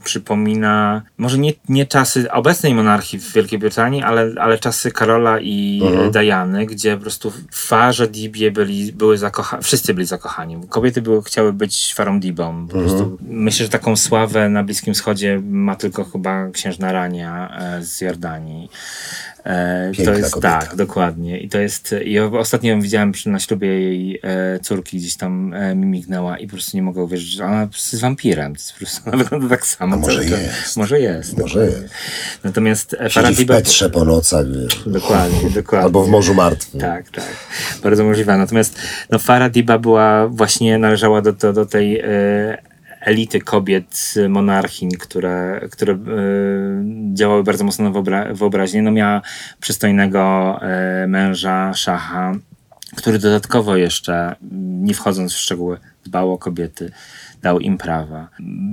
przypomina 0.05 1.03
może 1.19 1.39
nie, 1.39 1.53
nie 1.69 1.87
czasy 1.87 2.31
obecnej 2.33 2.75
monarchii 2.75 3.19
w 3.19 3.33
Wielkiej 3.33 3.59
Brytanii, 3.59 4.03
ale, 4.03 4.33
ale 4.41 4.59
czasy 4.59 4.91
Karola 4.91 5.41
i 5.41 5.81
Mhm. 5.87 6.11
Diany, 6.11 6.67
gdzie 6.67 6.97
po 6.97 7.03
prostu 7.03 7.33
Farze 7.53 8.09
Dibie 8.09 8.51
byli, 8.51 8.93
były 8.93 9.19
zakochani, 9.19 9.63
wszyscy 9.63 9.95
byli 9.95 10.07
zakochani. 10.07 10.57
Kobiety 10.69 11.03
były, 11.03 11.23
chciały 11.23 11.53
być 11.53 11.95
Farą 11.97 12.21
Dibą. 12.21 12.67
Po 12.69 12.77
Mhm. 12.79 12.85
prostu 12.85 13.19
myślę, 13.23 13.67
że 13.67 13.71
taką 13.71 13.97
sławę 13.97 14.49
na 14.49 14.65
Bliskim 14.65 14.95
Wschodzie 14.95 15.41
ma 15.45 15.77
tylko 15.77 16.05
chyba 16.05 16.51
księżna 16.51 16.93
Rania 16.93 17.59
e, 17.61 17.85
z 17.85 18.01
Jordanii. 18.01 18.69
E, 19.45 19.91
Piękna 19.95 20.13
to 20.13 20.19
jest 20.19 20.35
kobieta. 20.35 20.61
tak, 20.61 20.77
dokładnie. 20.77 21.41
I 21.41 21.49
to 21.49 21.59
jest. 21.59 21.95
Ja 22.05 22.25
ostatnio 22.25 22.71
ją 22.71 22.81
widziałem 22.81 23.13
przy, 23.13 23.29
na 23.29 23.41
ślubie 23.41 23.69
jej 23.69 24.21
e, 24.23 24.59
córki, 24.63 24.99
gdzieś 24.99 25.17
tam 25.17 25.55
mi 25.75 25.87
mignęła 25.87 26.39
i 26.39 26.47
po 26.47 26.53
prostu 26.53 26.77
nie 26.77 26.83
mogę 26.83 27.03
uwierzyć, 27.03 27.29
że 27.29 27.45
ona 27.45 27.69
jest 27.73 28.01
wampirem. 28.01 28.55
To 28.55 28.61
jest 28.61 28.73
po 28.73 28.79
prostu 28.79 29.03
ona 29.07 29.17
wygląda 29.17 29.49
tak 29.49 29.67
samo. 29.67 29.95
A 29.95 29.99
może 29.99 30.25
jest. 30.25 30.77
Może 30.77 31.01
jest. 31.01 31.39
Może 31.39 31.67
jest. 31.67 31.85
Natomiast 32.45 32.97
Siedzi 33.09 33.45
w. 33.45 33.49
Petrze 33.49 33.91
po 33.91 34.05
nocach, 34.05 34.47
wiesz. 34.53 34.83
Dokładnie, 34.87 35.51
dokładnie. 35.61 35.85
Albo 35.85 36.05
w 36.05 36.09
Morzu 36.09 36.35
Martwym. 36.35 36.81
Tak, 36.81 37.11
tak. 37.11 37.37
Bardzo 37.83 38.05
możliwe. 38.05 38.37
Natomiast 38.37 38.79
no, 39.11 39.19
Farah 39.19 39.53
Diba 39.53 39.79
była 39.79 40.29
właśnie, 40.29 40.79
należała 40.79 41.23
do, 41.23 41.33
do, 41.33 41.53
do 41.53 41.67
tej 41.67 42.01
e, 42.01 42.70
elity 43.01 43.41
kobiet 43.41 44.15
monarchin, 44.29 44.91
które, 44.91 45.69
które 45.73 45.93
e, 45.93 45.99
działały 47.15 47.45
bardzo 47.45 47.65
mocno 47.65 47.85
na 47.85 47.91
wyobra- 47.91 48.35
wyobraźnię. 48.35 48.83
No, 48.83 48.91
miała 48.91 49.23
przystojnego 49.61 50.59
e, 50.63 51.07
męża, 51.07 51.75
szacha, 51.75 52.35
który 52.97 53.19
dodatkowo 53.19 53.77
jeszcze, 53.77 54.37
m, 54.43 54.85
nie 54.85 54.95
wchodząc 54.95 55.33
w 55.33 55.39
szczegóły, 55.39 55.79
dbał 56.05 56.33
o 56.33 56.39
kobiety, 56.39 56.93
dał 57.43 57.61
im 57.61 57.79
prawa. 57.79 58.29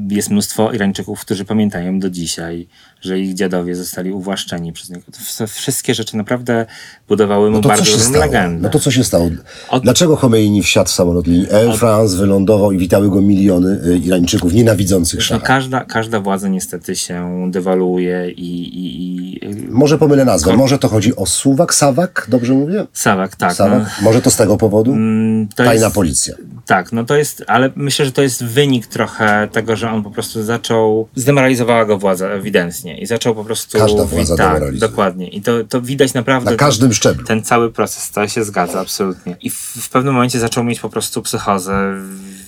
Jest 0.10 0.30
mnóstwo 0.30 0.72
Irańczyków, 0.72 1.22
którzy 1.22 1.46
pamiętają 1.46 2.00
do 2.00 2.10
dzisiaj, 2.10 2.68
że 3.02 3.20
ich 3.20 3.34
dziadowie 3.34 3.76
zostali 3.76 4.12
uwłaszczeni 4.12 4.74
przez 4.74 4.90
niego. 4.90 5.02
To 5.38 5.48
wszystkie 5.48 5.94
rzeczy 5.96 6.18
naprawdę 6.18 6.66
budowały 7.08 7.50
mu 7.52 7.56
No 7.62 7.68
bardzo 7.68 7.86
stało? 8.00 8.18
legendę. 8.26 8.60
No 8.64 8.70
to 8.70 8.80
co 8.80 8.92
się 8.92 9.04
stało? 9.04 9.30
Od- 9.70 9.84
Dlaczego 9.84 10.16
Chomeini 10.16 10.64
wsiadł 10.64 10.90
w 10.90 10.92
samolot 10.94 11.28
linii 11.28 11.52
Air 11.54 11.78
France, 11.78 12.18
wylądował 12.18 12.72
i 12.72 12.78
witały 12.78 13.10
go 13.10 13.22
miliony 13.22 13.80
y, 13.86 13.98
Irańczyków 13.98 14.54
nienawidzących 14.54 15.20
No, 15.20 15.24
szacha? 15.26 15.46
każda, 15.46 15.86
każda 15.86 16.20
władza 16.20 16.48
niestety 16.48 16.96
się 16.96 17.48
dewaluuje 17.52 18.32
i, 18.32 18.62
i, 18.62 19.46
i 19.46 19.68
Może 19.70 19.98
pomylę 19.98 20.26
nazwę. 20.26 20.58
Może 20.58 20.80
to 20.80 20.88
chodzi 20.88 21.16
o 21.16 21.26
Suwak, 21.26 21.74
Sawak? 21.76 22.26
Dobrze 22.30 22.54
mówię? 22.54 22.86
Sawak, 22.94 23.36
tak. 23.36 23.50
No, 23.50 23.56
Sawak? 23.56 24.02
Może 24.02 24.22
to 24.22 24.32
z 24.32 24.36
tego 24.36 24.58
powodu? 24.58 24.92
Mm, 24.92 25.48
Tajna 25.56 25.74
jest, 25.74 25.96
policja. 25.96 26.36
Tak, 26.66 26.92
no 26.92 27.04
to 27.04 27.16
jest, 27.16 27.44
ale 27.48 27.72
myślę, 27.76 28.06
że 28.06 28.12
to 28.12 28.22
jest 28.22 28.44
wynik 28.44 28.88
trochę 28.88 29.48
tego, 29.52 29.76
że 29.76 29.92
on 29.92 30.04
po 30.04 30.12
prostu 30.12 30.44
zaczął, 30.44 31.08
zdemoralizowała 31.16 31.86
go 31.86 31.98
władza 31.98 32.28
ewidentnie 32.28 32.87
i 32.96 33.06
zaczął 33.06 33.36
po 33.36 33.44
prostu... 33.44 33.78
Każda 33.78 34.06
władza 34.06 34.38
tak, 34.38 34.48
demoralizuje. 34.48 34.90
dokładnie. 34.90 35.28
I 35.28 35.42
to, 35.42 35.64
to 35.64 35.82
widać 35.82 36.14
naprawdę... 36.14 36.52
Na 36.52 36.58
każdym 36.58 36.94
szczeblu. 36.94 37.26
Ten 37.26 37.44
cały 37.44 37.72
proces, 37.72 38.12
to 38.12 38.28
się 38.28 38.44
zgadza, 38.44 38.80
absolutnie. 38.80 39.36
I 39.42 39.50
w, 39.50 39.56
w 39.56 39.90
pewnym 39.90 40.14
momencie 40.14 40.40
zaczął 40.40 40.64
mieć 40.64 40.80
po 40.80 40.90
prostu 40.90 41.22
psychozę. 41.22 41.94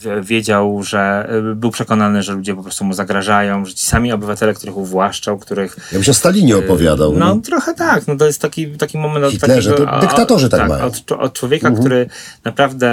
W- 0.01 0.25
Wiedział, 0.27 0.83
że 0.83 1.29
y, 1.51 1.55
był 1.55 1.71
przekonany, 1.71 2.23
że 2.23 2.33
ludzie 2.33 2.55
po 2.55 2.63
prostu 2.63 2.85
mu 2.85 2.93
zagrażają, 2.93 3.65
że 3.65 3.73
ci 3.73 3.85
sami 3.85 4.11
obywatele, 4.11 4.53
których 4.53 4.77
uwłaszczał, 4.77 5.37
których 5.37 5.75
Ja 5.91 5.97
bym 5.97 6.03
się 6.03 6.11
o 6.11 6.13
Stalinie 6.13 6.57
opowiadał. 6.57 7.13
no 7.13 7.35
No. 7.35 7.41
trochę 7.41 7.73
tak, 7.73 8.07
no 8.07 8.15
to 8.15 8.25
jest 8.25 8.41
taki, 8.41 8.67
taki 8.67 8.97
moment 8.97 9.25
od 9.25 9.31
Hitlerze, 9.31 9.71
takiego, 9.71 9.91
to 9.91 9.99
dyktatorzy 9.99 10.49
tak 10.49 10.69
mają. 10.69 10.83
Od, 10.85 11.11
od 11.11 11.33
człowieka, 11.33 11.71
który 11.71 12.09
naprawdę 12.45 12.89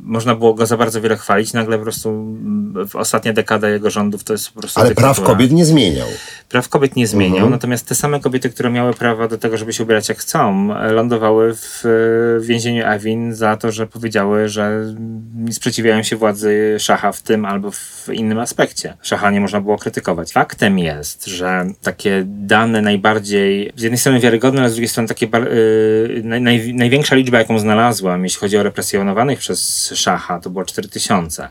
można 0.00 0.34
było 0.34 0.54
go 0.54 0.66
za 0.66 0.76
bardzo 0.76 1.00
wiele 1.00 1.16
chwalić, 1.16 1.52
nagle 1.52 1.76
po 1.78 1.82
prostu 1.82 2.08
mm, 2.10 2.88
w 2.88 2.96
ostatnia 2.96 3.32
dekada 3.32 3.68
jego 3.68 3.90
rządów 3.90 4.24
to 4.24 4.32
jest 4.32 4.50
po 4.50 4.60
prostu 4.60 4.80
Ale 4.80 4.94
praw 4.94 5.10
dyktatura. 5.16 5.34
kobiet 5.36 5.52
nie 5.52 5.64
zmieniał. 5.64 6.06
Praw 6.48 6.68
kobiet 6.68 6.96
nie 6.96 7.06
zmieniał, 7.06 7.34
Mhm. 7.36 7.50
natomiast 7.52 7.88
te 7.88 7.94
same 7.94 8.20
kobiety, 8.20 8.50
które 8.50 8.70
miały 8.70 8.94
prawo 8.94 9.28
do 9.28 9.38
tego, 9.38 9.56
żeby 9.58 9.72
się 9.72 9.82
ubierać 9.82 10.08
jak 10.08 10.18
chcą, 10.18 10.68
e, 10.76 10.92
lądowały 10.92 11.54
w 11.54 11.82
e, 11.86 12.40
więzieniu 12.46 12.84
Evin 12.86 13.34
za 13.34 13.56
to, 13.56 13.72
że 13.72 13.86
powiedziały, 13.86 14.48
że 14.48 14.64
mm, 14.66 15.52
sprzeciwiają 15.52 16.02
się 16.02 16.16
władzy 16.16 16.43
szacha 16.78 17.12
w 17.12 17.22
tym 17.22 17.44
albo 17.44 17.70
w 17.70 18.08
innym 18.12 18.38
aspekcie. 18.38 18.96
Szacha 19.02 19.30
nie 19.30 19.40
można 19.40 19.60
było 19.60 19.78
krytykować. 19.78 20.32
Faktem 20.32 20.78
jest, 20.78 21.26
że 21.26 21.66
takie 21.82 22.22
dane 22.26 22.82
najbardziej, 22.82 23.72
z 23.76 23.82
jednej 23.82 23.98
strony 23.98 24.20
wiarygodne, 24.20 24.60
ale 24.60 24.70
z 24.70 24.72
drugiej 24.72 24.88
strony 24.88 25.08
takie 25.08 25.26
bar- 25.26 25.48
y, 25.48 26.22
naj, 26.24 26.40
naj, 26.40 26.74
największa 26.74 27.16
liczba, 27.16 27.38
jaką 27.38 27.58
znalazłam, 27.58 28.24
jeśli 28.24 28.40
chodzi 28.40 28.56
o 28.56 28.62
represjonowanych 28.62 29.38
przez 29.38 29.90
szacha, 29.94 30.40
to 30.40 30.50
było 30.50 30.64
4000. 30.64 31.48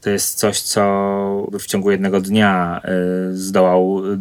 To 0.00 0.10
jest 0.10 0.38
coś, 0.38 0.60
co 0.60 1.46
w 1.60 1.66
ciągu 1.66 1.90
jednego 1.90 2.20
dnia 2.20 2.80
y, 3.30 3.36
zdołał 3.36 4.02
y, 4.12 4.18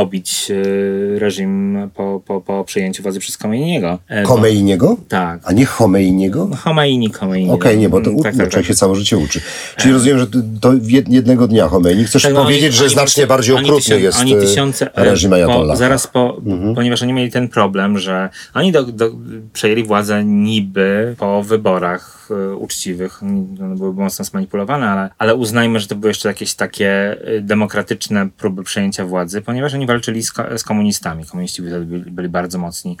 pobić 0.00 0.46
y, 0.50 1.18
reżim 1.18 1.78
po, 1.94 2.20
po, 2.26 2.40
po 2.40 2.64
przejęciu 2.64 3.02
władzy 3.02 3.20
przez 3.20 3.36
Khomeiniego. 3.36 3.98
E, 4.08 4.22
bo- 4.22 4.28
Komeiniego? 4.28 4.96
Tak. 5.08 5.40
A 5.44 5.52
nie 5.52 5.66
Chomeiniego? 5.66 6.46
No, 6.50 6.56
Khomeini, 6.56 7.10
Khomeini. 7.12 7.50
Okej, 7.50 7.78
nie, 7.78 7.88
bo 7.88 8.00
to 8.00 8.10
Mm, 8.10 8.22
tak, 8.22 8.34
no, 8.36 8.44
tak, 8.44 8.52
tak. 8.52 8.64
się 8.64 8.74
całe 8.74 8.94
życie 8.96 9.18
uczy. 9.18 9.40
Czyli 9.76 9.94
rozumiem, 9.94 10.18
że 10.18 10.26
to- 10.26 10.38
to 10.60 10.72
jed- 10.72 11.10
jednego 11.12 11.48
dnia 11.48 11.68
Chomeini. 11.68 12.04
Chcesz 12.04 12.22
Tak, 12.22 12.34
no, 12.34 12.42
powiedzieć, 12.42 12.64
oni- 12.64 12.72
że 12.78 12.84
oni 12.84 12.92
znacznie 12.92 13.26
bardziej 13.26 13.54
okrutny 13.54 13.76
tysią- 13.76 13.98
jest 14.02 14.20
oni 14.20 14.34
e, 14.34 14.40
tysiące, 14.40 14.94
e, 14.96 15.04
reżim 15.04 15.30
po, 15.30 15.36
Ajatolla. 15.36 15.76
Zaraz 15.76 16.06
po, 16.06 16.36
Mhm. 16.46 16.74
ponieważ 16.74 17.02
oni 17.02 17.12
mieli 17.12 17.30
ten 17.30 17.48
problem, 17.48 17.98
że 17.98 18.28
oni 18.54 18.72
do, 18.72 18.82
do, 18.82 19.10
przejęli 19.52 19.84
władzę 19.84 20.24
niby 20.24 21.14
po 21.18 21.42
wyborach 21.42 22.28
e, 22.30 22.56
uczciwych. 22.56 23.22
One 23.22 23.76
były 23.76 23.94
mocno 23.94 24.24
zmanipulowane, 24.24 24.88
ale, 24.90 25.10
ale 25.18 25.34
uznajmy, 25.34 25.80
że 25.80 25.86
to 25.86 25.94
były 25.94 26.10
jeszcze 26.10 26.28
jakieś 26.28 26.54
takie 26.54 26.90
e, 27.24 27.40
demokratyczne 27.40 28.28
próby 28.36 28.62
przejęcia 28.62 29.04
władzy, 29.06 29.42
ponieważ 29.42 29.74
oni 29.74 29.85
walczyli 29.86 30.22
z, 30.22 30.32
z 30.56 30.62
komunistami. 30.62 31.24
Komuniści 31.24 31.62
byli, 31.62 31.86
byli, 32.10 32.28
bardzo 32.28 32.58
mocni, 32.58 32.96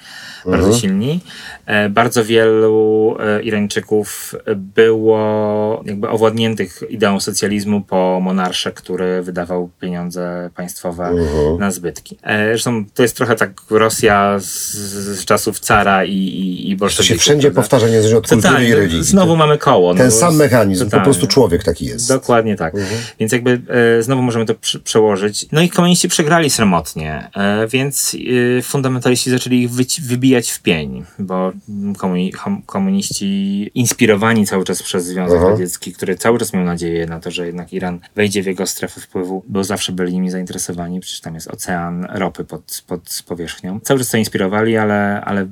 Mhm. 0.46 0.62
bardzo 0.62 0.78
silni. 0.80 1.20
E, 1.66 1.88
bardzo 1.88 2.24
wielu 2.24 3.16
e, 3.20 3.42
Irańczyków 3.42 4.34
było 4.56 5.82
jakby 5.86 6.08
owładniętych 6.08 6.82
ideą 6.90 7.20
socjalizmu 7.20 7.80
po 7.80 8.20
monarsze, 8.22 8.72
który 8.72 9.22
wydawał 9.22 9.70
pieniądze 9.80 10.50
państwowe 10.54 11.04
Mhm. 11.06 11.58
na 11.60 11.70
zbytki. 11.70 12.16
E, 12.22 12.46
Zresztą 12.48 12.84
to 12.94 13.02
jest 13.02 13.16
trochę 13.16 13.34
tak 13.36 13.50
Rosja 13.70 14.38
z, 14.38 14.72
z 15.20 15.24
czasów 15.24 15.60
cara 15.60 16.04
i, 16.04 16.12
i, 16.12 16.70
i 16.70 16.74
To 16.74 16.78
bolszewików. 16.78 17.16
się 17.16 17.20
wszędzie 17.20 17.48
prawda? 17.48 17.62
powtarza 17.62 17.86
niezależnie 17.86 18.18
od 18.18 18.28
kultury 18.28 18.42
Totalnie, 18.42 18.68
i 18.68 18.74
religii. 18.74 19.04
Znowu 19.04 19.36
mamy 19.36 19.58
koło. 19.58 19.92
no 19.94 19.98
Ten 19.98 20.10
bo- 20.10 20.16
sam 20.16 20.36
mechanizm, 20.36 20.80
po 20.80 20.84
totalnie. 20.84 21.04
prostu 21.04 21.26
człowiek 21.26 21.64
taki 21.64 21.86
jest. 21.86 22.08
Dokładnie 22.08 22.56
tak. 22.56 22.74
Więc 23.20 23.32
jakby 23.32 23.60
e, 23.98 24.02
znowu 24.02 24.22
możemy 24.22 24.46
to 24.46 24.54
przełożyć. 24.84 25.46
No 25.52 25.60
i 25.62 25.68
komuniści 25.68 26.08
przegrali 26.08 26.50
sromotnie, 26.66 27.30
e, 27.36 27.66
więc 27.68 28.16
e, 28.58 28.62
fundamentaliści 28.62 29.30
zaczęli 29.30 29.62
ich 29.62 29.70
wybijać 30.02 30.50
w 30.50 30.62
pień, 30.62 31.04
bo 31.18 31.52
komuni- 31.98 32.32
kom- 32.32 32.62
komuniści 32.62 33.70
inspirowani 33.74 34.46
cały 34.46 34.64
czas 34.64 34.82
przez 34.82 35.04
Związek 35.04 35.38
Aha. 35.40 35.50
Radziecki, 35.50 35.92
który 35.92 36.16
cały 36.16 36.38
czas 36.38 36.52
miał 36.52 36.64
nadzieję 36.64 37.06
na 37.06 37.20
to, 37.20 37.30
że 37.30 37.46
jednak 37.46 37.72
Iran 37.72 38.00
wejdzie 38.16 38.42
w 38.42 38.46
jego 38.46 38.66
strefę 38.66 39.00
wpływu, 39.00 39.44
bo 39.48 39.64
zawsze 39.64 39.92
byli 39.92 40.12
nimi 40.12 40.30
zainteresowani, 40.30 41.00
przecież 41.00 41.20
tam 41.20 41.34
jest 41.34 41.48
ocean 41.48 42.06
ropy 42.10 42.44
pod, 42.44 42.84
pod 42.86 43.22
powierzchnią. 43.26 43.80
Cały 43.80 44.00
czas 44.00 44.10
to 44.10 44.16
inspirowali, 44.16 44.76
ale, 44.76 45.20
ale 45.24 45.46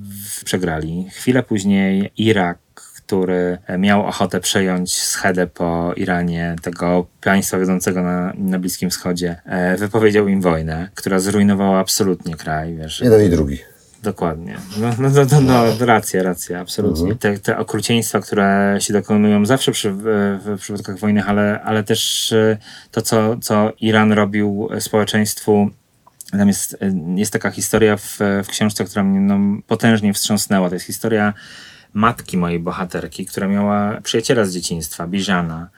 przegrali. 0.45 1.07
Chwilę 1.11 1.43
później 1.43 2.11
Irak 2.17 2.59
który 3.07 3.59
miał 3.79 4.07
ochotę 4.07 4.41
przejąć 4.41 4.95
schedę 5.03 5.47
po 5.47 5.93
Iranie, 5.97 6.57
tego 6.63 7.07
państwa 7.21 7.59
wiodącego 7.59 8.03
na, 8.03 8.33
na 8.37 8.59
Bliskim 8.59 8.91
Wschodzie, 8.91 9.37
e, 9.45 9.77
wypowiedział 9.77 10.29
im 10.29 10.41
wojnę, 10.41 10.89
która 10.95 11.19
zrujnowała 11.19 11.79
absolutnie 11.79 12.35
kraj, 12.35 12.77
wiesz. 12.77 13.01
Jeden 13.01 13.27
i 13.27 13.31
drugi. 13.31 13.59
Dokładnie. 14.03 14.57
No, 14.81 14.91
no, 14.99 15.11
no, 15.11 15.41
no, 15.41 15.65
no 15.81 15.87
racja, 15.87 16.23
racja, 16.23 16.61
absolutnie. 16.61 17.15
Te, 17.15 17.39
te 17.39 17.59
okrucieństwa, 17.59 18.21
które 18.21 18.77
się 18.81 18.93
dokonują 18.93 19.47
zawsze 19.47 19.73
przy, 19.73 19.93
w, 19.93 20.57
przypadkach 20.61 20.99
wojennych, 20.99 21.29
ale, 21.29 21.61
ale 21.63 21.85
też 21.85 22.33
e, 22.33 22.57
to, 22.91 23.03
co, 23.03 23.37
co 23.37 23.73
Iran 23.81 24.13
robił 24.13 24.69
społeczeństwu 24.79 25.71
tam 26.31 26.49
jest, 26.49 26.77
e, 26.81 26.93
jest 27.17 27.33
taka 27.33 27.51
historia 27.51 27.97
w, 27.97 28.19
w 28.45 28.49
książce, 28.49 28.85
która 28.85 29.05
mnie 29.05 29.21
no, 29.21 29.61
potężnie 29.67 30.15
wstrząsnęła. 30.15 30.69
To 30.69 30.75
jest 30.75 30.87
historia 30.87 31.35
matki 31.95 32.39
mojej 32.39 32.61
bohaterki, 32.61 33.27
która 33.27 33.49
miała 33.49 34.01
przyjaciela 34.01 34.45
z 34.45 34.53
dzieciństwa, 34.53 35.07
Biżana, 35.07 35.69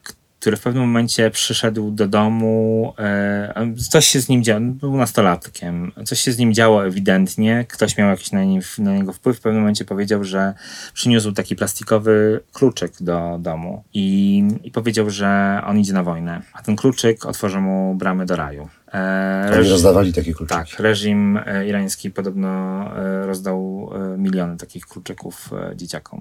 który 0.46 0.56
w 0.56 0.60
pewnym 0.60 0.82
momencie 0.82 1.30
przyszedł 1.30 1.90
do 1.90 2.08
domu, 2.08 2.94
e, 2.98 3.74
coś 3.90 4.06
się 4.06 4.20
z 4.20 4.28
nim 4.28 4.44
działo, 4.44 4.60
był 4.60 4.96
nastolatkiem, 4.96 5.92
coś 6.04 6.20
się 6.20 6.32
z 6.32 6.38
nim 6.38 6.54
działo 6.54 6.86
ewidentnie, 6.86 7.64
ktoś 7.68 7.96
miał 7.98 8.08
jakiś 8.08 8.32
na, 8.32 8.40
na 8.78 8.96
niego 8.96 9.12
wpływ, 9.12 9.38
w 9.38 9.40
pewnym 9.40 9.60
momencie 9.60 9.84
powiedział, 9.84 10.24
że 10.24 10.54
przyniósł 10.94 11.32
taki 11.32 11.56
plastikowy 11.56 12.40
kluczyk 12.52 12.92
do 13.00 13.38
domu 13.40 13.84
i, 13.94 14.42
i 14.64 14.70
powiedział, 14.70 15.10
że 15.10 15.60
on 15.66 15.78
idzie 15.78 15.92
na 15.92 16.02
wojnę, 16.02 16.42
a 16.52 16.62
ten 16.62 16.76
kluczyk 16.76 17.26
otworzy 17.26 17.60
mu 17.60 17.94
bramy 17.94 18.26
do 18.26 18.36
raju. 18.36 18.68
E, 18.94 19.50
Oni 19.52 19.56
reż- 19.56 19.70
rozdawali 19.70 20.12
takie 20.12 20.34
kluczyki. 20.34 20.58
tak, 20.60 20.80
reżim 20.80 21.40
e, 21.46 21.66
irański 21.66 22.10
podobno 22.10 22.84
rozdał 23.24 23.90
miliony 24.18 24.56
takich 24.56 24.86
kluczyków 24.86 25.50
dzieciakom. 25.76 26.20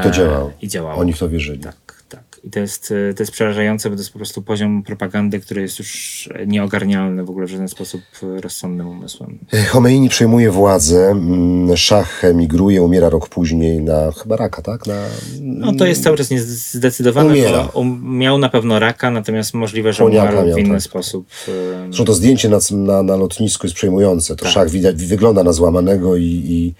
I 0.00 0.02
to 0.02 0.10
działało. 0.10 0.52
I 0.62 0.68
działało. 0.68 1.00
Oni 1.00 1.12
w 1.12 1.18
to 1.18 1.28
wierzyli. 1.28 1.58
Tak, 1.58 1.76
tak. 2.08 2.40
I 2.44 2.50
to 2.50 2.60
jest, 2.60 2.92
e, 3.10 3.14
to 3.14 3.22
jest 3.22 3.32
przerażające, 3.32 3.90
bo 3.90 3.96
to 3.96 4.00
jest 4.00 4.12
po 4.12 4.18
prostu 4.18 4.42
poziom 4.42 4.82
propagandy, 4.82 5.40
który 5.40 5.62
jest 5.62 5.78
już 5.78 6.28
nieogarnialny 6.46 7.24
w 7.24 7.30
ogóle 7.30 7.46
w 7.46 7.50
żaden 7.50 7.68
sposób 7.68 8.00
e, 8.22 8.40
rozsądnym 8.40 8.88
umysłem. 8.88 9.38
Chomeini 9.68 10.08
przejmuje 10.08 10.50
władzę, 10.50 11.10
mm, 11.10 11.76
szach 11.76 12.24
emigruje, 12.24 12.82
umiera 12.82 13.08
rok 13.08 13.28
później 13.28 13.80
na 13.80 14.12
chyba 14.12 14.36
raka, 14.36 14.62
tak? 14.62 14.86
Na, 14.86 14.94
No 15.40 15.72
to 15.72 15.86
jest 15.86 16.02
cały 16.04 16.16
czas 16.16 16.30
niezdecydowane. 16.30 17.30
Umiera. 17.30 17.68
bo 17.74 17.80
Um, 17.80 18.18
miał 18.18 18.38
na 18.38 18.48
pewno 18.48 18.78
raka, 18.78 19.10
natomiast 19.10 19.54
możliwe, 19.54 19.92
że 19.92 20.04
umarł 20.04 20.54
w 20.54 20.58
inny 20.58 20.74
tak. 20.74 20.82
sposób. 20.82 21.26
e, 21.48 21.84
Zresztą 21.86 22.04
to 22.04 22.14
zdjęcie 22.14 22.48
na, 22.48 22.58
na, 22.70 23.02
na 23.02 23.16
lotnisku 23.16 23.66
jest 23.66 23.76
przejmujące. 23.76 24.36
To 24.36 24.44
Tak. 24.44 24.52
szach 24.52 24.70
widać, 24.70 25.04
wygląda 25.04 25.44
na 25.44 25.52
złamanego 25.52 26.16
i, 26.16 26.22
i 26.24 26.74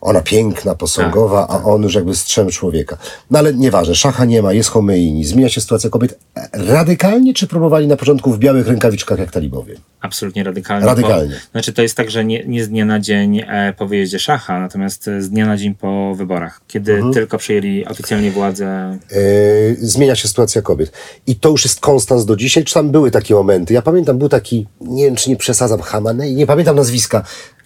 ona 0.00 0.20
piękna, 0.20 0.74
posągowa, 0.74 1.46
Tak, 1.46 1.60
a 1.60 1.64
on 1.64 1.82
już 1.82 1.94
jakby 1.94 2.14
strzem 2.14 2.50
człowieka. 2.50 2.96
No 3.30 3.38
ale 3.38 3.54
nieważne, 3.54 3.94
szacha 3.94 4.24
nie 4.24 4.42
ma, 4.42 4.52
jest 4.52 4.68
Homeini. 4.68 5.24
Zmienia 5.24 5.48
się 5.48 5.60
sytuacja 5.60 5.90
kobiet 5.90 6.18
radykalnie, 6.52 7.34
czy 7.34 7.46
próbowali 7.46 7.86
na 7.86 7.96
początku 7.96 8.32
w 8.32 8.38
białych 8.38 8.66
rękawiczkach 8.68 9.18
jak 9.18 9.30
talibowie? 9.30 9.74
Absolutnie 10.00 10.44
radykalnie. 10.44 10.86
Radykalnie. 10.86 11.34
Bo, 11.34 11.50
znaczy 11.52 11.72
to 11.72 11.82
jest 11.82 11.96
tak, 11.96 12.10
że 12.10 12.24
nie, 12.24 12.44
nie 12.46 12.64
z 12.64 12.68
dnia 12.68 12.84
na 12.84 13.00
dzień 13.00 13.38
e, 13.48 13.74
po 13.78 13.86
wyjeździe 13.86 14.18
szacha, 14.18 14.60
natomiast 14.60 15.08
e, 15.08 15.22
z 15.22 15.30
dnia 15.30 15.46
na 15.46 15.56
dzień 15.56 15.74
po 15.74 16.14
wyborach, 16.14 16.60
kiedy 16.68 16.92
Mhm. 16.92 17.12
tylko 17.14 17.38
przejęli 17.38 17.86
oficjalnie 17.86 18.30
władzę. 18.30 18.98
Yy, 19.12 19.76
zmienia 19.80 20.14
się 20.16 20.28
sytuacja 20.28 20.62
kobiet. 20.62 20.92
I 21.26 21.36
to 21.36 21.48
już 21.48 21.64
jest 21.64 21.80
konstans 21.80 22.24
do 22.24 22.36
dzisiaj, 22.36 22.64
czy 22.64 22.74
tam 22.74 22.90
były 22.90 23.10
takie 23.10 23.34
momenty? 23.34 23.74
Ja 23.74 23.82
pamiętam, 23.82 24.18
był 24.18 24.28
taki, 24.28 24.66
nie 24.80 25.04
wiem, 25.04 25.16
czy 25.16 25.30
nie 25.30 25.36
przesadzam, 25.36 25.80
Hamanei, 25.80 26.34
nie 26.34 26.46
pamiętam 26.46 26.76
nazwiska. 26.76 27.22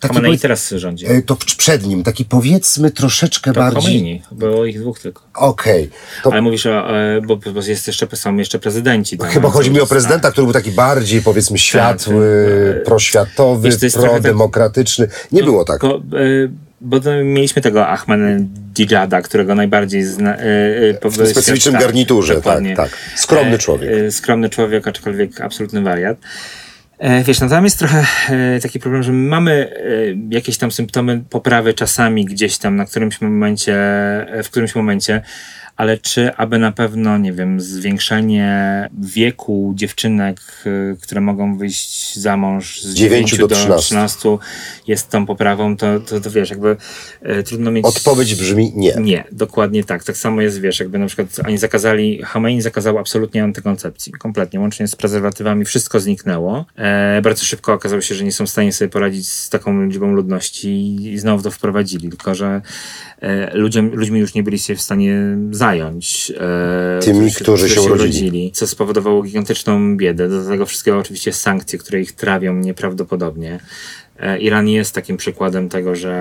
Taki 0.08 0.20
powiedz- 0.20 0.40
teraz 0.42 0.70
rządzi. 0.70 1.06
E, 1.06 1.22
To 1.22 1.36
przed 1.36 1.86
nim, 1.86 2.02
taki 2.02 2.24
powiedzmy 2.24 2.90
troszeczkę 2.90 3.52
To 3.52 3.60
bardziej... 3.60 3.82
Khomeini, 3.82 4.22
było 4.32 4.64
ich 4.64 4.80
dwóch 4.80 5.00
tylko. 5.00 5.22
Okej. 5.34 5.90
To 6.22 6.32
Ale 6.32 6.42
mówisz 6.42 6.66
o, 6.66 6.98
e, 7.00 7.20
bo, 7.20 7.36
bo 7.36 7.62
jest 7.66 7.86
jeszcze, 7.86 8.06
są 8.16 8.36
jeszcze 8.36 8.58
prezydenci. 8.58 9.18
tam, 9.18 9.28
Chyba 9.28 9.48
no, 9.48 9.52
chodzi 9.54 9.70
mi 9.70 9.80
o 9.80 9.86
prezydenta, 9.86 10.30
który 10.30 10.44
był 10.44 10.52
taki 10.52 10.70
bardziej, 10.70 11.22
powiedzmy, 11.22 11.58
światły, 11.58 12.46
tak. 12.74 12.84
proświatowy, 12.84 13.68
Wiesz, 13.70 13.92
tak- 13.92 14.02
prodemokratyczny. 14.02 15.08
Nie 15.32 15.42
było 15.42 15.64
tak. 15.64 15.80
Bo, 15.80 15.96
e, 15.96 16.00
bo 16.80 17.00
to 17.00 17.10
mieliśmy 17.24 17.62
tego 17.62 17.88
Ahmadinejada, 17.88 19.22
którego 19.22 19.54
najbardziej 19.54 20.04
zna, 20.04 20.36
e, 20.36 20.40
e, 20.90 20.94
po- 20.94 21.10
W 21.10 21.14
specyficznym 21.14 21.74
świat- 21.74 21.80
garniturze, 21.80 22.40
tak, 22.40 22.62
tak. 22.76 22.90
Skromny 23.16 23.54
E, 23.54 23.58
człowiek. 23.58 23.90
e, 23.92 24.10
Skromny 24.10 24.50
człowiek, 24.50 24.88
aczkolwiek 24.88 25.40
absolutny 25.40 25.82
wariat. 25.82 26.16
E, 26.98 27.24
Wiesz, 27.24 27.40
no 27.40 27.48
tam 27.48 27.64
jest 27.64 27.78
trochę 27.78 28.06
e, 28.30 28.60
taki 28.60 28.80
problem, 28.80 29.02
że 29.02 29.12
my 29.12 29.28
mamy 29.28 29.52
e, 29.52 30.34
jakieś 30.34 30.58
tam 30.58 30.70
symptomy 30.70 31.24
poprawy 31.30 31.74
czasami 31.74 32.24
gdzieś 32.24 32.58
tam 32.58 32.76
na 32.76 32.84
którymś 32.84 33.20
momencie, 33.20 33.74
w 34.44 34.50
którymś 34.50 34.74
momencie, 34.74 35.22
ale 35.76 35.98
czy 35.98 36.34
aby 36.36 36.58
na 36.58 36.72
pewno, 36.72 37.18
nie 37.18 37.32
wiem, 37.32 37.60
zwiększenie 37.60 38.88
wieku 38.98 39.72
dziewczynek, 39.76 40.40
e, 40.66 40.96
które 41.00 41.20
mogą 41.20 41.58
wyjść 41.58 42.18
za 42.18 42.36
mąż 42.36 42.82
z 42.82 42.94
9 42.94 43.30
9 43.30 43.40
do 43.40 43.48
do 43.48 43.54
13. 43.54 43.86
13 43.86 44.38
jest 44.86 45.10
tą 45.10 45.26
poprawą, 45.26 45.76
to, 45.76 46.00
to, 46.00 46.20
to 46.20 46.30
wiesz, 46.30 46.50
jakby 46.50 46.76
e, 47.22 47.42
trudno 47.42 47.70
mieć... 47.70 47.86
Odpowiedź 47.86 48.34
brzmi 48.34 48.72
nie. 48.76 48.94
Nie, 49.00 49.24
dokładnie 49.32 49.84
tak. 49.84 50.04
Tak 50.04 50.16
samo 50.16 50.40
jest, 50.40 50.60
wiesz, 50.60 50.80
jakby 50.80 50.98
na 50.98 51.06
przykład 51.06 51.28
oni 51.46 51.58
zakazali, 51.58 52.22
Khomeini 52.22 52.62
zakazał 52.62 52.98
absolutnie 52.98 53.44
antykoncepcji, 53.44 54.12
kompletnie, 54.12 54.60
łącznie 54.60 54.88
z 54.88 54.96
prezerwatywami, 54.96 55.64
wszystko 55.64 56.00
zniknęło. 56.00 56.66
E, 56.76 57.22
bardzo 57.22 57.44
szybko 57.44 57.72
okazało 57.72 58.02
się, 58.02 58.14
że 58.14 58.24
nie 58.24 58.32
są 58.32 58.46
w 58.46 58.50
stanie 58.50 58.72
sobie 58.72 58.88
poradzić 58.88 59.28
z 59.28 59.50
taką 59.50 59.86
liczbą 59.86 60.12
ludności 60.12 60.96
i 61.12 61.18
znowu 61.18 61.42
to 61.42 61.50
wprowadzili, 61.50 62.08
tylko 62.08 62.34
że 62.34 62.62
e, 63.20 63.56
ludziom, 63.56 63.90
ludźmi 63.94 64.20
już 64.20 64.34
nie 64.34 64.42
byli 64.42 64.58
się 64.58 64.74
w 64.74 64.82
stanie 64.82 65.36
zająć. 65.50 65.63
E, 66.40 67.00
Tymi, 67.02 67.32
którzy 67.32 67.68
się 67.68 67.82
urodzili. 67.82 68.52
Co 68.52 68.66
spowodowało 68.66 69.22
gigantyczną 69.22 69.96
biedę. 69.96 70.28
Do 70.28 70.48
tego 70.48 70.66
wszystkiego 70.66 70.98
oczywiście 70.98 71.32
sankcje, 71.32 71.78
które 71.78 72.00
ich 72.00 72.12
trawią 72.12 72.54
nieprawdopodobnie. 72.54 73.60
E, 74.20 74.38
Iran 74.38 74.68
jest 74.68 74.94
takim 74.94 75.16
przykładem 75.16 75.68
tego, 75.68 75.96
że 75.96 76.14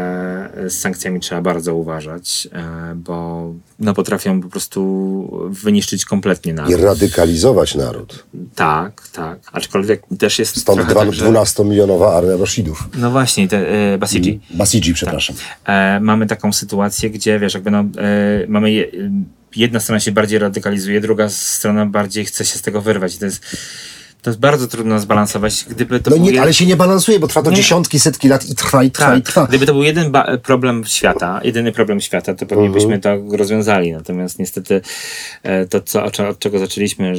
z 0.68 0.80
sankcjami 0.80 1.20
trzeba 1.20 1.42
bardzo 1.42 1.76
uważać, 1.76 2.48
e, 2.54 2.96
bo 2.96 3.48
no, 3.80 3.94
potrafią 3.94 4.42
po 4.42 4.50
prostu 4.50 5.50
wyniszczyć 5.50 6.06
kompletnie 6.06 6.54
naród. 6.54 6.72
I 6.72 6.76
radykalizować 6.76 7.76
naród. 7.76 8.26
Tak, 8.56 9.08
tak. 9.14 9.40
Aczkolwiek 9.52 10.02
też 10.20 10.40
jest 10.40 10.60
Stąd 10.60 10.82
dwa- 10.82 10.94
tak, 10.94 11.14
że... 11.14 11.26
12-milionowa 11.26 12.18
armia 12.18 12.38
Rashidów. 12.38 12.90
No 12.98 13.12
właśnie, 13.12 13.48
te 13.48 13.94
e, 13.94 13.98
Basiji. 13.98 14.40
Basiji, 14.50 14.94
przepraszam. 14.94 15.36
e, 15.66 16.00
mamy 16.00 16.28
taką 16.28 16.54
sytuację, 16.54 17.10
gdzie 17.10 17.40
wiesz, 17.40 17.54
jakby 17.54 17.72
no, 17.72 17.80
e, 17.80 17.86
mamy 18.48 18.72
je, 18.72 18.88
jedna 19.56 19.80
strona 19.80 20.00
się 20.00 20.12
bardziej 20.12 20.40
radykalizuje, 20.40 21.02
druga 21.02 21.30
strona 21.30 21.86
bardziej 21.86 22.26
chce 22.26 22.46
się 22.46 22.58
z 22.58 22.62
tego 22.62 22.82
wyrwać. 22.82 23.16
I 23.16 23.20
to 23.20 23.26
jest, 23.26 23.46
to 24.24 24.30
jest 24.30 24.40
bardzo 24.40 24.68
trudno 24.68 25.00
zbalansować. 25.00 25.66
Gdyby 25.70 26.00
to 26.00 26.10
No 26.10 26.18
nie, 26.18 26.32
jed- 26.32 26.40
ale 26.42 26.54
się 26.54 26.66
nie 26.66 26.76
balansuje, 26.76 27.20
bo 27.20 27.28
trwa 27.28 27.42
to 27.42 27.50
Nie. 27.50 27.56
dziesiątki, 27.56 28.00
setki 28.00 28.28
lat 28.28 28.50
i 28.50 28.56
trwa, 28.56 28.84
i 28.84 28.92
trwa, 28.92 29.16
i 29.16 29.22
tak, 29.22 29.26
trwa. 29.26 29.46
gdyby 29.48 29.66
to 29.66 29.74
był 29.74 29.84
jeden 29.84 30.12
problem 30.44 30.84
świata, 30.86 31.42
jedyny 31.44 31.72
problem 31.72 32.02
świata, 32.02 32.34
to 32.34 32.46
pewnie 32.46 32.70
byśmy 32.70 33.00
to 33.00 33.10
rozwiązali. 33.32 33.92
Natomiast 33.92 34.40
niestety 34.40 34.82
e, 35.44 35.66
to, 35.66 35.82
co, 35.82 36.04
od, 36.04 36.40
czego 36.40 36.60
zaczęliśmy, 36.60 37.14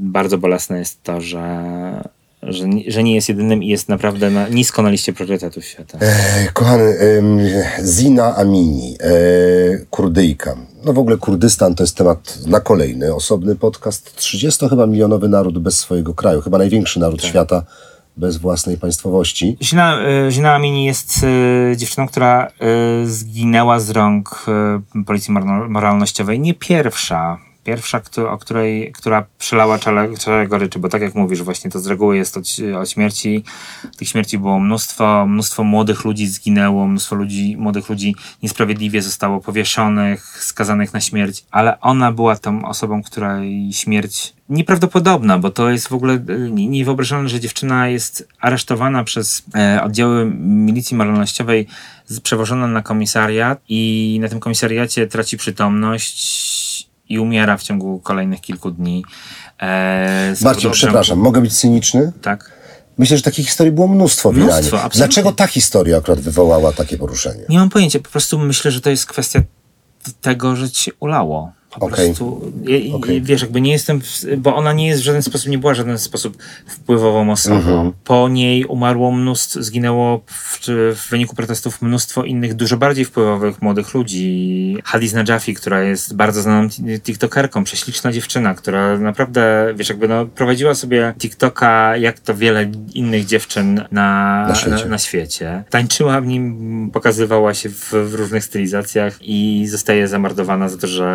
bardzo 0.00 0.38
bolesne 0.38 0.78
jest 0.78 1.02
to, 1.02 1.20
że, 1.20 1.38
że, 2.52 2.64
że 2.86 3.02
nie 3.02 3.14
jest 3.14 3.28
jedynym 3.28 3.62
i 3.62 3.68
jest 3.68 3.88
naprawdę 3.88 4.30
na, 4.30 4.48
nisko 4.48 4.82
na 4.82 4.90
liście 4.90 5.12
priorytetów 5.12 5.64
świata. 5.64 5.98
E, 6.00 6.48
Kochany, 6.52 6.98
em, 6.98 7.38
Zina 7.84 8.36
Amini, 8.36 8.96
e, 9.00 9.10
Kurdyjka. 9.90 10.56
No 10.84 10.92
w 10.92 10.98
ogóle 10.98 11.16
Kurdystan 11.16 11.74
to 11.74 11.82
jest 11.82 11.96
temat 11.96 12.38
na 12.46 12.60
kolejny, 12.60 13.14
osobny 13.14 13.56
podcast. 13.56 14.16
30 14.16 14.68
chyba 14.68 14.86
milionowy 14.86 15.28
naród 15.28 15.58
bez 15.58 15.78
swojego 15.78 16.14
kraju, 16.14 16.40
chyba 16.40 16.58
największy 16.58 17.00
naród 17.00 17.20
Tak. 17.20 17.30
świata 17.30 17.62
bez 18.16 18.36
własnej 18.36 18.76
państwowości. 18.76 19.56
Zina, 19.62 19.98
e, 20.26 20.30
Zina 20.30 20.54
Amini 20.54 20.84
jest 20.84 21.24
e, 21.72 21.76
dziewczyną, 21.76 22.08
która 22.08 22.46
e, 22.46 23.06
zginęła 23.06 23.80
z 23.80 23.90
rąk 23.90 24.44
e, 24.98 25.02
policji 25.04 25.34
moralnościowej. 25.68 26.40
Nie 26.40 26.54
pierwsza. 26.54 27.38
Pierwsza, 27.68 28.00
o 28.30 28.38
której, 28.38 28.92
która 28.92 29.26
przelała 29.38 29.78
czale, 29.78 30.16
czale 30.18 30.46
goryczy, 30.46 30.78
bo 30.78 30.88
tak 30.88 31.02
jak 31.02 31.14
mówisz, 31.14 31.42
właśnie 31.42 31.70
to 31.70 31.80
z 31.80 31.86
reguły 31.86 32.16
jest 32.16 32.36
od, 32.36 32.44
od 32.80 32.90
śmierci. 32.90 33.44
Tych 33.96 34.08
śmierci 34.08 34.38
było 34.38 34.58
mnóstwo, 34.60 35.26
mnóstwo 35.26 35.64
młodych 35.64 36.04
ludzi 36.04 36.26
zginęło, 36.28 36.86
mnóstwo 36.86 37.16
ludzi, 37.16 37.56
młodych 37.58 37.88
ludzi 37.88 38.14
niesprawiedliwie 38.42 39.02
zostało 39.02 39.40
powieszonych, 39.40 40.24
skazanych 40.44 40.92
na 40.94 41.00
śmierć, 41.00 41.44
ale 41.50 41.80
ona 41.80 42.12
była 42.12 42.36
tą 42.36 42.64
osobą, 42.68 43.02
której 43.02 43.72
śmierć 43.72 44.32
nieprawdopodobna, 44.48 45.38
bo 45.38 45.50
to 45.50 45.70
jest 45.70 45.88
w 45.88 45.92
ogóle 45.92 46.14
e, 46.14 46.50
nie- 46.50 46.68
niewyobrażalne, 46.68 47.28
że 47.28 47.40
dziewczyna 47.40 47.88
jest 47.88 48.28
aresztowana 48.40 49.04
przez 49.04 49.42
e, 49.54 49.82
oddziały 49.82 50.32
milicji 50.40 50.96
moralnościowej, 50.96 51.66
z- 52.06 52.20
przewożona 52.20 52.66
na 52.66 52.82
komisariat 52.82 53.60
i 53.68 54.18
na 54.22 54.28
tym 54.28 54.40
komisariacie 54.40 55.06
traci 55.06 55.36
przytomność 55.36 56.57
i 57.08 57.18
umiera 57.18 57.56
w 57.56 57.62
ciągu 57.62 57.98
kolejnych 57.98 58.40
kilku 58.40 58.70
dni. 58.70 59.04
E, 59.60 60.34
Marcin, 60.42 60.70
przepraszam, 60.70 61.18
mogę 61.18 61.40
być 61.40 61.58
cyniczny? 61.58 62.12
Tak. 62.22 62.58
Myślę, 62.98 63.16
że 63.16 63.22
takich 63.22 63.46
historii 63.46 63.72
było 63.72 63.88
mnóstwo 63.88 64.32
w 64.32 64.36
Mnóstwo, 64.36 64.76
Iranie. 64.76 64.90
Dlaczego 64.94 65.32
ta 65.32 65.46
historia 65.46 65.96
akurat 65.96 66.20
wywołała 66.20 66.72
takie 66.72 66.98
poruszenie? 66.98 67.44
Nie 67.48 67.58
mam 67.58 67.70
pojęcia, 67.70 67.98
po 67.98 68.10
prostu 68.10 68.38
myślę, 68.38 68.70
że 68.70 68.80
to 68.80 68.90
jest 68.90 69.06
kwestia 69.06 69.40
tego, 70.20 70.56
że 70.56 70.70
ci 70.70 70.92
ulało. 71.00 71.52
Po 71.70 71.86
Okej. 71.86 72.06
prostu, 72.06 72.52
i, 72.66 72.92
Okej. 72.92 73.22
wiesz, 73.22 73.42
jakby 73.42 73.60
nie 73.60 73.72
jestem, 73.72 74.00
w, 74.00 74.24
bo 74.36 74.56
ona 74.56 74.72
nie 74.72 74.86
jest 74.86 75.00
w 75.00 75.04
żaden 75.04 75.22
sposób, 75.22 75.50
nie 75.50 75.58
była 75.58 75.72
w 75.72 75.76
żaden 75.76 75.98
sposób 75.98 76.36
wpływową 76.66 77.30
osobą. 77.30 77.56
Mhm. 77.56 77.92
Po 78.04 78.28
niej 78.28 78.64
umarło 78.64 79.12
mnóstwo, 79.12 79.62
zginęło 79.62 80.20
w, 80.26 80.60
w 80.96 81.08
wyniku 81.10 81.36
protestów 81.36 81.82
mnóstwo 81.82 82.24
innych, 82.24 82.54
dużo 82.54 82.76
bardziej 82.76 83.04
wpływowych 83.04 83.62
młodych 83.62 83.94
ludzi. 83.94 84.76
Hadiz 84.84 85.12
Najafi, 85.12 85.54
która 85.54 85.82
jest 85.82 86.16
bardzo 86.16 86.42
znaną 86.42 86.68
ti- 86.68 87.00
tiktokerką, 87.00 87.64
prześliczna 87.64 88.12
dziewczyna, 88.12 88.54
która 88.54 88.98
naprawdę, 88.98 89.72
wiesz, 89.76 89.88
jakby 89.88 90.08
no, 90.08 90.26
prowadziła 90.26 90.74
sobie 90.74 91.14
TikToka, 91.18 91.96
jak 91.96 92.20
to 92.20 92.34
wiele 92.34 92.70
innych 92.94 93.26
dziewczyn 93.26 93.84
na, 93.90 94.44
Na 94.48 94.54
świecie. 94.54 94.84
na, 94.84 94.90
na 94.90 94.98
świecie. 94.98 95.64
Tańczyła 95.70 96.20
w 96.20 96.26
nim, 96.26 96.90
pokazywała 96.92 97.54
się 97.54 97.68
w, 97.68 97.92
w 97.92 98.14
różnych 98.14 98.44
stylizacjach 98.44 99.18
i 99.20 99.66
zostaje 99.68 100.08
zamordowana 100.08 100.68
za 100.68 100.78
to, 100.78 100.86
że 100.86 101.08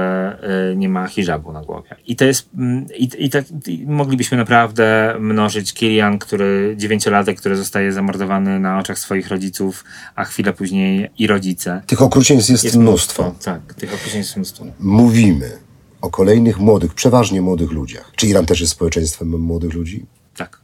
nie 0.76 0.90
ma 0.90 1.07
hijabu 1.07 1.52
na 1.52 1.61
głowie. 1.61 1.95
I 2.07 2.15
to 2.15 2.26
jest, 2.26 2.49
mm, 2.57 2.86
i, 2.98 3.10
i 3.18 3.30
tak 3.30 3.45
i 3.68 3.86
moglibyśmy 3.88 4.38
naprawdę 4.38 5.15
mnożyć 5.20 5.74
Kilian, 5.74 6.20
który, 6.20 6.76
dziewięciolatek, 6.78 7.40
który 7.40 7.56
zostaje 7.56 7.91
zamordowany 7.91 8.60
na 8.60 8.80
oczach 8.80 8.99
swoich 8.99 9.28
rodziców, 9.28 9.84
a 10.15 10.24
chwilę 10.24 10.53
później 10.53 11.10
i 11.18 11.28
rodzice. 11.28 11.82
Tych 11.88 12.02
okrucieństw 12.02 12.49
jest, 12.49 12.64
Jest 12.64 12.78
mnóstwo. 12.78 13.36
Tak, 13.44 13.74
tych 13.74 13.94
okrucieństw 13.94 14.15
jest 14.18 14.36
mnóstwo. 14.36 14.65
Mówimy 14.80 15.52
o 16.02 16.10
kolejnych 16.10 16.60
młodych, 16.60 16.94
przeważnie 16.94 17.41
młodych 17.41 17.72
ludziach. 17.72 18.11
Czy 18.15 18.28
Iran 18.28 18.45
też 18.45 18.61
jest 18.61 18.72
społeczeństwem 18.72 19.40
młodych 19.41 19.74
ludzi? 19.74 20.06
Tak. 20.36 20.61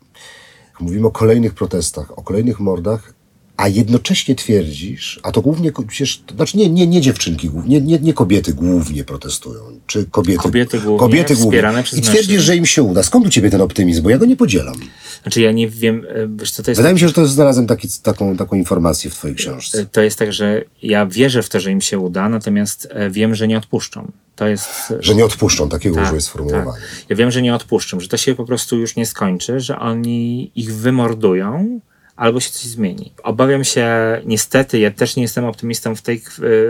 Mówimy 0.79 1.07
o 1.07 1.11
kolejnych 1.11 1.53
protestach, 1.53 2.17
o 2.19 2.21
kolejnych 2.21 2.59
mordach, 2.59 3.13
a 3.59 3.67
jednocześnie 3.67 4.35
twierdzisz, 4.35 5.19
a 5.23 5.31
to 5.31 5.41
głównie, 5.41 5.71
przecież, 5.87 6.21
to 6.25 6.35
znaczy 6.35 6.57
nie, 6.57 6.69
nie, 6.69 6.87
nie 6.87 7.01
dziewczynki, 7.01 7.49
głównie, 7.49 7.81
nie, 7.81 7.99
nie 7.99 8.13
kobiety 8.13 8.53
głównie 8.53 9.03
protestują, 9.03 9.61
czy 9.87 10.05
kobiety, 10.05 10.43
Kobiety 10.43 10.79
głównie, 10.79 11.35
wspierane 11.35 11.83
przez 11.83 11.99
I 11.99 12.01
twierdzisz, 12.01 12.41
że 12.41 12.55
im 12.55 12.65
się 12.65 12.83
uda. 12.83 13.03
Skąd 13.03 13.27
u 13.27 13.29
ciebie 13.29 13.49
ten 13.49 13.61
optymizm? 13.61 14.03
Bo 14.03 14.09
ja 14.09 14.17
go 14.17 14.25
nie 14.25 14.35
podzielam. 14.35 14.75
Znaczy 15.21 15.41
ja 15.41 15.51
nie 15.51 15.69
wiem, 15.69 16.05
e, 16.09 16.27
wiesz 16.39 16.51
co 16.51 16.63
to 16.63 16.71
jest... 16.71 16.79
Wydaje 16.79 16.93
mi 16.93 16.99
się, 16.99 17.07
że 17.07 17.13
to 17.13 17.21
jest, 17.21 17.33
znalazłem 17.33 17.67
taki, 17.67 17.87
taką, 18.03 18.37
taką 18.37 18.55
informację 18.55 19.09
w 19.09 19.13
twojej 19.13 19.35
książce. 19.35 19.85
To 19.85 20.01
jest 20.01 20.19
tak, 20.19 20.33
że 20.33 20.63
ja 20.83 21.05
wierzę 21.05 21.43
w 21.43 21.49
to, 21.49 21.59
że 21.59 21.71
im 21.71 21.81
się 21.81 21.99
uda, 21.99 22.29
natomiast 22.29 22.87
e, 22.91 23.09
wiem, 23.09 23.35
że 23.35 23.47
nie 23.47 23.57
odpuszczą. 23.57 24.11
To 24.35 24.47
jest... 24.47 24.93
Że 24.99 25.15
nie 25.15 25.25
odpuszczą, 25.25 25.69
takiego 25.69 25.95
Tak, 25.95 26.03
użyłeś 26.05 26.23
sformułowania. 26.23 26.71
tak. 26.71 26.81
Ja 27.09 27.15
wiem, 27.15 27.31
że 27.31 27.41
nie 27.41 27.55
odpuszczą, 27.55 27.99
że 27.99 28.07
to 28.07 28.17
się 28.17 28.35
po 28.35 28.45
prostu 28.45 28.77
już 28.77 28.95
nie 28.95 29.05
skończy, 29.05 29.59
że 29.59 29.79
oni 29.79 30.51
ich 30.55 30.73
wymordują 30.75 31.79
albo 32.19 32.39
się 32.39 32.49
coś 32.49 32.61
zmieni. 32.61 33.11
Obawiam 33.23 33.63
się, 33.63 33.87
niestety, 34.25 34.79
ja 34.79 34.91
też 34.91 35.15
nie 35.15 35.23
jestem 35.23 35.45
optymistą 35.45 35.95
w 35.95 36.01
tej, 36.01 36.21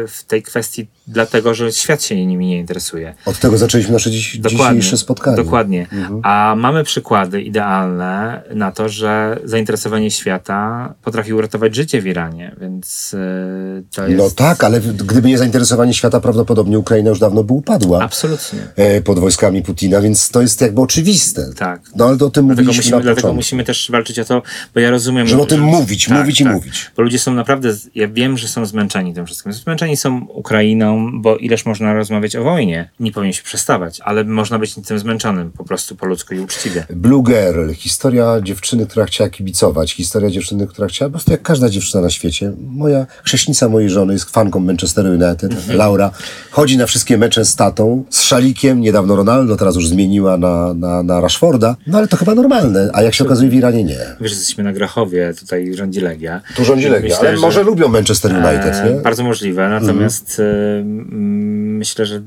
w 0.08 0.24
tej 0.28 0.44
kwestii, 0.44 0.88
dlatego 1.08 1.54
że 1.54 1.72
świat 1.72 2.04
się 2.04 2.26
nimi 2.26 2.48
nie 2.48 2.58
interesuje. 2.58 3.16
Od 3.26 3.40
tego 3.40 3.58
zaczęliśmy 3.58 3.94
nasze 3.94 4.12
dziś, 4.12 4.38
dzisiejsze 4.38 4.98
spotkanie. 4.98 5.38
Dokładnie. 5.38 5.88
A 6.24 6.56
mamy 6.58 6.84
przykłady 6.84 7.42
idealne 7.42 8.42
na 8.56 8.72
to, 8.72 8.90
że 8.90 9.40
zainteresowanie 9.44 10.12
świata 10.12 10.94
potrafi 11.04 11.34
uratować 11.34 11.76
życie 11.76 12.02
w 12.02 12.08
Iranie, 12.08 12.56
więc 12.62 13.14
e, 13.14 13.82
to 13.96 14.08
jest... 14.08 14.18
No 14.18 14.30
tak, 14.30 14.64
ale 14.64 14.82
gdyby 14.82 15.28
nie 15.28 15.38
zainteresowanie 15.38 15.94
świata, 15.94 16.20
prawdopodobnie 16.20 16.80
Ukraina 16.80 17.10
już 17.10 17.20
dawno 17.20 17.44
by 17.44 17.54
upadła. 17.54 18.04
Absolutnie. 18.04 18.60
e, 18.76 19.02
pod 19.02 19.20
wojskami 19.20 19.62
Putina, 19.62 20.02
więc 20.02 20.30
to 20.30 20.42
jest 20.42 20.62
jakby 20.62 20.82
oczywiste. 20.82 21.54
Tak. 21.58 21.82
No 21.96 22.06
ale 22.06 22.14
o 22.14 22.18
tym 22.18 22.28
Dlatego 22.28 22.48
mówiliśmy 22.48 22.78
musimy, 22.78 22.92
dlatego 22.92 23.16
początku. 23.16 23.36
musimy 23.36 23.64
też 23.64 23.92
walczyć 23.92 24.20
o 24.20 24.26
to, 24.26 24.42
bo 24.74 24.80
ja 24.80 24.90
rozumiem. 24.90 25.28
Żeby 25.28 25.39
o 25.42 25.46
tym 25.46 25.62
mówić, 25.62 26.10
mówić 26.10 26.42
i 26.42 26.46
mówić. 26.46 26.92
Bo 26.98 27.02
ludzie 27.04 27.20
są 27.20 27.34
naprawdę, 27.34 27.70
ja 27.96 28.08
wiem, 28.08 28.38
że 28.38 28.48
są 28.48 28.66
zmęczeni 28.66 29.14
tym 29.14 29.26
wszystkim. 29.26 29.54
Zmęczeni 29.54 29.98
są 29.98 30.26
Ukrainą, 30.26 31.22
bo 31.22 31.38
ileż 31.38 31.66
można 31.66 31.94
rozmawiać 31.94 32.36
o 32.36 32.44
wojnie. 32.44 32.90
Nie 33.00 33.12
powinien 33.12 33.34
się 33.34 33.44
przestawać, 33.44 34.00
ale 34.02 34.24
można 34.24 34.60
być 34.60 34.76
tym 34.88 35.00
zmęczonym 35.00 35.52
po 35.52 35.64
prostu 35.64 35.96
po 35.96 36.06
ludzku 36.06 36.34
i 36.34 36.40
uczciwie. 36.40 36.86
Blue 36.90 37.24
Girl, 37.24 37.72
historia 37.74 38.42
dziewczyny, 38.44 38.86
która 38.88 39.06
chciała 39.06 39.30
kibicować, 39.30 39.94
historia 39.94 40.30
dziewczyny, 40.30 40.68
która 40.68 40.88
chciała, 40.88 41.10
po 41.10 41.12
prostu 41.12 41.32
jak 41.32 41.42
każda 41.42 41.70
dziewczyna 41.70 42.02
na 42.04 42.10
świecie. 42.10 42.52
Moja 42.68 43.06
chrześnica 43.24 43.70
mojej 43.70 43.90
żony 43.90 44.14
jest 44.14 44.30
fanką 44.30 44.60
Manchester 44.60 45.06
United, 45.06 45.54
Mhm. 45.60 45.78
Laura. 45.78 46.12
Chodzi 46.52 46.78
na 46.78 46.86
wszystkie 46.86 47.18
mecze 47.18 47.46
z 47.46 47.56
tatą, 47.56 48.04
z 48.10 48.22
szalikiem, 48.22 48.82
niedawno 48.82 49.16
Ronaldo, 49.16 49.56
teraz 49.58 49.76
już 49.76 49.88
zmieniła 49.88 50.38
na, 50.38 50.74
na, 50.74 51.04
na 51.04 51.22
Rashforda. 51.22 51.76
No 51.88 51.98
ale 51.98 52.08
to 52.08 52.18
chyba 52.18 52.36
normalne, 52.36 52.90
a 52.94 53.02
jak 53.04 53.14
się 53.14 53.24
okazuje 53.24 53.50
w 53.50 53.54
Iranie 53.54 53.84
nie. 53.84 53.98
Wiesz, 54.22 54.32
jesteśmy 54.32 54.64
na 54.64 54.74
Grachowie, 54.74 55.29
tutaj 55.34 55.74
rządzi 55.74 56.02
Legia. 56.02 56.42
Tu 56.56 56.66
rządzi 56.66 56.88
Legia, 56.90 57.10
Myślę, 57.10 57.30
ale 57.30 57.38
że- 57.38 57.42
może 57.42 57.64
lubią 57.64 57.88
Manchester 57.88 58.32
United, 58.32 58.76
E, 58.76 58.94
nie? 58.94 59.02
Bardzo 59.02 59.24
możliwe, 59.24 59.70
natomiast 59.70 60.40
e, 60.40 60.80
mm, 60.80 61.78
myślę, 61.78 62.06
że 62.06 62.16
e, 62.16 62.22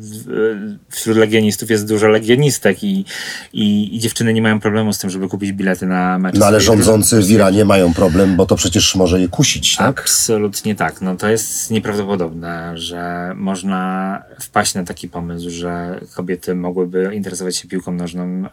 wśród 0.91 1.17
legionistów 1.17 1.71
jest 1.71 1.89
dużo 1.89 2.09
legionistek 2.09 2.85
i, 2.85 3.05
i, 3.53 3.97
i 3.97 3.99
dziewczyny 3.99 4.35
nie 4.35 4.43
mają 4.43 4.61
problemu 4.61 4.93
z 4.93 4.99
tym, 4.99 5.11
żeby 5.11 5.29
kupić 5.29 5.53
bilety 5.53 5.87
na 5.87 6.19
mecz. 6.19 6.37
No 6.37 6.47
ale 6.47 6.61
rządzący 6.61 7.23
w 7.23 7.31
Iranie 7.31 7.65
mają 7.65 7.95
problem, 7.95 8.37
bo 8.37 8.47
to 8.47 8.57
przecież 8.57 8.95
może 8.95 9.21
je 9.21 9.29
kusić, 9.29 9.77
tak? 9.77 10.01
Absolutnie 10.01 10.75
tak. 10.75 11.01
No 11.01 11.17
to 11.17 11.29
jest 11.29 11.71
nieprawdopodobne, 11.71 12.73
że 12.79 13.33
można 13.37 14.23
wpaść 14.41 14.75
na 14.75 14.85
taki 14.85 15.09
pomysł, 15.09 15.51
że 15.51 16.01
kobiety 16.15 16.55
mogłyby 16.55 17.11
interesować 17.15 17.57
się 17.57 17.69
piłką 17.69 17.93
nożną 17.93 18.45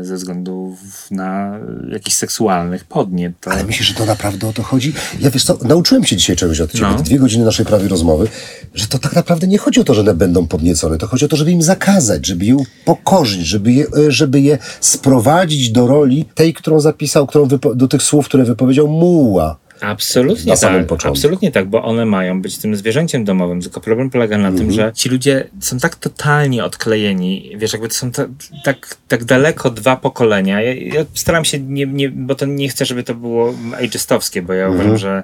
ze 0.00 0.14
względów 0.16 0.78
na 1.10 1.58
jakichś 1.88 2.16
seksualnych 2.16 2.84
podniet. 2.84 3.32
To... 3.40 3.50
Ale 3.52 3.64
myślisz, 3.64 3.83
że 3.84 3.94
to 3.94 4.06
naprawdę 4.06 4.48
o 4.48 4.52
to 4.52 4.62
chodzi? 4.62 4.92
Ja 5.20 5.30
wiesz 5.30 5.44
co, 5.44 5.58
nauczyłem 5.62 6.04
się 6.04 6.16
dzisiaj 6.16 6.36
czegoś 6.36 6.60
od 6.60 6.72
ciebie, 6.72 6.86
No. 6.96 7.02
dwie 7.02 7.18
godziny 7.18 7.44
naszej 7.44 7.66
prawie 7.66 7.88
rozmowy, 7.88 8.28
że 8.74 8.86
to 8.86 8.98
tak 8.98 9.14
naprawdę 9.14 9.46
nie 9.46 9.58
chodzi 9.58 9.80
o 9.80 9.84
to, 9.84 9.94
że 9.94 10.00
one 10.00 10.14
będą 10.14 10.46
podniecone, 10.46 10.98
to 10.98 11.06
chodzi 11.06 11.24
o 11.24 11.28
to, 11.28 11.36
żeby 11.36 11.50
im 11.50 11.62
zakazać, 11.62 12.26
żeby 12.26 12.44
je 12.44 12.56
upokorzyć, 12.56 13.46
żeby 13.46 13.72
je, 13.72 13.86
e, 13.86 14.10
żeby 14.12 14.40
je 14.40 14.58
sprowadzić 14.80 15.70
do 15.70 15.86
roli 15.86 16.24
tej, 16.34 16.54
którą 16.54 16.80
zapisał, 16.80 17.26
którą 17.26 17.48
do 17.74 17.88
tych 17.88 18.02
słów, 18.02 18.26
które 18.26 18.44
wypowiedział 18.44 18.88
Muła. 18.88 19.63
Absolutnie 19.86 20.52
Na 20.52 20.58
tak, 20.58 20.86
początku. 20.86 21.08
absolutnie 21.18 21.52
tak, 21.52 21.68
bo 21.68 21.82
one 21.84 22.06
mają 22.06 22.42
być 22.42 22.58
tym 22.58 22.76
zwierzęciem 22.76 23.24
domowym, 23.24 23.60
tylko 23.62 23.80
problem 23.80 24.10
polega 24.10 24.38
na 24.38 24.48
Mhm. 24.48 24.66
tym, 24.66 24.72
że 24.76 24.92
ci 24.94 25.08
ludzie 25.08 25.48
są 25.60 25.78
tak 25.78 25.96
totalnie 25.96 26.64
odklejeni, 26.64 27.52
wiesz, 27.56 27.72
jakby 27.72 27.88
to 27.88 27.94
są 27.94 28.10
ta, 28.10 28.26
tak, 28.64 28.96
tak 29.08 29.24
daleko 29.24 29.70
dwa 29.70 29.96
pokolenia. 29.96 30.60
Ja, 30.62 30.74
ja 30.74 31.04
staram 31.14 31.44
się, 31.44 31.58
nie, 31.60 31.86
nie, 31.86 32.08
bo 32.08 32.34
to 32.34 32.46
nie 32.46 32.68
chcę, 32.68 32.84
żeby 32.84 33.02
to 33.02 33.14
było 33.14 33.54
ageistowskie, 33.78 34.42
bo 34.42 34.52
ja 34.52 34.66
Mhm. 34.66 34.80
uważam, 34.80 34.98
że 34.98 35.22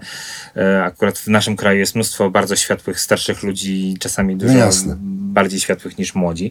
e, 0.57 0.83
akurat 0.85 1.19
w 1.19 1.27
naszym 1.29 1.57
kraju 1.57 1.79
jest 1.79 1.95
mnóstwo 1.95 2.31
bardzo 2.31 2.57
światłych, 2.57 3.01
starszych 3.01 3.43
ludzi, 3.43 3.97
czasami 4.01 4.37
dużo 4.37 4.55
No 4.87 4.97
bardziej 5.33 5.61
światłych 5.61 5.99
niż 5.99 6.15
młodzi. 6.15 6.51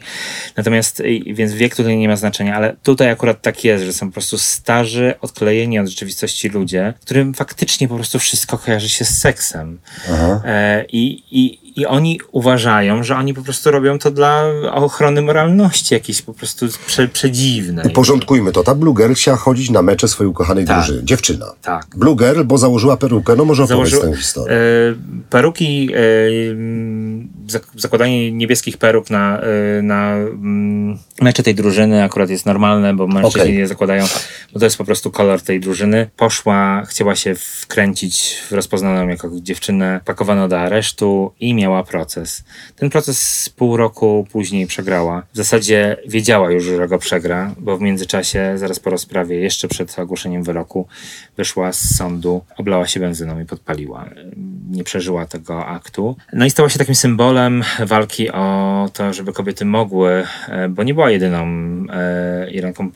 Natomiast, 0.57 1.03
więc 1.33 1.53
wiek 1.53 1.75
tutaj 1.75 1.97
nie 1.97 2.07
ma 2.07 2.15
znaczenia, 2.15 2.55
ale 2.55 2.75
tutaj 2.83 3.09
akurat 3.11 3.41
tak 3.41 3.63
jest, 3.63 3.83
że 3.85 3.93
są 3.93 4.07
po 4.07 4.13
prostu 4.13 4.37
starzy, 4.37 5.13
odklejeni 5.21 5.79
od 5.79 5.87
rzeczywistości 5.87 6.49
ludzie, 6.49 6.93
którym 7.01 7.33
faktycznie 7.33 7.87
po 7.87 7.95
prostu 7.99 8.19
wszystko 8.19 8.57
kojarzy 8.57 8.89
się 8.89 9.05
z 9.05 9.19
seksem. 9.19 9.79
E, 10.45 10.85
i, 10.85 11.23
i, 11.31 11.68
I 11.79 11.85
oni 11.85 12.19
uważają, 12.31 13.03
że 13.03 13.15
oni 13.15 13.33
po 13.33 13.41
prostu 13.41 13.71
robią 13.71 13.99
to 13.99 14.11
dla 14.11 14.43
ochrony 14.71 15.21
moralności 15.21 15.93
jakiejś 15.93 16.21
po 16.21 16.33
prostu 16.33 16.65
prze, 16.87 17.07
przedziwnej. 17.07 17.85
Uporządkujmy 17.87 18.51
to. 18.51 18.63
Ta 18.63 18.75
Blue 18.75 18.95
Girl 18.95 19.13
chciała 19.13 19.37
chodzić 19.37 19.69
na 19.69 19.81
mecze 19.81 20.07
swojej 20.07 20.31
ukochanej 20.31 20.65
Tak. 20.65 20.77
drużyny. 20.77 21.03
Dziewczyna. 21.05 21.45
Tak. 21.61 21.87
Blue 21.95 22.15
Girl, 22.15 22.43
bo 22.43 22.57
założyła 22.57 22.97
perukę. 22.97 23.35
No 23.35 23.45
może 23.45 23.63
opowiedz 23.63 23.89
Założył- 23.91 24.11
tę 24.11 24.17
historię. 24.17 24.55
E, 24.57 24.59
peruki, 25.29 25.89
zak- 27.47 27.71
zakładanie 27.75 28.31
niebieskich 28.31 28.77
peruk 28.77 29.09
na, 29.09 29.39
e, 29.41 29.81
na 29.81 30.13
mm, 30.15 30.97
mecze 31.21 31.43
tej 31.43 31.55
drużyny 31.55 32.03
akurat 32.03 32.29
jest 32.29 32.45
normalne, 32.45 32.93
bo 32.93 33.07
mężczyźni 33.07 33.55
je 33.55 33.67
zakładają, 33.67 34.05
bo 34.53 34.59
to 34.59 34.65
jest 34.65 34.77
po 34.77 34.85
prostu 34.85 35.11
kolor 35.11 35.41
tej 35.41 35.59
drużyny. 35.59 36.09
Poszła, 36.17 36.83
chciała 36.85 37.15
się 37.15 37.35
wkręcić 37.35 38.35
w 38.49 38.51
rozpoznaną 38.51 39.07
jako 39.07 39.29
dziewczynę, 39.41 39.99
pakowano 40.05 40.47
do 40.47 40.59
aresztu 40.59 41.31
i 41.39 41.53
miała 41.53 41.68
proces. 41.87 42.43
Ten 42.75 42.89
proces 42.89 43.49
pół 43.49 43.77
roku 43.77 44.27
później 44.31 44.67
przegrała. 44.67 45.23
W 45.33 45.37
zasadzie 45.37 45.97
wiedziała 46.07 46.51
już, 46.51 46.63
że 46.63 46.87
go 46.87 46.97
przegra, 46.97 47.55
bo 47.57 47.77
w 47.77 47.81
międzyczasie, 47.81 48.53
zaraz 48.55 48.79
po 48.79 48.89
rozprawie, 48.89 49.39
jeszcze 49.39 49.67
przed 49.67 49.99
ogłoszeniem 49.99 50.43
wyroku, 50.43 50.87
wyszła 51.39 51.71
z 51.73 51.95
sądu, 51.95 52.41
oblała 52.57 52.87
się 52.87 52.99
benzyną 52.99 53.39
i 53.39 53.45
podpaliła. 53.45 54.09
Nie 54.69 54.83
przeżyła 54.83 55.25
tego 55.25 55.65
aktu. 55.65 56.15
No 56.33 56.45
i 56.45 56.49
stała 56.49 56.69
się 56.69 56.79
takim 56.79 56.95
symbolem 56.95 57.63
walki 57.85 58.31
o 58.31 58.89
to, 58.93 59.13
żeby 59.13 59.33
kobiety 59.33 59.65
mogły, 59.65 60.23
e, 60.47 60.69
bo 60.69 60.83
nie 60.83 60.93
była 60.93 61.09
jedyną 61.09 61.45
e, 61.89 62.51
Iranką. 62.51 62.91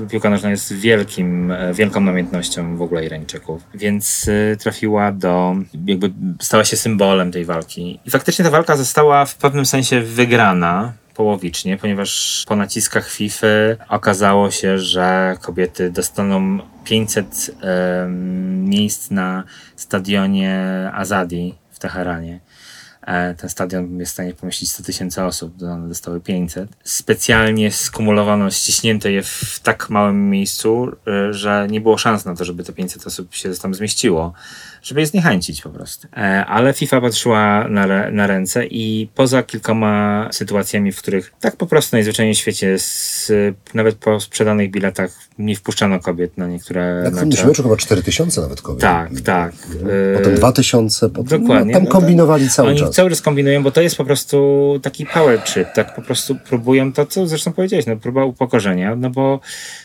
E, 0.00 0.06
piłka 0.10 0.30
nożna 0.30 0.50
jest 0.50 0.72
wielkim, 0.72 1.52
wielką 1.74 2.00
namiętnością 2.00 2.76
w 2.76 2.82
ogóle 2.82 3.04
Irańczyków. 3.04 3.62
Więc 3.74 4.30
trafiła 4.58 5.12
do, 5.12 5.56
jakby 5.86 6.12
stała 6.40 6.64
się 6.64 6.76
symbolem 6.76 7.32
tej 7.32 7.44
walki. 7.44 8.00
I 8.06 8.10
faktycznie 8.10 8.44
ta 8.44 8.50
walka 8.50 8.76
została 8.76 9.24
w 9.24 9.34
pewnym 9.36 9.66
sensie 9.66 10.00
wygrana 10.00 10.92
połowicznie, 11.16 11.76
ponieważ 11.76 12.44
po 12.48 12.56
naciskach 12.56 13.10
FIFA 13.10 13.46
okazało 13.88 14.50
się, 14.50 14.78
że 14.78 15.36
kobiety 15.42 15.90
dostaną 15.90 16.58
500 16.84 17.50
em, 17.60 18.64
miejsc 18.64 19.10
na 19.10 19.44
stadionie 19.76 20.60
Azadi 20.94 21.54
w 21.70 21.78
Teheranie. 21.78 22.40
E, 23.02 23.34
Ten 23.34 23.50
stadion 23.50 23.98
jest 23.98 24.12
w 24.12 24.14
stanie 24.14 24.34
pomieścić 24.34 24.70
100 24.70 24.82
tysięcy 24.82 25.22
osób, 25.22 25.62
one 25.62 25.88
dostały 25.88 26.20
500. 26.20 26.70
Specjalnie 26.84 27.72
skumulowano, 27.72 28.50
ściśnięto 28.50 29.08
je 29.08 29.22
w 29.22 29.60
tak 29.62 29.90
małym 29.90 30.30
miejscu, 30.30 30.92
e, 31.06 31.32
że 31.32 31.66
nie 31.70 31.80
było 31.80 31.98
szans 31.98 32.24
na 32.24 32.36
to, 32.36 32.44
żeby 32.44 32.64
te 32.64 32.72
500 32.72 33.06
osób 33.06 33.34
się 33.34 33.50
tam 33.54 33.74
zmieściło, 33.74 34.32
żeby 34.86 35.00
je 35.00 35.06
zniechęcić 35.06 35.62
po 35.62 35.70
prostu. 35.70 36.08
E, 36.16 36.46
Ale 36.46 36.72
FIFA 36.72 37.00
patrzyła 37.00 37.68
na, 37.68 38.10
na 38.10 38.26
ręce 38.26 38.66
i 38.66 39.08
poza 39.14 39.42
kilkoma 39.42 40.28
sytuacjami, 40.32 40.92
w 40.92 40.98
których 40.98 41.32
tak 41.40 41.56
po 41.56 41.66
prostu 41.66 41.96
najzwyczajniej 41.96 42.34
w 42.34 42.38
świecie, 42.38 42.78
z, 42.78 43.32
nawet 43.74 43.94
po 43.96 44.20
sprzedanych 44.20 44.70
biletach, 44.70 45.10
nie 45.38 45.56
wpuszczano 45.56 46.00
kobiet 46.00 46.38
na 46.38 46.46
niektóre 46.46 47.00
Jak 47.04 47.14
w 47.14 47.24
mecze. 47.24 47.36
tym 47.38 47.48
meczu 47.48 47.62
chyba 47.62 47.76
4000 47.76 48.40
nawet 48.40 48.62
kobiet. 48.62 48.80
Tak, 48.80 49.10
tak. 49.24 49.52
E, 50.14 50.18
Potem 50.18 50.34
2000, 50.34 51.08
potem 51.10 51.40
Dokładnie. 51.40 51.72
No, 51.72 51.78
tam 51.78 51.84
No 51.84 51.90
to- 51.90 51.98
kombinowali 51.98 52.48
cały 52.50 52.68
Oni 52.68 52.78
czas. 52.78 52.90
cały 52.90 53.10
czas 53.10 53.22
kombinują, 53.22 53.62
bo 53.62 53.70
to 53.70 53.80
jest 53.82 53.96
po 53.96 54.04
prostu 54.04 54.36
taki 54.82 55.06
power 55.06 55.38
trip, 55.42 55.68
tak 55.74 55.94
po 55.94 56.02
prostu 56.02 56.36
próbują 56.48 56.92
to, 56.92 57.06
co 57.06 57.26
zresztą 57.26 57.52
powiedziałeś, 57.52 57.86
no 57.86 57.96
próba 57.96 58.24
upokorzenia, 58.24 58.96
no 58.96 59.10
bo, 59.10 59.40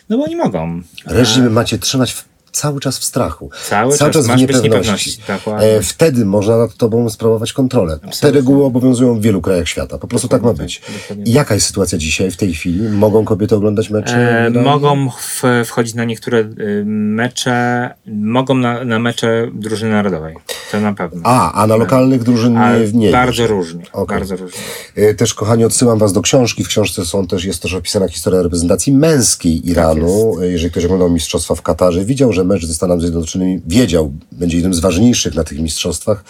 no 0.10 0.18
bo 0.18 0.24
oni 0.24 0.36
mogą. 0.36 0.82
Reżim 1.06 1.52
macie 1.52 1.78
trzymać 1.78 2.14
w 2.14 2.31
cały 2.52 2.80
czas 2.80 3.00
w 3.00 3.04
strachu. 3.04 3.50
Cały 3.70 3.98
czas. 3.98 4.28
Masz 4.28 4.46
być 4.46 4.62
niepewności. 4.64 5.18
Dokładnie. 5.28 5.68
E, 5.68 5.82
wtedy 5.82 6.26
można 6.26 6.58
nad 6.58 6.76
tobą 6.76 7.10
sprawować 7.10 7.54
kontrolę. 7.54 8.00
Te 8.22 8.32
reguły 8.32 8.66
obowiązują 8.66 9.16
w 9.16 9.22
wielu 9.22 9.42
krajach 9.42 9.68
świata. 9.68 9.98
Po 9.98 10.08
prostu 10.08 10.28
tak 10.28 10.42
ma 10.42 10.54
być. 10.54 10.82
dokładnie 11.02 11.32
I 11.32 11.34
jaka 11.34 11.54
jest 11.54 11.68
sytuacja 11.68 11.98
dzisiaj, 11.98 12.32
w 12.32 12.38
tej 12.38 12.54
chwili? 12.54 12.90
Mogą 12.90 13.26
kobiety 13.26 13.56
oglądać 13.56 13.90
mecze? 13.90 14.14
E, 14.46 14.50
w 14.50 14.52
Iranie? 14.54 14.70
mogą 14.70 15.10
w, 15.10 15.42
wchodzić 15.66 15.96
na 15.96 16.04
niektóre 16.06 16.40
y, 16.40 16.84
mecze, 16.86 17.90
mogą 18.08 18.56
na, 18.56 18.86
na 18.86 19.00
mecze 19.00 19.48
drużyny 19.54 19.92
narodowej. 19.92 20.36
To 20.72 20.82
na 20.82 20.94
pewno. 20.94 21.22
A, 21.24 21.52
a 21.64 21.68
na 21.68 21.76
lokalnych 21.76 22.24
drużyn 22.24 22.54
nie, 22.54 23.00
nie 23.00 23.12
bardzo 23.12 23.42
wiesz. 23.44 23.52
różnie. 23.52 23.84
Okej. 23.94 24.18
Bardzo 24.18 24.36
różnie. 24.36 24.60
E, 24.96 25.14
Też, 25.14 25.34
kochani, 25.34 25.66
odsyłam 25.66 26.00
Was 26.00 26.14
do 26.14 26.22
książki. 26.22 26.64
W 26.64 26.68
książce 26.68 27.06
są 27.06 27.28
też, 27.28 27.44
jest 27.46 27.62
też 27.62 27.74
opisana 27.74 28.08
historia 28.08 28.42
reprezentacji 28.42 28.94
męskiej 28.94 29.70
Iranu. 29.70 30.40
E, 30.42 30.48
Jeżeli 30.48 30.72
ktoś 30.72 30.86
oglądał 30.86 31.10
mistrzostwa 31.10 31.56
w 31.56 31.62
Katarze, 31.62 32.06
widział, 32.06 32.34
że 32.34 32.41
mecz 32.44 32.66
ze 32.66 32.74
Stanami 32.74 33.02
Zjednoczonymi, 33.02 33.62
wiedział, 33.68 34.14
będzie 34.32 34.58
jednym 34.58 34.74
z 34.74 34.80
ważniejszych 34.80 35.36
na 35.36 35.44
tych 35.44 35.60
mistrzostwach. 35.60 36.24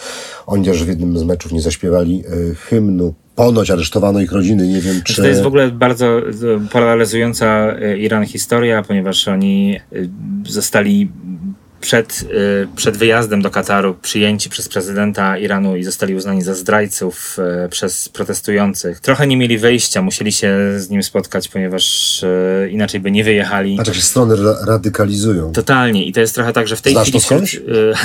Oni 0.46 0.64
też 0.64 0.84
w 0.84 0.88
jednym 0.88 1.18
z 1.18 1.22
meczów 1.22 1.52
nie 1.52 1.62
zaśpiewali 1.62 2.24
e, 2.26 2.54
hymnu. 2.54 3.14
Ponoć 3.34 3.70
aresztowano 3.70 4.20
ich 4.20 4.32
rodziny, 4.32 4.68
nie 4.68 4.80
wiem 4.80 5.02
czy... 5.04 5.16
To 5.16 5.26
jest 5.26 5.42
w 5.42 5.46
ogóle 5.46 5.70
bardzo 5.70 6.18
e, 6.18 6.22
polaryzująca 6.72 7.46
e, 7.46 7.98
Iran 7.98 8.26
historia, 8.26 8.82
ponieważ 8.82 9.28
oni 9.28 9.80
zostali 10.48 11.10
przed, 11.82 12.24
e, 12.62 12.76
przed 12.76 12.96
wyjazdem 12.96 13.42
do 13.42 13.50
Kataru 13.50 13.94
przyjęci 13.94 14.50
przez 14.50 14.68
prezydenta 14.68 15.38
Iranu 15.38 15.76
i 15.76 15.84
zostali 15.84 16.14
uznani 16.14 16.42
za 16.42 16.54
zdrajców 16.54 17.36
e, 17.64 17.68
przez 17.68 18.08
protestujących. 18.08 19.00
Trochę 19.00 19.26
nie 19.26 19.36
mieli 19.36 19.58
wyjścia, 19.58 20.02
musieli 20.02 20.32
się 20.32 20.56
z 20.76 20.90
nim 20.90 21.02
spotkać, 21.02 21.48
ponieważ 21.48 21.84
e, 22.24 22.68
inaczej 22.70 23.00
by 23.00 23.10
nie 23.10 23.24
wyjechali. 23.24 23.76
Patrz, 23.76 23.88
jak 23.88 23.96
się 23.96 24.02
strony 24.02 24.36
ra- 24.36 24.56
radykalizują. 24.66 25.52
Totalnie. 25.52 26.04
I 26.06 26.12
to 26.12 26.20
jest 26.20 26.34
trochę 26.34 26.52
tak, 26.52 26.68
że 26.68 26.76
w 26.76 26.82
tej 26.82 26.92
Znasz 26.92 27.08
chwili. 27.08 27.20
to 27.20 27.26
wśród- 27.46 27.62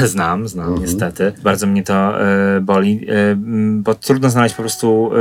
znam, 0.14 0.48
znam, 0.48 0.82
niestety. 0.82 1.34
Bardzo 1.44 1.68
mnie 1.68 1.84
to 1.84 2.14
boli, 2.62 3.08
bo 3.74 3.96
trudno 3.96 4.30
znaleźć 4.30 4.56
po 4.56 4.62
prostu 4.64 5.12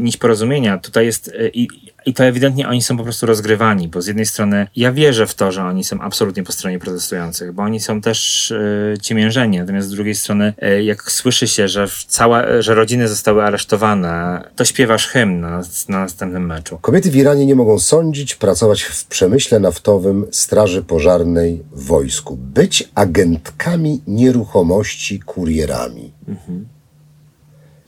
nić 0.00 0.16
porozumienia. 0.16 0.78
Tutaj 0.78 1.06
jest. 1.06 1.32
I, 1.52 1.68
i 2.08 2.14
to 2.14 2.24
ewidentnie 2.24 2.68
oni 2.68 2.82
są 2.82 2.96
po 2.96 3.02
prostu 3.02 3.26
rozgrywani, 3.26 3.88
bo 3.88 4.02
z 4.02 4.06
jednej 4.06 4.26
strony 4.26 4.66
ja 4.76 4.92
wierzę 4.92 5.26
w 5.26 5.34
to, 5.34 5.52
że 5.52 5.64
oni 5.64 5.84
są 5.84 6.00
absolutnie 6.00 6.42
po 6.42 6.52
stronie 6.52 6.78
protestujących, 6.78 7.52
bo 7.52 7.62
oni 7.62 7.80
są 7.80 8.00
też 8.00 8.50
e, 8.50 8.98
ciemiężeni, 9.02 9.58
natomiast 9.58 9.88
z 9.88 9.90
drugiej 9.90 10.14
strony, 10.14 10.54
e, 10.58 10.82
jak 10.82 11.12
słyszy 11.12 11.48
się, 11.48 11.68
że, 11.68 11.88
cała, 12.08 12.62
że 12.62 12.74
rodziny 12.74 13.08
zostały 13.08 13.42
aresztowane, 13.42 14.42
to 14.56 14.64
śpiewasz 14.64 15.06
hymn 15.06 15.40
na, 15.40 15.62
na 15.88 16.00
następnym 16.00 16.46
meczu. 16.46 16.78
Kobiety 16.78 17.10
w 17.10 17.16
Iranie 17.16 17.46
nie 17.46 17.54
mogą 17.54 17.78
sądzić, 17.78 18.34
pracować 18.34 18.82
w 18.82 19.04
przemyśle 19.04 19.60
naftowym, 19.60 20.26
straży 20.30 20.82
pożarnej, 20.82 21.62
wojsku. 21.72 22.36
Być 22.36 22.88
agentkami 22.94 24.00
nieruchomości, 24.06 25.20
kurierami. 25.20 26.12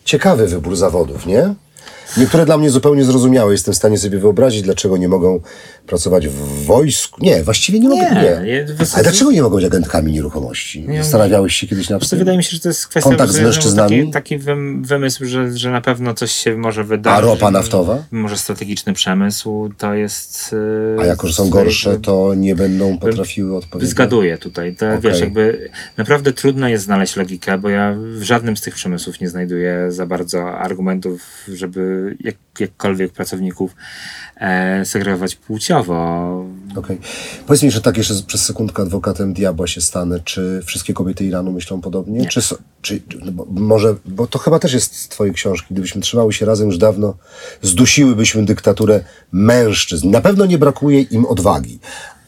Ciekawy 0.04 0.46
wybór 0.46 0.76
zawodów, 0.76 1.26
nie? 1.26 1.54
Niektóre 2.16 2.46
dla 2.46 2.58
mnie 2.58 2.70
zupełnie 2.70 3.04
zrozumiałe. 3.04 3.52
Jestem 3.52 3.74
w 3.74 3.76
stanie 3.76 3.98
sobie 3.98 4.18
wyobrazić, 4.18 4.62
dlaczego 4.62 4.96
nie 4.96 5.08
mogą 5.08 5.40
pracować 5.86 6.28
w 6.28 6.64
wojsku. 6.64 7.24
Nie, 7.24 7.42
właściwie 7.44 7.80
nie 7.80 7.88
mogą. 7.88 8.02
Nie. 8.02 8.10
Ale 8.10 8.66
zasadzie- 8.78 9.02
dlaczego 9.02 9.32
nie 9.32 9.42
mogą 9.42 9.56
być 9.56 9.64
agentkami 9.64 10.12
nieruchomości? 10.12 10.86
Zastanawiałeś 10.96 11.54
się 11.56 11.66
kiedyś 11.66 11.86
To 11.86 11.98
tym? 11.98 12.18
wydaje 12.18 12.38
mi 12.38 12.44
się, 12.44 12.50
że 12.50 12.60
to 12.60 12.68
jest 12.68 12.86
kwestia 12.88 13.10
Kontakt 13.10 13.32
z 13.32 13.40
mężczyznami? 13.40 13.98
Taki, 14.00 14.10
taki 14.12 14.38
wym, 14.38 14.84
wymysł, 14.84 15.24
że, 15.24 15.56
że 15.58 15.70
na 15.70 15.80
pewno 15.80 16.14
coś 16.14 16.32
się 16.32 16.56
może 16.56 16.84
wydarzyć. 16.84 17.18
A 17.18 17.26
ropa 17.26 17.50
naftowa? 17.50 18.02
Może 18.10 18.38
strategiczny 18.38 18.92
przemysł, 18.92 19.70
to 19.78 19.94
jest... 19.94 20.54
A 21.00 21.06
jako, 21.06 21.26
że 21.26 21.34
są 21.34 21.46
z- 21.46 21.50
gorsze, 21.50 21.98
to 22.00 22.34
nie 22.34 22.54
będą 22.54 22.98
potrafiły 22.98 23.56
odpowiedzieć. 23.56 23.90
Zgaduję 23.90 24.38
tutaj. 24.38 24.74
To, 24.76 24.86
Okej. 24.88 25.00
Wiesz, 25.00 25.20
jakby 25.20 25.70
naprawdę 25.96 26.32
trudno 26.32 26.68
jest 26.68 26.84
znaleźć 26.84 27.16
logikę, 27.16 27.58
bo 27.58 27.68
ja 27.68 27.96
w 28.18 28.22
żadnym 28.22 28.56
z 28.56 28.60
tych 28.60 28.74
przemysłów 28.74 29.20
nie 29.20 29.28
znajduję 29.28 29.86
za 29.88 30.06
bardzo 30.06 30.58
argumentów, 30.58 31.22
żeby 31.54 31.99
jak, 32.20 32.36
jakkolwiek 32.60 33.12
pracowników 33.12 33.76
e, 34.36 34.84
segregować 34.84 35.36
płciowo. 35.36 36.30
Okej. 36.76 36.98
Powiedz 37.46 37.62
mi, 37.62 37.70
że 37.70 37.80
tak 37.80 37.96
jeszcze 37.96 38.14
przez 38.26 38.42
sekundkę 38.42 38.82
adwokatem 38.82 39.32
diabła 39.32 39.66
się 39.66 39.80
stanę. 39.80 40.20
Czy 40.20 40.62
wszystkie 40.66 40.94
kobiety 40.94 41.24
Iranu 41.24 41.52
myślą 41.52 41.80
podobnie? 41.80 42.26
Czy, 42.26 42.42
so- 42.42 42.58
czy 42.82 43.02
no 43.24 43.32
bo 43.32 43.46
może, 43.50 43.94
bo 44.04 44.26
to 44.26 44.38
chyba 44.38 44.58
też 44.58 44.72
jest 44.72 44.96
z 44.96 45.08
twojej 45.08 45.34
książki. 45.34 45.66
Gdybyśmy 45.70 46.00
trzymały 46.00 46.32
się 46.32 46.46
razem 46.46 46.66
już 46.66 46.78
dawno, 46.78 47.14
zdusiłybyśmy 47.62 48.44
dyktaturę 48.44 49.04
mężczyzn. 49.32 50.10
Na 50.10 50.20
pewno 50.20 50.46
nie 50.46 50.58
brakuje 50.58 51.00
im 51.00 51.26
odwagi, 51.26 51.78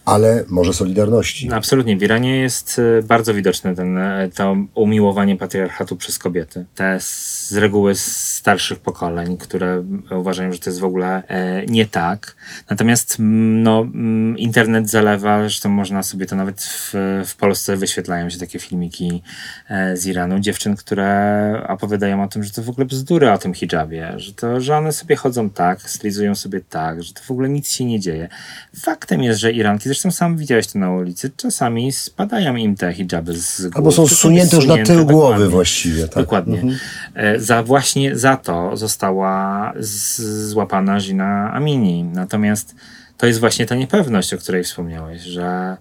ale 0.05 0.45
może 0.49 0.73
solidarności. 0.73 1.49
No, 1.49 1.57
Absolutnie. 1.57 1.97
W 1.97 2.03
Iranie 2.03 2.37
jest 2.37 2.81
e, 2.99 3.03
bardzo 3.03 3.35
widoczne 3.35 3.75
ten, 3.75 3.99
e, 3.99 4.29
to 4.35 4.57
umiłowanie 4.75 5.37
patriarchatu 5.37 5.97
przez 5.97 6.19
kobiety. 6.19 6.65
Te 6.75 7.01
z 7.01 7.53
reguły 7.57 7.95
starszych 7.95 8.79
pokoleń, 8.79 9.37
które 9.37 9.85
uważają, 10.11 10.53
że 10.53 10.59
to 10.59 10.71
jest 10.71 10.81
w 10.81 10.85
ogóle 10.85 11.23
e, 11.29 11.67
nie 11.67 11.87
tak. 11.87 12.37
Natomiast 12.71 13.17
no, 13.19 13.87
internet 14.37 14.91
zalewa, 14.91 15.41
zresztą 15.41 15.69
można 15.69 16.03
sobie 16.03 16.27
to 16.27 16.37
nawet 16.37 16.63
w, 16.63 16.95
w 17.27 17.37
Polsce 17.37 17.77
wyświetlają 17.77 18.31
się 18.31 18.39
takie 18.39 18.59
filmiki 18.59 19.23
e, 19.69 19.97
z 19.97 20.07
Iranu, 20.07 20.41
dziewczyn, 20.41 20.77
które 20.77 21.67
opowiadają 21.69 22.23
o 22.23 22.29
tym, 22.29 22.45
że 22.45 22.51
to 22.51 22.63
w 22.63 22.69
ogóle 22.69 22.85
bzdury 22.85 23.33
o 23.33 23.39
tym 23.39 23.55
hijabie, 23.55 24.13
że 24.17 24.35
to, 24.35 24.61
że 24.61 24.77
one 24.77 24.93
sobie 24.93 25.17
chodzą 25.17 25.51
tak, 25.51 25.83
stylizują 25.91 26.35
sobie 26.35 26.61
tak, 26.61 27.03
że 27.03 27.13
to 27.13 27.23
w 27.23 27.31
ogóle 27.31 27.49
nic 27.49 27.73
się 27.73 27.85
nie 27.85 28.01
dzieje. 28.01 28.29
Faktem 28.77 29.23
jest, 29.23 29.41
że 29.41 29.53
Iranki, 29.53 29.89
zresztą 29.93 30.11
sam 30.11 30.37
widziałeś 30.37 30.67
to 30.67 30.79
na 30.79 30.91
ulicy, 30.91 31.31
czasami 31.37 31.93
spadają 31.93 32.57
im 32.57 32.77
te 32.77 32.93
hijaby 32.93 33.35
z 33.39 33.61
głów. 33.63 33.77
Albo 33.77 33.93
są 33.93 34.07
zsunięte 34.07 34.57
już 34.57 34.67
na 34.67 34.77
tył 34.85 35.07
głowy 35.07 35.29
dokładnie. 35.29 35.47
właściwie. 35.49 36.09
Tak? 36.09 36.25
Dokładnie. 36.25 36.63
E, 37.15 37.41
Za 37.41 37.63
właśnie 37.63 38.17
za 38.17 38.37
to 38.37 38.77
została 38.77 39.73
złapana 40.49 40.99
Gina 41.01 41.53
Amini. 41.53 42.05
Natomiast 42.05 42.75
to 43.17 43.27
jest 43.27 43.41
właśnie 43.41 43.67
ta 43.67 43.75
niepewność, 43.75 44.35
o 44.35 44.39
której 44.39 44.65
wspomniałeś, 44.65 45.23
że 45.23 45.77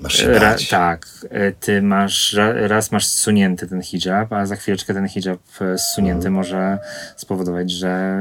Masz 0.00 0.14
się 0.16 0.28
ra, 0.28 0.50
bać. 0.50 0.68
tak, 0.68 1.06
e, 1.30 1.52
ty 1.52 1.82
masz 1.82 2.32
ra, 2.32 2.52
raz 2.68 2.92
masz 2.92 3.06
zsunięty 3.06 3.66
ten 3.66 3.82
hijab, 3.82 4.32
a 4.32 4.46
za 4.46 4.56
chwileczkę 4.56 4.94
ten 4.94 5.08
hijab 5.08 5.38
e, 5.60 5.78
zsunięty 5.78 6.30
może 6.30 6.78
spowodować, 7.16 7.70
że 7.70 8.18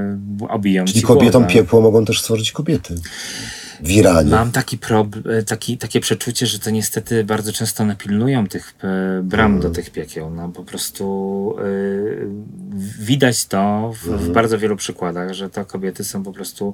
obiją 0.50 0.82
Mhm. 0.82 0.88
Czyli 0.88 1.00
ci 1.02 1.08
kobietom 1.08 1.42
głowę. 1.44 1.54
piekło 1.54 1.82
mogą 1.82 2.06
też 2.06 2.20
stworzyć 2.22 2.52
kobiety. 2.52 2.96
W 3.84 3.92
Iranie. 3.92 4.32
Mam 4.32 4.52
taki 4.52 4.78
prob- 4.78 5.44
taki, 5.46 5.78
takie 5.78 6.00
przeczucie, 6.00 6.46
że 6.48 6.60
to 6.60 6.70
niestety 6.70 7.24
bardzo 7.24 7.54
często 7.54 7.84
one 7.84 7.96
pilnują 7.96 8.48
tych 8.48 8.74
e, 8.84 9.22
bram 9.24 9.60
do 9.60 9.70
tych 9.70 9.90
piekieł. 9.90 10.30
No, 10.30 10.50
po 10.50 10.64
prostu 10.64 11.56
e, 11.60 11.64
widać 13.00 13.46
to 13.46 13.92
w, 13.94 14.08
w 14.08 14.32
bardzo 14.32 14.58
wielu 14.60 14.76
przykładach, 14.76 15.34
że 15.34 15.50
to 15.50 15.66
kobiety 15.66 16.04
są 16.04 16.24
po 16.24 16.32
prostu. 16.34 16.74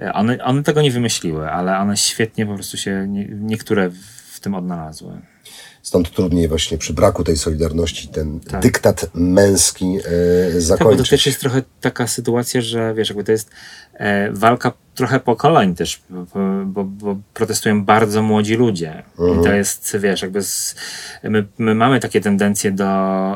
e, 0.00 0.12
One, 0.12 0.44
one 0.44 0.62
tego 0.62 0.82
nie 0.82 0.90
wymyśliły, 0.90 1.50
ale 1.50 1.78
one 1.78 1.96
świetnie 1.96 2.46
po 2.46 2.54
prostu 2.54 2.76
się 2.76 3.06
nie, 3.08 3.28
niektóre 3.40 3.90
w 4.32 4.40
tym 4.40 4.54
odnalazły. 4.54 5.20
Stąd 5.82 6.10
trudniej 6.10 6.48
właśnie 6.48 6.78
przy 6.78 6.92
braku 6.92 7.24
tej 7.24 7.36
solidarności 7.36 8.08
ten 8.08 8.40
Tak. 8.40 8.60
dyktat 8.62 9.10
męski 9.14 9.96
e, 9.98 10.00
Tak, 10.00 10.52
bo 10.52 10.54
to 10.54 10.60
zakończyć. 10.60 11.08
też 11.10 11.26
jest 11.26 11.40
trochę 11.40 11.62
taka 11.80 12.06
sytuacja, 12.06 12.60
że 12.60 12.94
wiesz, 12.94 13.08
jakby 13.08 13.24
to 13.24 13.32
jest 13.32 13.50
e, 13.94 14.32
walka 14.32 14.72
trochę 14.94 15.20
pokoleń 15.20 15.74
też, 15.74 16.00
bo, 16.10 16.26
bo, 16.66 16.84
bo 16.84 17.16
protestują 17.34 17.84
bardzo 17.84 18.22
młodzi 18.22 18.54
ludzie. 18.54 19.02
I 19.40 19.44
to 19.44 19.52
jest, 19.52 19.96
wiesz, 20.00 20.22
jakby 20.22 20.42
z, 20.42 20.74
my, 21.22 21.46
my 21.58 21.74
mamy 21.74 22.00
takie 22.00 22.20
tendencje 22.20 22.72
do 22.72 22.84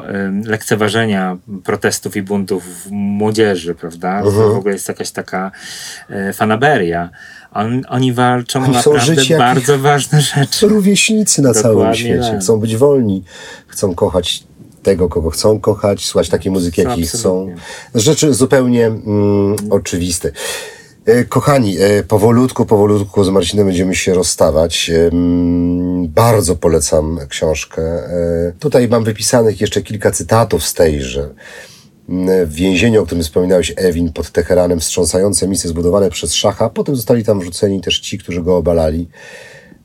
em, 0.09 0.43
lekceważenia 0.47 1.37
protestów 1.65 2.17
i 2.17 2.23
buntów 2.23 2.65
młodzieży, 2.91 3.75
prawda? 3.75 4.23
To 4.23 4.31
w 4.31 4.57
ogóle 4.57 4.75
jest 4.75 4.89
jakaś 4.89 5.11
taka 5.11 5.51
e, 6.11 6.33
fanaberia. 6.33 7.11
On, 7.55 7.83
oni 7.89 8.13
walczą 8.13 8.65
Oni 8.65 8.73
naprawdę 8.73 9.39
bardzo 9.39 9.79
ważne 9.79 10.21
rzeczy. 10.21 10.69
rówieśnicy 10.69 11.43
na 11.43 11.55
całym 11.55 11.79
Dokładnie 11.79 11.97
świecie. 12.01 12.31
tak. 12.31 12.41
Chcą 12.41 12.61
być 12.61 12.77
wolni, 12.77 13.23
chcą 13.67 13.95
kochać 13.95 14.45
tego, 14.83 15.09
kogo 15.09 15.31
chcą 15.31 15.61
kochać, 15.61 16.05
słuchać 16.05 16.29
takiej 16.29 16.53
muzyki, 16.53 16.81
jakiej 16.83 17.07
chcą. 17.07 17.55
Rzeczy 17.95 18.35
zupełnie 18.35 18.87
mm, 18.87 19.57
oczywiste. 19.71 20.33
E, 21.07 21.25
Kochani, 21.25 21.77
e, 21.81 22.03
powolutku, 22.03 22.67
powolutku 22.67 23.25
z 23.25 23.29
Marcinem 23.29 23.67
będziemy 23.67 23.95
się 23.95 24.15
rozstawać. 24.15 24.91
Em, 24.91 26.09
Bardzo 26.09 26.57
polecam 26.57 27.19
książkę. 27.29 27.83
E, 27.83 28.53
Tutaj 28.59 28.89
mam 28.89 29.05
wypisanych 29.05 29.61
jeszcze 29.61 29.83
kilka 29.83 30.11
cytatów 30.11 30.65
z 30.65 30.75
tejże. 30.75 31.29
Mm, 32.09 32.47
W 32.47 32.55
więzieniu, 32.55 33.03
o 33.03 33.07
którym 33.07 33.25
wspominałeś, 33.25 33.73
Ewin, 33.77 34.13
pod 34.13 34.31
Teheranem, 34.31 34.81
wstrząsające 34.81 35.49
misje 35.49 35.71
zbudowane 35.71 36.11
przez 36.11 36.35
szacha. 36.35 36.71
Potem 36.71 36.97
zostali 36.97 37.25
tam 37.25 37.41
wrzuceni 37.41 37.81
też 37.81 38.01
ci, 38.01 38.19
którzy 38.19 38.43
go 38.43 38.57
obalali. 38.57 39.09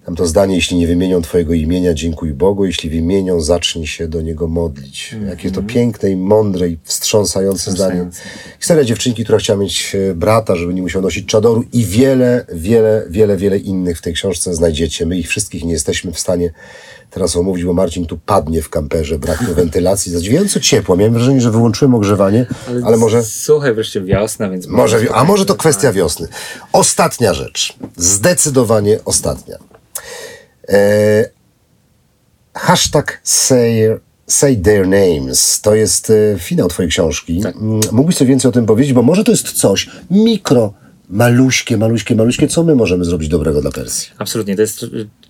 Tam 0.06 0.16
to 0.16 0.28
zdanie, 0.28 0.56
jeśli 0.56 0.78
nie 0.78 0.88
wymienią 0.88 1.22
Twojego 1.22 1.54
imienia, 1.54 1.94
dziękuj 1.94 2.34
Bogu, 2.34 2.66
jeśli 2.66 2.90
wymienią, 2.90 3.42
zacznij 3.42 3.88
się 3.88 4.08
do 4.08 4.22
Niego 4.22 4.48
modlić. 4.48 5.16
Jakie 5.28 5.52
to 5.52 5.64
piękne 5.64 6.12
i 6.12 6.16
mądre 6.16 6.70
i 6.70 6.78
wstrząsające 6.84 7.72
zdanie. 7.72 8.10
Historia 8.60 8.84
dziewczynki, 8.84 9.24
która 9.24 9.38
chciała 9.38 9.60
mieć 9.60 9.96
e, 9.96 10.14
brata, 10.16 10.56
żeby 10.56 10.74
nie 10.74 10.82
musiał 10.82 11.02
nosić 11.02 11.26
czadoru 11.26 11.64
i 11.74 11.86
wiele, 11.86 12.46
wiele, 12.54 13.06
wiele, 13.10 13.38
wiele 13.38 13.58
innych 13.58 13.98
w 13.98 14.02
tej 14.02 14.14
książce 14.14 14.56
znajdziecie. 14.56 15.06
My 15.06 15.18
ich 15.18 15.28
wszystkich 15.28 15.64
nie 15.64 15.74
jesteśmy 15.74 16.12
w 16.12 16.20
stanie 16.20 16.54
teraz 17.18 17.36
omówić, 17.36 17.66
bo 17.66 17.74
Marcin 17.74 18.06
tu 18.06 18.18
padnie 18.18 18.62
w 18.62 18.70
kamperze, 18.70 19.20
brak 19.20 19.46
tu 19.46 19.56
wentylacji. 19.56 20.12
Zadziwiająco 20.12 20.60
ciepło. 20.60 20.96
Miałem 20.96 21.14
wrażenie, 21.14 21.42
że 21.42 21.52
wyłączyłem 21.52 21.96
ogrzewanie, 21.96 22.46
ale, 22.86 22.98
może... 22.98 23.24
Słuchaj, 23.24 23.74
wreszcie 23.74 24.02
wiosna, 24.02 24.50
więc... 24.50 24.68
Może, 24.68 25.00
a 25.14 25.24
może 25.24 25.46
to 25.46 25.56
kwestia 25.56 25.94
wiosny. 25.94 26.28
Ostatnia 26.74 27.34
rzecz. 27.34 27.76
Zdecydowanie 27.98 29.00
ostatnia. 29.06 29.58
E, 30.70 31.30
hashtag 32.54 33.22
say, 33.24 34.00
say 34.28 34.58
their 34.58 34.88
names. 34.88 35.62
To 35.62 35.76
jest 35.76 36.10
e, 36.10 36.40
finał 36.40 36.68
twojej 36.68 36.92
książki. 36.92 37.42
Tak. 37.42 37.56
Mógłbyś 37.92 38.16
coś 38.16 38.28
więcej 38.28 38.50
o 38.50 38.52
tym 38.52 38.66
powiedzieć? 38.66 38.94
Bo 38.94 39.02
może 39.02 39.24
to 39.24 39.32
jest 39.32 39.52
coś 39.52 39.90
mikro, 40.12 40.74
maluśkie, 41.10 41.78
maluśkie, 41.78 42.16
maluśkie. 42.16 42.48
Co 42.48 42.64
my 42.64 42.76
możemy 42.76 43.06
zrobić 43.06 43.30
dobrego 43.30 43.62
dla 43.62 43.72
Persji? 43.72 44.10
Absolutnie. 44.18 44.56
To 44.56 44.62
jest, 44.62 44.86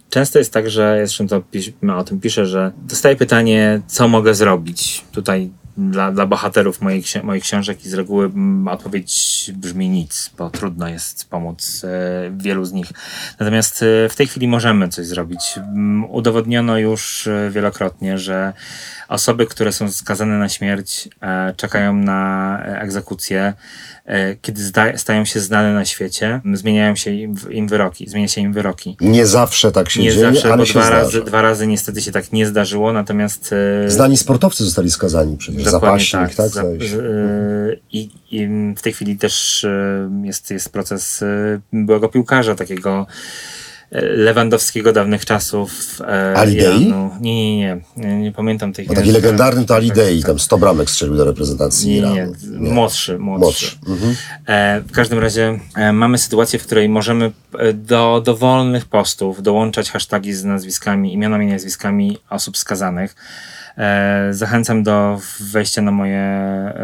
często 0.10 0.40
jest 0.40 0.54
tak, 0.54 0.70
że 0.70 0.98
zresztą 0.98 1.28
to 1.28 1.42
pisz, 1.42 1.72
o 1.98 2.04
tym 2.04 2.20
piszę, 2.20 2.46
że 2.46 2.72
dostaję 2.78 3.16
pytanie, 3.16 3.82
co 3.88 4.08
mogę 4.08 4.36
zrobić 4.36 5.06
tutaj 5.12 5.50
dla, 5.78 6.12
dla 6.12 6.26
bohaterów 6.26 6.82
moich, 6.82 7.24
moich 7.24 7.44
książek 7.44 7.86
i 7.86 7.90
z 7.90 7.94
reguły 7.94 8.26
mm, 8.26 8.68
odpowiedź 8.68 9.52
brzmi 9.56 9.90
nic, 9.90 10.32
bo 10.38 10.50
trudno 10.50 10.88
jest 10.88 11.30
pomóc 11.30 11.82
e, 11.84 12.32
wielu 12.38 12.66
z 12.66 12.72
nich. 12.74 12.88
Natomiast 13.40 13.84
e, 13.84 14.10
w 14.10 14.16
tej 14.16 14.28
chwili 14.28 14.48
możemy 14.48 14.90
coś 14.90 15.06
zrobić. 15.06 15.40
Mm, 15.58 16.06
Udowodniono 16.10 16.78
już 16.78 17.28
e, 17.28 17.50
wielokrotnie, 17.52 18.18
że 18.18 18.54
osoby, 19.08 19.46
które 19.46 19.72
są 19.72 19.92
skazane 19.92 20.38
na 20.38 20.50
śmierć, 20.50 21.10
czekają 21.58 21.96
na 21.96 22.60
egzekucję. 22.64 23.54
E, 24.08 24.36
kiedy 24.36 24.62
stają 24.96 25.26
się 25.26 25.40
znane 25.40 25.74
na 25.74 25.86
świecie, 25.86 26.42
zmieniają 26.54 26.96
się 26.96 27.12
im, 27.50 27.68
wyroki, 27.68 28.10
zmienia 28.10 28.28
się 28.28 28.42
im 28.42 28.54
wyroki. 28.54 28.98
Nie 29.02 29.26
zawsze 29.26 29.72
tak 29.72 29.90
się 29.90 30.02
Nie 30.02 30.12
dzieje, 30.12 30.22
zawsze, 30.34 30.54
ale 30.54 30.66
się 30.66 30.74
dwa 30.74 30.82
zdarza. 30.82 30.98
razy, 31.02 31.22
dwa 31.24 31.42
razy 31.42 31.68
niestety 31.68 32.02
się 32.02 32.12
tak 32.12 32.32
nie 32.32 32.46
zdarzyło, 32.48 32.94
natomiast 32.94 33.54
e, 33.86 33.90
Znani 33.92 34.18
sportowcy 34.18 34.64
zostali 34.64 34.92
skazani 34.92 35.38
przecież. 35.38 35.64
Zapaśnik, 35.64 36.22
tak? 36.36 36.36
Za- 36.36 36.48
zdaje 36.48 36.90
się. 36.90 36.98
y, 36.98 37.80
I, 37.92 38.10
I 38.32 38.48
w 38.78 38.82
tej 38.82 38.94
chwili 38.94 39.18
też 39.18 39.66
jest, 40.24 40.52
jest 40.52 40.70
proces 40.70 41.24
byłego 41.74 42.10
piłkarza, 42.10 42.56
takiego 42.56 43.08
Lewandowskiego 43.92 44.94
dawnych 44.94 45.26
czasów. 45.26 46.02
e, 46.02 46.34
Ali 46.38 46.56
Dei? 46.56 46.82
Iranu. 46.88 47.12
Nie, 47.22 47.58
nie, 47.58 47.82
nie, 47.98 48.18
nie. 48.22 48.32
Pamiętam 48.32 48.74
tej 48.74 48.86
Bo 48.86 48.94
taki 48.94 49.12
legendarny 49.12 49.66
to 49.66 49.76
Ali 49.76 49.92
Dei, 49.92 50.24
tam 50.24 50.40
100 50.40 50.58
bramek 50.58 50.90
strzelił 50.90 51.16
do 51.16 51.26
reprezentacji 51.26 51.90
Nie, 51.90 51.98
Iranu. 51.98 52.16
nie. 52.16 52.70
Młodszy, 52.72 53.20
młodszy. 53.20 53.46
Młodszy. 53.46 53.78
Mhm. 53.88 54.16
E, 54.46 54.82
w 54.82 54.92
każdym 54.92 55.20
razie 55.20 55.60
e, 55.76 55.94
mamy 55.94 56.18
sytuację, 56.18 56.60
w 56.60 56.64
której 56.66 56.90
możemy 56.90 57.32
e, 57.60 57.74
do 57.74 58.22
dowolnych 58.26 58.86
postów 58.86 59.44
dołączać 59.44 59.92
hasztagi 59.92 60.34
z 60.34 60.44
nazwiskami, 60.44 61.14
imionami 61.14 61.46
i 61.46 61.50
nazwiskami 61.50 62.18
osób 62.30 62.58
skazanych. 62.58 63.16
E, 63.78 64.28
zachęcam 64.32 64.84
do 64.84 65.20
wejścia 65.40 65.82
na 65.82 65.92
moje 65.92 66.24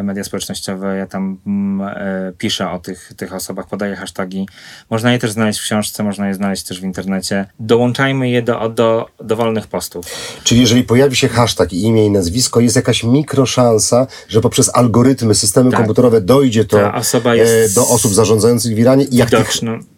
media 0.03 0.23
społecznościowe. 0.23 0.97
Ja 0.97 1.07
tam 1.07 1.37
mm, 1.47 1.87
e, 1.95 2.33
piszę 2.37 2.71
o 2.71 2.79
tych, 2.79 3.13
tych 3.17 3.33
osobach, 3.33 3.67
podaję 3.67 3.95
hasztagi. 3.95 4.47
Można 4.89 5.13
je 5.13 5.19
też 5.19 5.31
znaleźć 5.31 5.59
w 5.59 5.63
książce, 5.63 6.03
można 6.03 6.27
je 6.27 6.33
znaleźć 6.33 6.63
też 6.63 6.81
w 6.81 6.83
internecie. 6.83 7.45
Dołączajmy 7.59 8.29
je 8.29 8.41
do, 8.41 8.69
do 8.69 9.09
dowolnych 9.23 9.67
postów. 9.67 10.05
Czyli 10.43 10.61
jeżeli 10.61 10.83
pojawi 10.83 11.15
się 11.15 11.27
hashtag 11.27 11.73
i 11.73 11.83
imię 11.83 12.05
i 12.05 12.11
nazwisko, 12.11 12.59
jest 12.59 12.75
jakaś 12.75 13.03
mikroszansa, 13.03 14.07
że 14.27 14.41
poprzez 14.41 14.75
algorytmy, 14.75 15.35
systemy 15.35 15.71
Tak. 15.71 15.79
komputerowe 15.79 16.21
dojdzie 16.21 16.65
to 16.65 16.79
e, 16.79 17.69
do 17.75 17.87
osób 17.87 18.13
zarządzających 18.13 18.75
w 18.75 18.79
Iranie 18.79 19.03
i 19.03 19.15
jak 19.15 19.29
tych. 19.29 19.39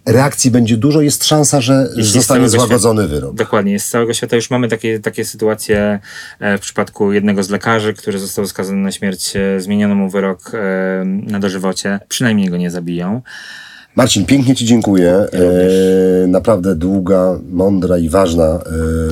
Reakcji 0.05 0.51
będzie 0.51 0.77
dużo, 0.77 1.01
jest 1.01 1.25
szansa, 1.25 1.61
że 1.61 1.89
Jeśli 1.95 2.13
zostanie 2.13 2.49
złagodzony 2.49 3.07
wyrok. 3.07 3.35
Dokładnie, 3.35 3.79
z 3.79 3.89
całego 3.89 4.13
świata 4.13 4.35
już 4.35 4.49
mamy 4.49 4.67
takie, 4.67 4.99
takie 4.99 5.25
sytuacje 5.25 5.99
e, 6.39 6.57
w 6.57 6.61
przypadku 6.61 7.13
jednego 7.13 7.43
z 7.43 7.49
lekarzy, 7.49 7.93
który 7.93 8.19
został 8.19 8.47
skazany 8.47 8.77
na 8.77 8.91
śmierć, 8.91 9.35
e, 9.35 9.59
zmieniono 9.59 9.95
mu 9.95 10.09
wyrok 10.09 10.51
e, 10.53 11.03
na 11.05 11.39
dożywocie, 11.39 11.99
przynajmniej 12.07 12.49
go 12.49 12.57
nie 12.57 12.71
zabiją. 12.71 13.21
Marcin, 13.95 14.25
pięknie 14.25 14.55
Ci 14.55 14.65
dziękuję. 14.65 15.11
E, 15.13 16.27
naprawdę 16.27 16.75
długa, 16.75 17.39
mądra 17.51 17.97
i 17.97 18.09
ważna 18.09 18.43
e, 18.43 18.59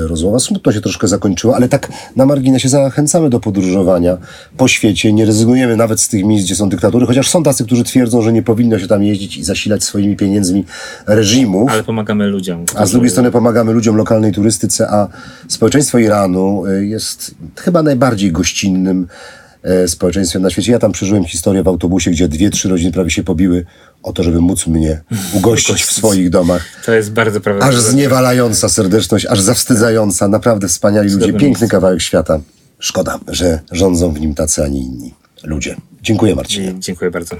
rozmowa. 0.07 0.39
Smutno 0.39 0.71
się 0.71 0.81
troszkę 0.81 1.07
zakończyło, 1.07 1.55
ale 1.55 1.69
tak 1.69 1.91
na 2.15 2.25
marginesie 2.25 2.69
zachęcamy 2.69 3.29
do 3.29 3.39
podróżowania 3.39 4.17
po 4.57 4.67
świecie. 4.67 5.13
Nie 5.13 5.25
rezygnujemy 5.25 5.77
nawet 5.77 6.01
z 6.01 6.07
tych 6.07 6.25
miejsc, 6.25 6.45
gdzie 6.45 6.55
są 6.55 6.69
dyktatury, 6.69 7.05
chociaż 7.05 7.29
są 7.29 7.43
tacy, 7.43 7.65
którzy 7.65 7.83
twierdzą, 7.83 8.21
że 8.21 8.33
nie 8.33 8.43
powinno 8.43 8.79
się 8.79 8.87
tam 8.87 9.03
jeździć 9.03 9.37
i 9.37 9.43
zasilać 9.43 9.83
swoimi 9.83 10.15
pieniędzmi 10.15 10.65
reżimów. 11.07 11.71
Ale 11.71 11.83
pomagamy 11.83 12.27
ludziom. 12.27 12.65
A 12.75 12.85
z 12.85 12.91
drugiej 12.91 13.09
strony 13.09 13.31
pomagamy 13.31 13.73
ludziom 13.73 13.95
lokalnej 13.95 14.31
turystyce, 14.31 14.87
a 14.89 15.07
społeczeństwo 15.47 15.97
Iranu 15.99 16.65
y, 16.65 16.85
jest 16.85 17.35
chyba 17.55 17.83
najbardziej 17.83 18.31
gościnnym 18.31 19.07
e, 19.09 19.42
społeczeństwem 19.87 20.41
na 20.41 20.49
świecie. 20.49 20.71
Ja 20.71 20.79
tam 20.79 20.91
przeżyłem 20.91 21.25
historię 21.25 21.63
w 21.63 21.67
autobusie, 21.67 22.11
gdzie 22.11 22.27
dwie, 22.27 22.49
trzy 22.49 22.69
rodziny 22.69 22.91
prawie 22.91 23.09
się 23.09 23.23
pobiły 23.23 23.65
o 24.03 24.13
to, 24.13 24.23
żeby 24.23 24.41
móc 24.41 24.67
mnie 24.67 25.01
ugościć 25.37 25.83
w 25.83 25.91
swoich 25.91 26.29
domach. 26.29 26.65
To 26.85 26.91
jest 26.93 27.11
bardzo 27.11 27.37
Aż 27.37 27.43
prawdopodobne. 27.43 27.81
zniewalająca 27.81 28.69
serdeczność, 28.69 29.25
aż 29.25 29.39
zawstydzająca. 29.41 30.27
Naprawdę 30.27 30.67
wspaniali 30.67 31.09
ludzie. 31.09 31.33
Piękny 31.33 31.67
kawałek 31.67 32.01
świata. 32.01 32.39
Szkoda, 32.79 33.19
że 33.27 33.59
rządzą 33.71 34.13
w 34.13 34.19
nim 34.19 34.35
tacy, 34.35 34.63
a 34.63 34.67
nie 34.67 34.79
inni 34.79 35.13
ludzie. 35.43 35.75
Dziękuję 36.01 36.35
Marcinie. 36.35 36.73
Dziękuję 36.79 37.11
bardzo. 37.11 37.35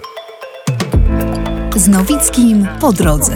Z 1.76 1.88
Nowickim 1.88 2.68
po 2.82 2.94
drodze. 2.94 3.36